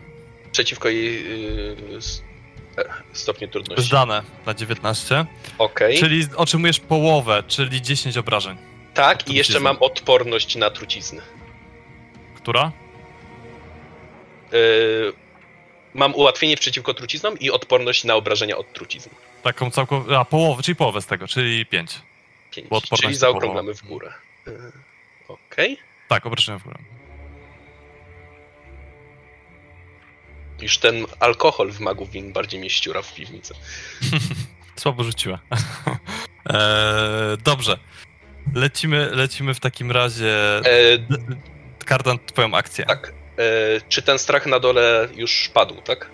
[0.51, 1.99] Przeciwko jej yy,
[2.77, 2.83] e,
[3.13, 3.85] stopniu trudności.
[3.85, 5.25] Zdane na 19.
[5.57, 5.97] Okej.
[5.97, 8.57] Czyli otrzymujesz połowę, czyli 10 obrażeń.
[8.93, 11.21] Tak, i jeszcze mam odporność na trucizny.
[12.35, 12.71] Która?
[14.51, 15.13] Yy,
[15.93, 19.09] mam ułatwienie przeciwko truciznom i odporność na obrażenia od trucizn.
[19.43, 20.19] Taką całkowitą.
[20.19, 21.91] A, połowę, czyli połowę z tego, czyli 5.
[22.57, 22.69] Pięć.
[22.69, 24.13] Bo odporność Czyli zaokrąglamy w górę.
[24.47, 24.71] Yy,
[25.27, 25.77] Okej.
[26.07, 26.77] Tak, obrażenia w górę.
[30.61, 33.53] Już ten alkohol w magów win bardziej mnie ściura w piwnicy.
[34.75, 35.39] Słabo rzuciła.
[36.49, 37.77] eee, dobrze.
[38.55, 40.57] Lecimy, lecimy w takim razie.
[40.57, 40.97] E,
[41.85, 42.85] Kardan, twoją akcję.
[42.85, 43.13] tak.
[43.37, 46.09] E, czy ten strach na dole już padł, tak?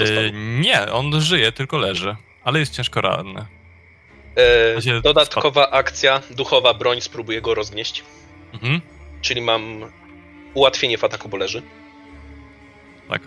[0.00, 2.16] Eee, nie, on żyje, tylko leży.
[2.44, 3.57] Ale jest ciężko ranny.
[4.38, 8.04] E, dodatkowa akcja, duchowa broń, spróbuję go roznieść.
[8.52, 8.80] Mhm.
[9.20, 9.92] Czyli mam
[10.54, 11.62] ułatwienie w ataku, bo leży.
[13.08, 13.22] Tak.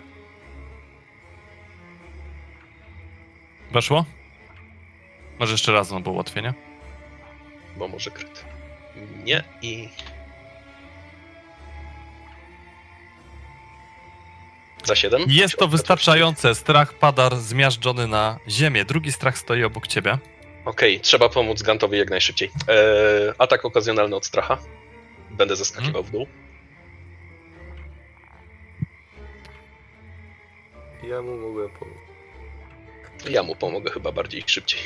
[3.70, 4.04] Weszło?
[5.38, 6.54] Może jeszcze raz, no bo ułatwienie.
[7.76, 8.44] Bo może kryt.
[9.24, 9.88] Nie i...
[14.84, 15.22] Za 7?
[15.28, 16.54] Jest to wystarczające.
[16.54, 18.84] Strach padar zmiażdżony na ziemię.
[18.84, 20.18] Drugi strach stoi obok ciebie.
[20.64, 22.50] Okej, trzeba pomóc Gantowi jak najszybciej.
[22.68, 24.58] Eee, atak okazjonalny od stracha.
[25.30, 26.26] Będę zeskakiwał w dół.
[31.02, 31.94] Ja mu mogę pomóc.
[33.30, 34.80] Ja mu pomogę chyba bardziej i szybciej.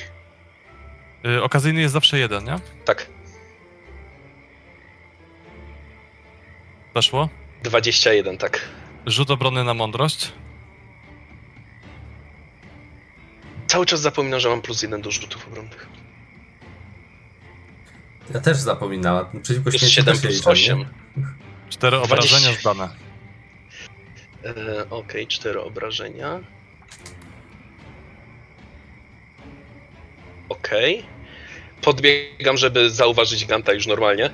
[1.26, 2.58] Y, okazyjny jest zawsze jeden, nie?
[2.84, 3.06] Tak,
[6.96, 7.28] Weszło.
[7.62, 8.68] 21, tak.
[9.06, 10.32] Rzut obrony na mądrość.
[13.66, 15.88] Cały czas zapominam, że mam plus jeden do rzutów obronnych.
[18.34, 19.26] Ja też zapominałem.
[19.42, 20.78] Przeciwko Plus śmierci 7 też się plus liczą, 8.
[20.78, 20.86] nie?
[21.68, 22.14] Cztery 20.
[22.14, 22.88] obrażenia zdane.
[24.44, 26.40] E, Okej, cztery obrażenia.
[30.48, 31.06] Okej.
[31.82, 34.30] Podbiegam, żeby zauważyć Ganta już normalnie.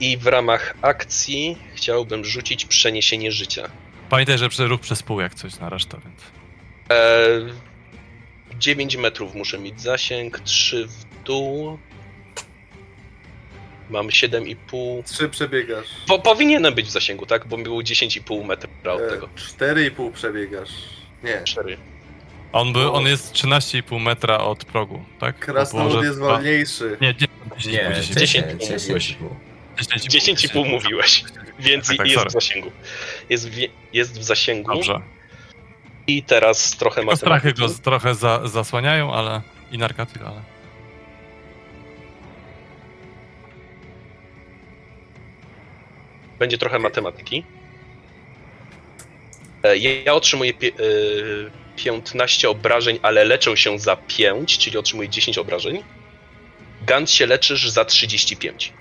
[0.00, 3.70] I w ramach akcji chciałbym rzucić przeniesienie życia.
[4.08, 6.43] Pamiętaj, że ruch przez pół jak coś na resztę, więc.
[6.90, 6.94] E,
[8.58, 11.78] 9 metrów muszę mieć zasięg, 3 w dół.
[13.90, 15.02] Mam 7,5.
[15.04, 15.86] Trzy przebiegasz.
[16.06, 17.46] Po, powinienem być w zasięgu, tak?
[17.48, 19.28] Bo było 10,5 metra od E, tego.
[19.36, 20.70] Cztery i pół przebiegasz.
[21.22, 21.42] Nie.
[21.44, 21.76] 4.
[22.52, 22.92] On, by, No.
[22.94, 25.38] on jest 13,5 metra od progu, tak?
[25.38, 26.96] Krasnolud Może jest wolniejszy.
[27.00, 27.14] Nie,
[27.66, 28.46] nie, Nie, 10,5, 10.
[28.56, 29.18] 10, 10 10.
[29.76, 30.48] 10,5.
[30.52, 31.24] 10,5 mówiłeś,
[31.58, 32.30] więc Tak, tak, jest sorry.
[32.30, 32.70] w zasięgu.
[33.30, 33.58] Jest w,
[33.92, 35.00] jest w zasięgu Dobrze.
[36.06, 37.74] I teraz trochę Tylko strachy matematyki.
[37.78, 39.40] go trochę za, zasłaniają, ale.
[39.72, 40.42] I narkatyl, ale.
[46.38, 47.44] Będzie trochę matematyki.
[49.62, 55.38] E, Ja otrzymuję pie, y, 15 obrażeń, ale leczę się za 5, czyli otrzymuję 10
[55.38, 55.82] obrażeń.
[56.86, 58.72] Gant się leczysz za 35.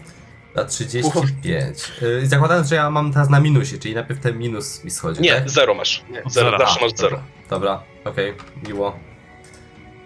[0.56, 1.92] Za 35.
[2.02, 5.34] Y, Zakładając, że ja mam teraz na minusie, czyli najpierw ten minus mi schodzi, Nie,
[5.36, 5.50] tak?
[5.50, 6.04] 0 masz.
[6.10, 6.16] Nie.
[6.16, 6.58] Zero, Zero.
[6.58, 7.10] zawsze masz 0.
[7.10, 8.34] Dobra, dobra okej,
[8.68, 9.00] miło.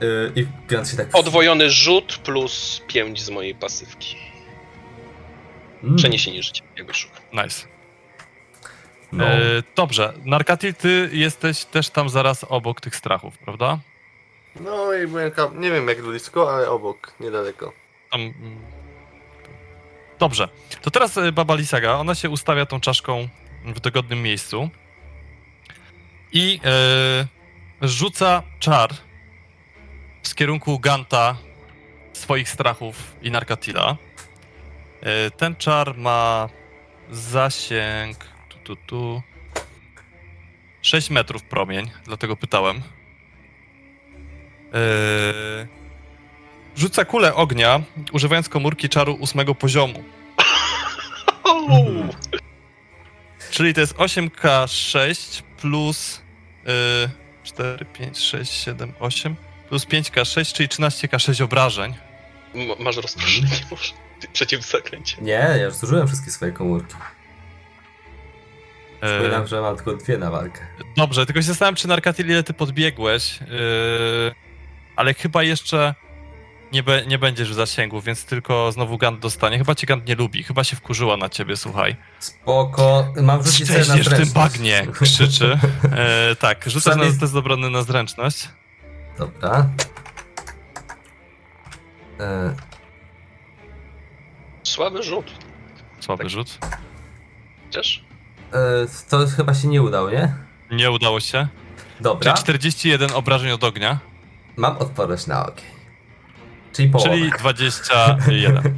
[0.03, 1.07] Y, I Gant się tak...
[1.13, 4.15] Odwojony rzut plus 5 z mojej pasywki.
[5.83, 7.21] Mm, Przeniesienie życia, jak szukam.
[7.33, 7.67] Nice.
[9.11, 9.25] No.
[9.25, 9.39] E,
[9.75, 10.13] dobrze.
[10.25, 13.79] Narkatyl, ty jesteś też tam zaraz obok tych strachów, prawda?
[14.59, 17.73] No i byłem nie wiem jak blisko, ale obok, niedaleko.
[18.11, 18.33] Tam.
[20.19, 20.47] Dobrze.
[20.81, 23.27] To teraz e, baba Lisaga, ona się ustawia tą czaszką
[23.65, 24.69] w dogodnym miejscu
[26.33, 28.89] i e, rzuca czar
[30.23, 31.37] z kierunku Ganta
[32.13, 33.97] swoich strachów i Narkatila.
[35.01, 36.49] E, ten czar ma
[37.11, 38.17] zasięg
[38.49, 39.21] tu, tu, tu
[40.81, 42.81] 6 metrów promień, dlatego pytałem.
[44.73, 45.76] E,
[46.77, 47.81] Rzuca kulę ognia,
[48.11, 50.03] używając komórki czaru ósmego poziomu.
[51.45, 52.07] Uuu.
[53.51, 56.21] Czyli to jest 8K6 plus
[56.65, 56.71] yy,
[57.43, 59.35] 4, 5, 6, 7, 8
[59.69, 61.93] plus 5K6, czyli 13K6 obrażeń.
[62.55, 63.93] M- Masz rozproszenie może?
[64.33, 65.17] Przeciw zakręcie.
[65.21, 66.95] Nie, ja już zużyłem wszystkie swoje komórki.
[69.01, 70.61] Yy, Pamiętam, że mam tylko dwie na walkę.
[70.97, 73.47] dobrze, tylko się zastanawiam, czy Narkatil, ile ty podbiegłeś, yy,
[74.95, 75.95] ale chyba jeszcze
[76.71, 79.57] nie, be, nie będziesz w zasięgu, więc tylko znowu Gant dostanie.
[79.57, 81.95] Chyba cię Gant nie lubi, chyba się wkurzyła na ciebie, słuchaj.
[82.19, 84.33] Spoko, mam rzucić sobie na Szczęściesz w tym zręczność.
[84.53, 85.59] bagnie, krzyczy.
[85.91, 88.49] E, tak, rzucasz na Przynajmniej- test obrony na zręczność.
[89.17, 89.69] Dobra.
[92.19, 92.55] E,
[94.63, 95.31] Słaby rzut.
[95.99, 96.31] Słaby Tak.
[96.31, 96.57] rzut.
[97.65, 98.03] Chociaż?
[98.53, 98.57] e,
[99.09, 100.33] to chyba się nie udało, nie?
[100.71, 101.47] Nie udało się.
[102.01, 103.99] Dobra, Czyli 41 obrażeń od ognia,
[104.57, 105.65] mam odporność na ogień.
[106.77, 107.09] Czyli połowa.
[107.09, 108.77] czyli 21.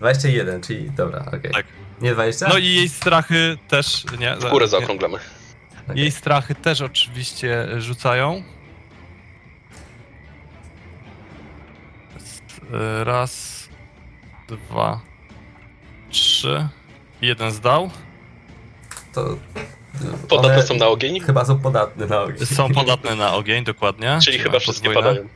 [0.00, 1.50] 21, czyli dobra, okej.
[1.52, 1.66] Tak.
[2.00, 2.48] Nie 20?
[2.48, 4.36] No i jej strachy też, nie?
[4.36, 5.18] W górę zaokrąglamy.
[5.84, 6.00] Okej.
[6.00, 8.42] Jej strachy też oczywiście rzucają.
[13.04, 13.68] Raz,
[14.48, 15.00] dwa,
[16.10, 16.68] trzy.
[17.22, 17.90] Jeden zdał.
[19.12, 19.36] To,
[20.28, 22.46] Podatne są na ogień, Chyba są podatne na ogień.
[22.46, 24.18] Są podatne na ogień, dokładnie.
[24.24, 25.20] czyli chyba wszystkie podwójne.
[25.20, 25.28] padają.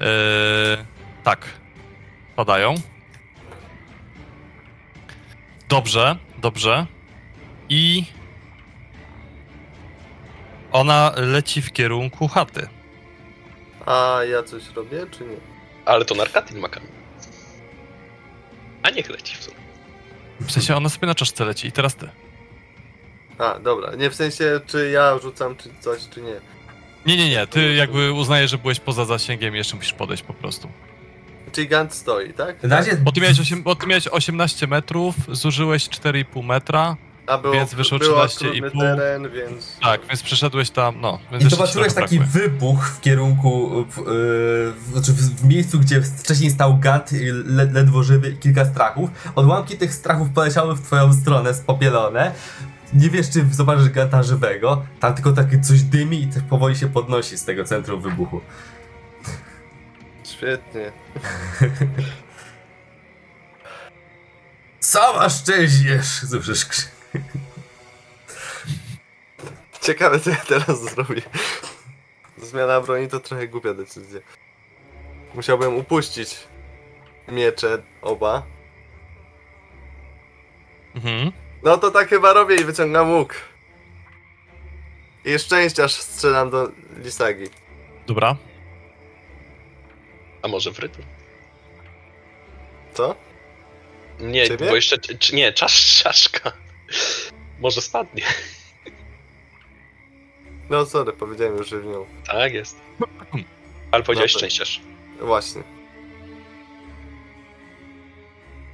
[0.00, 0.95] Eee,
[1.26, 1.46] tak.
[2.36, 2.74] Padają.
[5.68, 6.86] Dobrze, dobrze.
[7.68, 8.04] I
[10.72, 12.68] ona leci w kierunku chaty.
[13.86, 15.36] A ja coś robię, czy nie?
[15.84, 16.90] Ale to narkatyl ma kamień.
[18.82, 19.56] A niech leci w sumie.
[20.40, 22.08] W sensie ona sobie na czaszce leci i teraz ty.
[23.38, 23.94] A, dobra.
[23.94, 26.40] Nie w sensie, czy ja rzucam, czy coś, czy nie.
[27.06, 30.34] Nie, nie, nie, ty jakby uznajesz, że byłeś poza zasięgiem i jeszcze musisz podejść po
[30.34, 30.68] prostu.
[31.52, 32.62] Czyli Gant stoi, tak?
[32.62, 37.38] Na razie Bo ty miałeś, 8, bo ty miałeś 18 metrów, zużyłeś 4,5 metra, A
[37.38, 38.38] było, Więc wyszło było 13,5.
[38.38, 39.76] trudny teren, więc...
[39.82, 41.18] tak, więc przeszedłeś tam, no.
[41.32, 42.42] Więc I zobaczyłeś taki brakuje.
[42.48, 44.02] wybuch w kierunku, w,
[44.76, 47.10] w, znaczy w, w miejscu, gdzie wcześniej stał Gant,
[47.44, 49.10] le, ledwo żywy i kilka strachów.
[49.34, 52.32] Odłamki tych strachów poleciały w twoją stronę, spopielone.
[52.94, 54.82] Nie wiesz, czy zobaczysz Ganta żywego.
[55.00, 58.40] Tam tylko takie coś dymi i też powoli się podnosi z tego centrum wybuchu.
[60.36, 60.92] Świetnie.
[64.80, 66.06] Sama szczęśniesz!
[66.30, 66.90] Słyszysz krzyk.
[69.82, 71.22] Ciekawe, co ja teraz zrobię.
[72.38, 74.20] Zmiana broni to trochę głupia decyzja.
[75.34, 76.36] Musiałbym upuścić
[77.28, 78.42] miecze oba.
[80.94, 81.32] Mhm.
[81.62, 83.34] No to tak chyba robię i wyciągam łuk.
[85.24, 87.44] I szczęściarz strzelam do Lisagi.
[88.06, 88.36] Dobra.
[90.46, 91.02] A może w rytm?
[92.94, 93.14] Co?
[94.20, 94.68] Nie, Ciebie?
[94.68, 94.98] bo jeszcze.
[94.98, 96.52] Czy, nie, czasz, czaszka.
[97.60, 98.22] Może spadnie.
[100.70, 102.06] No sorry, powiedziałem już, że w nią.
[102.26, 102.80] Tak jest.
[103.90, 104.48] Ale powiedziałeś Dobra.
[104.48, 104.80] szczęściarz.
[105.20, 105.62] Właśnie.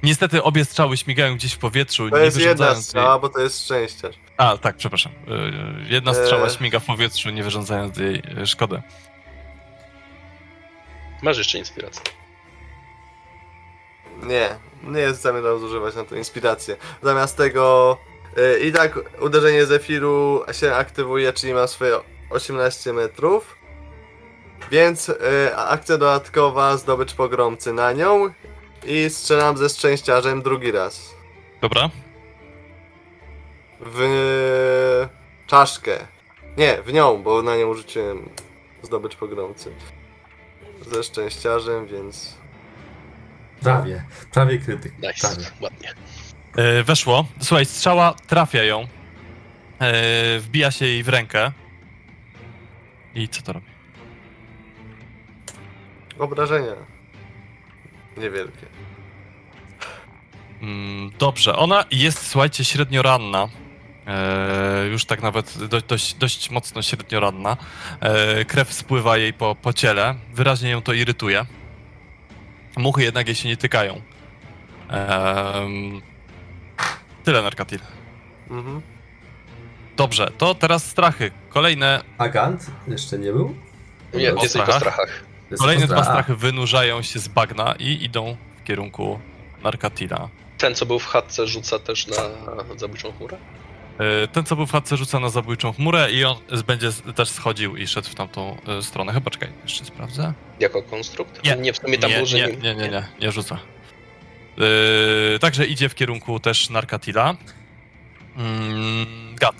[0.03, 3.21] Niestety obie strzały śmigają gdzieś w powietrzu, To nie jest jedna strzała, jej...
[3.21, 4.15] bo to jest szczęściarz.
[4.37, 5.11] A, tak, przepraszam.
[5.27, 6.51] Yy, Jedna strzała Eee.
[6.53, 8.81] śmiga w powietrzu, nie wyrządzając jej yy, szkody.
[11.23, 12.03] Masz jeszcze inspirację.
[14.23, 16.77] Nie, nie jest zamierzał zużywać na to inspirację.
[17.03, 17.97] Zamiast tego
[18.37, 23.55] y, i tak uderzenie Zefiru się aktywuje, czyli ma swoje 18 metrów.
[24.71, 25.15] Więc y,
[25.55, 28.33] akcja dodatkowa, zdobycz pogromcy na nią
[28.85, 31.15] i strzelam ze szczęściarzem drugi raz.
[31.61, 31.89] Dobra.
[33.79, 35.07] W
[35.47, 36.07] czaszkę.
[36.57, 38.29] Nie, w nią, bo na nią rzuciłem
[38.81, 39.71] zdobycz pogromcy.
[40.91, 42.37] Ze szczęściarzem, więc...
[43.61, 44.93] Prawie, prawie krytyk.
[44.97, 45.27] Nice.
[45.27, 45.43] Prawie.
[45.61, 45.93] Ładnie.
[46.57, 47.25] Yy, Weszło.
[47.41, 48.79] Słuchaj, strzała trafia ją.
[48.81, 51.51] Yy, Wbija się jej w rękę.
[53.15, 53.65] I co to robi?
[56.19, 56.73] Obrażenia.
[58.17, 58.65] Niewielkie.
[60.61, 63.47] Mm, Dobrze, ona jest, słuchajcie, średnio ranna.
[64.07, 67.57] E, już tak nawet do, dość, dość mocno średnio ranna.
[67.99, 70.15] E, krew spływa jej po, po ciele.
[70.33, 71.45] Wyraźnie ją to irytuje.
[72.77, 74.01] Muchy jednak jej się nie tykają.
[74.89, 76.01] Em,
[77.23, 77.79] tyle, Narkatil.
[78.49, 78.81] Mhm.
[79.97, 81.31] Dobrze, to teraz strachy.
[81.49, 83.55] Kolejne, A Gant jeszcze nie był?
[84.13, 84.75] Nie, Po jesteś po strachach?
[84.81, 85.23] strachach.
[85.51, 89.19] Jest kolejne dwa strachy wynurzają się z bagna i idą w kierunku
[89.63, 90.29] Narkatila.
[90.57, 92.15] Ten, co był w chatce, rzuca też na
[92.77, 93.37] zabójczą chmurę?
[94.23, 97.77] E, Ten, co był w chatce, rzuca na zabójczą chmurę i on będzie też schodził
[97.77, 99.13] i szedł w tamtą e, stronę.
[99.13, 100.33] Chyba, czekaj, jeszcze sprawdzę.
[100.59, 101.43] Jako konstrukt?
[101.45, 101.55] Nie.
[101.55, 103.59] nie w sumie tam nie, było, że nie, nie, nie, nie, nie rzuca.
[105.35, 107.35] E, także idzie w kierunku też Narkatila.
[108.37, 109.55] Mm, gad.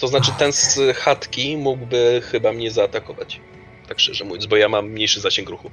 [0.00, 3.40] To znaczy ten z chatki mógłby chyba mnie zaatakować.
[3.88, 5.70] Tak szczerze mówiąc, bo ja mam mniejszy zasięg ruchu.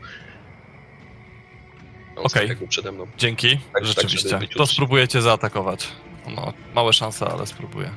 [2.11, 2.25] Okej.
[2.25, 2.48] okay.
[2.48, 3.08] jakby przede mną.
[3.17, 4.30] Dzięki, tak, rzeczywiście.
[4.30, 5.88] żeby być to cię zaatakować.
[6.30, 7.92] No, małe szanse, ale spróbuję.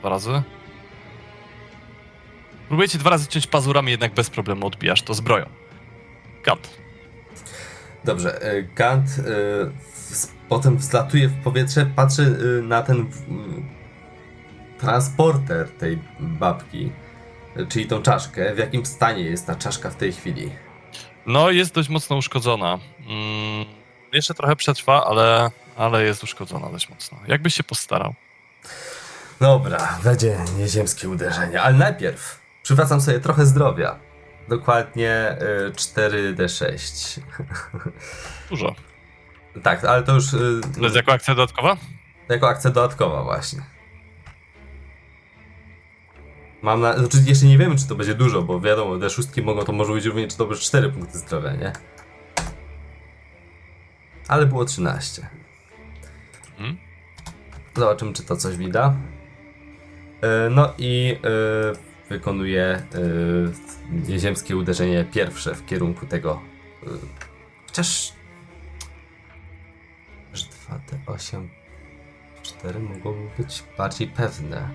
[0.00, 0.42] Dwa razy.
[2.68, 5.46] Próbuję cię dwa razy ciąć pazurami, jednak bez problemu odbijasz to zbroją.
[6.44, 6.70] Gad.
[8.04, 9.22] Dobrze, e, Gant e,
[10.48, 13.68] potem wzlatuje w powietrze, patrzy e, na ten m,
[14.78, 16.92] transporter tej babki,
[17.68, 18.54] czyli tą czaszkę.
[18.54, 20.50] W jakim stanie jest ta czaszka w tej chwili?
[21.26, 22.78] No, jest dość mocno uszkodzona.
[22.98, 23.64] Mm,
[24.12, 27.18] jeszcze trochę przetrwa, ale, ale jest uszkodzona dość mocno.
[27.26, 28.14] Jakbyś się postarał.
[29.40, 33.98] Dobra, będzie nieziemskie uderzenie, ale najpierw przywracam sobie trochę zdrowia.
[34.48, 37.20] Dokładnie e, 4d6.
[38.50, 38.74] Dużo.
[39.62, 40.38] tak, ale to już e,
[40.74, 41.76] To jest jako akcja dodatkowa?
[42.28, 43.62] jako akcja dodatkowa właśnie.
[46.62, 46.98] Mam na...
[46.98, 50.04] Znaczy jeszcze nie wiemy, czy to będzie dużo, bo wiadomo, D6 mogą to może być
[50.04, 51.72] również, czy to będzie 4 punkty zdrowia, nie?
[54.28, 55.28] Ale było 13.
[56.60, 56.76] Mhm.
[57.76, 58.92] Zobaczymy, czy to coś widać.
[60.22, 62.82] E, No i e, wykonuje
[63.90, 66.40] nieziemskie uderzenie pierwsze w kierunku tego.
[66.82, 66.86] e,
[67.66, 68.12] Chociaż.
[70.32, 70.44] Że
[71.06, 71.48] 2D8
[72.42, 74.68] 4 mogłoby być bardziej pewne.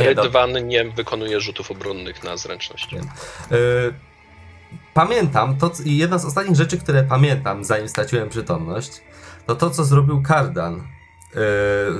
[0.00, 2.94] Nie, Rydwan nie wykonuje rzutów obronnych na zręczność.
[2.94, 3.08] Wiem.
[4.94, 8.90] Pamiętam, to i jedna z ostatnich rzeczy, które pamiętam, zanim straciłem przytomność,
[9.46, 10.82] to to, co zrobił Kardan,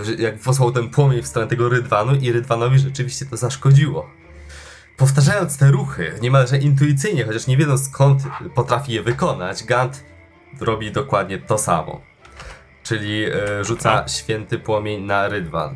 [0.02, 4.10] że jak posłał ten płomień w stronę tego Rydwanu i Rydwanowi rzeczywiście to zaszkodziło.
[4.96, 8.22] Powtarzając te ruchy, niemalże intuicyjnie, chociaż nie wiedząc skąd
[8.54, 10.04] potrafi je wykonać, Gant
[10.60, 12.00] robi dokładnie to samo.
[12.82, 15.74] Czyli e, rzuca święty płomień na Rydwan.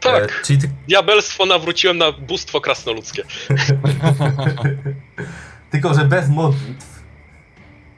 [0.00, 3.22] Tak, E, czyli ty, diabelstwo nawróciłem na bóstwo krasnoludzkie.
[5.70, 7.00] Tylko, że bez modlitw.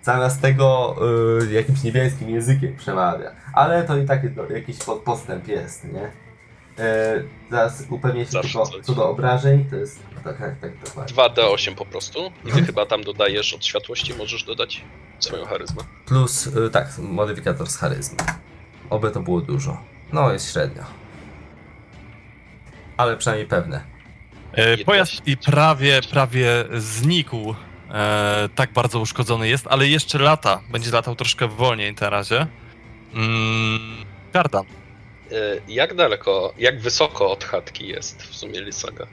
[0.03, 0.97] Zamiast tego
[1.43, 3.31] y, jakimś niebieskim językiem przemawia.
[3.55, 6.11] Ale to i tak to jakiś po- postęp jest, nie?
[6.85, 9.65] E, zaraz upewnię się Zawsze tylko co do obrażeń.
[9.65, 11.15] To jest tak, tak, tak dokładnie.
[11.17, 12.33] 2D8 po prostu.
[12.47, 14.85] I ty chyba tam dodajesz od światłości, możesz dodać
[15.19, 15.83] swoją charyzmę.
[16.07, 18.17] Plus, y, tak, modyfikator z charyzmy.
[18.91, 19.81] Oby to było dużo.
[20.13, 20.83] No, jest średnio.
[22.97, 23.92] Ale przynajmniej pewne.
[24.53, 27.55] E, Pojazd i prawie, prawie znikł.
[27.91, 30.61] E, tak bardzo uszkodzony jest, ale jeszcze lata.
[30.71, 32.47] Będzie latał troszkę wolniej na razie.
[33.15, 34.05] Mm.
[35.33, 35.35] E,
[35.69, 39.07] Jak daleko, jak wysoko od chatki jest w sumie Lisaga?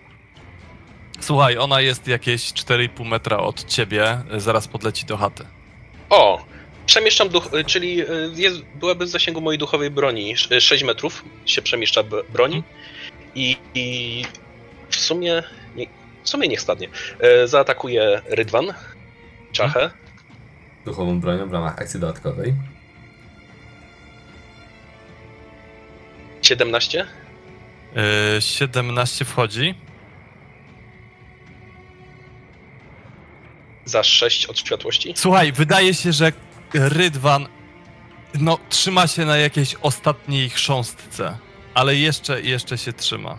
[1.19, 5.45] Słuchaj, ona jest jakieś 4,5 metra od ciebie, zaraz podleci do chaty.
[6.09, 6.45] O!
[6.85, 8.03] Przemieszczam duch, e, czyli
[8.35, 10.31] jest, byłaby w zasięgu mojej duchowej broni.
[10.31, 12.01] Sz- e, 6 metrów się przemieszcza
[12.33, 12.63] broni.
[13.35, 14.23] I, I
[14.89, 15.43] w sumie.
[15.75, 15.85] Nie,
[16.23, 16.87] w sumie niech spadnie.
[17.19, 18.73] E, Zaatakuje Rydwan.
[19.51, 19.91] Czachę.
[20.85, 22.53] Duchową bronią w ramach akcji dodatkowej.
[26.41, 27.07] 17.
[27.95, 29.75] E, 17 wchodzi.
[33.85, 35.13] Za 6 od światłości.
[35.15, 36.31] Słuchaj, wydaje się, że
[36.73, 37.47] Rydwan
[38.39, 41.37] no, trzyma się na jakiejś ostatniej chrząstce,
[41.73, 43.37] ale jeszcze, jeszcze się trzyma.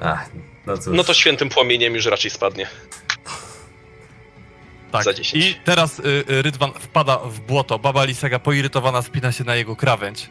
[0.00, 0.30] Ach,
[0.66, 0.96] no cóż.
[0.96, 2.68] No to świętym płomieniem już raczej spadnie.
[4.92, 5.04] Tak.
[5.04, 5.44] Za 10.
[5.44, 7.78] I teraz y, y, Rydwan wpada w błoto.
[7.78, 10.28] Baba Lisaga poirytowana spina się na jego krawędź.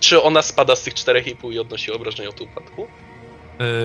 [0.00, 2.88] Czy ona spada z tych 4,5 i odnosi obrażenia od upadku?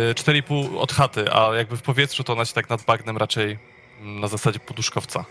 [0.09, 3.57] Y, 4,5 od chaty, a jakby w powietrzu to ona się tak nad bagnem raczej
[4.01, 5.25] mm, na zasadzie poduszkowca.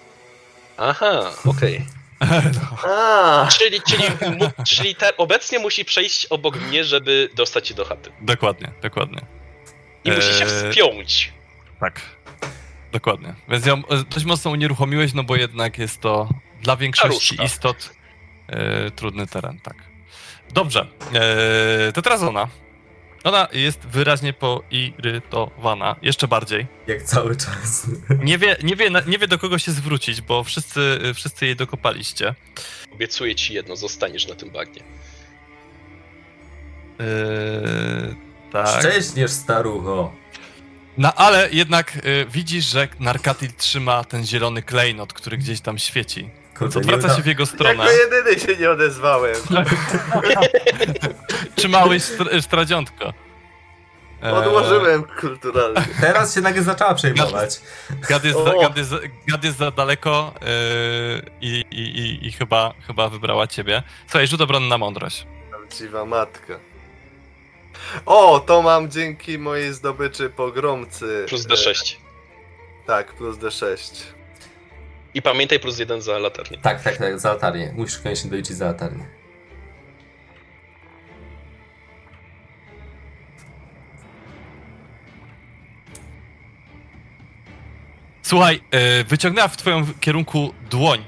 [0.77, 1.87] Aha, okej.
[2.57, 2.91] no.
[2.91, 4.03] A, Czyli, czyli,
[4.37, 8.11] mu, czyli obecnie musi przejść obok mnie, żeby dostać się do chaty.
[8.21, 9.36] Dokładnie, dokładnie.
[10.07, 10.71] I musi się Eee.
[10.71, 11.33] wspiąć.
[11.81, 12.01] Tak.
[12.93, 13.35] Dokładnie.
[13.49, 16.29] Więc ją e, dość mocno unieruchomiłeś, no bo jednak jest to
[16.63, 17.91] dla większości istot
[18.49, 19.77] e, trudny teren, tak.
[20.55, 20.87] Dobrze.
[21.89, 22.49] E, to teraz ona.
[23.25, 26.67] Ona jest wyraźnie poirytowana, jeszcze bardziej.
[26.87, 27.87] Jak cały czas.
[28.25, 32.35] Nie wie, nie wie, nie wie do kogo się zwrócić, bo wszyscy, wszyscy jej dokopaliście.
[32.93, 34.83] Obiecuję ci jedno, zostaniesz na tym bagnie.
[37.01, 37.05] E,
[38.65, 38.81] tak.
[38.81, 40.13] Szczęśniesz, starucho.
[40.99, 46.31] No ale jednak e, widzisz, że Narkatil trzyma ten zielony klejnot, który gdzieś tam świeci.
[46.59, 47.85] Kurde, nie Odwraca się w jego stronę.
[47.85, 49.37] jako jedyny się nie odezwałem.
[51.57, 53.13] Trzymałeś str- stradziątko.
[54.23, 55.83] Eee, Odłożyłem kulturalnie.
[56.01, 57.61] Teraz się nagle zaczęła przejmować.
[58.09, 58.91] Gad jest, za, gad jest,
[59.29, 60.35] gad jest za daleko
[61.41, 63.83] i, i, i, i chyba, chyba wybrała ciebie.
[64.07, 65.27] Słuchaj, rzut obronny na mądrość.
[65.51, 66.55] Prawdziwa matka.
[68.07, 71.27] O, to mam dzięki mojej zdobyczy pogromcy.
[71.29, 71.97] Plus E, D6.
[72.87, 74.03] Tak, plus D6.
[75.15, 76.59] I pamiętaj plus jeden za latarnię.
[76.59, 77.73] Tak, tak, tak, za latarnię.
[77.77, 79.07] Musisz koniecznie doliczyć za latarnię.
[88.23, 91.05] Słuchaj, e, wyciągnęła w twoim kierunku dłoń.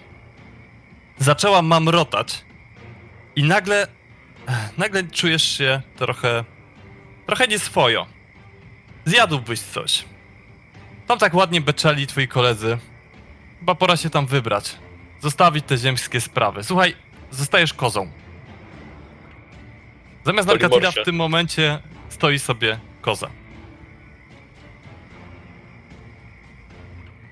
[1.19, 2.45] Zaczęła mamrotać.
[3.37, 3.87] I nagle,
[4.79, 6.45] nagle czujesz się trochę,
[7.29, 8.07] trochę nieswojo.
[9.05, 10.05] Zjadłbyś coś.
[11.07, 12.79] Tam tak ładnie beczeli twoi koledzy.
[13.59, 14.77] Chyba pora się tam wybrać.
[15.21, 16.65] Zostawić te ziemskie sprawy.
[16.65, 16.97] Słuchaj,
[17.31, 18.11] zostajesz kozą.
[20.25, 21.03] Zamiast Narkatila Polimorfia.
[21.03, 23.31] w tym momencie stoi sobie koza.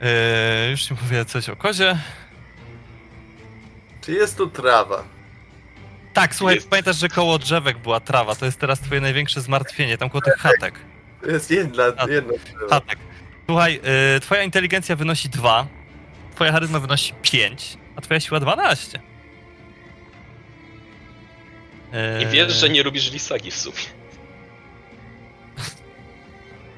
[0.01, 1.99] Eee, już ci mówię coś o kozie.
[4.01, 5.05] Czy jest tu trawa?
[6.17, 6.69] Tak, słuchaj, Jest.
[6.71, 8.35] pamiętasz, że koło drzewek była trawa.
[8.35, 10.75] To jest teraz twoje największe zmartwienie, tam koło tych chatek.
[11.23, 12.69] To jest jedna, A- jedno drzewo.
[12.71, 12.99] Chatek.
[13.47, 13.81] Słuchaj,
[14.17, 15.67] y, twoja inteligencja wynosi 2,
[16.35, 19.01] twoja charyzma wynosi 5, a twoja siła 12.
[21.93, 23.77] Eee, I wiesz, że nie lubisz Lisagi w sumie.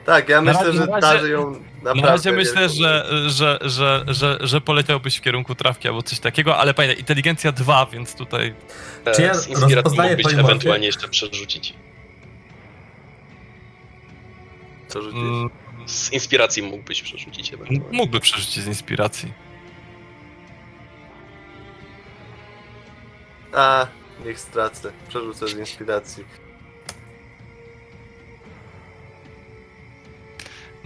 [0.06, 2.02] Tak, ja Na myślę, razie- że darzy ją naprawdę.
[2.02, 6.56] Na razie myślę, że, że, że, że, że poleciałbyś w kierunku trawki albo coś takiego,
[6.58, 8.54] ale pamiętaj, inteligencja 2, więc tutaj
[9.04, 10.50] E, Czy ja z inspiracji rozpoznaję mógłbyś polimorfię?
[10.52, 11.74] ewentualnie jeszcze przerzucić.
[14.88, 15.18] Co rzucić?
[15.20, 15.50] mm,
[15.86, 17.96] Z inspiracji mógłbyś przerzucić ewentualnie.
[17.98, 19.32] mógłby przerzucić z inspiracji.
[23.54, 23.86] A,
[24.24, 24.92] Niech stracę.
[25.08, 26.24] Przerzucę z inspiracji.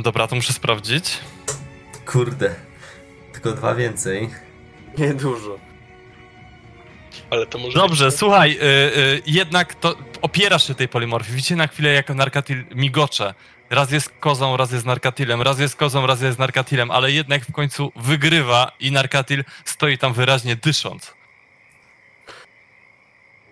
[0.02, 1.18] Dobra, to muszę sprawdzić.
[2.06, 2.54] Kurde.
[3.32, 4.30] Tylko dwa więcej.
[4.98, 5.58] Niedużo.
[7.30, 8.14] Ale to może Dobrze, być...
[8.14, 11.34] słuchaj, y, y, jednak to opierasz się tej polimorfii.
[11.34, 13.34] Widzicie na chwilę, jak Narkatil migocze.
[13.70, 17.52] Raz jest kozą, raz jest Narkatilem, raz jest kozą, raz jest Narkatilem, ale jednak w
[17.52, 21.14] końcu wygrywa i Narkatil stoi tam wyraźnie dysząc.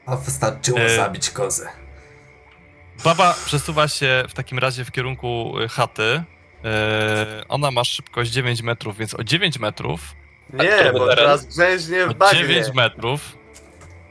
[0.07, 0.97] A wystarczyło E.
[0.97, 1.69] zabić kozę.
[3.05, 6.23] Baba przesuwa się w takim razie w kierunku y, chaty.
[6.65, 10.01] Y, ona ma szybkość 9 metrów, więc o 9 metrów,
[10.53, 11.17] Nie, bo teren?
[11.17, 12.39] teraz grzęźnie w bagnie.
[12.41, 13.37] 9 metrów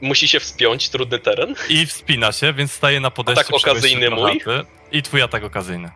[0.00, 1.54] Musi się wspiąć, trudny teren.
[1.68, 4.40] i wspina się, więc staje na podejściu Atak przy wejściu okazyjny mój?
[4.92, 5.90] I twój atak okazyjny.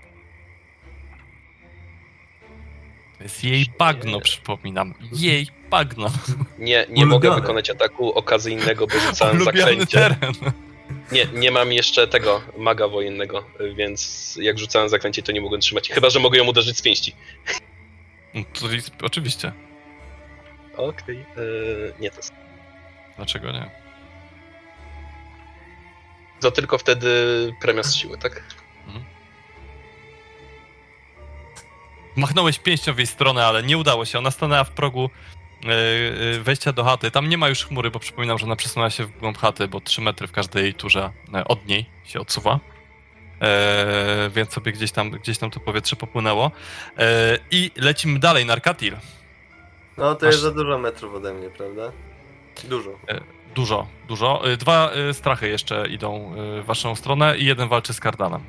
[3.18, 4.94] To jest jej bagno, przypominam.
[5.12, 6.10] Jej bagno.
[6.58, 7.41] Nie, nie mogę Ulubiony.
[7.41, 9.86] wykonać ataku okazyjnego, bo rzucałem Ulubiony zaklęcie.
[9.99, 10.33] teren.
[11.12, 15.89] Nie, nie mam jeszcze tego maga wojennego, więc jak rzucałem zaklęcie, to nie mogłem trzymać.
[15.89, 17.15] Chyba, że mogę ją uderzyć z pięści.
[18.34, 19.52] No, To jest, oczywiście.
[20.76, 22.33] Okej, yy, nie to jest.
[23.16, 23.70] Dlaczego nie?
[26.41, 27.08] To tylko wtedy
[27.60, 28.42] premia z siły, tak?
[32.16, 34.18] Machnąłeś pięścią w jej stronę, ale nie udało się.
[34.18, 35.43] Ona stanęła w progu e, e,
[36.40, 37.10] wejścia do chaty.
[37.10, 39.80] Tam nie ma już chmury, bo przypominam, że ona przesunęła się w głąb chaty, bo
[39.80, 42.60] 3 metry w każdej turze e, od niej się odsuwa.
[43.40, 46.50] E, więc sobie gdzieś tam, gdzieś tam to powietrze popłynęło.
[46.98, 48.96] E, I lecimy dalej, Narkatil.
[49.96, 51.92] No to Masz- jest za dużo metrów ode mnie, prawda?
[52.64, 52.90] Dużo.
[53.54, 54.52] Dużo, dużo.
[54.52, 58.40] E, Dwa e, strachy jeszcze idą e, w waszą stronę i jeden walczy z Kardanem.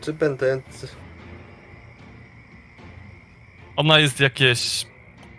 [0.00, 0.96] Czy pętent...
[3.76, 4.86] Ona jest jakieś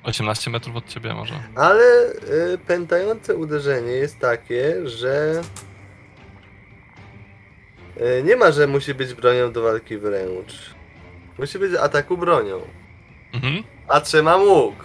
[0.04, 1.34] 18 metrów od ciebie może.
[1.56, 1.84] Ale
[2.54, 5.42] y, pętające uderzenie jest takie, że
[7.98, 10.54] y, nie ma, że musi być bronią do walki wręcz.
[11.40, 12.62] Musi być ataku bronią.
[13.34, 13.64] Mhm.
[13.88, 14.76] A trzymam łuk.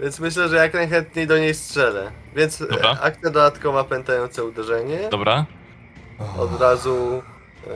[0.00, 2.10] Więc myślę, że jak najchętniej do niej strzelę.
[2.36, 2.92] Więc Dobra.
[2.92, 4.98] e, akcja dodatkowa pętające uderzenie.
[5.10, 5.44] Dobra.
[6.38, 7.22] Od razu.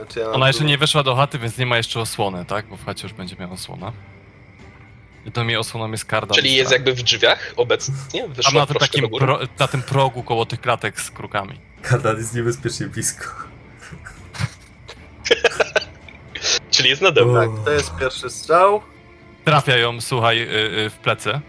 [0.07, 2.45] Czy ja mam Ona jeszcze tu- nie weszła do chaty, więc nie ma jeszcze osłony,
[2.45, 2.65] tak?
[2.67, 3.91] Bo w chacie już będzie miała osłonę.
[5.25, 6.35] I to mi osłoną jest karda.
[6.35, 8.27] Czyli jest jakby w drzwiach obecnie?
[8.27, 11.59] Wyszła na tym, do takim pro, na tym progu koło tych klatek z krukami.
[11.81, 13.25] Kardan jest niebezpiecznie blisko.
[16.71, 17.55] Czyli jest nade mną.
[17.55, 18.81] Tak, to jest pierwszy strzał.
[19.45, 21.39] Trafia ją, słuchaj, y, y, w plecy.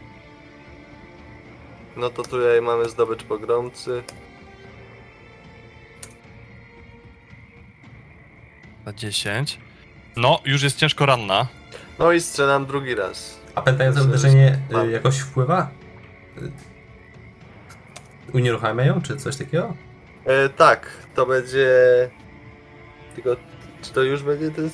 [1.96, 4.02] No to tutaj mamy zdobycz pogromcy.
[8.86, 9.58] Za 10.
[10.16, 11.46] No, już jest ciężko ranna.
[11.98, 13.40] No i strzelam drugi raz.
[13.56, 15.70] A pętające uderzenie y, jakoś wpływa?
[16.38, 16.50] Y,
[18.32, 19.74] Unieruchamia ją, czy coś takiego?
[20.24, 21.68] E, tak, to będzie.
[23.14, 23.36] Tylko
[23.82, 24.70] czy to już będzie ten e,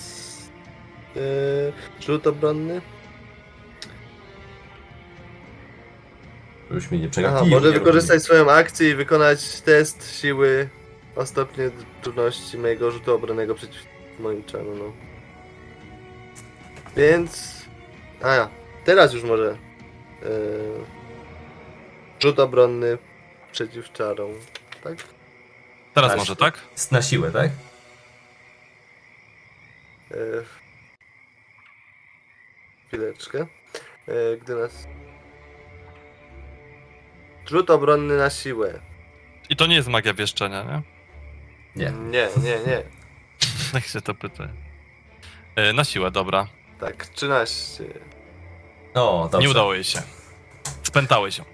[2.01, 2.81] rzut obronny?
[6.70, 7.47] Już mnie nie Aha, przegapiło.
[7.61, 10.69] może wykorzystać swoją akcję i wykonać test siły
[11.17, 11.70] o stopnie
[12.02, 13.83] trudności mojego rzutu obronnego przeciw
[14.19, 14.93] moim czarom.
[16.97, 17.62] Więc.
[18.23, 18.49] A ja,
[18.85, 19.51] teraz już może.
[20.23, 20.27] E,
[22.23, 22.99] rzut obronny
[23.52, 24.31] przeciw czarom,
[24.85, 24.97] tak?
[25.94, 26.19] Teraz Tak.
[26.19, 26.59] może, tak?
[26.91, 27.51] Na siłę, tak?
[30.11, 30.15] E,
[32.89, 33.47] Chwileczkę.
[34.09, 34.86] E, Gdy nas.
[37.47, 38.81] Rzut obronny na siłę.
[39.51, 40.83] I to nie jest magia wieszczenia, nie?
[41.77, 41.91] Nie.
[41.93, 42.83] Nie, nie, nie.
[43.75, 44.44] Jak się to pyta?
[45.70, 46.47] Y, Na siłę, dobra.
[46.81, 47.85] Tak, 13.
[48.95, 49.47] O, dobrze.
[49.47, 50.03] Nie udało jej się.
[50.83, 51.45] Spętały się.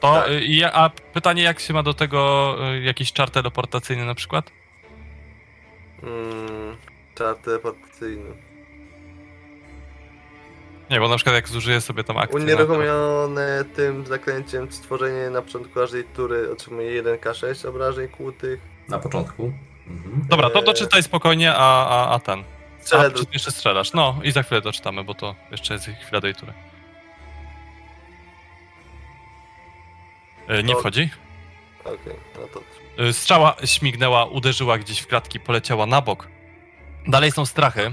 [0.00, 0.28] To, Tak.
[0.30, 4.50] y, a pytanie, jak się ma do tego y, jakiś czar teleportacyjny na przykład?
[6.02, 6.76] Mm,
[7.14, 8.30] czar teleportacyjny.
[10.90, 12.38] Nie, bo na przykład jak zużyję sobie tam akcję...
[12.38, 18.60] na- Unieruchomione tym zaklęciem stworzenie na początku każdej tury otrzymuje 1k6 obrażeń kłutych.
[18.88, 19.52] Na początku.
[19.86, 20.26] Mhm.
[20.28, 22.44] Dobra, to doczytaj spokojnie, a, a, a ten.
[22.82, 23.92] Strzelę a, jeszcze strzelasz.
[23.92, 26.52] No i za chwilę doczytamy, bo to jeszcze jest chwila do jej tury.
[30.50, 31.10] Y, Nie To- wchodzi?
[31.84, 32.60] Okej, no to.
[33.04, 36.28] Y, Strzała śmignęła, uderzyła gdzieś w klatki, poleciała na bok.
[37.08, 37.86] Dalej są strachy,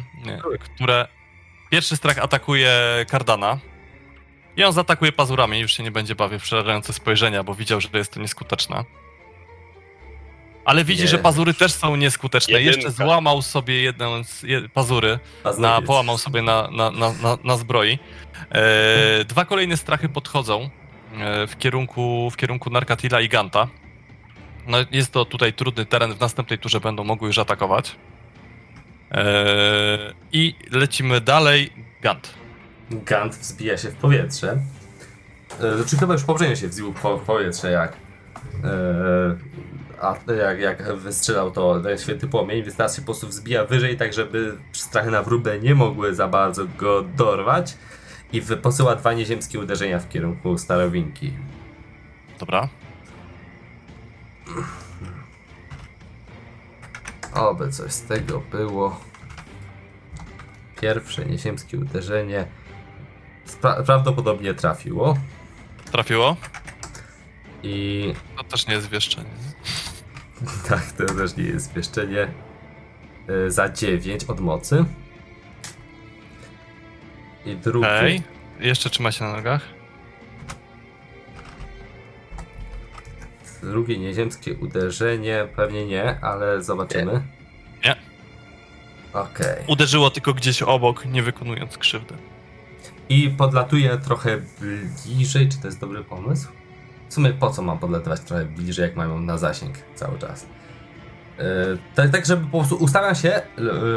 [0.54, 1.08] y, które...
[1.70, 2.72] Pierwszy strach atakuje
[3.10, 3.58] Kardana.
[4.58, 7.90] I on zaatakuje pazurami, już się nie będzie bawił w przerażające spojrzenia, bo widział, że
[7.94, 8.84] jest to nieskuteczne.
[10.70, 11.08] Ale widzi, Nie.
[11.08, 12.62] że pazury też są nieskuteczne.
[12.62, 12.76] Jedynka.
[12.76, 15.20] Jeszcze złamał sobie jedną z je, pazury,
[15.58, 18.00] na, połamał sobie na, na, na, na, zbroi.
[18.52, 20.70] E, dwa kolejne strachy podchodzą
[21.20, 23.68] e, w kierunku, w kierunku Narkatila i Ganta.
[24.68, 27.96] No, jest to tutaj trudny teren, w następnej turze będą mogły już atakować.
[29.12, 31.74] E, I lecimy dalej.
[32.02, 32.34] Gant.
[32.92, 34.58] Gant wzbija się w powietrze.
[35.76, 37.94] Znaczy chyba już poprzednio się wzbił w powietrze, jak,
[38.64, 39.36] e,
[40.02, 42.64] a, jak, jak wystrzelał to święty płomień.
[42.64, 47.02] Wystarczy po prostu wzbija wyżej, tak żeby strachy na wróbę nie mogły za bardzo go
[47.02, 47.78] dorwać.
[48.34, 51.34] I posyła dwa nieziemskie uderzenia w kierunku starowinki.
[52.40, 52.70] Dobra.
[57.34, 59.00] Oby coś z tego było.
[60.82, 62.46] Pierwsze nieziemskie uderzenie
[63.86, 65.18] prawdopodobnie trafiło.
[65.92, 66.36] Trafiło?
[67.64, 69.49] I To też nie jest wieszczenie.
[70.70, 72.28] Tak, to też nie jest zwieszczenie.
[73.48, 74.86] Y, Za 9 od mocy.
[77.46, 77.88] I drugie.
[77.88, 78.24] Okej.
[78.60, 79.62] Jeszcze trzyma się na nogach.
[83.64, 85.48] Drugie nieziemskie uderzenie.
[85.56, 87.22] Pewnie nie, ale zobaczymy.
[87.86, 87.96] Nie.
[89.14, 89.64] Okej.
[89.68, 92.16] Uderzyło tylko gdzieś obok, nie wykonując krzywdy.
[93.10, 94.38] I podlatuje trochę
[95.08, 95.50] bliżej.
[95.50, 96.48] Czy to jest dobry pomysł?
[97.10, 100.46] W sumie po co mam podlatywać trochę bliżej, jak mają na zasięg cały czas?
[101.38, 101.46] Yy,
[101.96, 103.42] tak, tak, żeby po prostu ustawiam się y,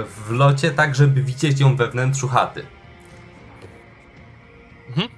[0.04, 2.66] w locie, tak, żeby widzieć ją we wnętrzu chaty.
[4.88, 5.08] Mhm.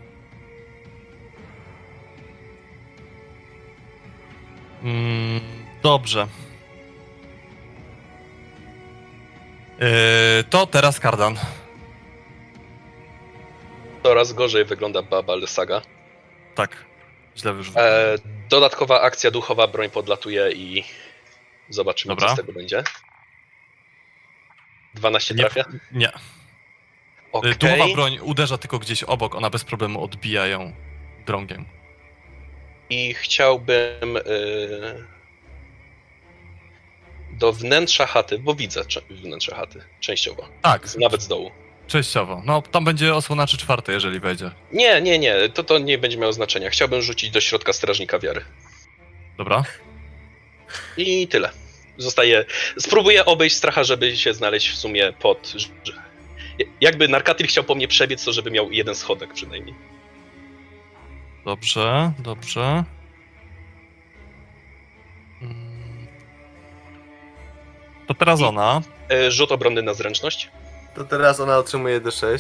[4.82, 5.40] Mm,
[5.82, 6.26] dobrze.
[9.78, 11.36] Yy, to teraz kardan.
[14.02, 15.82] Coraz gorzej wygląda Babal Saga.
[16.55, 16.93] Tak.
[17.37, 17.87] Źle wyrzuciłem.
[17.89, 18.17] E,
[18.49, 20.85] dodatkowa akcja duchowa, broń podlatuje i
[21.69, 22.29] zobaczymy, Dobra.
[22.29, 22.83] co z tego będzie.
[24.95, 25.65] 12 Nie, trafia?
[25.93, 26.13] nie.
[27.33, 27.51] Okej.
[27.51, 30.73] Yy, Duchowa broń uderza tylko gdzieś obok, ona bez problemu odbija ją
[31.27, 31.65] drągiem.
[32.91, 35.05] I chciałbym y,
[37.31, 41.51] do wnętrza chaty, bo widzę wnętrze chaty, częściowo, Tak, nawet z dołu.
[41.87, 42.43] Częściowo.
[42.45, 44.51] No, tam będzie osłona czy czwarte, jeżeli wejdzie.
[44.73, 46.71] Nie, nie, nie, to, to nie będzie miało znaczenia.
[46.71, 48.45] Chciałbym rzucić do środka strażnika wiary.
[49.39, 49.65] Dobra.
[50.97, 51.51] I tyle.
[51.99, 52.45] Zostaje.
[52.79, 55.53] Spróbuję obejść stracha, żeby się znaleźć w sumie pod.
[56.81, 59.75] Jakby narkatyl chciał po mnie przebiec, to żeby miał jeden schodek przynajmniej.
[61.45, 62.85] Dobrze, dobrze.
[65.43, 66.07] Mm.
[68.07, 68.83] To teraz ona.
[69.11, 70.51] E, rzut obronny na zręczność.
[70.94, 72.39] To teraz ona otrzymuje D6.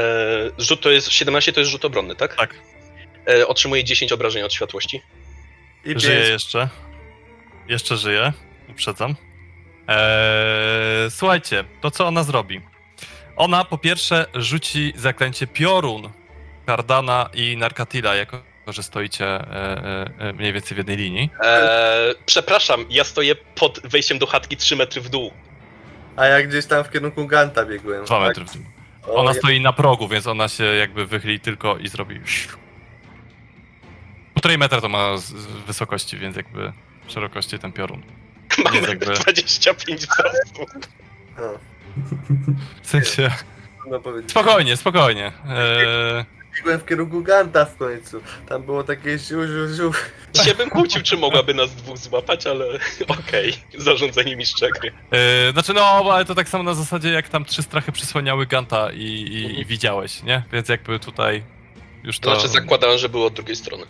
[0.00, 1.12] E, rzut to jest.
[1.12, 2.36] 17 to jest rzut obronny, tak?
[2.36, 2.54] Tak.
[3.28, 5.02] E, otrzymuje 10 obrażeń od światłości.
[5.84, 6.28] I Żyje 5.
[6.28, 6.68] jeszcze.
[7.68, 8.32] Jeszcze żyje.
[8.70, 9.14] Uprzedzam.
[9.88, 12.60] Eee, słuchajcie, to co ona zrobi?
[13.36, 16.10] Ona po pierwsze rzuci zaklęcie piorun
[16.66, 18.42] Kardana i Narkatila, jako
[18.72, 21.30] że stoicie e, e, e, mniej więcej w jednej linii.
[21.44, 25.32] E, przepraszam, ja stoję pod wejściem do chatki 3 metry w dół.
[26.16, 28.04] A ja gdzieś tam w kierunku Ganta biegłem.
[28.04, 28.28] Dwa tak?
[28.28, 28.62] metry w dół.
[29.06, 32.20] O, Ona ja- stoi na progu, więc ona się jakby wychyli tylko i zrobi.
[34.34, 36.72] Półtorej metra to ma z, z wysokości, więc jakby
[37.08, 38.02] szerokości ten piorun.
[38.64, 40.66] Mamy Jest jakby- 25 wzrostu.
[42.82, 43.30] W sensie.
[44.02, 44.30] powiedzieć.
[44.30, 45.32] Spokojnie, spokojnie.
[45.48, 46.24] Eee,
[46.56, 48.20] Biegłem w kierunku Ganta w końcu.
[48.48, 49.92] Tam było takie ziu, ziu, ziu.
[50.44, 52.64] Się bym kłócił, czy mogłaby nas dwóch złapać, ale
[53.18, 53.52] okej.
[53.78, 54.92] Zarządzanie mistrza gry.
[55.12, 58.92] Yy, znaczy no, ale to tak samo na zasadzie jak tam trzy strachy przysłaniały Ganta
[58.92, 60.42] i, i, i widziałeś, nie?
[60.52, 61.42] Więc jakby tutaj
[62.04, 62.40] już To to...
[62.40, 63.84] znaczy zakładałem, że było od drugiej strony.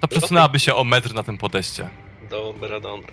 [0.00, 1.88] To przesunęłaby się o metr na tym podejście.
[2.30, 3.12] Dobra, dobra.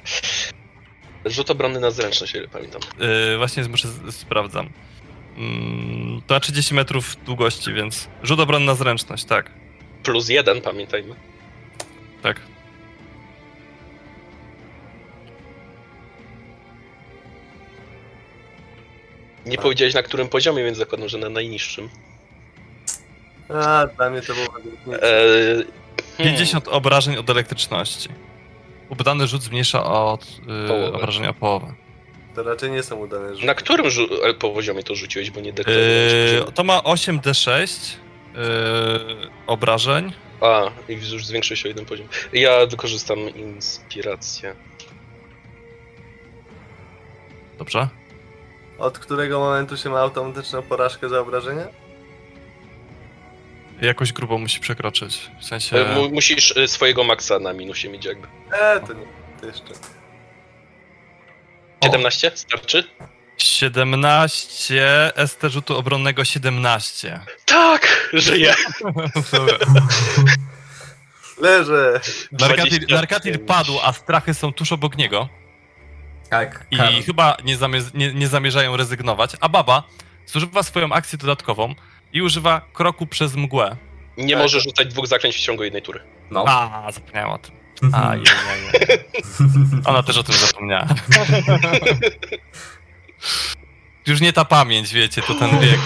[1.25, 2.81] Rzut obronny na zręczność, ile pamiętam.
[2.99, 4.69] Yy, właśnie muszę, sprawdzam.
[5.37, 9.51] Mm, to na 30 metrów długości, więc rzut obronny na zręczność, tak.
[10.03, 11.15] Plus jeden, pamiętajmy.
[12.21, 12.39] Tak.
[19.45, 21.89] Nie powiedziałeś na którym poziomie, więc zakładam, że na najniższym.
[23.49, 24.47] A, dla mnie to było
[25.01, 25.63] Eee,
[26.17, 28.09] hmm, 50 obrażeń od elektryczności.
[28.89, 30.93] Udany rzut zmniejsza od yy, Połowę.
[30.97, 31.73] obrażenia o połowę.
[32.35, 33.45] To raczej nie są udane rzuty.
[33.47, 33.85] Na którym
[34.23, 36.51] e, poziomie to rzuciłeś, bo nie deklarujesz Yy, poziomu.
[36.51, 37.93] to ma 8d6
[38.35, 38.41] yy,
[39.47, 40.13] obrażeń.
[40.41, 42.07] A, i już zwiększył się o jeden poziom.
[42.33, 44.55] Ja wykorzystam inspirację.
[47.57, 47.87] Dobrze.
[48.77, 51.67] Od którego momentu się ma automatyczną porażkę za obrażenia?
[53.81, 55.31] Jakoś grubo musi przekroczyć.
[55.41, 55.77] W sensie.
[55.77, 58.27] E, mu- musisz e, swojego maksa na minusie mieć jakby.
[58.51, 59.05] E, to nie.
[59.41, 59.73] To jeszcze.
[61.83, 62.31] 17?
[62.35, 62.83] Starczy?
[63.37, 67.19] 17, ST rzutu obronnego 17.
[67.45, 68.55] Tak, żyję.
[71.37, 71.99] Leżę.
[72.31, 72.91] Narkatil, 25.
[72.91, 75.29] Narkatil padł, a strachy są tuż obok niego
[76.29, 77.01] Tak, i Karl.
[77.03, 79.83] chyba nie, zamierz, nie, nie zamierzają rezygnować, a baba
[80.25, 81.75] zużywa swoją akcję dodatkową
[82.13, 83.77] i używa kroku przez mgłę.
[84.17, 84.41] Nie Tak.
[84.43, 85.99] może rzucać dwóch zaklęć w ciągu jednej tury.
[86.31, 86.45] No.
[86.47, 87.62] A, zapomniałem o tym.
[87.93, 89.03] A, je, je, je.
[89.85, 90.87] Ona też o tym zapomniała.
[94.07, 95.79] Już nie ta pamięć, wiecie, to ten wiek.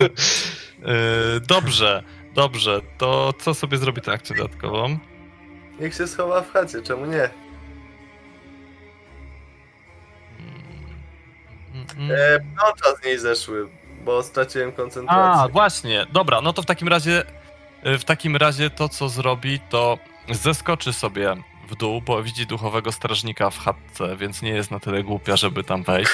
[0.00, 2.02] Yy, dobrze,
[2.34, 2.80] dobrze.
[2.98, 4.98] To co sobie zrobi tę akcję dodatkową?
[5.80, 7.30] Niech się schowa w chacie, czemu nie?
[11.74, 12.10] Mm, mm.
[12.10, 13.68] E, Pnącza z niej zeszły,
[14.04, 15.52] bo straciłem A, koncentrację.
[15.52, 16.06] właśnie.
[16.12, 17.22] Dobra, no to w takim razie
[17.86, 19.98] y, w takim razie to co zrobi to
[20.34, 21.36] zeskoczy sobie
[21.68, 25.64] w dół, bo widzi duchowego strażnika w chatce, więc nie jest na tyle głupia, żeby
[25.64, 26.12] tam wejść.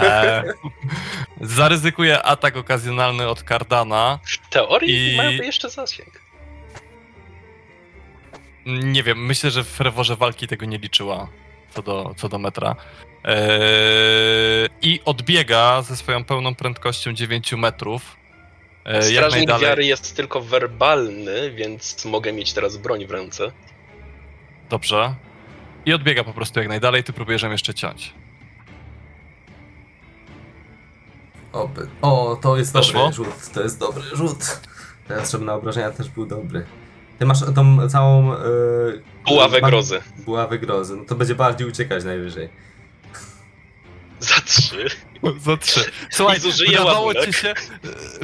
[0.00, 0.44] E,
[1.40, 4.18] zaryzykuje atak okazjonalny od Kardana.
[4.24, 6.20] W teorii I- mają jeszcze zasięg.
[8.66, 11.28] Nie wiem, myślę, że w ferworze walki tego nie liczyła
[11.70, 12.76] co do, co do metra.
[13.24, 18.16] Eee, I odbiega ze swoją pełną prędkością 9 metrów.
[18.84, 19.62] Jak Strażnik najdalej.
[19.66, 23.52] wiary jest tylko werbalny, więc mogę mieć teraz broń w ręce.
[24.70, 25.14] Dobrze.
[25.86, 28.14] I odbiega po prostu jak najdalej, ty próbujesz ją jeszcze ciąć.
[31.52, 31.86] Oby.
[32.02, 33.00] O, to jest Weszło?
[33.00, 33.50] dobry rzut.
[33.54, 34.60] To jest dobry rzut.
[35.08, 36.64] Teraz, żeby na obrażenia też był dobry.
[37.18, 38.30] Ty masz tą całą...
[38.32, 40.00] Yy, Buławę grozy.
[40.18, 40.96] Buławę grozy.
[40.96, 42.48] No to będzie bardziej uciekać najwyżej.
[44.24, 44.86] Za trzy.
[45.38, 45.84] Za trzy.
[46.10, 47.26] Słuchaj, wydawało ładunek.
[47.36, 47.54] ci, się, e,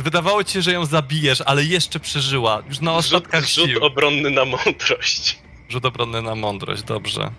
[0.02, 2.62] wydawało ci się, że ją zabijesz, ale jeszcze przeżyła.
[2.68, 3.84] Już na Rzut, ostatkach rzut sił.
[3.84, 5.38] obronny na mądrość.
[5.68, 7.30] Rzut obronny na mądrość, dobrze.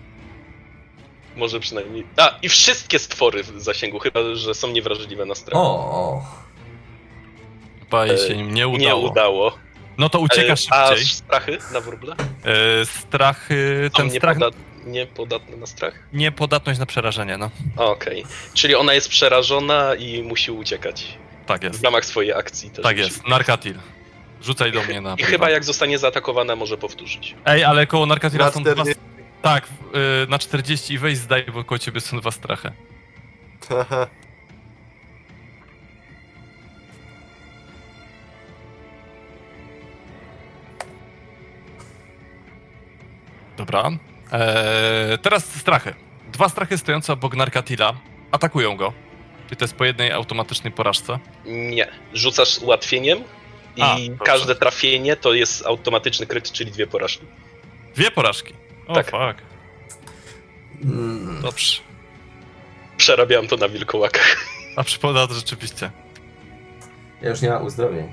[1.36, 2.04] Może przynajmniej.
[2.16, 5.56] A, i wszystkie stwory w zasięgu, chyba że są niewrażliwe na strach.
[5.60, 6.22] O.
[7.80, 8.78] Chyba jej E, się nie udało.
[8.78, 9.58] Nie udało.
[9.98, 11.06] No to uciekasz E, A szybciej.
[11.06, 12.16] strachy na wróble?
[12.44, 14.38] E, strachy, ten strach,
[14.86, 15.94] niepodatne na strach?
[16.12, 17.50] niepodatność na przerażenie, no.
[17.76, 18.24] Okej.
[18.54, 21.18] Czyli ona jest przerażona i musi uciekać.
[21.46, 22.82] Tak W jest, ramach swojej akcji też.
[22.82, 23.26] tak jest.
[23.28, 23.74] Narkatil.
[24.42, 27.34] Rzucaj do mnie na I chyba jak zostanie zaatakowana, może powtórzyć.
[27.44, 28.72] Ej, ale koło Narkatila Na są dwa...
[28.72, 29.00] 40.
[29.42, 32.72] Tak, w- y, na 40 i weź zdaj, bo koło ciebie są dwa strachy.
[43.56, 43.90] Dobra.
[44.32, 45.94] Eee, teraz strachy.
[46.32, 47.92] Dwa strachy stojące obok Narkatila
[48.32, 48.92] atakują go.
[49.46, 51.18] Czyli to jest po jednej automatycznej porażce.
[51.44, 51.88] Nie.
[52.14, 53.18] Rzucasz ułatwieniem
[53.76, 57.26] i A, każde trafienie to jest automatyczny kryt, czyli dwie porażki.
[57.94, 58.54] Dwie porażki.
[58.86, 59.06] O, Tak.
[59.10, 59.42] fuck.
[60.84, 61.80] Mm, Dobrze.
[62.96, 64.36] Przerabiałem to na wilkołakach.
[64.76, 65.90] A przypomnę to rzeczywiście.
[67.22, 68.12] ja już nie mam uzdrowień.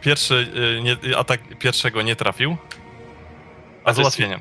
[0.00, 0.34] Pierwszy
[0.78, 2.56] y, nie, atak pierwszego nie trafił.
[3.84, 4.40] A A z ułatwieniem.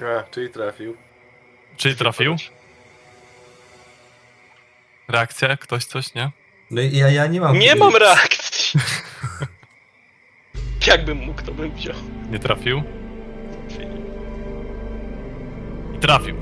[0.00, 0.96] A, czyli trafił.
[1.76, 2.36] Czyli trafił.
[5.08, 5.56] Reakcja?
[5.56, 6.30] Ktoś coś, nie?
[6.70, 7.58] No i ja, ja nie mam...
[7.58, 8.80] Nie mam reakcji!
[10.86, 11.96] Jakbym mógł, to bym wziął.
[12.30, 12.82] Nie trafił.
[15.94, 16.36] I trafił.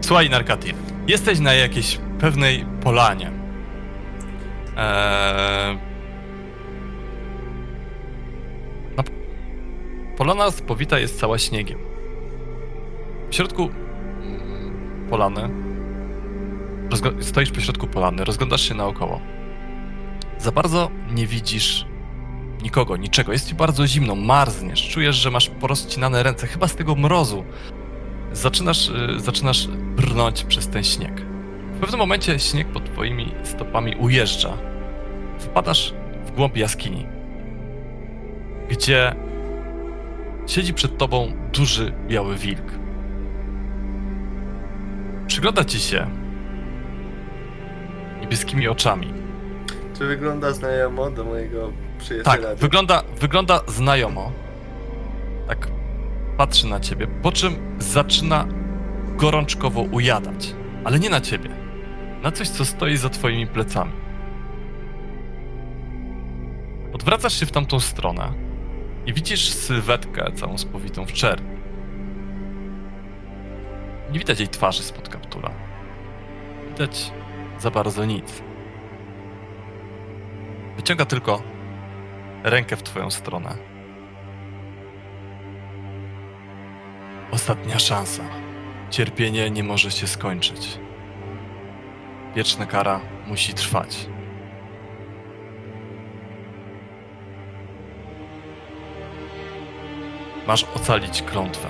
[0.00, 0.74] Słuchaj, Narkatil.
[1.06, 3.32] Jesteś na jakiejś pewnej polanie.
[4.76, 5.88] Eee...
[10.16, 11.87] Polana spowita jest cała śniegiem.
[13.30, 13.70] W środku
[15.10, 15.50] polany
[17.20, 19.20] stoisz pośrodku polany, rozglądasz się naokoło.
[20.38, 21.86] Za bardzo nie widzisz
[22.62, 23.32] nikogo, niczego.
[23.32, 27.44] Jest ci bardzo zimno, marzniesz, czujesz, że masz porozcinane ręce, chyba z tego mrozu.
[28.32, 31.20] Zaczynasz, y, zaczynasz brnąć przez ten śnieg.
[31.74, 34.52] W pewnym momencie śnieg pod twoimi stopami ujeżdża.
[35.38, 35.94] Wpadasz
[36.26, 37.06] w głąb jaskini,
[38.70, 39.14] gdzie
[40.46, 42.87] siedzi przed tobą duży biały wilk.
[45.28, 46.06] Przygląda ci się
[48.20, 49.12] niebieskimi oczami.
[49.98, 52.48] Czy wygląda znajomo do mojego przyjaciela?
[52.48, 54.32] Tak, wygląda, wygląda znajomo.
[55.48, 55.68] Tak
[56.36, 58.46] patrzy na ciebie, po czym zaczyna
[59.16, 60.54] gorączkowo ujadać.
[60.84, 61.50] Ale nie na ciebie.
[62.22, 63.92] Na coś, co stoi za twoimi plecami.
[66.94, 68.32] Odwracasz się w tamtą stronę
[69.06, 71.57] i widzisz sylwetkę całą spowitą w czerni.
[74.12, 75.50] Nie widać jej twarzy spod kaptura.
[76.68, 77.12] Widać
[77.58, 78.42] za bardzo nic.
[80.76, 81.42] Wyciąga tylko
[82.42, 83.56] rękę w twoją stronę.
[87.30, 88.24] Ostatnia szansa.
[88.90, 90.78] Cierpienie nie może się skończyć.
[92.36, 94.08] wieczna kara musi trwać.
[100.46, 101.68] Masz ocalić klątwę.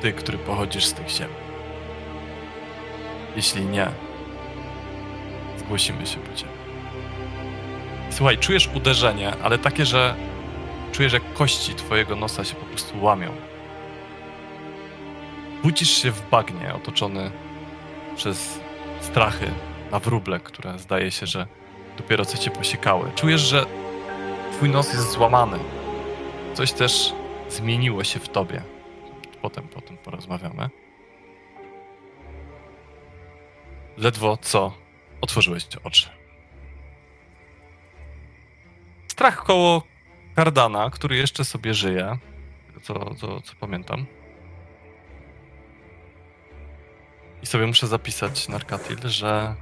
[0.00, 1.41] Ty, który pochodzisz z tych ziem.
[3.36, 3.88] Jeśli nie,
[5.58, 6.52] zgłosimy się po ciebie.
[8.10, 10.14] Słuchaj, czujesz uderzenie, ale takie, że
[10.92, 13.30] czujesz, jak kości twojego nosa się po prostu łamią.
[15.62, 17.30] Budzisz się w bagnie, otoczony
[18.16, 18.60] przez
[19.00, 19.50] strachy
[19.90, 21.46] na wróble, które zdaje się, że
[21.96, 23.10] dopiero co cię posiekały.
[23.14, 23.66] Czujesz, że
[24.52, 25.58] twój nos jest złamany.
[26.54, 27.12] Coś też
[27.48, 28.62] zmieniło się w tobie.
[29.42, 30.81] Potem, potem porozmawiamy.
[33.96, 34.72] Ledwo co
[35.20, 36.08] otworzyłeś oczy.
[39.08, 39.82] Strach koło
[40.34, 42.18] Kardana, który jeszcze sobie żyje,
[42.82, 44.06] co, co, co pamiętam.
[47.42, 49.54] I sobie muszę zapisać, Narkatil, że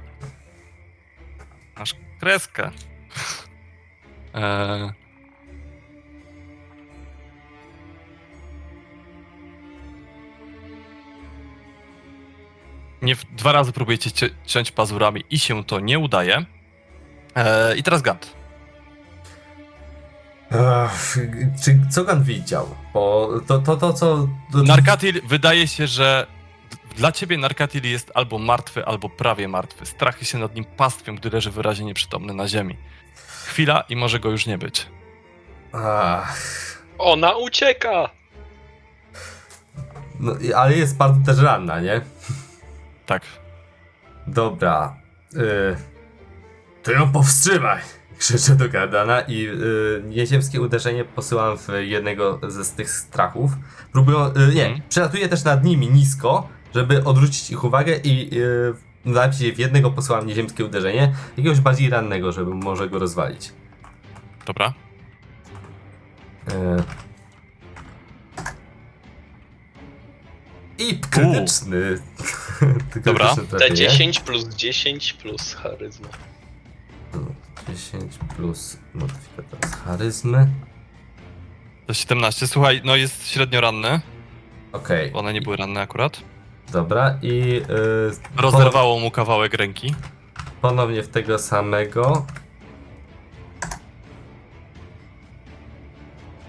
[1.77, 2.71] masz kreskę.
[4.33, 4.91] eee...
[13.01, 16.45] Nie, w- dwa razy próbujecie cie- ciąć pazurami i się to nie udaje.
[17.35, 18.33] Eee, I teraz Gant.
[20.51, 21.17] Ech,
[21.63, 22.75] czy co Gan widział?
[22.93, 24.27] Bo to, to, to co...
[24.51, 26.27] To, Narkatil wydaje się, że
[26.95, 29.85] dla ciebie Narkatil jest albo martwy, albo prawie martwy.
[29.85, 32.77] Strachy się nad nim pastwią, gdy leży wyraźnie nieprzytomny na ziemi.
[33.45, 34.87] Chwila i może go już nie być.
[35.73, 36.37] Ach,
[36.97, 38.09] Ona ucieka!
[40.19, 42.01] no, ale jest bardzo też ranna, nie?
[43.05, 43.23] Tak.
[44.27, 44.95] Dobra.
[45.35, 45.75] Y,
[46.83, 47.81] to ją powstrzymaj!
[48.19, 53.51] Krzyczę do Gardana i y, nieziemskie uderzenie posyłam w jednego ze z tych strachów.
[53.91, 54.27] Próbują.
[54.27, 54.81] Y, nie, Mhm.
[54.89, 58.73] przelatuję też nad nimi nisko, żeby odwrócić ich uwagę i y,
[59.05, 63.53] najpierw w jednego posyłam nieziemskie uderzenie, jakiegoś bardziej rannego, żeby może go rozwalić.
[64.45, 64.73] Dobra.
[66.49, 66.83] Y.
[70.77, 71.97] I krytyczny.
[73.05, 73.25] Dobra.
[73.35, 73.75] Krytyczny Te trafienie.
[73.89, 76.07] 10 plus 10 plus charyzma.
[77.69, 80.47] 10 plus modyfikator z charyzmy.
[81.87, 82.47] To 17.
[82.47, 84.01] Słuchaj, no jest średnio ranny.
[84.71, 86.21] Okej, One nie były ranne akurat.
[86.71, 89.95] dobra i yy, Rozerwało mu kawałek ręki.
[90.61, 92.25] ponownie w tego samego.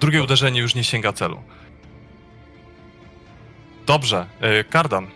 [0.00, 1.42] Drugie uderzenie już nie sięga celu.
[3.86, 4.26] Dobrze.
[4.60, 5.06] y, Kardan.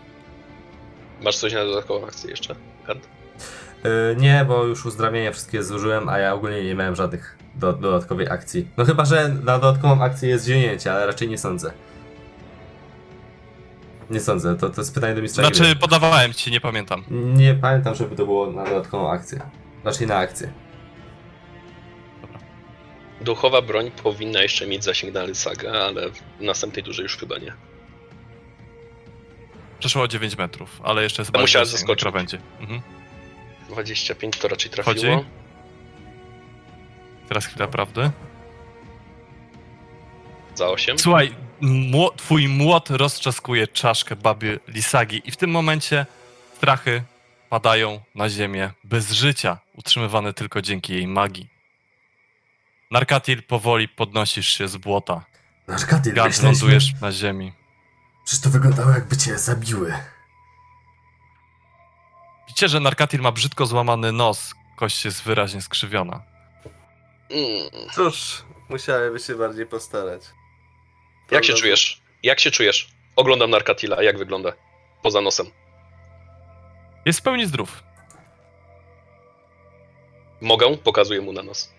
[1.21, 2.55] Masz coś na dodatkową akcję jeszcze?
[2.87, 3.07] Kant?
[3.83, 8.29] Yy, nie, bo już uzdrawienia wszystkie zużyłem, a ja ogólnie nie miałem żadnych do, dodatkowej
[8.29, 8.67] akcji.
[8.77, 11.73] No chyba, że na dodatkową akcję jest zięnięcie, ale raczej nie sądzę.
[14.09, 15.75] Nie sądzę, to, to jest pytanie do mistrza Znaczy, gry.
[15.75, 17.03] podawałem ci, nie pamiętam.
[17.09, 19.41] Nie pamiętam, żeby to było na dodatkową akcję.
[19.83, 20.53] Raczej na akcję.
[23.21, 27.53] Duchowa broń powinna jeszcze mieć zasięg na Lysaga, ale w następnej turze już chyba nie.
[29.79, 32.01] Przeszło o 9 metrów, ale jeszcze jest bardziej na zaskoczyć.
[32.01, 32.37] krawędzi.
[32.59, 32.81] Mhm.
[33.69, 34.95] 25 to raczej trafiło.
[35.15, 35.27] Chodzi?
[37.27, 38.11] Teraz chwila prawdy.
[40.55, 40.99] Za 8.
[40.99, 46.05] Słuchaj, mło, twój młot roztrzaskuje czaszkę baby Lisagi i w tym momencie
[46.57, 47.03] strachy
[47.49, 51.47] padają na ziemię bez życia, utrzymywane tylko dzięki jej magii.
[52.91, 55.25] Narkatil powoli podnosisz się z błota.
[55.67, 57.53] Gad myśleliśmy, lądujesz na ziemi.
[58.27, 59.93] Przecież to wyglądało jakby cię zabiły.
[62.47, 66.23] Widzicie, że Narkatil ma brzydko złamany nos, kość jest wyraźnie skrzywiona.
[67.29, 67.89] Mm.
[67.93, 70.21] Cóż, musiałyby się bardziej postarać.
[71.31, 72.01] Jak się czujesz?
[72.23, 72.89] Jak się czujesz?
[73.15, 74.53] Oglądam Narkatila, jak wygląda?
[75.03, 75.45] Poza nosem.
[77.05, 77.83] Jest w pełni zdrów.
[80.41, 80.77] Mogę?
[80.77, 81.73] Pokazuję mu na nos.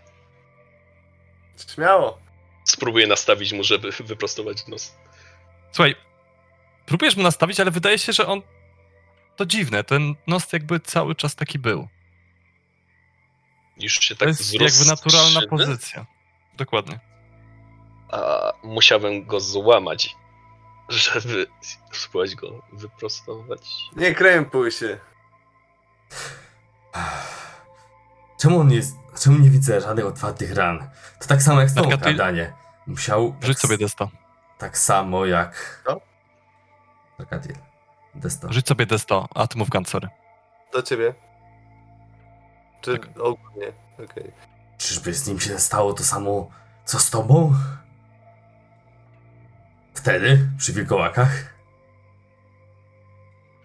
[1.75, 2.19] Śmiało.
[2.65, 4.95] Spróbuję nastawić mu, żeby wyprostować nos.
[5.73, 6.08] Słuchaj,
[6.89, 8.43] próbujesz mu nastawić, ale wydaje się, że on.
[9.37, 11.89] To dziwne, ten nos jakby cały czas taki był.
[13.77, 16.07] Już się To tak jest wzrósł jakby naturalna pozycja.
[16.57, 17.01] Dokładnie.
[18.13, 20.17] A musiałem go złamać,
[20.89, 21.47] żeby
[21.93, 23.61] spróbować go wyprostować.
[23.97, 24.99] Nie krępuj się.
[28.41, 28.97] Czemu on jest.
[29.23, 30.91] Czemu nie widzę żadnych otwartych ran?
[31.21, 32.53] To tak samo jak z tą Taka ty-.
[32.87, 33.37] Musiał.
[33.43, 34.11] Rzuć tak, sobie desto.
[34.59, 35.83] Tak samo jak.
[35.87, 36.08] Co?
[37.19, 37.57] Arkadiel.
[38.15, 38.53] Desto.
[38.53, 40.09] Rzuć sobie desto, a ty mów sorry.
[40.73, 41.15] Do ciebie.
[42.81, 43.09] Czy Tak.
[43.19, 43.73] ogólnie?
[44.05, 44.33] Okej.
[44.79, 46.51] Czyżby z nim się stało to samo,
[46.85, 47.55] co z tobą?
[49.95, 51.55] Wtedy, przy wilkołakach?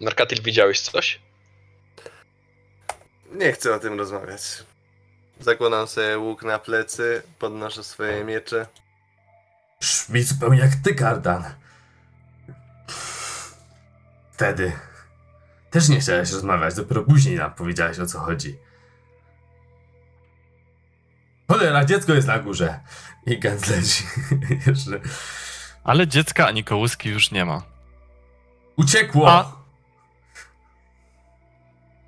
[0.01, 1.19] Narkatil, widziałeś coś?
[3.31, 4.41] Nie chcę o tym rozmawiać.
[5.39, 8.67] Zakładam sobie łuk na plecy, podnoszę swoje miecze.
[9.79, 11.43] Brzmi zupełnie jak ty, Kardan.
[14.33, 14.71] Wtedy
[15.69, 18.57] też nie chciałeś rozmawiać, dopiero później nam powiedziałeś o co chodzi.
[21.47, 22.79] Cholera, dziecko jest na górze.
[23.25, 24.03] I Gant leci.
[24.67, 24.99] Jeszcze.
[25.83, 27.61] Ale dziecka ani kołyski już nie ma.
[28.75, 29.31] Uciekło!
[29.31, 29.51] A-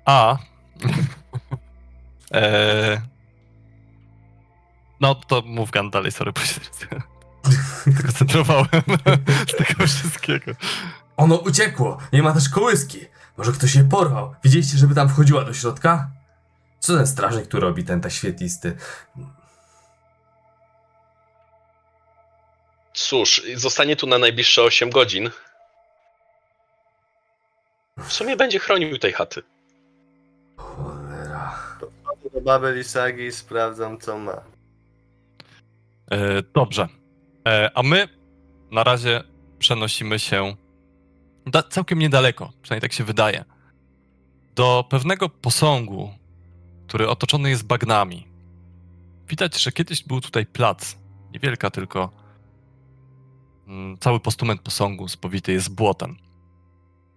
[0.04, 0.38] A.
[2.30, 3.00] eee...
[5.00, 6.60] No to mów Gan dalej, sorry, się
[7.84, 8.66] tylko centrowałem
[9.48, 10.52] z tego wszystkiego.
[11.16, 11.98] Ono uciekło!
[12.12, 13.00] Nie ma też kołyski!
[13.36, 14.34] Może ktoś je porwał?
[14.44, 16.10] Widzieliście, żeby tam wchodziła do środka?
[16.78, 18.76] Co ten strażnik tu robi, ten tak świetlisty?
[22.94, 25.30] Cóż, zostanie tu na najbliższe 8 godzin.
[27.98, 29.42] W sumie będzie chronił tej chaty.
[30.56, 31.58] Cholera.
[32.04, 34.42] Chodzę do baby Lisagi i sprawdzam co ma.
[36.10, 36.88] E, dobrze.
[37.48, 38.08] E, a my
[38.70, 39.22] na razie
[39.58, 40.56] przenosimy się
[41.46, 43.44] da, całkiem niedaleko, przynajmniej tak się wydaje,
[44.54, 46.10] do pewnego posągu,
[46.86, 48.28] który otoczony jest bagnami.
[49.28, 50.96] Widać, że kiedyś był tutaj plac.
[51.32, 52.10] Niewielka tylko.
[53.66, 56.16] mm, Cały postument posągu spowity jest błotem.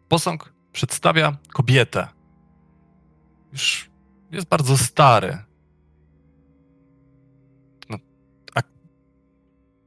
[0.07, 2.07] Posąg przedstawia kobietę.
[3.51, 3.89] Już
[4.31, 5.37] jest bardzo stary.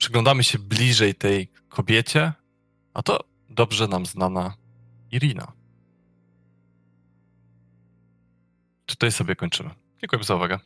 [0.03, 2.33] przyglądamy się bliżej tej kobiecie,
[2.95, 3.25] a to
[3.55, 4.55] dobrze nam znana
[5.11, 5.53] Irina.
[8.87, 9.71] Tutaj sobie kończymy.
[10.01, 10.59] Dziękuję za uwagę.